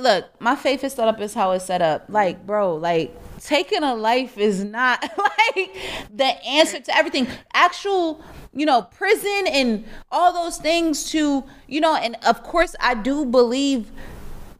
look, 0.00 0.40
my 0.40 0.56
faith 0.56 0.84
is 0.84 0.94
set 0.94 1.08
up 1.08 1.20
is 1.20 1.34
how 1.34 1.52
it's 1.52 1.64
set 1.64 1.82
up. 1.82 2.06
Like, 2.08 2.46
bro, 2.46 2.76
like 2.76 3.14
taking 3.40 3.82
a 3.82 3.94
life 3.94 4.38
is 4.38 4.64
not 4.64 5.02
like 5.56 5.76
the 6.14 6.44
answer 6.46 6.80
to 6.80 6.96
everything. 6.96 7.26
Actual, 7.54 8.22
you 8.52 8.66
know, 8.66 8.82
prison 8.82 9.46
and 9.48 9.84
all 10.10 10.32
those 10.32 10.58
things 10.58 11.10
to, 11.10 11.44
you 11.66 11.80
know, 11.80 11.94
and 11.94 12.16
of 12.26 12.42
course 12.42 12.74
I 12.80 12.94
do 12.94 13.24
believe 13.24 13.90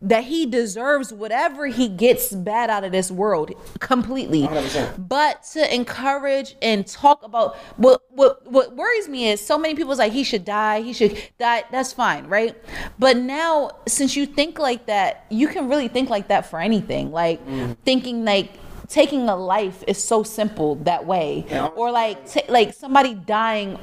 that 0.03 0.25
he 0.25 0.47
deserves 0.47 1.13
whatever 1.13 1.67
he 1.67 1.89
gets 1.89 2.33
bad 2.33 2.71
out 2.71 2.85
of 2.85 2.93
this 2.93 3.11
world 3.11 3.53
completely. 3.81 4.43
100%. 4.43 5.09
But 5.09 5.43
to 5.53 5.75
encourage 5.75 6.57
and 6.63 6.87
talk 6.87 7.23
about 7.23 7.57
what 7.77 8.03
what 8.11 8.51
what 8.51 8.77
worries 8.77 9.09
me 9.09 9.29
is 9.29 9.45
so 9.45 9.59
many 9.59 9.75
people's 9.75 9.99
like 9.99 10.13
he 10.13 10.25
should 10.25 10.45
die, 10.45 10.81
he 10.81 10.93
should 10.93 11.17
die. 11.39 11.65
That's 11.71 11.93
fine, 11.93 12.27
right? 12.27 12.57
But 12.99 13.17
now 13.17 13.73
since 13.87 14.17
you 14.17 14.27
think 14.27 14.59
like 14.59 14.87
that, 14.87 15.27
you 15.31 15.49
can 15.49 15.69
really 15.69 15.89
think 15.89 16.09
like 16.09 16.29
that 16.29 16.49
for 16.49 16.61
anything. 16.61 17.13
Like 17.13 17.41
thinking 17.85 18.25
like 18.25 18.53
taking 18.91 19.29
a 19.29 19.37
life 19.37 19.83
is 19.87 20.03
so 20.03 20.23
simple 20.23 20.75
that 20.91 21.07
way, 21.07 21.47
Yeah. 21.49 21.67
or 21.69 21.91
like 21.91 22.31
ta 22.31 22.41
like 22.49 22.75
somebody 22.75 23.15
dying 23.15 23.79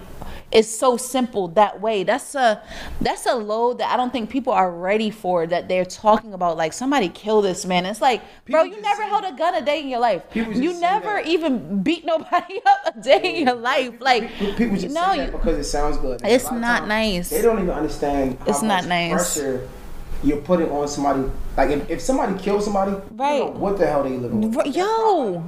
is 0.51 0.68
so 0.84 0.95
simple 0.95 1.49
that 1.49 1.82
way. 1.82 2.03
That's 2.03 2.34
a 2.36 2.62
that's 3.01 3.26
a 3.26 3.36
load 3.36 3.80
that 3.80 3.91
I 3.93 3.97
don't 3.97 4.12
think 4.12 4.30
people 4.30 4.53
are 4.53 4.72
ready 4.72 5.10
for. 5.10 5.45
That 5.47 5.68
they're 5.68 5.86
talking 5.86 6.34
about 6.34 6.55
like 6.58 6.72
somebody 6.74 7.10
kill 7.10 7.41
this 7.41 7.66
man. 7.66 7.86
It's 7.86 8.01
like, 8.01 8.22
bro, 8.49 8.64
you 8.64 8.80
never 8.82 9.03
held 9.03 9.26
a 9.26 9.34
gun 9.34 9.55
a 9.55 9.62
day 9.62 9.82
in 9.82 9.88
your 9.89 9.99
life. 9.99 10.24
You 10.34 10.80
never 10.80 11.20
even 11.20 11.84
beat 11.84 12.05
nobody 12.05 12.62
up 12.66 12.95
a 12.95 12.99
day 13.01 13.22
in 13.39 13.47
your 13.47 13.55
life. 13.55 13.93
Like, 13.99 14.32
People 14.55 14.78
just 14.78 14.93
no, 14.95 15.12
you, 15.14 15.32
because 15.32 15.58
it 15.58 15.66
sounds 15.66 15.97
good. 15.97 16.22
And 16.22 16.32
It's 16.32 16.45
a 16.45 16.47
lot 16.47 16.55
of 16.55 16.62
not 16.62 16.78
times, 16.80 16.88
nice. 16.89 17.30
They 17.30 17.41
don't 17.41 17.60
even 17.60 17.70
understand 17.72 18.38
It's 18.47 18.62
not 18.62 18.86
nice. 18.86 19.12
pressure 19.38 19.68
you're 20.24 20.41
putting 20.41 20.70
on 20.70 20.88
somebody. 20.88 21.24
Like 21.55 21.70
if, 21.72 21.89
if 21.89 22.01
somebody 22.01 22.38
kills 22.41 22.65
somebody, 22.65 22.91
you 22.91 22.97
know 23.18 23.45
what 23.57 23.78
the 23.78 23.86
hell 23.88 24.03
they 24.03 24.09
living 24.18 24.51
with? 24.51 24.76
Yo, 24.76 25.43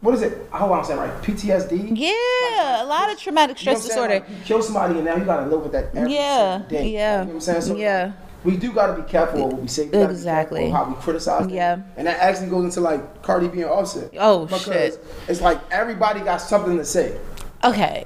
What 0.00 0.14
is 0.14 0.22
it? 0.22 0.48
I 0.52 0.58
hope 0.58 0.72
I'm 0.72 0.84
saying 0.84 0.98
right. 1.00 1.22
PTSD. 1.22 1.92
yeah, 1.96 2.82
a 2.82 2.86
lot 2.86 3.10
of 3.12 3.18
traumatic 3.18 3.60
You 3.62 3.72
know 3.72 3.78
stress 3.78 3.90
I'm 3.98 4.08
saying? 4.08 4.08
disorder. 4.20 4.26
Like, 4.26 4.38
you 4.38 4.44
kill 4.44 4.62
somebody 4.62 4.94
and 4.96 5.04
now 5.04 5.16
you 5.16 5.24
gotta 5.24 5.46
live 5.46 5.62
with 5.62 5.72
that 5.72 5.94
every 5.94 6.14
Yeah, 6.14 6.62
day. 6.68 6.88
yeah, 6.90 7.20
You 7.20 7.26
know 7.26 7.26
what 7.28 7.34
I'm 7.34 7.40
saying? 7.40 7.60
So 7.62 7.76
yeah. 7.76 8.12
We 8.44 8.56
do 8.56 8.70
gotta 8.72 8.92
be 9.02 9.08
careful 9.08 9.48
what 9.48 9.60
we 9.60 9.66
say. 9.66 9.88
We 9.88 9.98
Exactly. 9.98 10.70
how 10.70 10.84
we 10.84 10.94
criticize. 10.96 11.40
them. 11.46 11.50
Yeah. 11.50 11.78
And 11.96 12.06
that 12.06 12.20
actually 12.20 12.48
goes 12.48 12.64
into 12.64 12.80
like 12.80 13.22
Cardi 13.22 13.48
B 13.48 13.62
and 13.62 13.70
Offset. 13.70 14.10
Oh, 14.20 14.44
because 14.46 14.64
shit. 14.64 15.04
It's 15.26 15.40
like 15.40 15.58
everybody 15.72 16.20
got 16.20 16.40
something 16.40 16.76
to 16.78 16.84
say 16.84 17.18
Okay, 17.64 18.04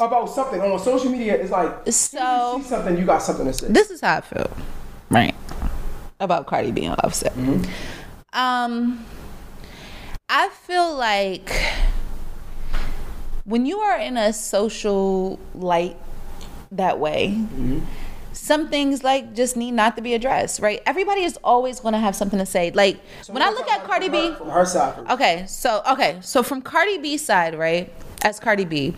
about 0.00 0.30
something 0.30 0.60
on 0.62 0.78
social 0.78 1.10
media. 1.10 1.34
It's 1.34 1.50
like 1.50 1.70
So- 1.92 2.56
you 2.58 2.64
something, 2.64 2.96
you 2.96 3.04
got 3.04 3.20
something 3.22 3.44
to 3.46 3.52
say. 3.52 3.66
this 3.68 3.90
is 3.90 4.00
how 4.00 4.16
I 4.16 4.20
feel, 4.22 4.50
right? 5.10 5.34
About 6.20 6.46
Cardi 6.46 6.70
being 6.70 6.94
upset. 6.98 7.32
Um, 8.32 9.04
I 10.28 10.48
feel 10.48 10.94
like 10.96 11.50
when 13.44 13.66
you 13.66 13.78
are 13.78 13.98
in 13.98 14.16
a 14.16 14.32
social 14.32 15.38
light 15.54 15.96
that 16.72 16.98
way, 16.98 17.44
some 18.32 18.68
things 18.68 19.04
like 19.04 19.34
just 19.34 19.56
need 19.56 19.72
not 19.72 19.96
to 19.96 20.02
be 20.02 20.14
addressed, 20.14 20.60
right? 20.60 20.80
Everybody 20.86 21.22
is 21.22 21.38
always 21.44 21.78
going 21.80 21.92
to 21.94 22.00
have 22.00 22.16
something 22.16 22.38
to 22.38 22.46
say. 22.46 22.70
Like 22.72 23.00
So 23.22 23.32
when 23.32 23.42
I 23.42 23.50
look 23.50 23.68
at 23.68 23.84
Cardi 23.84 24.06
from 24.08 24.12
B, 24.12 24.28
her- 24.30 24.36
from 24.36 24.48
her 24.50 24.64
side. 24.64 25.10
Okay, 25.10 25.44
so 25.46 25.82
okay, 25.90 26.18
so 26.22 26.42
from 26.42 26.62
Cardi 26.62 26.98
B 26.98 27.16
side, 27.16 27.56
right? 27.56 27.92
As 28.22 28.40
Cardi 28.40 28.64
B, 28.64 28.96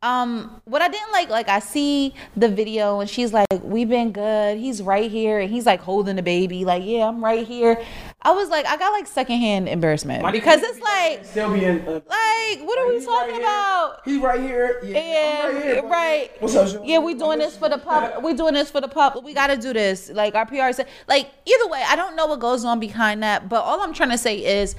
um, 0.00 0.60
what 0.64 0.80
I 0.80 0.88
didn't 0.88 1.10
like, 1.10 1.28
like 1.28 1.48
I 1.48 1.58
see 1.58 2.14
the 2.36 2.48
video 2.48 3.00
and 3.00 3.10
she's 3.10 3.32
like, 3.32 3.46
"We've 3.62 3.88
been 3.88 4.12
good." 4.12 4.56
He's 4.56 4.80
right 4.80 5.10
here, 5.10 5.40
and 5.40 5.50
he's 5.50 5.66
like 5.66 5.80
holding 5.80 6.14
the 6.14 6.22
baby, 6.22 6.64
like, 6.64 6.84
"Yeah, 6.84 7.08
I'm 7.08 7.24
right 7.24 7.46
here." 7.46 7.82
I 8.22 8.32
was 8.32 8.48
like, 8.48 8.66
I 8.66 8.76
got 8.76 8.92
like 8.92 9.06
secondhand 9.06 9.68
embarrassment 9.68 10.22
My 10.22 10.32
because 10.32 10.60
it's 10.62 10.80
like, 10.80 11.24
still 11.24 11.52
being 11.52 11.80
uh, 11.80 11.92
like, 11.92 12.66
what 12.66 12.78
are 12.78 12.88
we 12.88 13.04
talking 13.04 13.34
right 13.34 13.40
about? 13.40 14.00
He's 14.04 14.20
right 14.20 14.40
here. 14.40 14.80
Yeah, 14.84 14.98
Yeah, 14.98 15.46
I'm 15.48 15.54
right, 15.54 15.64
here, 15.64 15.82
right. 15.82 16.30
What's 16.42 16.54
up, 16.54 16.68
Sean? 16.68 16.84
Yeah, 16.84 16.98
we 16.98 17.14
doing 17.14 17.38
this 17.38 17.56
for 17.56 17.68
the 17.68 17.78
pub. 17.78 18.22
We 18.22 18.34
doing 18.34 18.54
this 18.54 18.70
for 18.70 18.80
the 18.80 18.88
pub. 18.88 19.24
We 19.24 19.34
got 19.34 19.48
to 19.48 19.56
do 19.56 19.72
this. 19.72 20.10
Like 20.10 20.34
our 20.34 20.46
PR 20.46 20.72
said. 20.72 20.88
Like 21.08 21.30
either 21.46 21.68
way, 21.68 21.82
I 21.86 21.96
don't 21.96 22.16
know 22.16 22.26
what 22.26 22.40
goes 22.40 22.64
on 22.64 22.78
behind 22.80 23.22
that. 23.22 23.48
But 23.48 23.62
all 23.62 23.80
I'm 23.80 23.94
trying 23.94 24.10
to 24.10 24.18
say 24.18 24.44
is, 24.44 24.74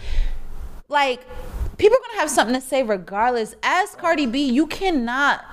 like, 0.89 1.25
people 1.79 1.97
are 1.97 2.07
gonna 2.09 2.19
have 2.19 2.29
something 2.29 2.53
to 2.53 2.61
say 2.61 2.83
regardless. 2.83 3.55
As 3.63 3.95
Cardi 3.95 4.27
B, 4.27 4.43
you 4.43 4.67
cannot 4.67 5.43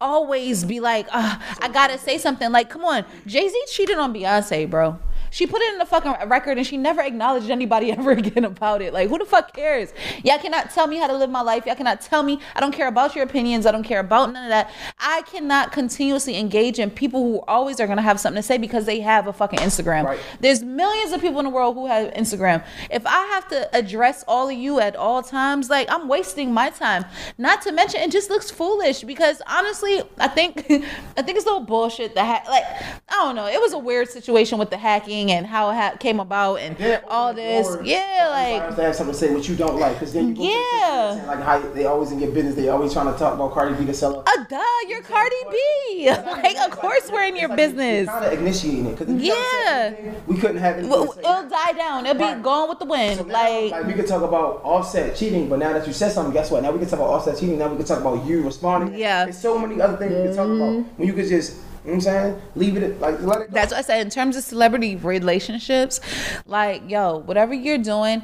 always 0.00 0.64
be 0.64 0.80
like, 0.80 1.06
uh, 1.12 1.38
I 1.60 1.68
gotta 1.68 1.98
say 1.98 2.18
something. 2.18 2.50
Like, 2.50 2.68
come 2.68 2.84
on, 2.84 3.04
Jay 3.26 3.48
Z 3.48 3.62
cheated 3.68 3.98
on 3.98 4.12
Beyonce, 4.12 4.68
bro. 4.68 4.98
She 5.34 5.48
put 5.48 5.60
it 5.62 5.72
in 5.72 5.78
the 5.78 5.84
fucking 5.84 6.28
record 6.28 6.58
and 6.58 6.66
she 6.66 6.76
never 6.76 7.02
acknowledged 7.02 7.50
anybody 7.50 7.90
ever 7.98 8.12
again 8.12 8.44
about 8.44 8.80
it. 8.80 8.92
Like, 8.92 9.08
who 9.08 9.18
the 9.18 9.24
fuck 9.24 9.52
cares? 9.52 9.92
Y'all 10.22 10.38
cannot 10.38 10.70
tell 10.70 10.86
me 10.86 10.96
how 10.96 11.08
to 11.08 11.16
live 11.16 11.28
my 11.28 11.40
life. 11.40 11.66
Y'all 11.66 11.74
cannot 11.74 12.00
tell 12.00 12.22
me. 12.22 12.38
I 12.54 12.60
don't 12.60 12.70
care 12.70 12.86
about 12.86 13.16
your 13.16 13.24
opinions. 13.24 13.66
I 13.66 13.72
don't 13.72 13.82
care 13.82 13.98
about 13.98 14.32
none 14.32 14.44
of 14.44 14.50
that. 14.50 14.70
I 15.00 15.22
cannot 15.22 15.72
continuously 15.72 16.36
engage 16.36 16.78
in 16.78 16.88
people 16.88 17.24
who 17.24 17.40
always 17.48 17.80
are 17.80 17.88
gonna 17.88 18.00
have 18.00 18.20
something 18.20 18.40
to 18.40 18.46
say 18.46 18.58
because 18.58 18.86
they 18.86 19.00
have 19.00 19.26
a 19.26 19.32
fucking 19.32 19.58
Instagram. 19.58 20.04
Right. 20.04 20.20
There's 20.38 20.62
millions 20.62 21.10
of 21.10 21.20
people 21.20 21.40
in 21.40 21.46
the 21.46 21.50
world 21.50 21.74
who 21.74 21.88
have 21.88 22.12
Instagram. 22.12 22.64
If 22.88 23.04
I 23.04 23.24
have 23.32 23.48
to 23.48 23.76
address 23.76 24.24
all 24.28 24.48
of 24.48 24.56
you 24.56 24.78
at 24.78 24.94
all 24.94 25.20
times, 25.20 25.68
like 25.68 25.90
I'm 25.90 26.06
wasting 26.06 26.54
my 26.54 26.70
time. 26.70 27.06
Not 27.38 27.60
to 27.62 27.72
mention, 27.72 28.02
it 28.02 28.12
just 28.12 28.30
looks 28.30 28.52
foolish 28.52 29.02
because 29.02 29.42
honestly, 29.48 30.00
I 30.18 30.28
think 30.28 30.58
I 30.70 31.22
think 31.22 31.36
it's 31.36 31.44
a 31.44 31.48
little 31.48 31.66
bullshit. 31.66 32.14
The 32.14 32.24
hack, 32.24 32.46
like 32.48 32.64
I 32.64 33.16
don't 33.16 33.34
know, 33.34 33.48
it 33.48 33.60
was 33.60 33.72
a 33.72 33.78
weird 33.78 34.08
situation 34.08 34.60
with 34.60 34.70
the 34.70 34.76
hacking 34.76 35.23
and 35.30 35.46
how 35.46 35.70
it 35.70 35.74
ha- 35.74 35.96
came 35.98 36.20
about 36.20 36.56
and 36.56 36.78
Yeah, 36.78 37.00
all 37.08 37.32
this. 37.34 37.66
Yeah, 37.82 38.00
for 38.00 38.34
everybody 38.34 38.60
else 38.60 38.66
like 38.68 38.76
to 38.76 38.82
have 38.82 38.96
something 38.96 39.12
to 39.14 39.18
say 39.18 39.34
what 39.34 39.48
you 39.48 39.56
don't 39.56 39.78
like, 39.78 39.94
because 39.94 40.12
then 40.12 40.28
you 40.28 40.34
go 40.34 40.42
to 40.42 40.46
the 40.46 40.52
Yeah. 40.54 41.24
like 41.26 41.42
how 41.42 41.58
they 41.72 41.84
always 41.86 42.12
in 42.12 42.18
your 42.20 42.30
business. 42.32 42.54
They 42.54 42.68
always 42.68 42.92
trying 42.92 43.12
to 43.12 43.18
talk 43.18 43.34
about 43.34 43.52
Cardi 43.52 43.74
B 43.74 43.84
to 43.86 43.94
sell 43.94 44.14
her. 44.14 44.22
uh, 44.26 44.44
duh, 44.48 44.62
you're 44.88 45.02
Cardi 45.02 45.36
B. 45.50 46.10
Like, 46.44 46.58
of 46.60 46.70
course 46.72 47.10
we're 47.12 47.24
in 47.24 47.36
your 47.36 47.54
business. 47.56 48.08
Kind 48.08 48.24
of 48.26 48.32
initiating 48.40 48.86
it, 48.86 48.98
because 48.98 49.08
if 49.14 49.22
you 49.22 49.28
never 49.28 49.40
said 49.40 49.64
Yeah. 49.64 49.96
anything, 49.98 50.22
we 50.26 50.36
couldn't 50.38 50.56
have 50.58 50.78
it. 50.78 50.86
Well. 50.86 51.14
It'll 51.18 51.48
die 51.48 51.72
down. 51.72 52.06
It'll 52.06 52.36
be 52.36 52.42
gone 52.42 52.68
with 52.68 52.78
the 52.78 52.84
wind. 52.86 53.18
So 53.18 53.24
now, 53.26 53.32
like, 53.32 53.70
like 53.72 53.86
we 53.86 53.92
could 53.94 54.06
talk 54.06 54.22
about 54.22 54.60
Offset 54.64 55.16
cheating, 55.16 55.48
but 55.48 55.58
now 55.58 55.72
that 55.72 55.86
you 55.86 55.92
said 55.92 56.12
something, 56.12 56.32
guess 56.32 56.50
what? 56.50 56.62
Now 56.62 56.70
we 56.72 56.78
can 56.78 56.88
talk 56.88 56.98
about 57.00 57.10
Offset 57.10 57.38
cheating. 57.38 57.58
Now 57.58 57.68
we 57.68 57.76
can 57.76 57.86
talk 57.86 58.00
about 58.00 58.24
you 58.26 58.42
responding. 58.42 58.98
Yeah. 58.98 59.24
there's 59.24 59.38
so 59.38 59.58
many 59.58 59.80
other 59.80 59.96
things 59.96 60.12
we 60.14 60.22
can 60.24 60.36
talk 60.36 60.46
about 60.46 60.84
when 60.98 61.08
you 61.08 61.14
could 61.14 61.28
just, 61.28 61.56
you 61.84 61.90
know 61.90 61.96
what 61.96 62.06
I'm 62.06 62.12
saying, 62.12 62.42
leave 62.56 62.76
it 62.76 62.98
like 63.00 63.20
let 63.20 63.42
it 63.42 63.50
go. 63.50 63.54
That's 63.54 63.72
what 63.72 63.78
I 63.78 63.82
said 63.82 64.00
in 64.00 64.10
terms 64.10 64.36
of 64.36 64.44
celebrity 64.44 64.96
relationships. 64.96 66.00
Like, 66.46 66.88
yo, 66.88 67.18
whatever 67.18 67.52
you're 67.52 67.76
doing, 67.78 68.22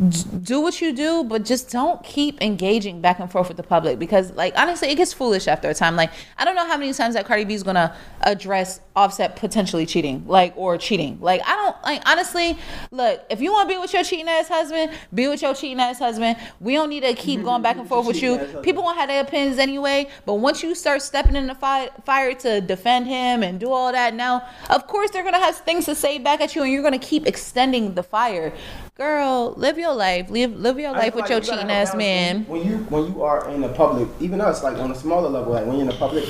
do 0.00 0.60
what 0.62 0.80
you 0.80 0.94
do, 0.94 1.24
but 1.24 1.44
just 1.44 1.70
don't 1.70 2.02
keep 2.02 2.40
engaging 2.40 3.02
back 3.02 3.18
and 3.18 3.30
forth 3.30 3.48
with 3.48 3.58
the 3.58 3.62
public 3.62 3.98
because, 3.98 4.32
like, 4.32 4.54
honestly, 4.56 4.88
it 4.88 4.94
gets 4.94 5.12
foolish 5.12 5.46
after 5.46 5.68
a 5.68 5.74
time. 5.74 5.94
Like, 5.94 6.10
I 6.38 6.46
don't 6.46 6.54
know 6.54 6.66
how 6.66 6.78
many 6.78 6.92
times 6.94 7.14
that 7.14 7.26
Cardi 7.26 7.44
B 7.44 7.52
is 7.52 7.62
gonna 7.62 7.94
address 8.22 8.80
Offset 8.96 9.36
potentially 9.36 9.86
cheating, 9.86 10.24
like, 10.26 10.52
or 10.56 10.78
cheating. 10.78 11.18
Like, 11.20 11.42
I 11.46 11.54
don't 11.54 11.76
like 11.82 12.02
honestly. 12.06 12.58
Look, 12.90 13.24
if 13.30 13.40
you 13.40 13.52
want 13.52 13.68
to 13.68 13.74
be 13.74 13.78
with 13.78 13.92
your 13.92 14.02
cheating 14.02 14.28
ass 14.28 14.48
husband, 14.48 14.92
be 15.14 15.28
with 15.28 15.42
your 15.42 15.54
cheating 15.54 15.80
ass 15.80 15.98
husband. 15.98 16.36
We 16.60 16.74
don't 16.74 16.88
need 16.88 17.02
to 17.02 17.14
keep 17.14 17.38
mm-hmm. 17.38 17.46
going 17.46 17.62
back 17.62 17.76
and 17.76 17.88
forth 17.88 18.06
with 18.06 18.16
you. 18.16 18.32
Cheating 18.32 18.40
ass 18.40 18.46
husband. 18.46 18.64
People 18.64 18.82
gonna 18.82 18.98
have 18.98 19.08
their 19.08 19.22
opinions 19.22 19.58
anyway. 19.58 20.08
But 20.26 20.34
once 20.34 20.62
you 20.62 20.74
start 20.74 21.02
stepping 21.02 21.36
in 21.36 21.46
the 21.46 21.54
fi- 21.54 21.90
fire 22.04 22.34
to 22.34 22.60
defend 22.60 23.06
him 23.06 23.42
and 23.42 23.60
do 23.60 23.70
all 23.70 23.92
that, 23.92 24.14
now 24.14 24.46
of 24.70 24.86
course 24.86 25.10
they're 25.10 25.24
gonna 25.24 25.38
have 25.38 25.56
things 25.56 25.84
to 25.86 25.94
say 25.94 26.18
back 26.18 26.40
at 26.40 26.54
you, 26.54 26.62
and 26.62 26.72
you're 26.72 26.82
gonna 26.82 26.98
keep 26.98 27.26
extending 27.26 27.94
the 27.94 28.02
fire. 28.02 28.52
Girl, 29.00 29.54
live 29.56 29.78
your 29.78 29.94
life. 29.94 30.28
Live 30.28 30.54
live 30.60 30.78
your 30.78 30.92
life 30.92 31.14
with 31.14 31.22
like 31.22 31.30
your 31.30 31.38
you 31.38 31.44
cheating 31.46 31.70
ass 31.70 31.94
man. 31.94 32.44
When 32.44 32.62
you 32.68 32.76
when 32.90 33.06
you 33.10 33.22
are 33.22 33.48
in 33.48 33.62
the 33.62 33.70
public, 33.70 34.06
even 34.20 34.42
us, 34.42 34.62
like 34.62 34.76
on 34.76 34.90
a 34.90 34.94
smaller 34.94 35.30
level, 35.30 35.54
like 35.54 35.64
when 35.64 35.76
you're 35.76 35.84
in 35.84 35.88
the 35.88 35.94
public, 35.94 36.28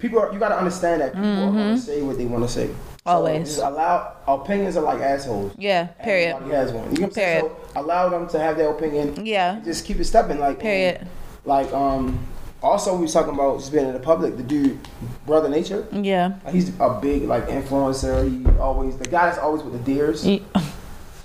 people 0.00 0.18
are 0.18 0.32
you 0.32 0.40
gotta 0.40 0.58
understand 0.58 1.00
that 1.00 1.12
people 1.12 1.44
are 1.44 1.52
gonna 1.52 1.78
say 1.78 2.02
what 2.02 2.18
they 2.18 2.26
want 2.26 2.42
to 2.42 2.50
say. 2.50 2.66
Mm-hmm. 2.66 3.08
Always. 3.08 3.46
just 3.46 3.60
allow 3.60 4.16
opinions 4.26 4.76
are 4.76 4.82
like 4.82 5.00
assholes. 5.00 5.52
Yeah. 5.56 5.86
Period. 6.02 6.34
Everybody 6.34 6.56
has 6.56 6.72
one. 6.72 6.92
You 6.92 7.02
know 7.02 7.06
Period. 7.08 7.44
So 7.44 7.56
allow 7.76 8.08
them 8.08 8.28
to 8.30 8.38
have 8.40 8.56
their 8.56 8.70
opinion. 8.70 9.24
Yeah. 9.24 9.60
Just 9.64 9.84
keep 9.84 10.00
it 10.00 10.04
stepping. 10.06 10.40
Like 10.40 10.58
Period. 10.58 11.06
Like 11.44 11.72
um. 11.72 12.18
Also, 12.60 12.96
we 12.96 13.02
was 13.02 13.12
talking 13.12 13.32
about 13.32 13.60
just 13.60 13.70
being 13.70 13.86
in 13.86 13.92
the 13.92 14.00
public. 14.00 14.36
The 14.36 14.42
dude, 14.42 14.76
Brother 15.24 15.48
Nature, 15.48 15.86
Yeah. 15.92 16.40
he's 16.50 16.70
a 16.80 16.98
big 17.00 17.22
like 17.22 17.46
influencer. 17.46 18.28
He 18.28 18.58
always 18.58 18.96
the 18.96 19.04
guy 19.04 19.26
that's 19.26 19.38
always 19.38 19.62
with 19.62 19.74
the 19.74 19.78
deers. 19.78 20.26
Ye- 20.26 20.42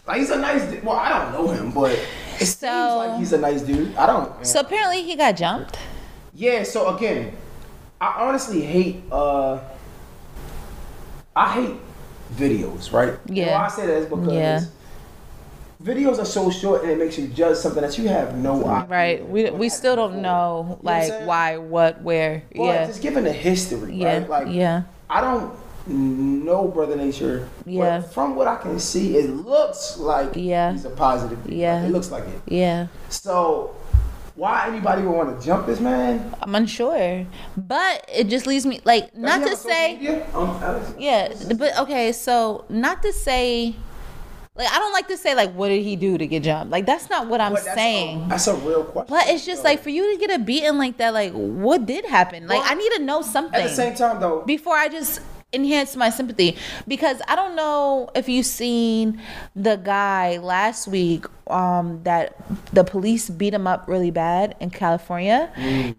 Like 0.07 0.17
he's 0.17 0.29
a 0.31 0.37
nice. 0.37 0.63
du- 0.69 0.81
Well, 0.83 0.95
I 0.97 1.09
don't 1.09 1.31
know 1.33 1.47
him, 1.51 1.71
but 1.71 1.91
it 2.39 2.45
seems 2.45 2.61
like 2.63 3.19
he's 3.19 3.33
a 3.33 3.37
nice 3.37 3.61
dude. 3.61 3.95
I 3.95 4.05
don't. 4.05 4.45
So 4.45 4.59
apparently 4.59 5.03
he 5.03 5.15
got 5.15 5.35
jumped. 5.37 5.77
Yeah, 6.33 6.63
so 6.63 6.95
again, 6.95 7.35
I 8.01 8.15
honestly 8.27 8.61
hate 8.61 9.03
uh 9.11 9.59
I 11.35 11.53
hate 11.53 11.75
videos, 12.35 12.91
right? 12.91 13.17
Yeah. 13.27 13.57
why 13.57 13.65
I 13.65 13.67
say 13.69 13.85
that 13.87 13.97
is 13.97 14.05
because 14.07 14.27
Yeah. 14.33 14.61
videos 15.83 16.19
are 16.19 16.25
so 16.25 16.49
short 16.51 16.81
and 16.83 16.91
it 16.91 16.97
makes 16.99 17.17
you 17.17 17.27
judge 17.27 17.57
something 17.57 17.81
that 17.81 17.97
you 17.97 18.07
have 18.09 18.35
no 18.37 18.65
idea. 18.65 18.87
Right. 18.89 19.27
We 19.29 19.49
we 19.51 19.69
still 19.69 19.95
don't 19.95 20.21
know 20.21 20.63
You 20.63 20.69
know 20.69 20.77
what 20.81 20.83
like 20.83 21.27
why, 21.27 21.57
what, 21.57 22.01
where. 22.01 22.43
But 22.55 22.63
yeah. 22.63 22.87
just 22.87 23.01
given 23.01 23.23
the 23.23 23.31
history, 23.33 23.95
Yeah. 23.95 24.17
right? 24.19 24.29
Like 24.29 24.47
yeah. 24.49 24.83
I 25.09 25.21
don't 25.21 25.55
no 25.87 26.67
brother 26.67 26.95
nature. 26.95 27.47
Yeah. 27.65 27.99
But 27.99 28.13
from 28.13 28.35
what 28.35 28.47
I 28.47 28.55
can 28.55 28.79
see, 28.79 29.17
it 29.17 29.29
looks 29.29 29.97
like 29.97 30.31
Yeah. 30.35 30.71
he's 30.71 30.85
a 30.85 30.89
positive. 30.89 31.39
Yeah. 31.49 31.75
Like, 31.79 31.85
it 31.85 31.91
looks 31.91 32.11
like 32.11 32.23
it. 32.25 32.41
Yeah. 32.47 32.87
So 33.09 33.75
why 34.35 34.65
anybody 34.67 35.03
would 35.03 35.15
want 35.15 35.39
to 35.39 35.45
jump 35.45 35.65
this 35.67 35.79
man? 35.79 36.33
I'm 36.41 36.55
unsure. 36.55 37.25
But 37.57 38.09
it 38.13 38.29
just 38.29 38.47
leaves 38.47 38.65
me 38.65 38.79
like 38.85 39.11
Does 39.13 39.21
not 39.21 39.35
to 39.35 39.49
have 39.49 39.51
a 39.53 39.55
social 39.55 39.69
say? 39.71 40.23
Um, 40.33 40.95
Yeah, 40.97 41.33
but 41.55 41.77
okay, 41.79 42.11
so 42.11 42.65
not 42.69 43.03
to 43.03 43.13
say 43.13 43.75
like 44.55 44.71
I 44.71 44.77
don't 44.77 44.93
like 44.93 45.07
to 45.07 45.17
say 45.17 45.33
like 45.35 45.51
what 45.53 45.69
did 45.69 45.83
he 45.83 45.95
do 45.95 46.17
to 46.17 46.27
get 46.27 46.43
jumped? 46.43 46.71
Like 46.71 46.85
that's 46.85 47.09
not 47.09 47.27
what 47.27 47.41
I'm 47.41 47.53
that's 47.53 47.73
saying. 47.73 48.23
A, 48.25 48.29
that's 48.29 48.47
a 48.47 48.55
real 48.55 48.83
question. 48.83 49.07
but 49.09 49.27
it's 49.27 49.45
just 49.45 49.63
though. 49.63 49.69
like 49.69 49.81
for 49.81 49.89
you 49.89 50.13
to 50.13 50.19
get 50.25 50.39
a 50.39 50.43
beating 50.43 50.77
like 50.77 50.97
that, 50.97 51.13
like 51.13 51.33
what 51.33 51.85
did 51.85 52.05
happen? 52.05 52.47
Like 52.47 52.59
Well, 52.61 52.71
I 52.71 52.75
need 52.75 52.91
to 52.97 52.99
know 53.03 53.21
something 53.21 53.59
at 53.59 53.69
the 53.69 53.75
same 53.75 53.95
time 53.95 54.19
though. 54.19 54.41
before 54.45 54.75
I 54.77 54.87
just 54.89 55.21
enhance 55.53 55.95
my 55.95 56.09
sympathy. 56.09 56.57
Because 56.87 57.21
I 57.27 57.35
don't 57.35 57.55
know 57.55 58.09
if 58.15 58.27
you've 58.27 58.45
seen 58.45 59.21
the 59.55 59.75
guy 59.75 60.37
last 60.37 60.87
week 60.87 61.25
um 61.47 62.01
that 62.03 62.35
the 62.71 62.83
police 62.83 63.29
beat 63.29 63.53
him 63.53 63.67
up 63.67 63.87
really 63.87 64.11
bad 64.11 64.55
in 64.59 64.69
California. 64.69 65.51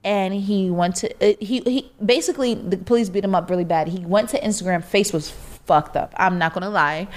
And 0.04 0.34
he 0.34 0.70
went 0.70 0.96
to 0.96 1.12
uh, 1.24 1.34
he 1.40 1.60
he 1.60 1.92
basically 2.04 2.54
the 2.54 2.76
police 2.76 3.08
beat 3.08 3.24
him 3.24 3.34
up 3.34 3.50
really 3.50 3.64
bad. 3.64 3.88
He 3.88 4.04
went 4.04 4.28
to 4.30 4.40
Instagram. 4.40 4.82
Face 4.84 5.12
was 5.12 5.32
fucked 5.66 5.96
up. 5.96 6.14
I'm 6.16 6.38
not 6.38 6.54
gonna 6.54 6.70
lie. 6.70 7.08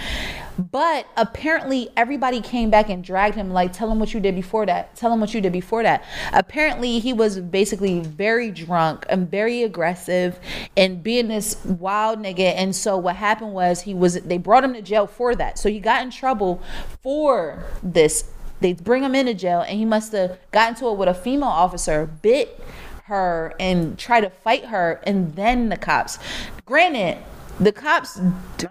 But 0.58 1.08
apparently 1.16 1.90
everybody 1.96 2.42
came 2.42 2.72
back 2.72 2.90
and 2.90 3.04
dragged 3.04 3.36
him 3.36 3.52
like 3.52 3.74
tell 3.74 3.92
him 3.92 4.00
what 4.00 4.14
you 4.14 4.20
did 4.20 4.34
before 4.34 4.66
that. 4.66 4.96
Tell 4.96 5.14
him 5.14 5.20
what 5.20 5.34
you 5.34 5.42
did 5.42 5.54
before 5.54 5.84
that. 5.84 6.04
Apparently 6.34 7.00
he 7.00 7.14
was 7.14 7.40
basically 7.40 8.00
very 8.00 8.50
drunk 8.50 9.06
and 9.08 9.30
very 9.30 9.62
aggressive 9.62 10.40
and 10.76 11.04
being 11.04 11.28
this 11.28 11.64
wild 11.64 12.20
nigga. 12.20 12.54
And 12.56 12.76
so 12.76 12.98
what 12.98 13.16
happened 13.18 13.54
was 13.54 13.82
he 13.82 13.94
was 13.94 14.16
they 14.22 14.40
brought 14.40 14.64
him 14.64 14.74
to 14.74 14.82
jail 14.82 15.06
for 15.06 15.36
that. 15.36 15.60
So 15.60 15.70
he 15.70 15.80
got 15.80 16.02
in 16.02 16.10
trouble 16.10 16.62
for 17.04 17.64
this. 17.84 18.32
They 18.60 18.74
bring 18.74 19.04
him 19.04 19.14
into 19.14 19.36
jail 19.36 19.62
and 19.62 19.78
he 19.78 19.86
must 19.86 20.12
have 20.14 20.40
got 20.52 20.70
into 20.70 20.88
it 20.88 20.98
with 20.98 21.08
a 21.08 21.14
female 21.14 21.50
officer 21.50 22.08
bit 22.24 22.60
her 23.04 23.54
and 23.60 23.98
tried 23.98 24.22
to 24.22 24.30
fight 24.30 24.66
her 24.66 25.00
and 25.04 25.36
then 25.36 25.70
the 25.70 25.78
cops. 25.78 26.18
Granted 26.66 27.20
the 27.60 27.72
cops 27.72 28.20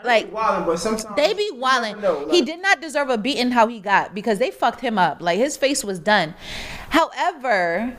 like 0.05 0.33
wilding, 0.33 0.67
but 0.67 0.79
sometimes 0.79 1.17
they 1.17 1.35
be 1.35 1.51
wilding. 1.55 2.01
know, 2.01 2.29
he 2.31 2.43
did 2.43 2.61
not 2.61 2.81
deserve 2.81 3.11
a 3.11 3.19
beating 3.19 3.51
how 3.51 3.67
he 3.67 3.81
got 3.81 4.15
because 4.15 4.39
they 4.39 4.51
fucked 4.51 4.81
him 4.81 4.99
up. 4.99 5.21
Like 5.21 5.39
his 5.39 5.57
face 5.57 5.83
was 5.85 5.99
done. 5.99 6.35
However, 6.91 7.97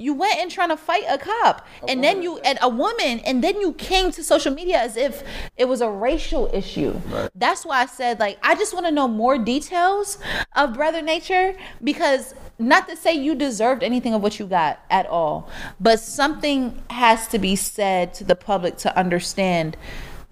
you 0.00 0.14
went 0.14 0.38
and 0.38 0.50
trying 0.50 0.70
to 0.70 0.78
fight 0.78 1.04
a 1.08 1.18
cop, 1.18 1.66
and 1.86 2.02
then 2.02 2.22
you 2.22 2.38
and 2.38 2.58
a 2.62 2.68
woman, 2.68 3.20
and 3.20 3.44
then 3.44 3.60
you 3.60 3.74
came 3.74 4.10
to 4.12 4.24
social 4.24 4.52
media 4.52 4.78
as 4.78 4.96
if 4.96 5.22
it 5.58 5.66
was 5.66 5.82
a 5.82 5.90
racial 5.90 6.48
issue. 6.54 6.98
That's 7.34 7.66
why 7.66 7.82
I 7.82 7.86
said 7.86 8.18
like 8.18 8.38
I 8.42 8.54
just 8.54 8.72
want 8.72 8.86
to 8.86 8.92
know 8.92 9.06
more 9.06 9.36
details 9.36 10.18
of 10.56 10.74
Brother 10.74 11.02
Nature 11.02 11.54
because 11.84 12.34
not 12.58 12.88
to 12.88 12.96
say 12.96 13.14
you 13.14 13.34
deserved 13.34 13.82
anything 13.82 14.14
of 14.14 14.22
what 14.22 14.38
you 14.38 14.46
got 14.46 14.80
at 14.90 15.06
all, 15.06 15.50
but 15.78 16.00
something 16.00 16.82
has 16.90 17.26
to 17.28 17.38
be 17.38 17.56
said 17.56 18.12
to 18.14 18.24
the 18.24 18.36
public 18.36 18.76
to 18.78 18.98
understand 18.98 19.76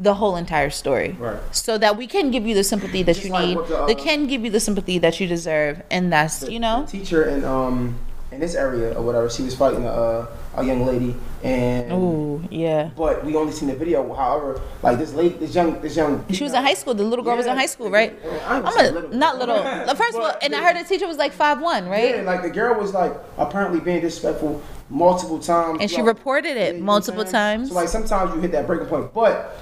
the 0.00 0.14
whole 0.14 0.36
entire 0.36 0.70
story 0.70 1.16
Right. 1.18 1.38
so 1.50 1.76
that 1.78 1.96
we 1.96 2.06
can 2.06 2.30
give 2.30 2.46
you 2.46 2.54
the 2.54 2.64
sympathy 2.64 3.02
that 3.02 3.14
Just 3.14 3.26
you 3.26 3.32
like 3.32 3.48
need 3.48 3.58
the, 3.66 3.78
uh, 3.82 3.86
they 3.86 3.94
can 3.96 4.26
give 4.26 4.44
you 4.44 4.50
the 4.50 4.60
sympathy 4.60 4.98
that 4.98 5.18
you 5.18 5.26
deserve 5.26 5.82
and 5.90 6.12
that's 6.12 6.48
you 6.48 6.60
know 6.60 6.84
the 6.84 6.98
teacher 6.98 7.24
in 7.24 7.44
um 7.44 7.98
in 8.30 8.40
this 8.40 8.54
area 8.54 8.92
or 8.96 9.02
whatever, 9.02 9.30
she 9.30 9.42
was 9.42 9.54
fighting 9.54 9.84
a 9.84 9.88
uh, 9.88 10.26
a 10.56 10.64
young 10.64 10.84
lady, 10.84 11.14
and 11.42 11.90
Ooh, 11.92 12.42
yeah 12.50 12.90
but 12.96 13.24
we 13.24 13.34
only 13.36 13.52
seen 13.52 13.68
the 13.68 13.74
video. 13.74 14.12
However, 14.12 14.60
like 14.82 14.98
this 14.98 15.14
lady, 15.14 15.36
this 15.36 15.54
young, 15.54 15.80
this 15.80 15.96
young. 15.96 16.24
she 16.30 16.44
was 16.44 16.52
in 16.52 16.62
high 16.62 16.74
school 16.74 16.94
the 16.94 17.04
little 17.04 17.24
girl 17.24 17.36
was 17.36 17.46
in 17.46 17.56
high 17.56 17.66
school 17.66 17.90
right 17.90 18.18
i'm 18.46 18.66
a, 18.66 18.70
little. 18.70 19.08
not 19.14 19.38
little 19.38 19.62
first 19.94 20.16
of 20.16 20.22
all 20.24 20.32
and 20.42 20.54
i 20.54 20.62
heard 20.62 20.76
the 20.76 20.86
teacher 20.88 21.06
was 21.06 21.16
like 21.16 21.32
five 21.32 21.60
one 21.60 21.88
right 21.88 22.16
Yeah, 22.16 22.22
like 22.22 22.42
the 22.42 22.50
girl 22.50 22.78
was 22.78 22.92
like 22.92 23.14
apparently 23.38 23.80
being 23.80 24.00
disrespectful 24.00 24.60
multiple 24.90 25.38
times. 25.38 25.78
And 25.80 25.90
she 25.90 26.00
reported 26.00 26.50
it 26.50 26.56
Yeah, 26.56 26.64
you 26.66 26.72
know 26.72 26.72
what 26.72 26.78
I'm 26.80 26.84
multiple 26.84 27.24
times. 27.24 27.68
So 27.68 27.74
like 27.74 27.88
sometimes 27.88 28.34
you 28.34 28.40
hit 28.40 28.52
that 28.52 28.66
breaking 28.66 28.86
point. 28.88 29.12
But 29.14 29.56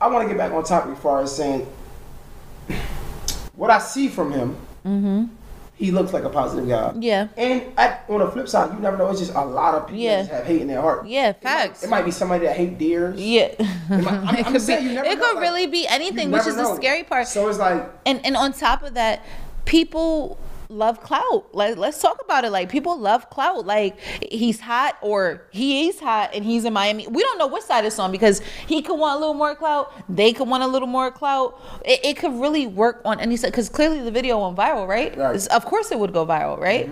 I 0.00 0.06
want 0.08 0.22
to 0.24 0.28
get 0.28 0.38
back 0.38 0.52
on 0.52 0.64
topic 0.64 0.92
as 0.96 1.02
far 1.02 1.20
as 1.22 1.34
saying 1.34 1.66
what 3.54 3.70
I 3.70 3.78
see 3.78 4.08
from 4.08 4.32
him. 4.32 5.30
He 5.74 5.90
looks 5.92 6.12
like 6.12 6.24
a 6.24 6.28
positive 6.28 6.68
guy. 6.68 6.90
Mm-hmm. 6.90 7.00
Yeah. 7.02 7.28
And 7.38 7.62
at, 7.78 8.04
on 8.10 8.18
the 8.20 8.30
flip 8.30 8.50
side, 8.50 8.70
you 8.74 8.80
never 8.80 8.98
know. 8.98 9.08
It's 9.08 9.18
just 9.20 9.32
a 9.32 9.40
lot 9.42 9.74
of 9.74 9.86
people 9.86 10.00
Yeah. 10.02 10.24
have 10.24 10.44
hate 10.44 10.60
in 10.60 10.68
their 10.68 10.82
heart. 10.82 11.06
Yeah, 11.06 11.30
It 11.30 11.42
might- 11.42 11.50
facts. 11.50 11.82
It 11.82 11.88
might, 11.88 12.04
be 12.04 12.10
somebody 12.10 12.44
that 12.44 12.54
hate 12.54 12.76
deers. 12.76 13.18
yeah 13.18 13.54
might- 13.88 14.06
I'm- 14.06 14.34
it 14.36 14.46
I'm 14.46 14.52
could 14.52 14.60
saying 14.60 14.82
be 14.84 14.88
you 14.90 14.94
never 14.96 15.08
it 15.08 15.18
know, 15.18 15.24
could 15.24 15.34
like, 15.36 15.42
really 15.42 15.66
be 15.66 15.86
anything 15.88 16.30
which 16.30 16.46
is 16.46 16.56
the 16.56 16.74
scary 16.76 17.02
part 17.02 17.26
So 17.28 17.48
it's 17.48 17.58
like 17.58 17.88
and 18.04 18.20
and 18.26 18.36
on 18.36 18.52
top 18.52 18.82
of 18.82 18.92
that 18.94 19.24
people 19.64 20.38
love 20.70 21.02
clout. 21.02 21.52
Like 21.52 21.76
let's 21.76 22.00
talk 22.00 22.20
about 22.24 22.44
it. 22.44 22.50
Like 22.50 22.70
people 22.70 22.98
love 22.98 23.28
clout. 23.28 23.66
Like 23.66 23.98
he's 24.30 24.60
hot 24.60 24.96
or 25.02 25.42
he 25.50 25.88
is 25.88 26.00
hot 26.00 26.30
and 26.34 26.44
he's 26.44 26.64
in 26.64 26.72
miami. 26.72 27.06
We 27.08 27.22
don't 27.22 27.38
know 27.38 27.48
what 27.48 27.62
side 27.62 27.84
it's 27.84 27.98
on 27.98 28.12
because 28.12 28.40
he 28.66 28.80
could 28.80 28.98
want 28.98 29.16
a 29.16 29.18
little 29.18 29.34
more 29.34 29.54
clout. 29.54 29.92
They 30.08 30.32
could 30.32 30.48
want 30.48 30.62
a 30.62 30.66
little 30.66 30.88
more 30.88 31.10
clout. 31.10 31.60
It, 31.84 32.00
it 32.04 32.16
could 32.16 32.32
really 32.32 32.66
work 32.66 33.02
on 33.04 33.20
any 33.20 33.36
side 33.36 33.48
because 33.48 33.68
clearly 33.68 34.00
the 34.00 34.10
video 34.10 34.44
went 34.44 34.56
viral 34.56 34.86
right, 34.88 35.16
Right. 35.16 35.46
Of 35.48 35.64
course 35.64 35.90
it 35.90 35.98
would 35.98 36.12
go 36.12 36.24
viral 36.24 36.58
right? 36.58 36.88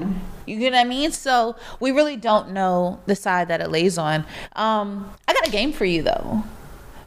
You 0.46 0.58
get 0.58 0.72
what 0.72 0.78
i 0.78 0.84
mean? 0.84 1.12
So 1.12 1.56
we 1.78 1.92
really 1.92 2.16
don't 2.16 2.50
know 2.50 3.00
the 3.06 3.14
side 3.14 3.48
that 3.48 3.60
it 3.60 3.70
lays 3.70 3.96
on. 3.98 4.24
Um 4.56 5.10
i 5.28 5.32
got 5.32 5.46
a 5.46 5.50
game 5.50 5.72
for 5.72 5.84
you 5.84 6.02
though 6.02 6.42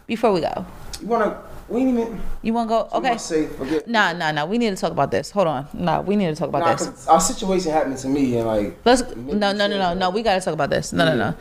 before 0.07 0.31
we 0.31 0.41
go. 0.41 0.65
You 1.01 1.07
wanna. 1.07 1.41
We 1.71 1.81
ain't 1.81 1.97
even. 1.97 2.21
you 2.41 2.53
want 2.53 2.69
to 2.69 2.75
go 2.75 2.97
okay 2.97 3.17
Say 3.17 3.47
forget. 3.47 3.87
Nah, 3.87 4.13
nah, 4.13 4.31
nah. 4.31 4.45
We 4.45 4.57
need 4.57 4.69
to 4.71 4.75
talk 4.75 4.91
about 4.91 5.09
this. 5.11 5.31
Hold 5.31 5.47
on. 5.47 5.67
Nah, 5.73 6.01
we 6.01 6.15
need 6.15 6.27
to 6.27 6.35
talk 6.35 6.49
about 6.49 6.59
Nah, 6.65 6.75
this. 6.75 7.07
our 7.07 7.19
situation 7.21 7.71
happened 7.71 7.97
to 7.99 8.07
me 8.09 8.37
and 8.37 8.47
like. 8.47 8.77
Let's 8.85 9.01
no, 9.15 9.51
no, 9.53 9.67
no, 9.67 9.77
no, 9.77 9.93
no. 9.93 10.09
We 10.09 10.21
gotta 10.21 10.41
talk 10.41 10.53
about 10.53 10.69
this. 10.69 10.91
No, 10.93 11.05
no, 11.05 11.15
no. 11.15 11.35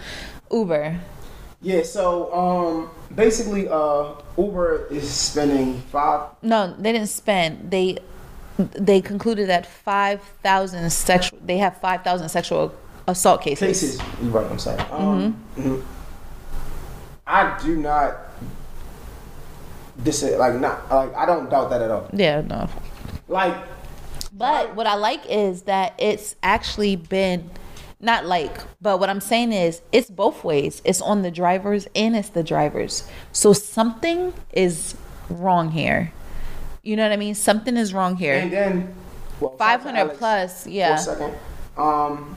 Uber. 0.56 0.98
Yeah, 1.62 1.82
so 1.82 2.32
um 2.32 2.90
basically 3.14 3.68
uh 3.68 4.14
Uber 4.38 4.86
is 4.90 5.10
spending 5.10 5.80
five 5.92 6.30
No, 6.42 6.74
they 6.78 6.92
didn't 6.92 7.08
spend. 7.08 7.70
They 7.70 7.98
they 8.58 9.00
concluded 9.00 9.48
that 9.48 9.66
five 9.66 10.22
thousand 10.42 10.88
sexual. 10.90 11.38
They 11.44 11.58
have 11.58 11.76
five 11.78 12.02
thousand 12.02 12.28
sexual 12.30 12.74
assault 13.06 13.42
cases. 13.42 13.66
cases. 13.66 14.00
You're 14.22 14.30
right, 14.30 14.50
I'm 14.50 14.58
sorry. 14.58 14.80
Um, 14.90 15.34
Mm-hmm. 15.56 15.74
mhm. 15.74 15.82
I 17.26 17.58
do 17.62 17.76
not 17.76 18.29
this 20.05 20.22
like 20.22 20.55
not 20.55 20.90
like 20.90 21.14
I 21.14 21.26
don't 21.26 21.51
doubt 21.51 21.70
that 21.70 21.82
at 21.82 21.90
all. 21.90 22.09
Yeah, 22.12 22.40
no. 22.42 22.68
Like 23.28 23.55
But 24.32 24.74
what 24.74 24.86
I 24.86 24.94
like 24.94 25.24
is 25.28 25.62
that 25.62 25.94
it's 25.98 26.36
actually 26.42 26.96
been 26.96 27.51
not 28.01 28.24
like, 28.24 28.59
but 28.80 28.98
what 28.98 29.11
I'm 29.11 29.20
saying 29.20 29.53
is 29.53 29.82
it's 29.92 30.09
both 30.09 30.42
ways. 30.42 30.80
It's 30.84 31.03
on 31.03 31.22
the 31.22 31.30
drivers 31.30 31.86
and 31.94 32.16
it's 32.16 32.30
the 32.30 32.42
drivers. 32.42 33.07
So 33.32 33.53
something 33.53 34.32
is 34.53 34.94
wrong 35.28 35.70
here. 35.70 36.12
You 36.82 36.96
know 36.96 37.03
what 37.03 37.12
I 37.12 37.16
mean? 37.16 37.34
Something 37.34 37.76
is 37.76 37.92
wrong 37.92 38.16
here. 38.16 38.34
and 38.34 38.53
then 38.53 38.94
well, 39.38 39.57
500 39.57 39.98
Alex 39.98 40.18
plus, 40.18 40.66
yeah. 40.66 40.94
a 40.94 40.98
second. 40.98 41.34
Um 41.76 42.36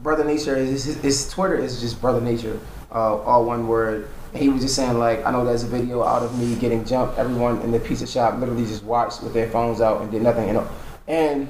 Brother 0.00 0.24
Nature 0.24 0.56
is 0.56 0.84
his, 0.84 0.96
his 0.98 1.30
Twitter 1.30 1.56
is 1.56 1.80
just 1.80 2.00
Brother 2.00 2.20
Nature, 2.20 2.60
uh, 2.92 3.16
all 3.16 3.44
one 3.44 3.66
word. 3.66 4.08
He 4.36 4.48
was 4.48 4.62
just 4.62 4.76
saying 4.76 4.98
like 4.98 5.24
I 5.24 5.30
know 5.30 5.44
there's 5.44 5.64
a 5.64 5.68
video 5.68 6.02
out 6.02 6.22
of 6.22 6.38
me 6.38 6.54
getting 6.56 6.84
jumped. 6.84 7.18
Everyone 7.18 7.60
in 7.62 7.72
the 7.72 7.80
pizza 7.80 8.06
shop 8.06 8.38
literally 8.38 8.64
just 8.64 8.84
watched 8.84 9.22
with 9.22 9.32
their 9.32 9.50
phones 9.50 9.80
out 9.80 10.02
and 10.02 10.10
did 10.10 10.22
nothing. 10.22 10.46
You 10.48 10.54
know, 10.54 10.68
and 11.08 11.48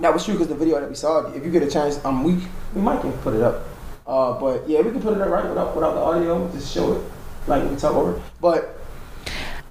that 0.00 0.12
was 0.12 0.24
true 0.24 0.34
because 0.34 0.48
the 0.48 0.54
video 0.54 0.80
that 0.80 0.88
we 0.88 0.94
saw. 0.94 1.26
If 1.32 1.44
you 1.44 1.50
get 1.50 1.62
a 1.62 1.70
chance, 1.70 2.02
um, 2.04 2.24
we 2.24 2.38
we 2.74 2.80
might 2.80 3.00
can 3.00 3.12
put 3.18 3.34
it 3.34 3.42
up. 3.42 3.64
Uh, 4.06 4.38
but 4.38 4.68
yeah, 4.68 4.80
we 4.80 4.90
can 4.90 5.00
put 5.00 5.16
it 5.16 5.20
up 5.20 5.28
right 5.28 5.48
without 5.48 5.74
without 5.74 5.94
the 5.94 6.00
audio. 6.00 6.50
Just 6.52 6.72
show 6.72 6.92
it, 6.92 7.02
like 7.46 7.62
we 7.62 7.68
can 7.68 7.78
talk 7.78 7.94
over. 7.94 8.20
But 8.40 8.78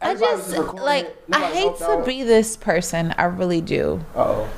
I 0.02 0.16
just 0.16 0.50
like. 0.74 1.16
I 1.32 1.52
hate 1.52 1.78
to 1.78 2.04
be 2.06 2.24
this 2.24 2.58
person. 2.58 3.14
I 3.18 3.26
really 3.26 3.62
do. 3.62 4.04
Uh-oh. 4.16 4.50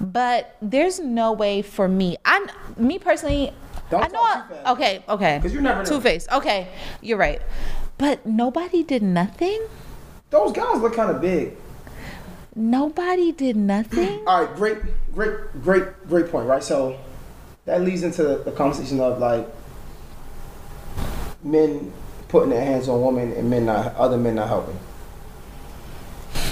But 0.00 0.56
there's 0.60 1.00
no 1.00 1.32
way 1.32 1.62
for 1.62 1.88
me. 1.88 2.18
I'm 2.24 2.48
me 2.76 2.98
personally 2.98 3.52
Don't 3.90 4.02
I 4.02 4.06
know 4.08 4.12
talk 4.20 4.36
I- 4.36 4.48
too 4.48 4.54
fast. 4.54 4.68
okay, 4.68 5.04
okay. 5.08 5.38
'Cause 5.42 5.52
you 5.54 5.60
never 5.60 5.82
know. 5.82 5.88
Two 5.88 6.00
Face. 6.00 6.26
Okay. 6.32 6.68
You're 7.00 7.18
right. 7.18 7.40
But 7.98 8.26
nobody 8.26 8.82
did 8.82 9.02
nothing? 9.02 9.60
Those 10.30 10.52
guys 10.52 10.80
look 10.80 10.94
kind 10.94 11.10
of 11.10 11.20
big. 11.20 11.56
Nobody 12.54 13.32
did 13.32 13.54
nothing? 13.56 14.22
All 14.26 14.44
right, 14.44 14.56
great, 14.56 14.78
great, 15.14 15.62
great, 15.62 15.84
great 16.08 16.30
point, 16.30 16.46
right? 16.48 16.62
So 16.64 16.98
that 17.66 17.82
leads 17.82 18.02
into 18.02 18.22
the, 18.22 18.36
the 18.38 18.52
conversation 18.52 18.98
of 19.00 19.18
like 19.18 19.46
men 21.42 21.92
putting 22.28 22.50
their 22.50 22.64
hands 22.64 22.88
on 22.88 23.00
women 23.02 23.32
and 23.32 23.48
men 23.48 23.66
not 23.66 23.94
other 23.96 24.16
men 24.16 24.34
not 24.34 24.48
helping. 24.48 24.78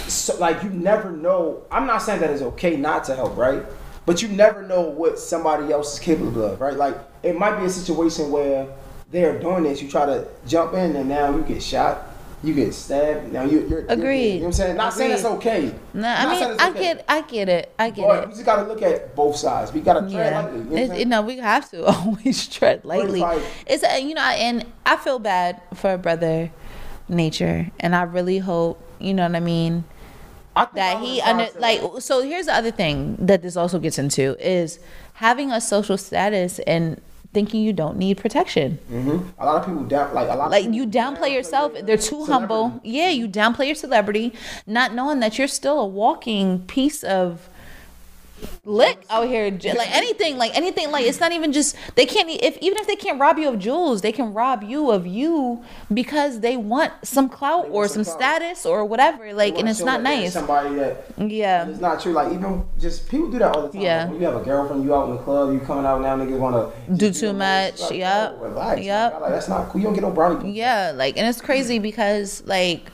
So 0.08 0.36
like 0.38 0.62
you 0.62 0.70
never 0.70 1.10
know. 1.10 1.62
I'm 1.70 1.86
not 1.86 1.98
saying 1.98 2.20
that 2.20 2.30
it's 2.30 2.42
okay 2.42 2.76
not 2.76 3.04
to 3.04 3.16
help, 3.16 3.36
right? 3.36 3.64
But 4.06 4.22
you 4.22 4.28
never 4.28 4.62
know 4.62 4.82
what 4.82 5.18
somebody 5.18 5.72
else 5.72 5.94
is 5.94 5.98
capable 5.98 6.44
of, 6.44 6.60
right? 6.60 6.76
Like 6.76 6.96
it 7.24 7.36
might 7.38 7.58
be 7.58 7.66
a 7.66 7.70
situation 7.70 8.30
where 8.30 8.66
they're 9.10 9.38
doing 9.38 9.62
this, 9.64 9.80
you 9.82 9.88
try 9.90 10.06
to 10.06 10.26
jump 10.46 10.74
in 10.74 10.96
and 10.96 11.08
now 11.08 11.34
you 11.34 11.42
get 11.42 11.62
shot. 11.62 12.10
you 12.42 12.52
get 12.52 12.74
stabbed. 12.74 13.32
Now 13.32 13.44
you, 13.44 13.66
you're 13.68 13.86
Agreed. 13.88 14.34
You 14.34 14.34
know 14.34 14.40
what 14.40 14.46
I'm 14.48 14.52
saying? 14.52 14.76
Not 14.76 14.92
saying 14.92 15.10
that's 15.12 15.22
Agreed. 15.24 15.36
okay. 15.38 15.74
No, 15.94 16.08
I 16.08 16.26
mean, 16.26 16.50
it's 16.52 16.62
I 16.62 16.68
okay. 16.70 16.80
get, 16.80 17.04
I 17.08 17.20
get 17.22 17.48
it, 17.48 17.74
I 17.78 17.88
get 17.90 18.06
But 18.06 18.22
it. 18.24 18.28
we 18.28 18.34
just 18.34 18.44
gotta 18.44 18.64
look 18.68 18.82
at 18.82 19.14
both 19.16 19.36
sides. 19.36 19.72
We 19.72 19.80
gotta 19.80 20.00
tread 20.00 20.12
Yeah, 20.12 20.40
lightly. 20.40 20.58
You 20.58 20.64
know 20.64 20.70
what 20.70 20.78
It- 20.80 20.88
saying? 20.88 21.00
you 21.00 21.06
know, 21.06 21.22
we 21.22 21.36
have 21.38 21.70
to 21.70 21.84
always 21.94 22.46
tread 22.48 22.84
lightly. 22.84 23.20
like- 23.20 23.42
It's 23.66 23.82
uh, 23.82 23.96
you 23.96 24.12
know, 24.14 24.20
and 24.20 24.66
I 24.84 24.96
feel 24.96 25.18
bad 25.18 25.62
for 25.74 25.96
brother 25.96 26.50
nature, 27.08 27.70
and 27.80 27.94
I 27.96 28.02
really 28.02 28.38
hope 28.38 28.80
you 28.98 29.14
know 29.14 29.22
what 29.26 29.36
I 29.36 29.40
mean 29.40 29.84
I 30.56 30.66
that 30.74 31.00
he 31.00 31.20
under 31.22 31.48
like. 31.58 31.80
So 32.00 32.22
here's 32.22 32.46
the 32.46 32.54
other 32.54 32.70
thing 32.70 33.16
that 33.20 33.40
this 33.42 33.56
also 33.56 33.78
gets 33.78 33.98
into 33.98 34.36
is 34.38 34.78
having 35.14 35.50
a 35.50 35.60
social 35.62 35.96
status 35.96 36.58
and 36.60 37.00
thinking 37.34 37.60
you 37.62 37.72
don't 37.72 37.98
need 37.98 38.16
protection. 38.16 38.78
Mhm. 38.90 39.24
A 39.38 39.44
lot 39.44 39.56
of 39.60 39.66
people 39.66 39.82
down 39.84 40.14
like 40.14 40.28
a 40.30 40.34
lot. 40.36 40.50
Like 40.50 40.72
you 40.72 40.86
downplay 40.86 41.32
yourself. 41.32 41.72
They're 41.82 41.96
too 41.98 42.24
humble. 42.24 42.80
Yeah, 42.82 43.10
you 43.10 43.28
downplay 43.28 43.66
your 43.66 43.74
celebrity, 43.74 44.32
not 44.66 44.94
knowing 44.94 45.20
that 45.20 45.36
you're 45.38 45.48
still 45.48 45.78
a 45.80 45.86
walking 45.86 46.60
piece 46.60 47.02
of 47.02 47.48
lick 48.64 49.04
out 49.10 49.26
here 49.26 49.50
like 49.50 49.94
anything 49.94 50.36
like 50.38 50.54
anything 50.56 50.90
like 50.90 51.04
it's 51.04 51.20
not 51.20 51.32
even 51.32 51.52
just 51.52 51.76
they 51.96 52.06
can't 52.06 52.28
if 52.30 52.56
even 52.58 52.78
if 52.78 52.86
they 52.86 52.96
can't 52.96 53.20
rob 53.20 53.38
you 53.38 53.48
of 53.48 53.58
jewels 53.58 54.00
they 54.00 54.12
can 54.12 54.32
rob 54.32 54.62
you 54.62 54.90
of 54.90 55.06
you 55.06 55.62
because 55.92 56.40
they 56.40 56.56
want 56.56 56.92
some 57.02 57.28
clout 57.28 57.66
or 57.70 57.86
some, 57.88 58.04
status 58.04 58.64
or 58.66 58.84
whatever 58.84 59.32
like 59.32 59.58
and 59.58 59.68
it's 59.68 59.80
not 59.80 60.02
nice 60.02 60.32
Somebody 60.32 60.74
that 60.76 61.04
yeah 61.18 61.68
it's 61.68 61.80
not 61.80 62.00
true. 62.00 62.12
Like 62.12 62.32
even 62.32 62.64
just 62.78 63.08
people 63.08 63.30
do 63.30 63.38
that 63.38 63.54
all 63.54 63.62
the 63.62 63.72
time. 63.72 63.80
Yeah. 63.80 64.02
Like, 64.02 64.10
when 64.12 64.20
you 64.20 64.26
have 64.26 64.36
a 64.40 64.44
girlfriend, 64.44 64.84
you 64.84 64.94
out 64.94 65.08
in 65.08 65.16
the 65.16 65.22
club, 65.22 65.52
you 65.52 65.60
coming 65.60 65.84
out 65.84 66.00
now, 66.00 66.16
niggas 66.16 66.38
wanna 66.38 66.70
Do 66.96 67.12
too 67.12 67.32
much, 67.32 67.80
most- 67.80 67.90
like, 67.90 68.00
yup, 68.00 68.38
bro, 68.38 68.48
Relax. 68.50 68.80
yup. 68.82 69.20
Like, 69.20 69.30
that's 69.30 69.48
not 69.48 69.68
cool. 69.68 69.80
You 69.80 69.86
don't 69.88 69.94
get 69.94 70.02
no 70.02 70.10
brownie. 70.10 70.52
Yeah, 70.52 70.92
like, 70.94 71.16
and 71.16 71.26
it's 71.26 71.40
crazy 71.40 71.78
because 71.78 72.42
like, 72.46 72.90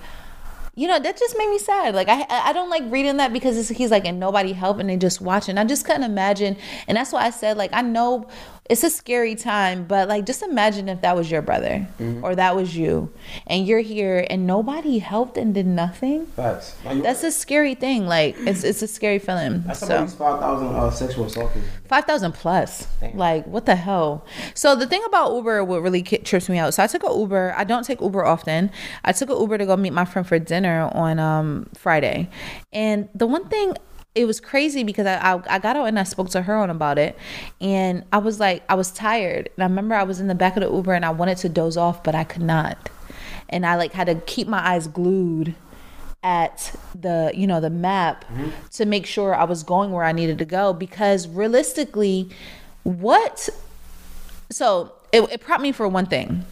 you 0.74 0.86
know, 0.88 0.98
that 0.98 1.18
just 1.18 1.36
made 1.36 1.50
me 1.50 1.58
sad. 1.58 1.94
Like, 1.94 2.08
I 2.08 2.24
I 2.28 2.52
don't 2.52 2.70
like 2.70 2.84
reading 2.86 3.16
that 3.18 3.32
because 3.32 3.68
he's 3.68 3.90
like, 3.90 4.04
and 4.06 4.20
nobody 4.20 4.52
helping, 4.52 4.86
they 4.86 4.96
just 4.96 5.20
watching. 5.20 5.58
I 5.58 5.64
just 5.64 5.84
couldn't 5.84 6.04
imagine, 6.04 6.56
and 6.86 6.96
that's 6.96 7.12
why 7.12 7.24
I 7.24 7.30
said 7.30 7.56
like, 7.56 7.70
I 7.72 7.82
know 7.82 8.28
it's 8.70 8.84
a 8.84 8.88
scary 8.90 9.34
time, 9.34 9.84
but 9.84 10.08
like, 10.08 10.24
just 10.24 10.42
imagine 10.42 10.88
if 10.88 11.00
that 11.02 11.16
was 11.16 11.30
your 11.30 11.42
brother 11.42 11.86
Mm-hmm. 11.98 12.24
or 12.24 12.34
that 12.36 12.54
was 12.56 12.76
you, 12.76 13.12
and 13.46 13.66
you're 13.66 13.80
here 13.80 14.24
and 14.30 14.46
nobody 14.46 14.98
helped 14.98 15.36
and 15.36 15.52
did 15.52 15.66
nothing. 15.66 16.26
Facts. 16.26 16.76
That's 16.84 17.22
a 17.24 17.30
scary 17.32 17.74
thing. 17.74 18.06
Like, 18.06 18.36
it's 18.38 18.64
it's 18.64 18.80
a 18.80 18.86
scary 18.88 19.18
feeling. 19.18 19.64
That's 19.66 19.80
So. 19.80 20.06
five 20.06 20.40
thousand 20.40 20.68
uh, 20.68 20.90
sexual 20.90 21.26
assault. 21.26 21.50
Five 21.88 22.04
thousand 22.04 22.32
plus. 22.32 22.86
Damn. 23.00 23.16
Like 23.18 23.46
what 23.46 23.66
the 23.66 23.74
hell? 23.76 24.24
So 24.54 24.74
the 24.76 24.86
thing 24.86 25.02
about 25.04 25.34
Uber, 25.34 25.64
what 25.64 25.82
really 25.82 26.02
trips 26.02 26.48
me 26.48 26.56
out. 26.58 26.72
So 26.72 26.82
I 26.82 26.86
took 26.86 27.02
a 27.04 27.12
Uber. 27.12 27.54
I 27.56 27.64
don't 27.64 27.84
take 27.84 28.00
Uber 28.00 28.24
often. 28.24 28.70
I 29.04 29.12
took 29.12 29.28
a 29.30 29.34
Uber 29.34 29.58
to 29.58 29.66
go 29.66 29.76
meet 29.76 29.92
my 29.92 30.04
friend 30.04 30.26
for 30.26 30.38
dinner 30.38 30.88
on 30.94 31.18
um, 31.18 31.68
Friday, 31.74 32.30
and 32.72 33.08
the 33.14 33.26
one 33.26 33.48
thing. 33.48 33.74
It 34.14 34.24
was 34.24 34.40
crazy 34.40 34.82
because 34.82 35.06
I, 35.06 35.34
I 35.34 35.42
I 35.48 35.58
got 35.58 35.76
out 35.76 35.86
and 35.86 35.98
I 35.98 36.02
spoke 36.02 36.30
to 36.30 36.42
her 36.42 36.56
on 36.56 36.68
about 36.68 36.98
it, 36.98 37.16
and 37.60 38.04
I 38.12 38.18
was 38.18 38.40
like 38.40 38.64
I 38.68 38.74
was 38.74 38.90
tired, 38.90 39.50
and 39.56 39.62
I 39.62 39.66
remember 39.66 39.94
I 39.94 40.02
was 40.02 40.20
in 40.20 40.26
the 40.26 40.34
back 40.34 40.56
of 40.56 40.62
the 40.62 40.74
Uber 40.74 40.94
and 40.94 41.04
I 41.04 41.10
wanted 41.10 41.38
to 41.38 41.48
doze 41.48 41.76
off, 41.76 42.02
but 42.02 42.14
I 42.14 42.24
could 42.24 42.42
not, 42.42 42.90
and 43.48 43.64
I 43.64 43.76
like 43.76 43.92
had 43.92 44.08
to 44.08 44.16
keep 44.16 44.48
my 44.48 44.58
eyes 44.66 44.88
glued 44.88 45.54
at 46.22 46.74
the 46.94 47.32
you 47.34 47.46
know 47.46 47.60
the 47.60 47.70
map 47.70 48.24
mm-hmm. 48.24 48.50
to 48.70 48.84
make 48.84 49.06
sure 49.06 49.34
I 49.34 49.44
was 49.44 49.62
going 49.62 49.90
where 49.90 50.04
I 50.04 50.12
needed 50.12 50.38
to 50.38 50.44
go 50.44 50.72
because 50.72 51.26
realistically 51.26 52.28
what 52.82 53.48
so 54.50 54.92
it, 55.12 55.22
it 55.32 55.40
prompted 55.40 55.62
me 55.62 55.72
for 55.72 55.88
one 55.88 56.06
thing. 56.06 56.44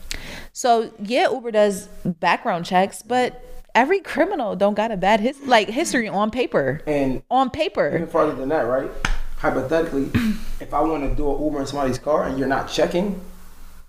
So 0.52 0.90
yeah 1.02 1.30
Uber 1.30 1.51
does 1.51 1.89
background 2.05 2.64
checks 2.64 3.02
but 3.02 3.57
every 3.74 4.00
criminal 4.00 4.56
don't 4.56 4.74
got 4.74 4.90
a 4.90 4.96
bad 4.96 5.20
his 5.20 5.38
like 5.42 5.68
history 5.68 6.08
on 6.08 6.30
paper 6.30 6.82
And 6.86 7.22
on 7.30 7.50
paper. 7.50 7.88
even 7.88 8.00
paper 8.00 8.10
further 8.10 8.34
than 8.34 8.48
that, 8.50 8.62
right? 8.62 8.90
Hypothetically, 9.38 10.10
if 10.60 10.74
I 10.74 10.80
want 10.80 11.08
to 11.08 11.14
do 11.14 11.32
an 11.34 11.42
Uber 11.44 11.60
in 11.60 11.66
somebody's 11.66 11.98
car 11.98 12.24
and 12.24 12.38
you're 12.38 12.48
not 12.48 12.68
checking, 12.68 13.20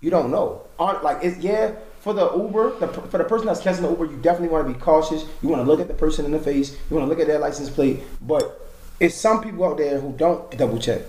you 0.00 0.10
don't 0.10 0.30
know. 0.30 0.62
On 0.78 1.02
like 1.02 1.18
it's 1.22 1.38
yeah. 1.38 1.72
For 2.00 2.14
the 2.14 2.34
Uber, 2.34 2.78
the, 2.78 2.88
for 2.88 3.18
the 3.18 3.24
person 3.24 3.46
that's 3.46 3.60
catching 3.60 3.82
the 3.82 3.90
Uber, 3.90 4.06
you 4.06 4.16
definitely 4.22 4.48
want 4.48 4.66
to 4.66 4.72
be 4.72 4.80
cautious. 4.80 5.26
You 5.42 5.50
want 5.50 5.60
to 5.62 5.66
look 5.70 5.80
at 5.80 5.88
the 5.88 5.92
person 5.92 6.24
in 6.24 6.30
the 6.30 6.38
face. 6.38 6.72
You 6.88 6.96
want 6.96 7.04
to 7.04 7.10
look 7.10 7.20
at 7.20 7.26
their 7.26 7.38
license 7.38 7.68
plate. 7.68 8.00
But 8.22 8.58
it's 9.00 9.14
some 9.14 9.42
people 9.42 9.66
out 9.66 9.76
there 9.76 10.00
who 10.00 10.14
don't 10.16 10.50
double 10.56 10.78
check. 10.78 11.02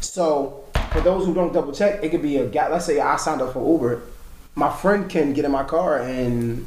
So 0.00 0.64
for 0.90 1.02
those 1.02 1.26
who 1.26 1.34
don't 1.34 1.52
double 1.52 1.72
check, 1.74 2.02
it 2.02 2.08
could 2.08 2.22
be 2.22 2.38
a 2.38 2.46
guy. 2.46 2.68
Let's 2.70 2.86
say 2.86 2.98
I 2.98 3.16
signed 3.16 3.42
up 3.42 3.52
for 3.52 3.72
Uber. 3.72 4.00
My 4.54 4.74
friend 4.74 5.10
can 5.10 5.34
get 5.34 5.44
in 5.44 5.50
my 5.50 5.64
car 5.64 5.98
and 6.00 6.66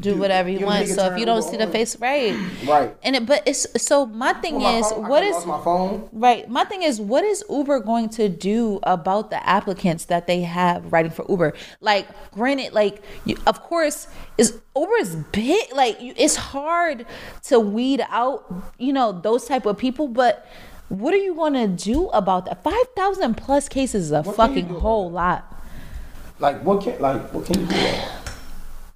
do 0.00 0.16
whatever 0.16 0.48
you 0.48 0.58
you 0.58 0.66
want 0.66 0.88
so 0.88 1.12
if 1.12 1.18
you 1.18 1.24
don't 1.24 1.42
see 1.42 1.56
the 1.56 1.66
face 1.68 1.94
right 2.00 2.34
right. 2.66 2.96
and 3.04 3.14
it 3.14 3.24
but 3.24 3.40
it's 3.46 3.66
so 3.80 4.04
my 4.04 4.32
thing 4.32 4.54
Well, 4.56 4.72
my 4.72 4.78
is 4.80 4.90
phone- 4.90 5.08
what 5.08 5.22
is 5.22 5.46
my 5.46 5.62
phone? 5.62 6.08
Right. 6.12 6.48
My 6.48 6.64
thing 6.64 6.82
is, 6.82 7.00
what 7.00 7.22
is 7.22 7.44
Uber 7.48 7.78
going 7.80 8.08
to 8.10 8.28
do 8.28 8.80
about 8.82 9.30
the 9.30 9.40
applicants 9.48 10.06
that 10.06 10.26
they 10.26 10.40
have 10.42 10.92
writing 10.92 11.12
for 11.12 11.24
Uber? 11.28 11.52
Like, 11.80 12.08
granted, 12.32 12.72
like, 12.72 13.02
you, 13.24 13.36
of 13.46 13.62
course, 13.62 14.08
is 14.38 14.60
Uber 14.74 14.96
is 15.00 15.14
big. 15.30 15.72
Like, 15.72 16.00
you, 16.00 16.14
it's 16.16 16.34
hard 16.36 17.06
to 17.44 17.60
weed 17.60 18.04
out, 18.08 18.52
you 18.78 18.92
know, 18.92 19.12
those 19.12 19.46
type 19.46 19.66
of 19.66 19.78
people. 19.78 20.08
But 20.08 20.46
what 20.88 21.14
are 21.14 21.18
you 21.28 21.34
going 21.34 21.54
to 21.54 21.68
do 21.68 22.08
about 22.08 22.46
that? 22.46 22.64
Five 22.64 22.86
thousand 22.96 23.36
plus 23.36 23.68
cases 23.68 24.06
is 24.06 24.10
a 24.12 24.22
What 24.22 24.34
fucking 24.36 24.66
whole 24.68 25.10
lot, 25.10 25.44
Like 26.40 26.62
what 26.64 26.82
can 26.82 26.98
like 27.00 27.32
what 27.32 27.46
can 27.46 27.60
you 27.60 27.66
do? 27.66 27.98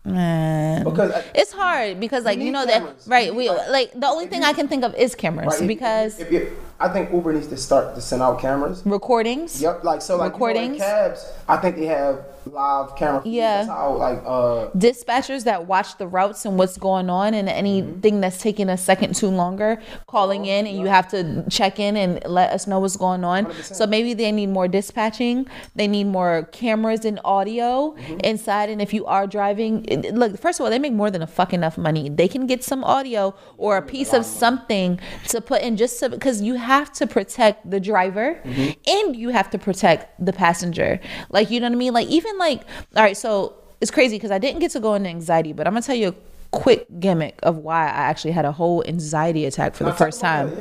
About 0.05 0.11
it? 0.11 0.15
man. 0.15 0.85
Because 0.85 1.11
uh, 1.11 1.23
It's 1.35 1.53
hard 1.53 2.01
because, 2.01 2.25
like, 2.25 2.39
you 2.39 2.45
need 2.45 2.51
know 2.53 2.67
that, 2.67 2.83
right? 3.07 3.27
You 3.27 3.35
We 3.35 3.49
like- 3.49 3.69
like 3.71 3.93
the 4.01 4.07
only 4.09 4.27
thing 4.27 4.45
I 4.45 4.53
can 4.53 4.69
think 4.69 4.85
of 4.85 4.95
is 4.95 5.15
cameras 5.15 5.47
right, 5.55 5.63
if- 5.63 5.69
because 5.69 6.21
if, 6.21 6.31
if, 6.33 6.53
I 6.81 6.89
think 6.89 7.13
Uber 7.13 7.35
needs 7.35 7.47
to 7.49 7.57
start 7.59 7.95
to 7.95 8.01
send 8.01 8.23
out 8.23 8.41
cameras. 8.41 8.83
recordings. 8.87 9.61
Yep, 9.61 9.85
like 9.85 10.01
so 10.03 10.17
like 10.17 10.33
Recordings. 10.33 10.75
You 10.75 10.79
know, 10.81 10.85
cabs, 10.87 11.27
I 11.47 11.57
think 11.59 11.77
they 11.77 11.87
have 11.87 12.25
live 12.47 12.97
camera. 12.97 13.21
Yeah. 13.27 13.67
How 13.67 13.97
like 13.97 14.23
uh 14.25 14.71
dispatchers 14.71 15.45
that 15.45 15.67
watch 15.67 15.99
the 15.99 16.07
routes 16.09 16.47
and 16.47 16.57
what's 16.59 16.79
going 16.79 17.11
on 17.11 17.35
and 17.35 17.51
anything 17.51 18.23
that's 18.23 18.39
taking 18.39 18.71
a 18.71 18.79
second 18.79 19.15
too 19.15 19.29
longer 19.29 19.79
calling 20.07 20.47
in 20.47 20.67
and 20.67 20.79
you 20.79 20.87
have 20.87 21.07
to 21.09 21.45
check 21.51 21.79
in 21.79 21.99
and 21.99 22.25
let 22.25 22.51
us 22.51 22.67
know 22.67 22.79
what's 22.81 22.97
going 22.97 23.25
on 23.25 23.45
100%. 23.45 23.75
so 23.77 23.87
maybe 23.87 24.15
they 24.15 24.33
need 24.33 24.47
more 24.49 24.69
dispatching 24.69 25.47
they 25.75 25.87
need 25.87 26.05
more 26.05 26.49
cameras 26.51 27.05
and 27.05 27.21
audio 27.27 27.95
inside 28.25 28.71
and 28.71 28.81
if 28.81 28.95
you 28.95 29.05
are 29.05 29.27
driving 29.27 29.85
it- 29.85 30.15
look 30.15 30.39
first 30.39 30.59
of 30.59 30.65
all 30.65 30.71
they 30.71 30.79
make 30.79 30.95
more 30.95 31.11
than 31.11 31.21
a 31.21 31.27
fuck 31.27 31.53
enough 31.53 31.77
money 31.77 32.09
they 32.09 32.27
can 32.27 32.47
get 32.47 32.65
some 32.65 32.83
audio 32.85 33.35
or 33.59 33.77
a 33.77 33.83
piece 33.83 34.15
of 34.15 34.25
something 34.25 34.99
to 35.29 35.43
put 35.43 35.61
in 35.61 35.77
just 35.77 36.01
because 36.11 36.41
you 36.41 36.55
have 36.55 36.70
to 36.93 37.07
protect 37.07 37.71
the 37.71 37.81
driver 37.81 38.41
and 38.45 39.17
you 39.17 39.29
have 39.29 39.51
to 39.51 39.59
protect 39.59 40.25
the 40.25 40.33
passenger 40.33 41.01
like 41.31 41.51
you 41.51 41.61
know 41.61 41.67
what 41.67 41.73
i 41.73 41.77
mean 41.77 41.93
like 41.93 42.09
even 42.09 42.37
like 42.39 42.63
all 42.97 43.03
right 43.03 43.17
so 43.17 43.57
it's 43.81 43.91
crazy 43.91 44.17
because 44.17 44.31
I 44.31 44.39
didn't 44.39 44.61
get 44.61 44.73
to 44.73 44.81
go 44.81 44.95
into 44.95 45.09
anxiety, 45.09 45.53
but 45.53 45.67
I'm 45.67 45.73
gonna 45.73 45.83
tell 45.83 45.97
you 45.97 46.09
a 46.09 46.15
quick 46.51 46.87
gimmick 46.99 47.39
of 47.43 47.59
why 47.59 47.85
I 47.85 48.03
actually 48.11 48.33
had 48.33 48.45
a 48.45 48.53
whole 48.53 48.85
anxiety 48.87 49.47
attack 49.47 49.75
for 49.75 49.85
the 49.85 49.93
first 49.93 50.21
time. 50.21 50.53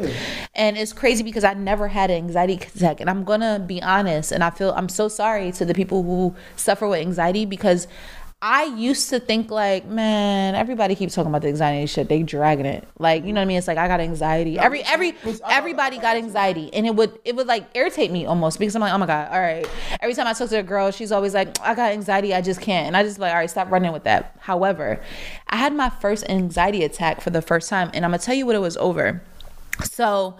And 0.55 0.77
it's 0.77 0.93
crazy 0.93 1.23
because 1.23 1.43
I 1.43 1.53
never 1.53 1.87
had 1.87 2.11
an 2.11 2.17
anxiety 2.17 2.53
attack. 2.53 3.01
And 3.01 3.09
I'm 3.09 3.23
gonna 3.23 3.59
be 3.59 3.81
honest, 3.81 4.31
and 4.31 4.43
I 4.43 4.51
feel 4.51 4.71
I'm 4.71 4.87
so 4.87 5.07
sorry 5.09 5.51
to 5.53 5.65
the 5.65 5.73
people 5.73 6.03
who 6.03 6.35
suffer 6.55 6.87
with 6.87 6.99
anxiety 6.99 7.45
because 7.45 7.87
I 8.41 8.63
used 8.63 9.09
to 9.09 9.19
think 9.19 9.51
like, 9.51 9.85
man, 9.85 10.55
everybody 10.55 10.95
keeps 10.95 11.13
talking 11.13 11.29
about 11.29 11.41
the 11.41 11.49
anxiety 11.49 11.85
shit. 11.87 12.07
They 12.07 12.23
dragging 12.23 12.65
it. 12.65 12.87
Like, 12.97 13.25
you 13.25 13.33
know 13.33 13.41
what 13.41 13.45
I 13.45 13.47
mean? 13.47 13.57
It's 13.57 13.67
like 13.67 13.77
I 13.77 13.89
got 13.89 13.99
anxiety. 13.99 14.57
Every 14.57 14.81
every 14.83 15.13
everybody 15.49 15.97
got 15.97 16.15
anxiety. 16.15 16.73
And 16.73 16.85
it 16.85 16.95
would 16.95 17.19
it 17.25 17.35
would 17.35 17.47
like 17.47 17.65
irritate 17.73 18.11
me 18.11 18.25
almost 18.25 18.57
because 18.57 18.75
I'm 18.75 18.81
like, 18.81 18.93
oh 18.93 18.97
my 18.97 19.07
God, 19.07 19.29
all 19.29 19.41
right. 19.41 19.67
Every 19.99 20.13
time 20.13 20.25
I 20.25 20.31
talk 20.31 20.47
to 20.49 20.59
a 20.59 20.63
girl, 20.63 20.89
she's 20.91 21.11
always 21.11 21.33
like, 21.33 21.59
I 21.59 21.75
got 21.75 21.91
anxiety, 21.91 22.33
I 22.33 22.41
just 22.41 22.61
can't. 22.61 22.87
And 22.87 22.95
I 22.95 23.03
just 23.03 23.19
like, 23.19 23.33
all 23.33 23.39
right, 23.39 23.49
stop 23.49 23.69
running 23.71 23.91
with 23.91 24.05
that. 24.05 24.37
However, 24.39 25.01
I 25.49 25.57
had 25.57 25.75
my 25.75 25.89
first 25.89 26.23
anxiety 26.29 26.85
attack 26.85 27.19
for 27.19 27.31
the 27.31 27.41
first 27.41 27.67
time, 27.69 27.91
and 27.93 28.05
I'm 28.05 28.11
gonna 28.11 28.19
tell 28.19 28.35
you 28.35 28.45
what 28.45 28.55
it 28.55 28.59
was 28.59 28.77
over. 28.77 29.21
So 29.83 30.37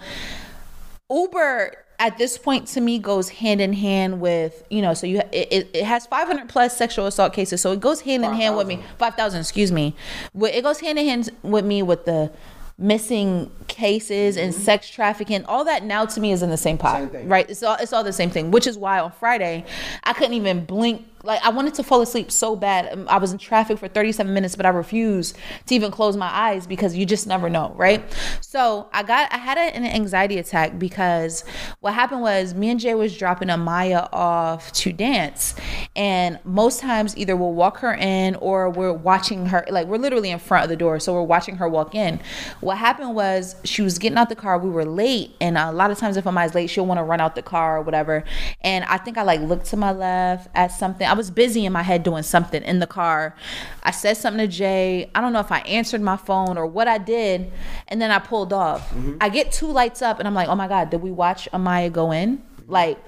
Uber 1.11 1.73
at 1.99 2.17
this 2.17 2.37
point 2.37 2.65
to 2.65 2.81
me 2.81 2.97
goes 2.97 3.29
hand 3.29 3.59
in 3.59 3.73
hand 3.73 4.21
with 4.21 4.63
you 4.69 4.81
know 4.81 4.93
so 4.93 5.05
you 5.05 5.19
it, 5.31 5.69
it, 5.73 5.83
has 5.83 6.07
500 6.07 6.47
plus 6.47 6.75
sexual 6.75 7.05
assault 7.05 7.33
cases 7.33 7.61
so 7.61 7.73
it 7.73 7.79
goes 7.79 8.01
hand 8.01 8.23
in 8.23 8.33
hand 8.33 8.55
with 8.55 8.67
me. 8.67 8.81
5000 8.97 9.39
excuse 9.39 9.71
me. 9.71 9.95
It 10.35 10.63
goes 10.63 10.79
hand 10.79 10.97
in 10.97 11.05
hand 11.05 11.29
with 11.43 11.65
me 11.65 11.83
with 11.83 12.05
the 12.05 12.31
missing 12.77 13.51
cases 13.67 14.37
and 14.37 14.53
mm-hmm. 14.53 14.63
sex 14.63 14.89
trafficking. 14.89 15.43
All 15.45 15.65
that 15.65 15.83
now 15.83 16.05
to 16.05 16.19
me 16.21 16.31
is 16.31 16.41
in 16.41 16.49
the 16.49 16.57
same 16.57 16.77
pot 16.77 17.11
Same 17.11 17.27
right? 17.27 17.49
It's 17.49 17.61
all 17.61 17.75
it's 17.79 17.91
all 17.91 18.03
the 18.03 18.13
same 18.13 18.29
thing 18.29 18.51
which 18.51 18.67
is 18.67 18.77
why 18.77 18.99
on 18.99 19.11
friday 19.11 19.65
i 20.03 20.13
couldn't 20.13 20.33
even 20.33 20.65
blink 20.65 21.05
like 21.23 21.43
I 21.43 21.49
wanted 21.49 21.73
to 21.75 21.83
fall 21.83 22.01
asleep 22.01 22.31
so 22.31 22.55
bad. 22.55 22.91
Um, 22.91 23.07
I 23.09 23.17
was 23.17 23.31
in 23.31 23.37
traffic 23.37 23.77
for 23.77 23.87
37 23.87 24.33
minutes, 24.33 24.55
but 24.55 24.65
I 24.65 24.69
refused 24.69 25.37
to 25.65 25.75
even 25.75 25.91
close 25.91 26.15
my 26.15 26.27
eyes 26.27 26.65
because 26.65 26.95
you 26.95 27.05
just 27.05 27.27
never 27.27 27.49
know, 27.49 27.73
right? 27.75 28.03
So 28.41 28.89
I 28.93 29.03
got 29.03 29.31
I 29.33 29.37
had 29.37 29.57
an 29.57 29.85
anxiety 29.85 30.37
attack 30.37 30.79
because 30.79 31.43
what 31.81 31.93
happened 31.93 32.21
was 32.21 32.53
me 32.53 32.69
and 32.69 32.79
Jay 32.79 32.95
was 32.95 33.17
dropping 33.17 33.49
Amaya 33.49 34.09
off 34.13 34.71
to 34.73 34.93
dance, 34.93 35.55
and 35.95 36.39
most 36.43 36.79
times 36.79 37.17
either 37.17 37.35
we'll 37.35 37.53
walk 37.53 37.79
her 37.79 37.93
in 37.93 38.35
or 38.35 38.69
we're 38.69 38.93
watching 38.93 39.47
her 39.47 39.65
like 39.69 39.87
we're 39.87 39.97
literally 39.97 40.31
in 40.31 40.39
front 40.39 40.63
of 40.63 40.69
the 40.69 40.77
door, 40.77 40.99
so 40.99 41.13
we're 41.13 41.23
watching 41.23 41.57
her 41.57 41.67
walk 41.67 41.95
in. 41.95 42.19
What 42.61 42.77
happened 42.77 43.15
was 43.15 43.55
she 43.63 43.81
was 43.81 43.99
getting 43.99 44.17
out 44.17 44.29
the 44.29 44.35
car. 44.35 44.57
We 44.57 44.69
were 44.69 44.85
late, 44.85 45.35
and 45.41 45.57
a 45.57 45.71
lot 45.71 45.91
of 45.91 45.97
times 45.97 46.17
if 46.17 46.25
Amaya's 46.25 46.55
late, 46.55 46.69
she'll 46.69 46.85
want 46.85 46.99
to 46.99 47.03
run 47.03 47.19
out 47.19 47.35
the 47.35 47.41
car 47.41 47.77
or 47.77 47.81
whatever. 47.81 48.23
And 48.61 48.85
I 48.85 48.97
think 48.97 49.17
I 49.17 49.23
like 49.23 49.41
looked 49.41 49.65
to 49.67 49.77
my 49.77 49.91
left 49.91 50.47
at 50.55 50.71
something. 50.71 51.08
I 51.09 51.13
was 51.13 51.31
busy 51.31 51.65
in 51.65 51.73
my 51.73 51.83
head 51.83 52.03
doing 52.03 52.23
something 52.23 52.63
in 52.63 52.79
the 52.79 52.87
car. 52.87 53.35
I 53.83 53.91
said 53.91 54.17
something 54.17 54.39
to 54.39 54.47
Jay. 54.47 55.09
I 55.15 55.21
don't 55.21 55.33
know 55.33 55.39
if 55.39 55.51
I 55.51 55.59
answered 55.59 56.01
my 56.01 56.17
phone 56.17 56.57
or 56.57 56.65
what 56.65 56.87
I 56.87 56.97
did, 56.97 57.51
and 57.87 58.01
then 58.01 58.11
I 58.11 58.19
pulled 58.19 58.53
off. 58.53 58.89
Mm-hmm. 58.89 59.17
I 59.19 59.29
get 59.29 59.51
two 59.51 59.71
lights 59.71 60.01
up, 60.01 60.19
and 60.19 60.27
I'm 60.27 60.35
like, 60.35 60.47
oh 60.47 60.55
my 60.55 60.67
god, 60.67 60.89
did 60.89 61.01
we 61.01 61.11
watch 61.11 61.49
Amaya 61.51 61.91
go 61.91 62.11
in? 62.11 62.41
Like. 62.67 62.99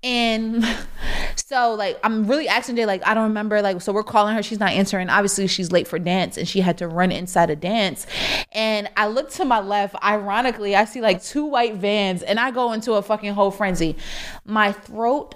And 0.00 0.64
so 1.36 1.74
like 1.74 1.98
I'm 2.04 2.28
really 2.28 2.46
asking 2.46 2.76
Jay, 2.76 2.86
like, 2.86 3.04
I 3.06 3.14
don't 3.14 3.24
remember, 3.24 3.60
like, 3.62 3.80
so 3.82 3.92
we're 3.92 4.04
calling 4.04 4.36
her, 4.36 4.42
she's 4.44 4.60
not 4.60 4.70
answering. 4.70 5.10
Obviously, 5.10 5.48
she's 5.48 5.72
late 5.72 5.88
for 5.88 5.98
dance 5.98 6.36
and 6.36 6.46
she 6.46 6.60
had 6.60 6.78
to 6.78 6.86
run 6.86 7.10
inside 7.10 7.50
a 7.50 7.56
dance. 7.56 8.06
And 8.52 8.88
I 8.96 9.08
look 9.08 9.30
to 9.32 9.44
my 9.44 9.58
left, 9.58 9.96
ironically, 10.02 10.76
I 10.76 10.84
see 10.84 11.00
like 11.00 11.22
two 11.22 11.44
white 11.44 11.74
vans 11.74 12.22
and 12.22 12.38
I 12.38 12.52
go 12.52 12.72
into 12.72 12.92
a 12.92 13.02
fucking 13.02 13.34
whole 13.34 13.50
frenzy. 13.50 13.96
My 14.44 14.70
throat 14.70 15.34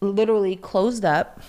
literally 0.00 0.56
closed 0.56 1.04
up. 1.04 1.40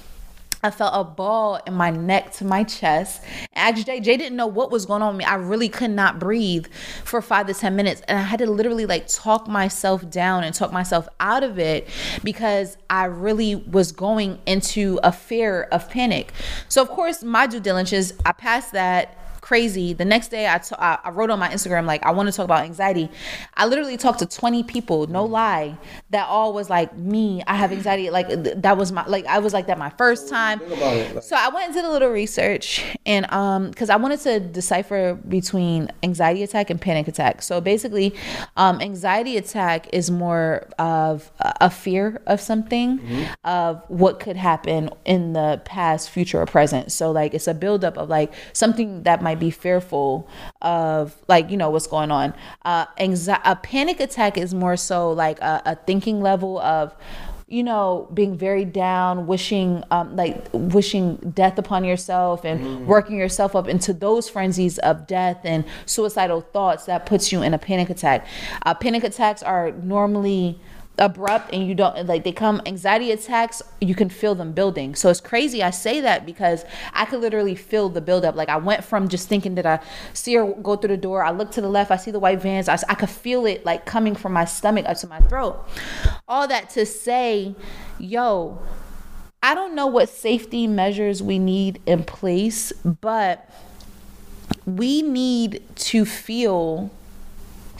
I 0.63 0.71
felt 0.71 0.91
a 0.95 1.03
ball 1.03 1.59
in 1.67 1.75
my 1.75 1.91
neck 1.91 2.31
to 2.33 2.45
my 2.45 2.63
chest. 2.63 3.23
Jay, 3.55 3.99
Jay 3.99 4.17
didn't 4.17 4.35
know 4.35 4.47
what 4.47 4.71
was 4.71 4.87
going 4.87 5.03
on 5.03 5.15
me. 5.15 5.23
I 5.23 5.35
really 5.35 5.69
could 5.69 5.91
not 5.91 6.19
breathe 6.19 6.65
for 7.03 7.21
five 7.21 7.45
to 7.47 7.53
10 7.53 7.75
minutes. 7.75 8.01
And 8.07 8.17
I 8.17 8.23
had 8.23 8.39
to 8.39 8.49
literally 8.49 8.87
like 8.87 9.07
talk 9.07 9.47
myself 9.47 10.09
down 10.09 10.43
and 10.43 10.55
talk 10.55 10.73
myself 10.73 11.07
out 11.19 11.43
of 11.43 11.59
it 11.59 11.87
because 12.23 12.77
I 12.89 13.05
really 13.05 13.55
was 13.55 13.91
going 13.91 14.39
into 14.47 14.99
a 15.03 15.11
fear 15.11 15.63
of 15.71 15.89
panic. 15.89 16.33
So, 16.69 16.81
of 16.81 16.89
course, 16.89 17.23
my 17.23 17.45
due 17.45 17.59
diligence, 17.59 18.11
I 18.25 18.31
passed 18.31 18.73
that 18.73 19.15
crazy. 19.47 19.93
The 19.93 20.03
next 20.03 20.27
day, 20.27 20.45
I, 20.45 20.57
t- 20.57 20.75
I 20.77 21.09
wrote 21.11 21.29
on 21.29 21.39
my 21.39 21.47
Instagram, 21.47 21.85
like, 21.85 22.05
I 22.05 22.11
want 22.11 22.27
to 22.27 22.35
talk 22.35 22.43
about 22.43 22.65
anxiety. 22.65 23.09
I 23.55 23.65
literally 23.65 23.95
talked 23.95 24.19
to 24.19 24.25
20 24.25 24.63
people, 24.63 25.07
no 25.07 25.23
lie, 25.23 25.77
that 26.09 26.27
all 26.27 26.51
was 26.51 26.69
like, 26.69 26.97
me, 26.97 27.41
I 27.47 27.55
have 27.55 27.71
anxiety. 27.71 28.09
Like, 28.09 28.27
th- 28.27 28.57
that 28.57 28.75
was 28.75 28.91
my, 28.91 29.05
like, 29.05 29.25
I 29.25 29.39
was 29.39 29.53
like 29.53 29.67
that 29.67 29.77
my 29.77 29.89
first 29.91 30.27
time. 30.27 30.59
So 31.21 31.37
I 31.37 31.47
went 31.47 31.67
and 31.67 31.73
did 31.73 31.85
a 31.85 31.89
little 31.89 32.09
research 32.09 32.83
and, 33.05 33.31
um, 33.31 33.73
cause 33.73 33.89
I 33.89 33.95
wanted 33.95 34.19
to 34.21 34.41
decipher 34.41 35.13
between 35.13 35.93
anxiety 36.03 36.43
attack 36.43 36.69
and 36.69 36.81
panic 36.81 37.07
attack. 37.07 37.41
So 37.41 37.61
basically, 37.61 38.15
um, 38.57 38.81
anxiety 38.81 39.37
attack 39.37 39.87
is 39.93 40.11
more 40.11 40.67
of 40.77 41.31
a 41.39 41.69
fear 41.69 42.21
of 42.27 42.41
something, 42.41 42.99
of 43.45 43.81
what 43.87 44.19
could 44.19 44.35
happen 44.35 44.89
in 45.05 45.31
the 45.31 45.61
past, 45.63 46.09
future, 46.09 46.41
or 46.41 46.45
present. 46.45 46.91
So, 46.91 47.11
like, 47.11 47.33
it's 47.33 47.47
a 47.47 47.53
buildup 47.53 47.97
of 47.97 48.09
like 48.09 48.33
something 48.51 49.03
that 49.03 49.21
might 49.21 49.36
be 49.39 49.51
fearful 49.51 50.27
of 50.61 51.15
like 51.27 51.49
you 51.49 51.57
know 51.57 51.69
what's 51.69 51.87
going 51.87 52.11
on. 52.11 52.33
Uh 52.63 52.85
anxi- 52.99 53.41
a 53.43 53.55
panic 53.55 53.99
attack 53.99 54.37
is 54.37 54.53
more 54.53 54.77
so 54.77 55.11
like 55.11 55.39
a, 55.39 55.61
a 55.65 55.75
thinking 55.75 56.21
level 56.21 56.59
of 56.59 56.95
you 57.49 57.63
know 57.63 58.09
being 58.13 58.37
very 58.37 58.65
down 58.65 59.25
wishing 59.25 59.81
um 59.89 60.13
like 60.17 60.45
wishing 60.51 61.15
death 61.33 61.57
upon 61.57 61.85
yourself 61.85 62.43
and 62.43 62.85
working 62.85 63.17
yourself 63.17 63.55
up 63.55 63.69
into 63.69 63.93
those 63.93 64.27
frenzies 64.27 64.77
of 64.79 65.07
death 65.07 65.39
and 65.45 65.63
suicidal 65.85 66.41
thoughts 66.41 66.85
that 66.85 67.05
puts 67.05 67.31
you 67.31 67.41
in 67.41 67.53
a 67.53 67.57
panic 67.57 67.89
attack. 67.89 68.27
Uh, 68.65 68.73
panic 68.73 69.03
attacks 69.05 69.41
are 69.43 69.71
normally 69.71 70.59
abrupt 70.99 71.53
and 71.53 71.67
you 71.67 71.75
don't 71.75 72.07
like 72.07 72.23
they 72.23 72.31
come 72.31 72.61
anxiety 72.65 73.11
attacks 73.11 73.61
you 73.81 73.93
can 73.93 74.09
feel 74.09 74.33
them 74.35 74.51
building. 74.51 74.95
So 74.95 75.09
it's 75.09 75.21
crazy 75.21 75.61
i 75.61 75.69
say 75.69 76.01
that 76.01 76.25
because 76.25 76.65
i 76.93 77.05
could 77.05 77.19
literally 77.19 77.55
feel 77.55 77.89
the 77.89 78.01
buildup. 78.01 78.35
Like 78.35 78.49
i 78.49 78.57
went 78.57 78.83
from 78.83 79.07
just 79.07 79.29
thinking 79.29 79.55
that 79.55 79.65
i 79.65 79.79
see 80.13 80.33
her 80.35 80.45
go 80.45 80.75
through 80.75 80.89
the 80.89 80.97
door 80.97 81.23
i 81.23 81.31
look 81.31 81.51
to 81.51 81.61
the 81.61 81.69
left 81.69 81.91
i 81.91 81.97
see 81.97 82.11
the 82.11 82.19
white 82.19 82.41
vans 82.41 82.67
i, 82.67 82.77
I 82.89 82.95
could 82.95 83.09
feel 83.09 83.45
it 83.45 83.65
like 83.65 83.85
coming 83.85 84.15
from 84.15 84.33
my 84.33 84.45
stomach 84.45 84.85
up 84.87 84.97
to 84.97 85.07
my 85.07 85.19
throat. 85.19 85.67
All 86.27 86.47
that 86.47 86.69
to 86.71 86.85
say 86.85 87.55
yo 87.99 88.61
i 89.43 89.53
don't 89.53 89.75
know 89.75 89.87
what 89.87 90.09
safety 90.09 90.67
measures 90.67 91.21
we 91.21 91.37
need 91.37 91.81
in 91.85 92.03
place 92.03 92.71
but 92.83 93.49
we 94.65 95.01
need 95.01 95.61
to 95.75 96.05
feel 96.05 96.91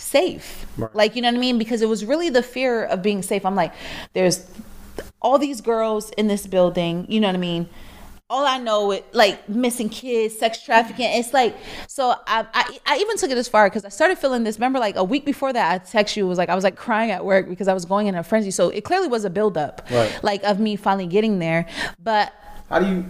safe. 0.07 0.65
Right. 0.77 0.93
Like, 0.95 1.15
you 1.15 1.21
know 1.21 1.29
what 1.29 1.37
I 1.37 1.39
mean? 1.39 1.57
Because 1.57 1.81
it 1.81 1.89
was 1.89 2.05
really 2.05 2.29
the 2.29 2.43
fear 2.43 2.83
of 2.85 3.01
being 3.01 3.21
safe. 3.21 3.45
I'm 3.45 3.55
like, 3.55 3.73
there's 4.13 4.45
all 5.21 5.37
these 5.37 5.61
girls 5.61 6.09
in 6.11 6.27
this 6.27 6.47
building, 6.47 7.05
you 7.09 7.19
know 7.19 7.27
what 7.27 7.35
I 7.35 7.39
mean? 7.39 7.69
All 8.29 8.45
I 8.45 8.57
know 8.57 8.91
it 8.91 9.05
like 9.13 9.47
missing 9.47 9.87
kids, 9.87 10.37
sex 10.37 10.61
trafficking. 10.61 11.05
It's 11.05 11.33
like 11.33 11.55
so. 11.87 12.13
I 12.27 12.45
I, 12.53 12.77
I 12.85 12.97
even 12.97 13.15
took 13.15 13.31
it 13.31 13.37
as 13.37 13.47
far 13.47 13.69
because 13.69 13.85
I 13.85 13.89
started 13.89 14.17
feeling 14.17 14.43
this. 14.43 14.57
Remember, 14.57 14.79
like 14.79 14.97
a 14.97 15.03
week 15.03 15.23
before 15.23 15.53
that, 15.53 15.73
I 15.73 15.77
text 15.77 16.17
you 16.17 16.27
was 16.27 16.37
like 16.37 16.49
I 16.49 16.55
was 16.55 16.65
like 16.65 16.75
crying 16.75 17.09
at 17.11 17.23
work 17.23 17.47
because 17.47 17.69
I 17.69 17.73
was 17.73 17.85
going 17.85 18.07
in 18.07 18.15
a 18.15 18.23
frenzy. 18.23 18.51
So 18.51 18.67
it 18.67 18.83
clearly 18.83 19.07
was 19.07 19.23
a 19.23 19.29
buildup, 19.29 19.87
Right. 19.89 20.11
like 20.23 20.43
of 20.43 20.59
me 20.59 20.75
finally 20.75 21.07
getting 21.07 21.39
there. 21.39 21.67
But 22.03 22.33
How 22.69 22.79
do 22.79 22.87
you? 22.89 23.05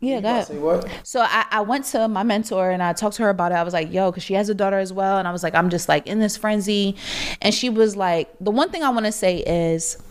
Yeah, 0.00 0.16
you 0.16 0.20
go 0.22 0.28
about 0.28 0.30
ahead. 0.30 0.46
to 0.46 0.52
Say 0.52 0.58
what? 0.58 1.00
So 1.04 1.20
I, 1.20 1.46
I 1.50 1.60
went 1.60 1.84
to 1.86 2.08
my 2.08 2.22
mentor 2.22 2.70
and 2.70 2.82
I 2.82 2.92
talked 2.92 3.16
to 3.16 3.22
her 3.22 3.30
about 3.30 3.52
it. 3.52 3.56
I 3.56 3.62
was 3.62 3.74
like, 3.74 3.92
yo, 3.92 4.10
because 4.10 4.22
she 4.22 4.34
has 4.34 4.48
a 4.48 4.54
daughter 4.54 4.78
as 4.78 4.92
well. 4.92 5.18
And 5.18 5.26
I 5.26 5.32
was 5.32 5.42
like, 5.42 5.54
I'm 5.54 5.70
just 5.70 5.88
like 5.88 6.06
in 6.06 6.18
this 6.18 6.36
frenzy. 6.36 6.96
And 7.40 7.54
she 7.54 7.68
was 7.68 7.96
like, 7.96 8.28
the 8.40 8.50
one 8.50 8.70
thing 8.70 8.82
I 8.82 8.90
want 8.90 9.06
to 9.06 9.12
say 9.12 9.38
is, 9.38 10.02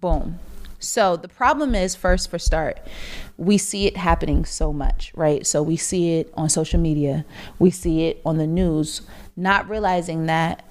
boom. 0.00 0.38
So 0.78 1.16
the 1.16 1.28
problem 1.28 1.74
is, 1.74 1.94
first 1.94 2.30
for 2.30 2.38
start, 2.38 2.80
we 3.36 3.58
see 3.58 3.86
it 3.86 3.98
happening 3.98 4.46
so 4.46 4.72
much, 4.72 5.12
right? 5.14 5.46
So 5.46 5.62
we 5.62 5.76
see 5.76 6.18
it 6.18 6.32
on 6.34 6.48
social 6.48 6.80
media, 6.80 7.26
we 7.58 7.70
see 7.70 8.06
it 8.06 8.22
on 8.24 8.38
the 8.38 8.46
news, 8.46 9.02
not 9.36 9.68
realizing 9.68 10.26
that 10.26 10.64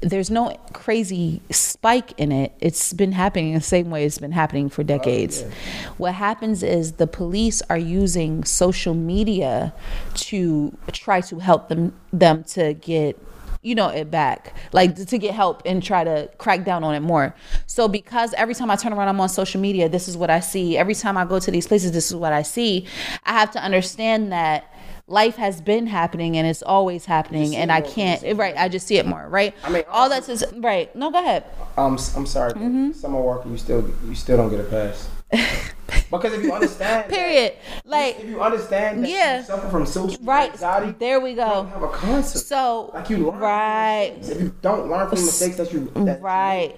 there's 0.00 0.30
no 0.30 0.56
crazy 0.72 1.42
spike 1.50 2.12
in 2.18 2.30
it. 2.30 2.52
It's 2.60 2.92
been 2.92 3.12
happening 3.12 3.54
the 3.54 3.60
same 3.60 3.90
way 3.90 4.04
it's 4.04 4.18
been 4.18 4.32
happening 4.32 4.68
for 4.68 4.84
decades. 4.84 5.42
Oh, 5.44 5.50
what 5.98 6.14
happens 6.14 6.62
is 6.62 6.92
the 6.92 7.06
police 7.06 7.62
are 7.68 7.78
using 7.78 8.44
social 8.44 8.94
media 8.94 9.74
to 10.14 10.76
try 10.92 11.20
to 11.22 11.38
help 11.40 11.68
them 11.68 11.94
them 12.12 12.44
to 12.44 12.74
get 12.74 13.20
you 13.60 13.74
know 13.74 13.88
it 13.88 14.08
back 14.08 14.54
like 14.72 14.94
to 14.94 15.18
get 15.18 15.34
help 15.34 15.62
and 15.66 15.82
try 15.82 16.04
to 16.04 16.30
crack 16.38 16.64
down 16.64 16.84
on 16.84 16.94
it 16.94 17.00
more 17.00 17.34
so 17.66 17.88
because 17.88 18.32
every 18.34 18.54
time 18.54 18.70
i 18.70 18.76
turn 18.76 18.92
around 18.92 19.08
i'm 19.08 19.20
on 19.20 19.28
social 19.28 19.60
media 19.60 19.88
this 19.88 20.06
is 20.06 20.16
what 20.16 20.30
i 20.30 20.38
see 20.38 20.78
every 20.78 20.94
time 20.94 21.16
i 21.16 21.24
go 21.24 21.40
to 21.40 21.50
these 21.50 21.66
places 21.66 21.90
this 21.90 22.08
is 22.08 22.14
what 22.14 22.32
i 22.32 22.40
see 22.40 22.86
i 23.26 23.32
have 23.32 23.50
to 23.50 23.60
understand 23.60 24.30
that 24.30 24.72
life 25.08 25.36
has 25.36 25.60
been 25.60 25.86
happening 25.86 26.36
and 26.36 26.46
it's 26.46 26.62
always 26.62 27.06
happening 27.06 27.56
and 27.56 27.72
i 27.72 27.80
can't 27.80 28.22
right 28.38 28.54
i 28.58 28.68
just 28.68 28.86
see 28.86 28.96
it 28.98 29.06
more 29.06 29.26
right 29.28 29.54
I 29.64 29.70
mean, 29.70 29.84
all 29.90 30.08
that's 30.08 30.28
is 30.28 30.44
right 30.58 30.94
no 30.94 31.10
go 31.10 31.18
ahead 31.18 31.44
Um, 31.78 31.98
I'm 32.16 32.26
sorry. 32.26 32.52
Mm-hmm. 32.52 32.92
Summer 32.92 33.20
Walker, 33.20 33.48
you 33.48 33.56
still 33.56 33.88
you 34.06 34.14
still 34.14 34.36
don't 34.36 34.50
get 34.50 34.60
a 34.60 34.64
pass. 34.64 35.08
because 36.10 36.32
if 36.32 36.42
you 36.42 36.52
understand, 36.52 37.04
that- 37.04 37.08
period 37.08 37.52
like 37.84 38.18
if 38.20 38.28
you 38.28 38.40
understand, 38.42 39.02
that 39.04 39.10
Yeah. 39.10 39.38
you 39.38 39.44
suffer 39.44 39.68
from 39.68 39.86
social 39.86 40.22
right 40.24 40.50
anxiety, 40.52 40.94
there 40.98 41.20
we 41.20 41.30
you 41.30 41.36
don't 41.36 41.66
go 41.66 41.72
have 41.72 41.82
a 41.82 41.88
concept. 41.88 42.46
so 42.46 42.90
like 42.94 43.08
you 43.10 43.18
learn 43.30 43.38
right. 43.38 44.16
If 44.20 44.40
you 44.40 44.54
don't 44.60 44.90
learn 44.90 45.08
from 45.08 45.20
mistakes 45.24 45.56
that 45.56 45.72
you 45.72 45.90
that 45.94 46.20
right 46.20 46.74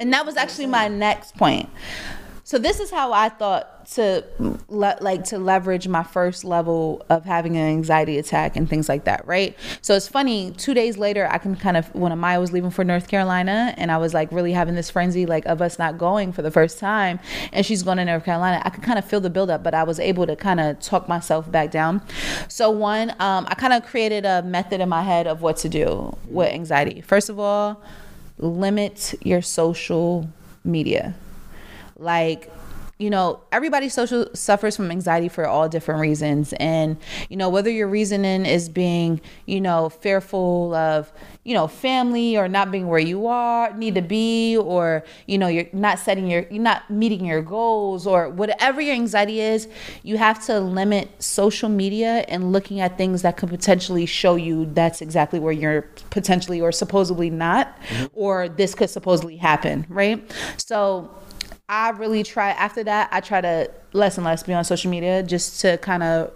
and 0.00 0.12
that 0.12 0.26
was 0.26 0.36
actually 0.36 0.66
my 0.66 0.88
next 0.88 1.36
point 1.36 1.68
so 2.52 2.58
this 2.58 2.80
is 2.80 2.90
how 2.90 3.14
i 3.14 3.30
thought 3.30 3.86
to 3.86 4.22
le- 4.68 4.98
like 5.00 5.24
to 5.24 5.38
leverage 5.38 5.88
my 5.88 6.02
first 6.02 6.44
level 6.44 7.02
of 7.08 7.24
having 7.24 7.56
an 7.56 7.66
anxiety 7.66 8.18
attack 8.18 8.56
and 8.56 8.68
things 8.68 8.90
like 8.90 9.04
that 9.04 9.26
right? 9.26 9.56
So 9.80 9.94
it's 9.94 10.06
funny 10.06 10.50
two 10.50 10.74
days 10.74 10.98
later 10.98 11.26
i 11.30 11.38
can 11.38 11.56
kind 11.56 11.78
of 11.78 11.92
when 11.94 12.12
amaya 12.12 12.38
was 12.38 12.52
leaving 12.52 12.70
for 12.70 12.84
north 12.84 13.08
carolina 13.08 13.72
and 13.78 13.90
i 13.90 13.96
was 13.96 14.12
like 14.12 14.30
really 14.30 14.52
having 14.52 14.74
this 14.74 14.90
frenzy 14.90 15.24
like 15.24 15.46
of 15.46 15.62
us 15.62 15.78
not 15.78 15.96
going 15.96 16.30
for 16.30 16.42
the 16.42 16.50
first 16.50 16.78
time 16.78 17.20
and 17.54 17.64
she's 17.64 17.82
going 17.82 17.96
to 17.96 18.04
north 18.04 18.26
carolina 18.26 18.60
i 18.66 18.68
could 18.68 18.82
kind 18.82 18.98
of 18.98 19.04
feel 19.06 19.20
the 19.20 19.30
buildup 19.30 19.62
but 19.62 19.72
i 19.72 19.82
was 19.82 19.98
able 19.98 20.26
to 20.26 20.36
kind 20.36 20.60
of 20.60 20.78
talk 20.78 21.08
myself 21.08 21.50
back 21.50 21.70
down. 21.70 22.02
So 22.48 22.68
one 22.68 23.12
um, 23.18 23.46
i 23.48 23.54
kind 23.54 23.72
of 23.72 23.86
created 23.86 24.26
a 24.26 24.42
method 24.42 24.82
in 24.82 24.90
my 24.90 25.02
head 25.02 25.26
of 25.26 25.40
what 25.40 25.56
to 25.58 25.70
do 25.70 26.14
with 26.28 26.52
anxiety. 26.52 27.00
First 27.00 27.30
of 27.30 27.38
all 27.38 27.82
limit 28.36 29.14
your 29.22 29.40
social 29.40 30.28
media 30.64 31.14
like 32.02 32.52
you 33.02 33.10
know, 33.10 33.40
everybody 33.50 33.88
social 33.88 34.26
suffers 34.32 34.76
from 34.76 34.90
anxiety 34.92 35.28
for 35.28 35.44
all 35.44 35.68
different 35.68 36.00
reasons. 36.00 36.52
And, 36.60 36.96
you 37.28 37.36
know, 37.36 37.48
whether 37.48 37.68
your 37.68 37.88
reasoning 37.88 38.46
is 38.46 38.68
being, 38.68 39.20
you 39.44 39.60
know, 39.60 39.88
fearful 39.88 40.72
of, 40.72 41.12
you 41.42 41.52
know, 41.52 41.66
family 41.66 42.36
or 42.36 42.46
not 42.46 42.70
being 42.70 42.86
where 42.86 43.00
you 43.00 43.26
are, 43.26 43.74
need 43.76 43.96
to 43.96 44.02
be, 44.02 44.56
or, 44.56 45.02
you 45.26 45.36
know, 45.36 45.48
you're 45.48 45.66
not 45.72 45.98
setting 45.98 46.28
your, 46.28 46.46
you're 46.48 46.62
not 46.62 46.88
meeting 46.90 47.24
your 47.24 47.42
goals, 47.42 48.06
or 48.06 48.28
whatever 48.28 48.80
your 48.80 48.94
anxiety 48.94 49.40
is, 49.40 49.66
you 50.04 50.16
have 50.16 50.44
to 50.46 50.60
limit 50.60 51.10
social 51.20 51.68
media 51.68 52.24
and 52.28 52.52
looking 52.52 52.78
at 52.78 52.96
things 52.96 53.22
that 53.22 53.36
could 53.36 53.48
potentially 53.48 54.06
show 54.06 54.36
you 54.36 54.66
that's 54.66 55.02
exactly 55.02 55.40
where 55.40 55.52
you're 55.52 55.82
potentially 56.10 56.60
or 56.60 56.70
supposedly 56.70 57.30
not, 57.30 57.76
mm-hmm. 57.80 58.06
or 58.12 58.48
this 58.48 58.76
could 58.76 58.90
supposedly 58.90 59.38
happen, 59.38 59.84
right? 59.88 60.22
So, 60.56 61.10
I 61.72 61.88
really 61.88 62.22
try 62.22 62.50
after 62.50 62.84
that 62.84 63.08
I 63.12 63.20
try 63.20 63.40
to 63.40 63.70
less 63.94 64.18
and 64.18 64.26
less 64.26 64.42
be 64.42 64.52
on 64.52 64.62
social 64.62 64.90
media 64.90 65.22
just 65.22 65.58
to 65.62 65.78
kind 65.78 66.02
of 66.02 66.30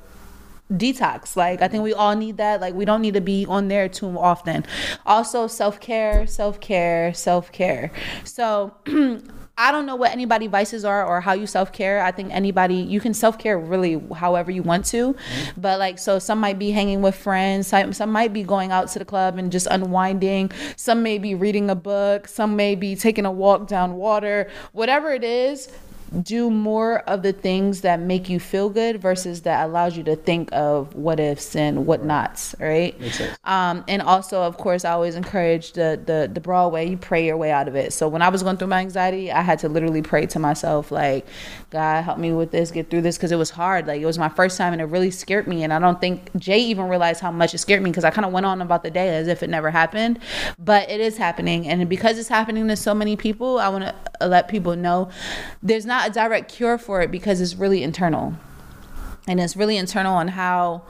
detox. 0.72 1.36
Like 1.36 1.60
i 1.60 1.68
think 1.68 1.84
we 1.84 1.92
all 1.92 2.16
need 2.16 2.38
that. 2.38 2.62
Like 2.62 2.72
we 2.72 2.86
don't 2.86 3.02
need 3.02 3.12
to 3.14 3.20
be 3.20 3.44
on 3.46 3.68
there 3.68 3.86
too 3.86 4.18
often. 4.18 4.64
Also 5.04 5.46
self-care 5.46 6.26
self-care 6.26 7.12
self-care. 7.12 7.92
So 8.24 8.74
I 9.58 9.72
don't 9.72 9.86
know 9.86 9.96
what 9.96 10.12
anybody 10.12 10.48
vices 10.48 10.84
are 10.84 11.06
or 11.06 11.22
how 11.22 11.32
you 11.32 11.46
self 11.46 11.72
care. 11.72 12.02
I 12.02 12.12
think 12.12 12.30
anybody 12.30 12.74
you 12.74 13.00
can 13.00 13.14
self 13.14 13.38
care 13.38 13.58
really 13.58 14.02
however 14.14 14.50
you 14.50 14.62
want 14.62 14.84
to, 14.86 15.14
mm-hmm. 15.14 15.60
but 15.60 15.78
like 15.78 15.98
so 15.98 16.18
some 16.18 16.38
might 16.38 16.58
be 16.58 16.72
hanging 16.72 17.00
with 17.00 17.14
friends, 17.14 17.68
some, 17.68 17.94
some 17.94 18.12
might 18.12 18.34
be 18.34 18.42
going 18.42 18.70
out 18.70 18.88
to 18.88 18.98
the 18.98 19.06
club 19.06 19.38
and 19.38 19.50
just 19.50 19.66
unwinding. 19.68 20.50
Some 20.76 21.02
may 21.02 21.16
be 21.16 21.34
reading 21.34 21.70
a 21.70 21.74
book, 21.74 22.28
some 22.28 22.54
may 22.54 22.74
be 22.74 22.96
taking 22.96 23.24
a 23.24 23.32
walk 23.32 23.66
down 23.66 23.94
water. 23.94 24.50
Whatever 24.72 25.12
it 25.12 25.24
is, 25.24 25.72
do 26.22 26.50
more 26.50 27.00
of 27.00 27.22
the 27.22 27.32
things 27.32 27.80
that 27.82 28.00
make 28.00 28.28
you 28.28 28.40
feel 28.40 28.68
good 28.68 29.00
versus 29.00 29.42
that 29.42 29.66
allows 29.66 29.96
you 29.96 30.02
to 30.04 30.16
think 30.16 30.48
of 30.52 30.94
what 30.94 31.20
ifs 31.20 31.56
and 31.56 31.86
what 31.86 32.04
nots, 32.04 32.54
right? 32.60 32.98
Makes 33.00 33.18
sense. 33.18 33.38
Um, 33.44 33.84
and 33.88 34.02
also, 34.02 34.42
of 34.42 34.56
course, 34.56 34.84
I 34.84 34.92
always 34.92 35.14
encourage 35.14 35.72
the 35.72 36.00
the 36.04 36.30
the 36.32 36.40
broad 36.40 36.68
way. 36.68 36.86
You 36.86 36.96
pray 36.96 37.24
your 37.24 37.36
way 37.36 37.50
out 37.50 37.68
of 37.68 37.76
it. 37.76 37.92
So 37.92 38.08
when 38.08 38.22
I 38.22 38.28
was 38.28 38.42
going 38.42 38.56
through 38.56 38.68
my 38.68 38.80
anxiety, 38.80 39.32
I 39.32 39.42
had 39.42 39.58
to 39.60 39.68
literally 39.68 40.02
pray 40.02 40.26
to 40.26 40.38
myself, 40.38 40.90
like, 40.90 41.26
God, 41.70 42.02
help 42.02 42.18
me 42.18 42.32
with 42.32 42.50
this, 42.50 42.70
get 42.70 42.90
through 42.90 43.02
this, 43.02 43.16
because 43.16 43.32
it 43.32 43.36
was 43.36 43.50
hard. 43.50 43.86
Like 43.86 44.00
it 44.00 44.06
was 44.06 44.18
my 44.18 44.28
first 44.28 44.58
time, 44.58 44.72
and 44.72 44.82
it 44.82 44.86
really 44.86 45.10
scared 45.10 45.46
me. 45.46 45.64
And 45.64 45.72
I 45.72 45.78
don't 45.78 46.00
think 46.00 46.34
Jay 46.36 46.58
even 46.58 46.88
realized 46.88 47.20
how 47.20 47.30
much 47.30 47.54
it 47.54 47.58
scared 47.58 47.82
me 47.82 47.90
because 47.90 48.04
I 48.04 48.10
kind 48.10 48.24
of 48.24 48.32
went 48.32 48.46
on 48.46 48.62
about 48.62 48.82
the 48.82 48.90
day 48.90 49.16
as 49.16 49.28
if 49.28 49.42
it 49.42 49.50
never 49.50 49.70
happened, 49.70 50.18
but 50.58 50.88
it 50.90 51.00
is 51.00 51.16
happening, 51.16 51.66
and 51.66 51.88
because 51.88 52.18
it's 52.18 52.28
happening 52.28 52.68
to 52.68 52.76
so 52.76 52.94
many 52.94 53.16
people, 53.16 53.58
I 53.58 53.68
want 53.68 53.84
to 53.84 54.26
let 54.26 54.48
people 54.48 54.76
know 54.76 55.08
there's 55.62 55.86
not 55.86 55.95
not 55.96 56.10
a 56.10 56.12
direct 56.12 56.52
cure 56.52 56.76
for 56.76 57.00
it 57.00 57.10
because 57.10 57.40
it's 57.40 57.54
really 57.54 57.82
internal. 57.82 58.34
And 59.26 59.40
it's 59.40 59.56
really 59.56 59.78
internal 59.78 60.14
on 60.14 60.28
how 60.28 60.82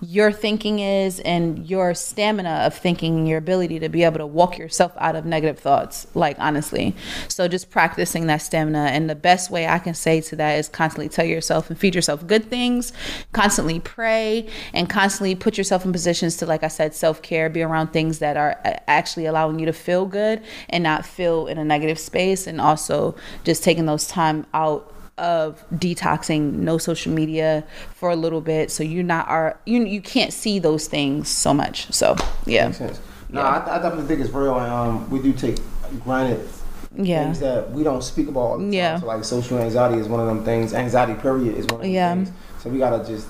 your 0.00 0.32
thinking 0.32 0.78
is 0.78 1.20
and 1.20 1.68
your 1.68 1.94
stamina 1.94 2.62
of 2.66 2.74
thinking 2.74 3.26
your 3.26 3.38
ability 3.38 3.78
to 3.78 3.88
be 3.88 4.04
able 4.04 4.18
to 4.18 4.26
walk 4.26 4.58
yourself 4.58 4.92
out 4.98 5.16
of 5.16 5.24
negative 5.24 5.58
thoughts 5.58 6.06
like 6.14 6.36
honestly. 6.38 6.94
So 7.28 7.48
just 7.48 7.70
practicing 7.70 8.26
that 8.26 8.38
stamina. 8.38 8.86
And 8.86 9.08
the 9.08 9.14
best 9.14 9.50
way 9.50 9.66
i 9.66 9.78
can 9.78 9.94
say 9.94 10.20
to 10.20 10.36
that 10.36 10.58
is 10.58 10.68
constantly 10.68 11.08
tell 11.08 11.24
yourself 11.24 11.70
and 11.70 11.78
feed 11.78 11.94
yourself 11.94 12.26
good 12.26 12.44
things 12.44 12.92
constantly 13.32 13.80
pray 13.80 14.48
and 14.72 14.88
constantly 14.88 15.34
put 15.34 15.56
yourself 15.56 15.84
in 15.84 15.92
positions 15.92 16.36
to 16.36 16.46
like 16.46 16.62
i 16.62 16.68
said 16.68 16.94
self-care 16.94 17.48
be 17.48 17.62
around 17.62 17.88
things 17.88 18.18
that 18.18 18.36
are 18.36 18.60
uh, 18.64 18.74
actually 18.86 19.26
allowing 19.26 19.58
you 19.58 19.66
to 19.66 19.72
feel 19.72 20.06
good 20.06 20.42
and 20.68 20.82
not 20.82 21.04
feel 21.04 21.46
in 21.46 21.58
a 21.58 21.64
negative 21.64 21.98
space. 21.98 22.46
And 22.46 22.60
also 22.60 23.14
just 23.44 23.62
taking 23.62 23.86
those 23.86 24.06
time 24.06 24.46
out 24.54 24.93
of 25.16 25.64
detoxing 25.70 26.52
no 26.54 26.76
social 26.76 27.12
media 27.12 27.64
for 27.94 28.10
a 28.10 28.16
little 28.16 28.40
bit 28.40 28.70
so 28.70 28.82
you're 28.82 29.04
not 29.04 29.28
are 29.28 29.58
you 29.64 29.84
you 29.84 30.00
can't 30.00 30.32
see 30.32 30.58
those 30.58 30.88
things 30.88 31.28
so 31.28 31.54
much 31.54 31.90
so 31.92 32.16
yeah 32.46 32.66
Makes 32.66 32.78
sense. 32.78 33.00
no 33.28 33.40
yeah. 33.40 33.48
I, 33.48 33.76
I 33.76 33.82
definitely 33.82 34.08
think 34.08 34.20
it's 34.20 34.34
real 34.34 34.58
and 34.58 34.72
um 34.72 35.10
we 35.10 35.22
do 35.22 35.32
take 35.32 35.58
granted 36.02 36.44
yeah. 36.96 37.24
things 37.24 37.40
that 37.40 37.70
we 37.70 37.82
don't 37.82 38.02
speak 38.02 38.28
about 38.28 38.40
all 38.40 38.58
the 38.58 38.64
time. 38.64 38.72
Yeah. 38.72 38.98
So 38.98 39.06
like 39.06 39.24
social 39.24 39.58
anxiety 39.58 40.00
is 40.00 40.08
one 40.08 40.20
of 40.20 40.26
them 40.26 40.44
things. 40.44 40.74
Anxiety 40.74 41.14
period 41.20 41.56
is 41.56 41.66
one 41.66 41.80
of 41.80 41.82
them 41.82 41.90
yeah. 41.90 42.14
things. 42.14 42.32
So 42.60 42.70
we 42.70 42.78
gotta 42.78 43.04
just 43.04 43.26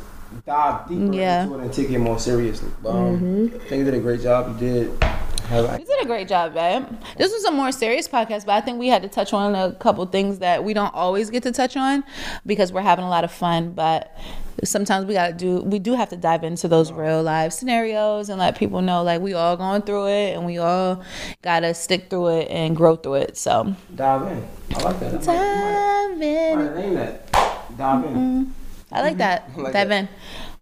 dive 0.47 0.89
deeper 0.89 1.15
yeah. 1.15 1.45
into 1.45 1.59
it 1.59 1.63
and 1.63 1.73
take 1.73 1.91
it 1.91 1.99
more 1.99 2.19
seriously. 2.19 2.71
But, 2.83 2.91
um, 2.91 3.21
mm-hmm. 3.21 3.57
I 3.57 3.59
think 3.59 3.79
you 3.79 3.85
did 3.85 3.95
a 3.95 4.01
great 4.01 4.21
job. 4.21 4.61
You 4.61 4.67
did 4.67 5.05
you 5.51 5.85
did 5.85 6.03
a 6.03 6.07
great 6.07 6.29
job, 6.29 6.55
babe. 6.55 6.85
This 7.17 7.33
was 7.33 7.45
a 7.45 7.51
more 7.51 7.73
serious 7.73 8.09
podcast, 8.09 8.47
but 8.47 8.53
I 8.53 8.61
think 8.61 8.79
we 8.79 8.89
had 8.89 9.03
to 9.03 9.09
touch 9.09 9.33
on 9.33 9.55
a 9.55 9.73
couple 9.73 10.05
things 10.07 10.39
that 10.39 10.65
we 10.65 10.75
don't 10.75 10.95
always 10.95 11.31
get 11.31 11.43
to 11.45 11.53
touch 11.53 11.77
on 11.77 12.05
because 12.47 12.73
we're 12.73 12.83
having 12.83 13.05
a 13.05 13.11
lot 13.11 13.25
of 13.25 13.33
fun. 13.33 13.73
But 13.73 14.17
sometimes 14.63 15.07
we 15.07 15.15
gotta 15.15 15.33
do 15.33 15.61
we 15.63 15.79
do 15.79 15.95
have 15.95 16.09
to 16.11 16.17
dive 16.17 16.45
into 16.45 16.69
those 16.69 16.93
real 16.93 17.23
life 17.23 17.53
scenarios 17.53 18.29
and 18.29 18.39
let 18.39 18.57
people 18.57 18.83
know 18.83 19.03
like 19.03 19.21
we 19.21 19.35
all 19.35 19.57
going 19.57 19.83
through 19.83 20.07
it 20.07 20.35
and 20.35 20.47
we 20.47 20.59
all 20.59 21.03
gotta 21.43 21.75
stick 21.75 22.09
through 22.09 22.29
it 22.39 22.49
and 22.51 22.77
grow 22.77 22.97
through 22.97 23.15
it. 23.15 23.37
So 23.37 23.75
dive 23.95 24.23
in. 24.29 24.49
I 24.75 24.83
like 24.83 25.01
that. 25.01 25.23
Dive 25.23 26.23
in. 26.23 26.75
name 26.75 26.95
that. 26.95 27.33
Dive 27.77 28.05
in. 28.05 28.15
Mm-hmm. 28.15 28.51
I 28.93 29.01
like 29.01 29.17
that. 29.19 29.51
I 29.57 29.61
like 29.61 29.73
dive 29.73 29.89
that. 29.89 30.05
in. 30.05 30.09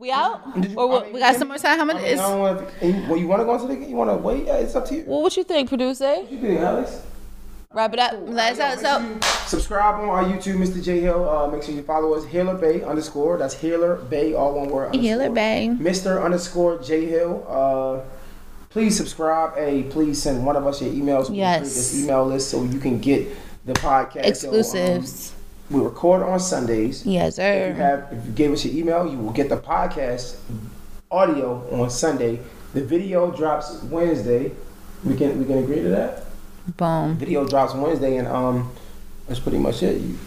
We 0.02 0.10
out? 0.10 0.42
You, 0.56 0.74
or 0.76 0.88
what, 0.88 1.02
I 1.02 1.04
mean, 1.04 1.14
we 1.14 1.20
got 1.20 1.36
some 1.36 1.46
more 1.46 1.58
time? 1.58 1.78
How 1.78 1.84
many? 1.84 2.00
I 2.00 2.14
mean, 2.14 2.18
I 2.18 2.34
want 2.34 2.82
you, 2.82 2.92
well, 3.08 3.16
you 3.16 3.28
want 3.28 3.40
to 3.40 3.44
go 3.44 3.54
into 3.54 3.68
the? 3.68 3.76
game? 3.76 3.88
You 3.88 3.94
want 3.94 4.10
to 4.10 4.16
wait? 4.16 4.46
Yeah, 4.46 4.56
it's 4.56 4.74
up 4.74 4.84
to 4.86 4.96
you. 4.96 5.04
Well, 5.06 5.22
what 5.22 5.36
you 5.36 5.44
think, 5.44 5.68
producer? 5.68 6.16
What 6.16 6.32
you 6.32 6.40
think, 6.40 6.58
Alex? 6.58 7.02
Wrap 7.72 7.92
it 7.92 8.00
up. 8.00 8.14
Let's 8.22 8.58
out. 8.58 8.80
So 8.80 9.20
subscribe 9.46 10.00
on 10.00 10.08
our 10.08 10.24
YouTube, 10.24 10.56
Mr. 10.56 10.82
J 10.82 10.98
Hill. 11.02 11.28
Uh, 11.28 11.46
make 11.46 11.62
sure 11.62 11.72
you 11.72 11.84
follow 11.84 12.14
us, 12.14 12.26
Healer 12.26 12.56
Bay 12.56 12.82
underscore. 12.82 13.38
That's 13.38 13.54
Healer 13.54 13.94
Bay, 13.94 14.34
all 14.34 14.58
one 14.58 14.70
word. 14.70 14.92
Healer 14.92 15.30
Bay. 15.30 15.70
Mr. 15.72 16.20
underscore 16.20 16.82
J 16.82 17.06
Hill. 17.06 17.46
Uh, 17.48 18.00
please 18.70 18.96
subscribe. 18.96 19.54
Hey, 19.54 19.84
please 19.84 20.20
send 20.20 20.44
one 20.44 20.56
of 20.56 20.66
us 20.66 20.82
your 20.82 20.92
emails. 20.92 21.32
Yes. 21.32 21.76
This 21.76 22.02
email 22.02 22.26
list 22.26 22.50
so 22.50 22.64
you 22.64 22.80
can 22.80 22.98
get 22.98 23.28
the 23.64 23.74
podcast 23.74 24.24
exclusives. 24.24 25.26
So, 25.28 25.34
um, 25.36 25.41
we 25.72 25.80
record 25.80 26.22
on 26.22 26.38
Sundays. 26.38 27.04
Yes, 27.06 27.36
sir. 27.36 27.70
If 27.70 27.76
you 27.76 27.82
have, 27.82 28.12
if 28.12 28.26
you 28.26 28.32
gave 28.32 28.52
us 28.52 28.64
your 28.64 28.74
email, 28.74 29.10
you 29.10 29.18
will 29.18 29.32
get 29.32 29.48
the 29.48 29.56
podcast 29.56 30.36
audio 31.10 31.66
on 31.80 31.90
Sunday. 31.90 32.40
The 32.74 32.84
video 32.84 33.30
drops 33.30 33.82
Wednesday. 33.84 34.52
We 35.04 35.16
can 35.16 35.38
we 35.38 35.44
can 35.46 35.58
agree 35.58 35.82
to 35.82 35.88
that. 35.88 36.24
Boom. 36.76 37.16
Video 37.16 37.46
drops 37.46 37.74
Wednesday, 37.74 38.18
and 38.18 38.28
um, 38.28 38.70
that's 39.26 39.40
pretty 39.40 39.58
much 39.58 39.82
it. 39.82 40.00
You, 40.00 40.18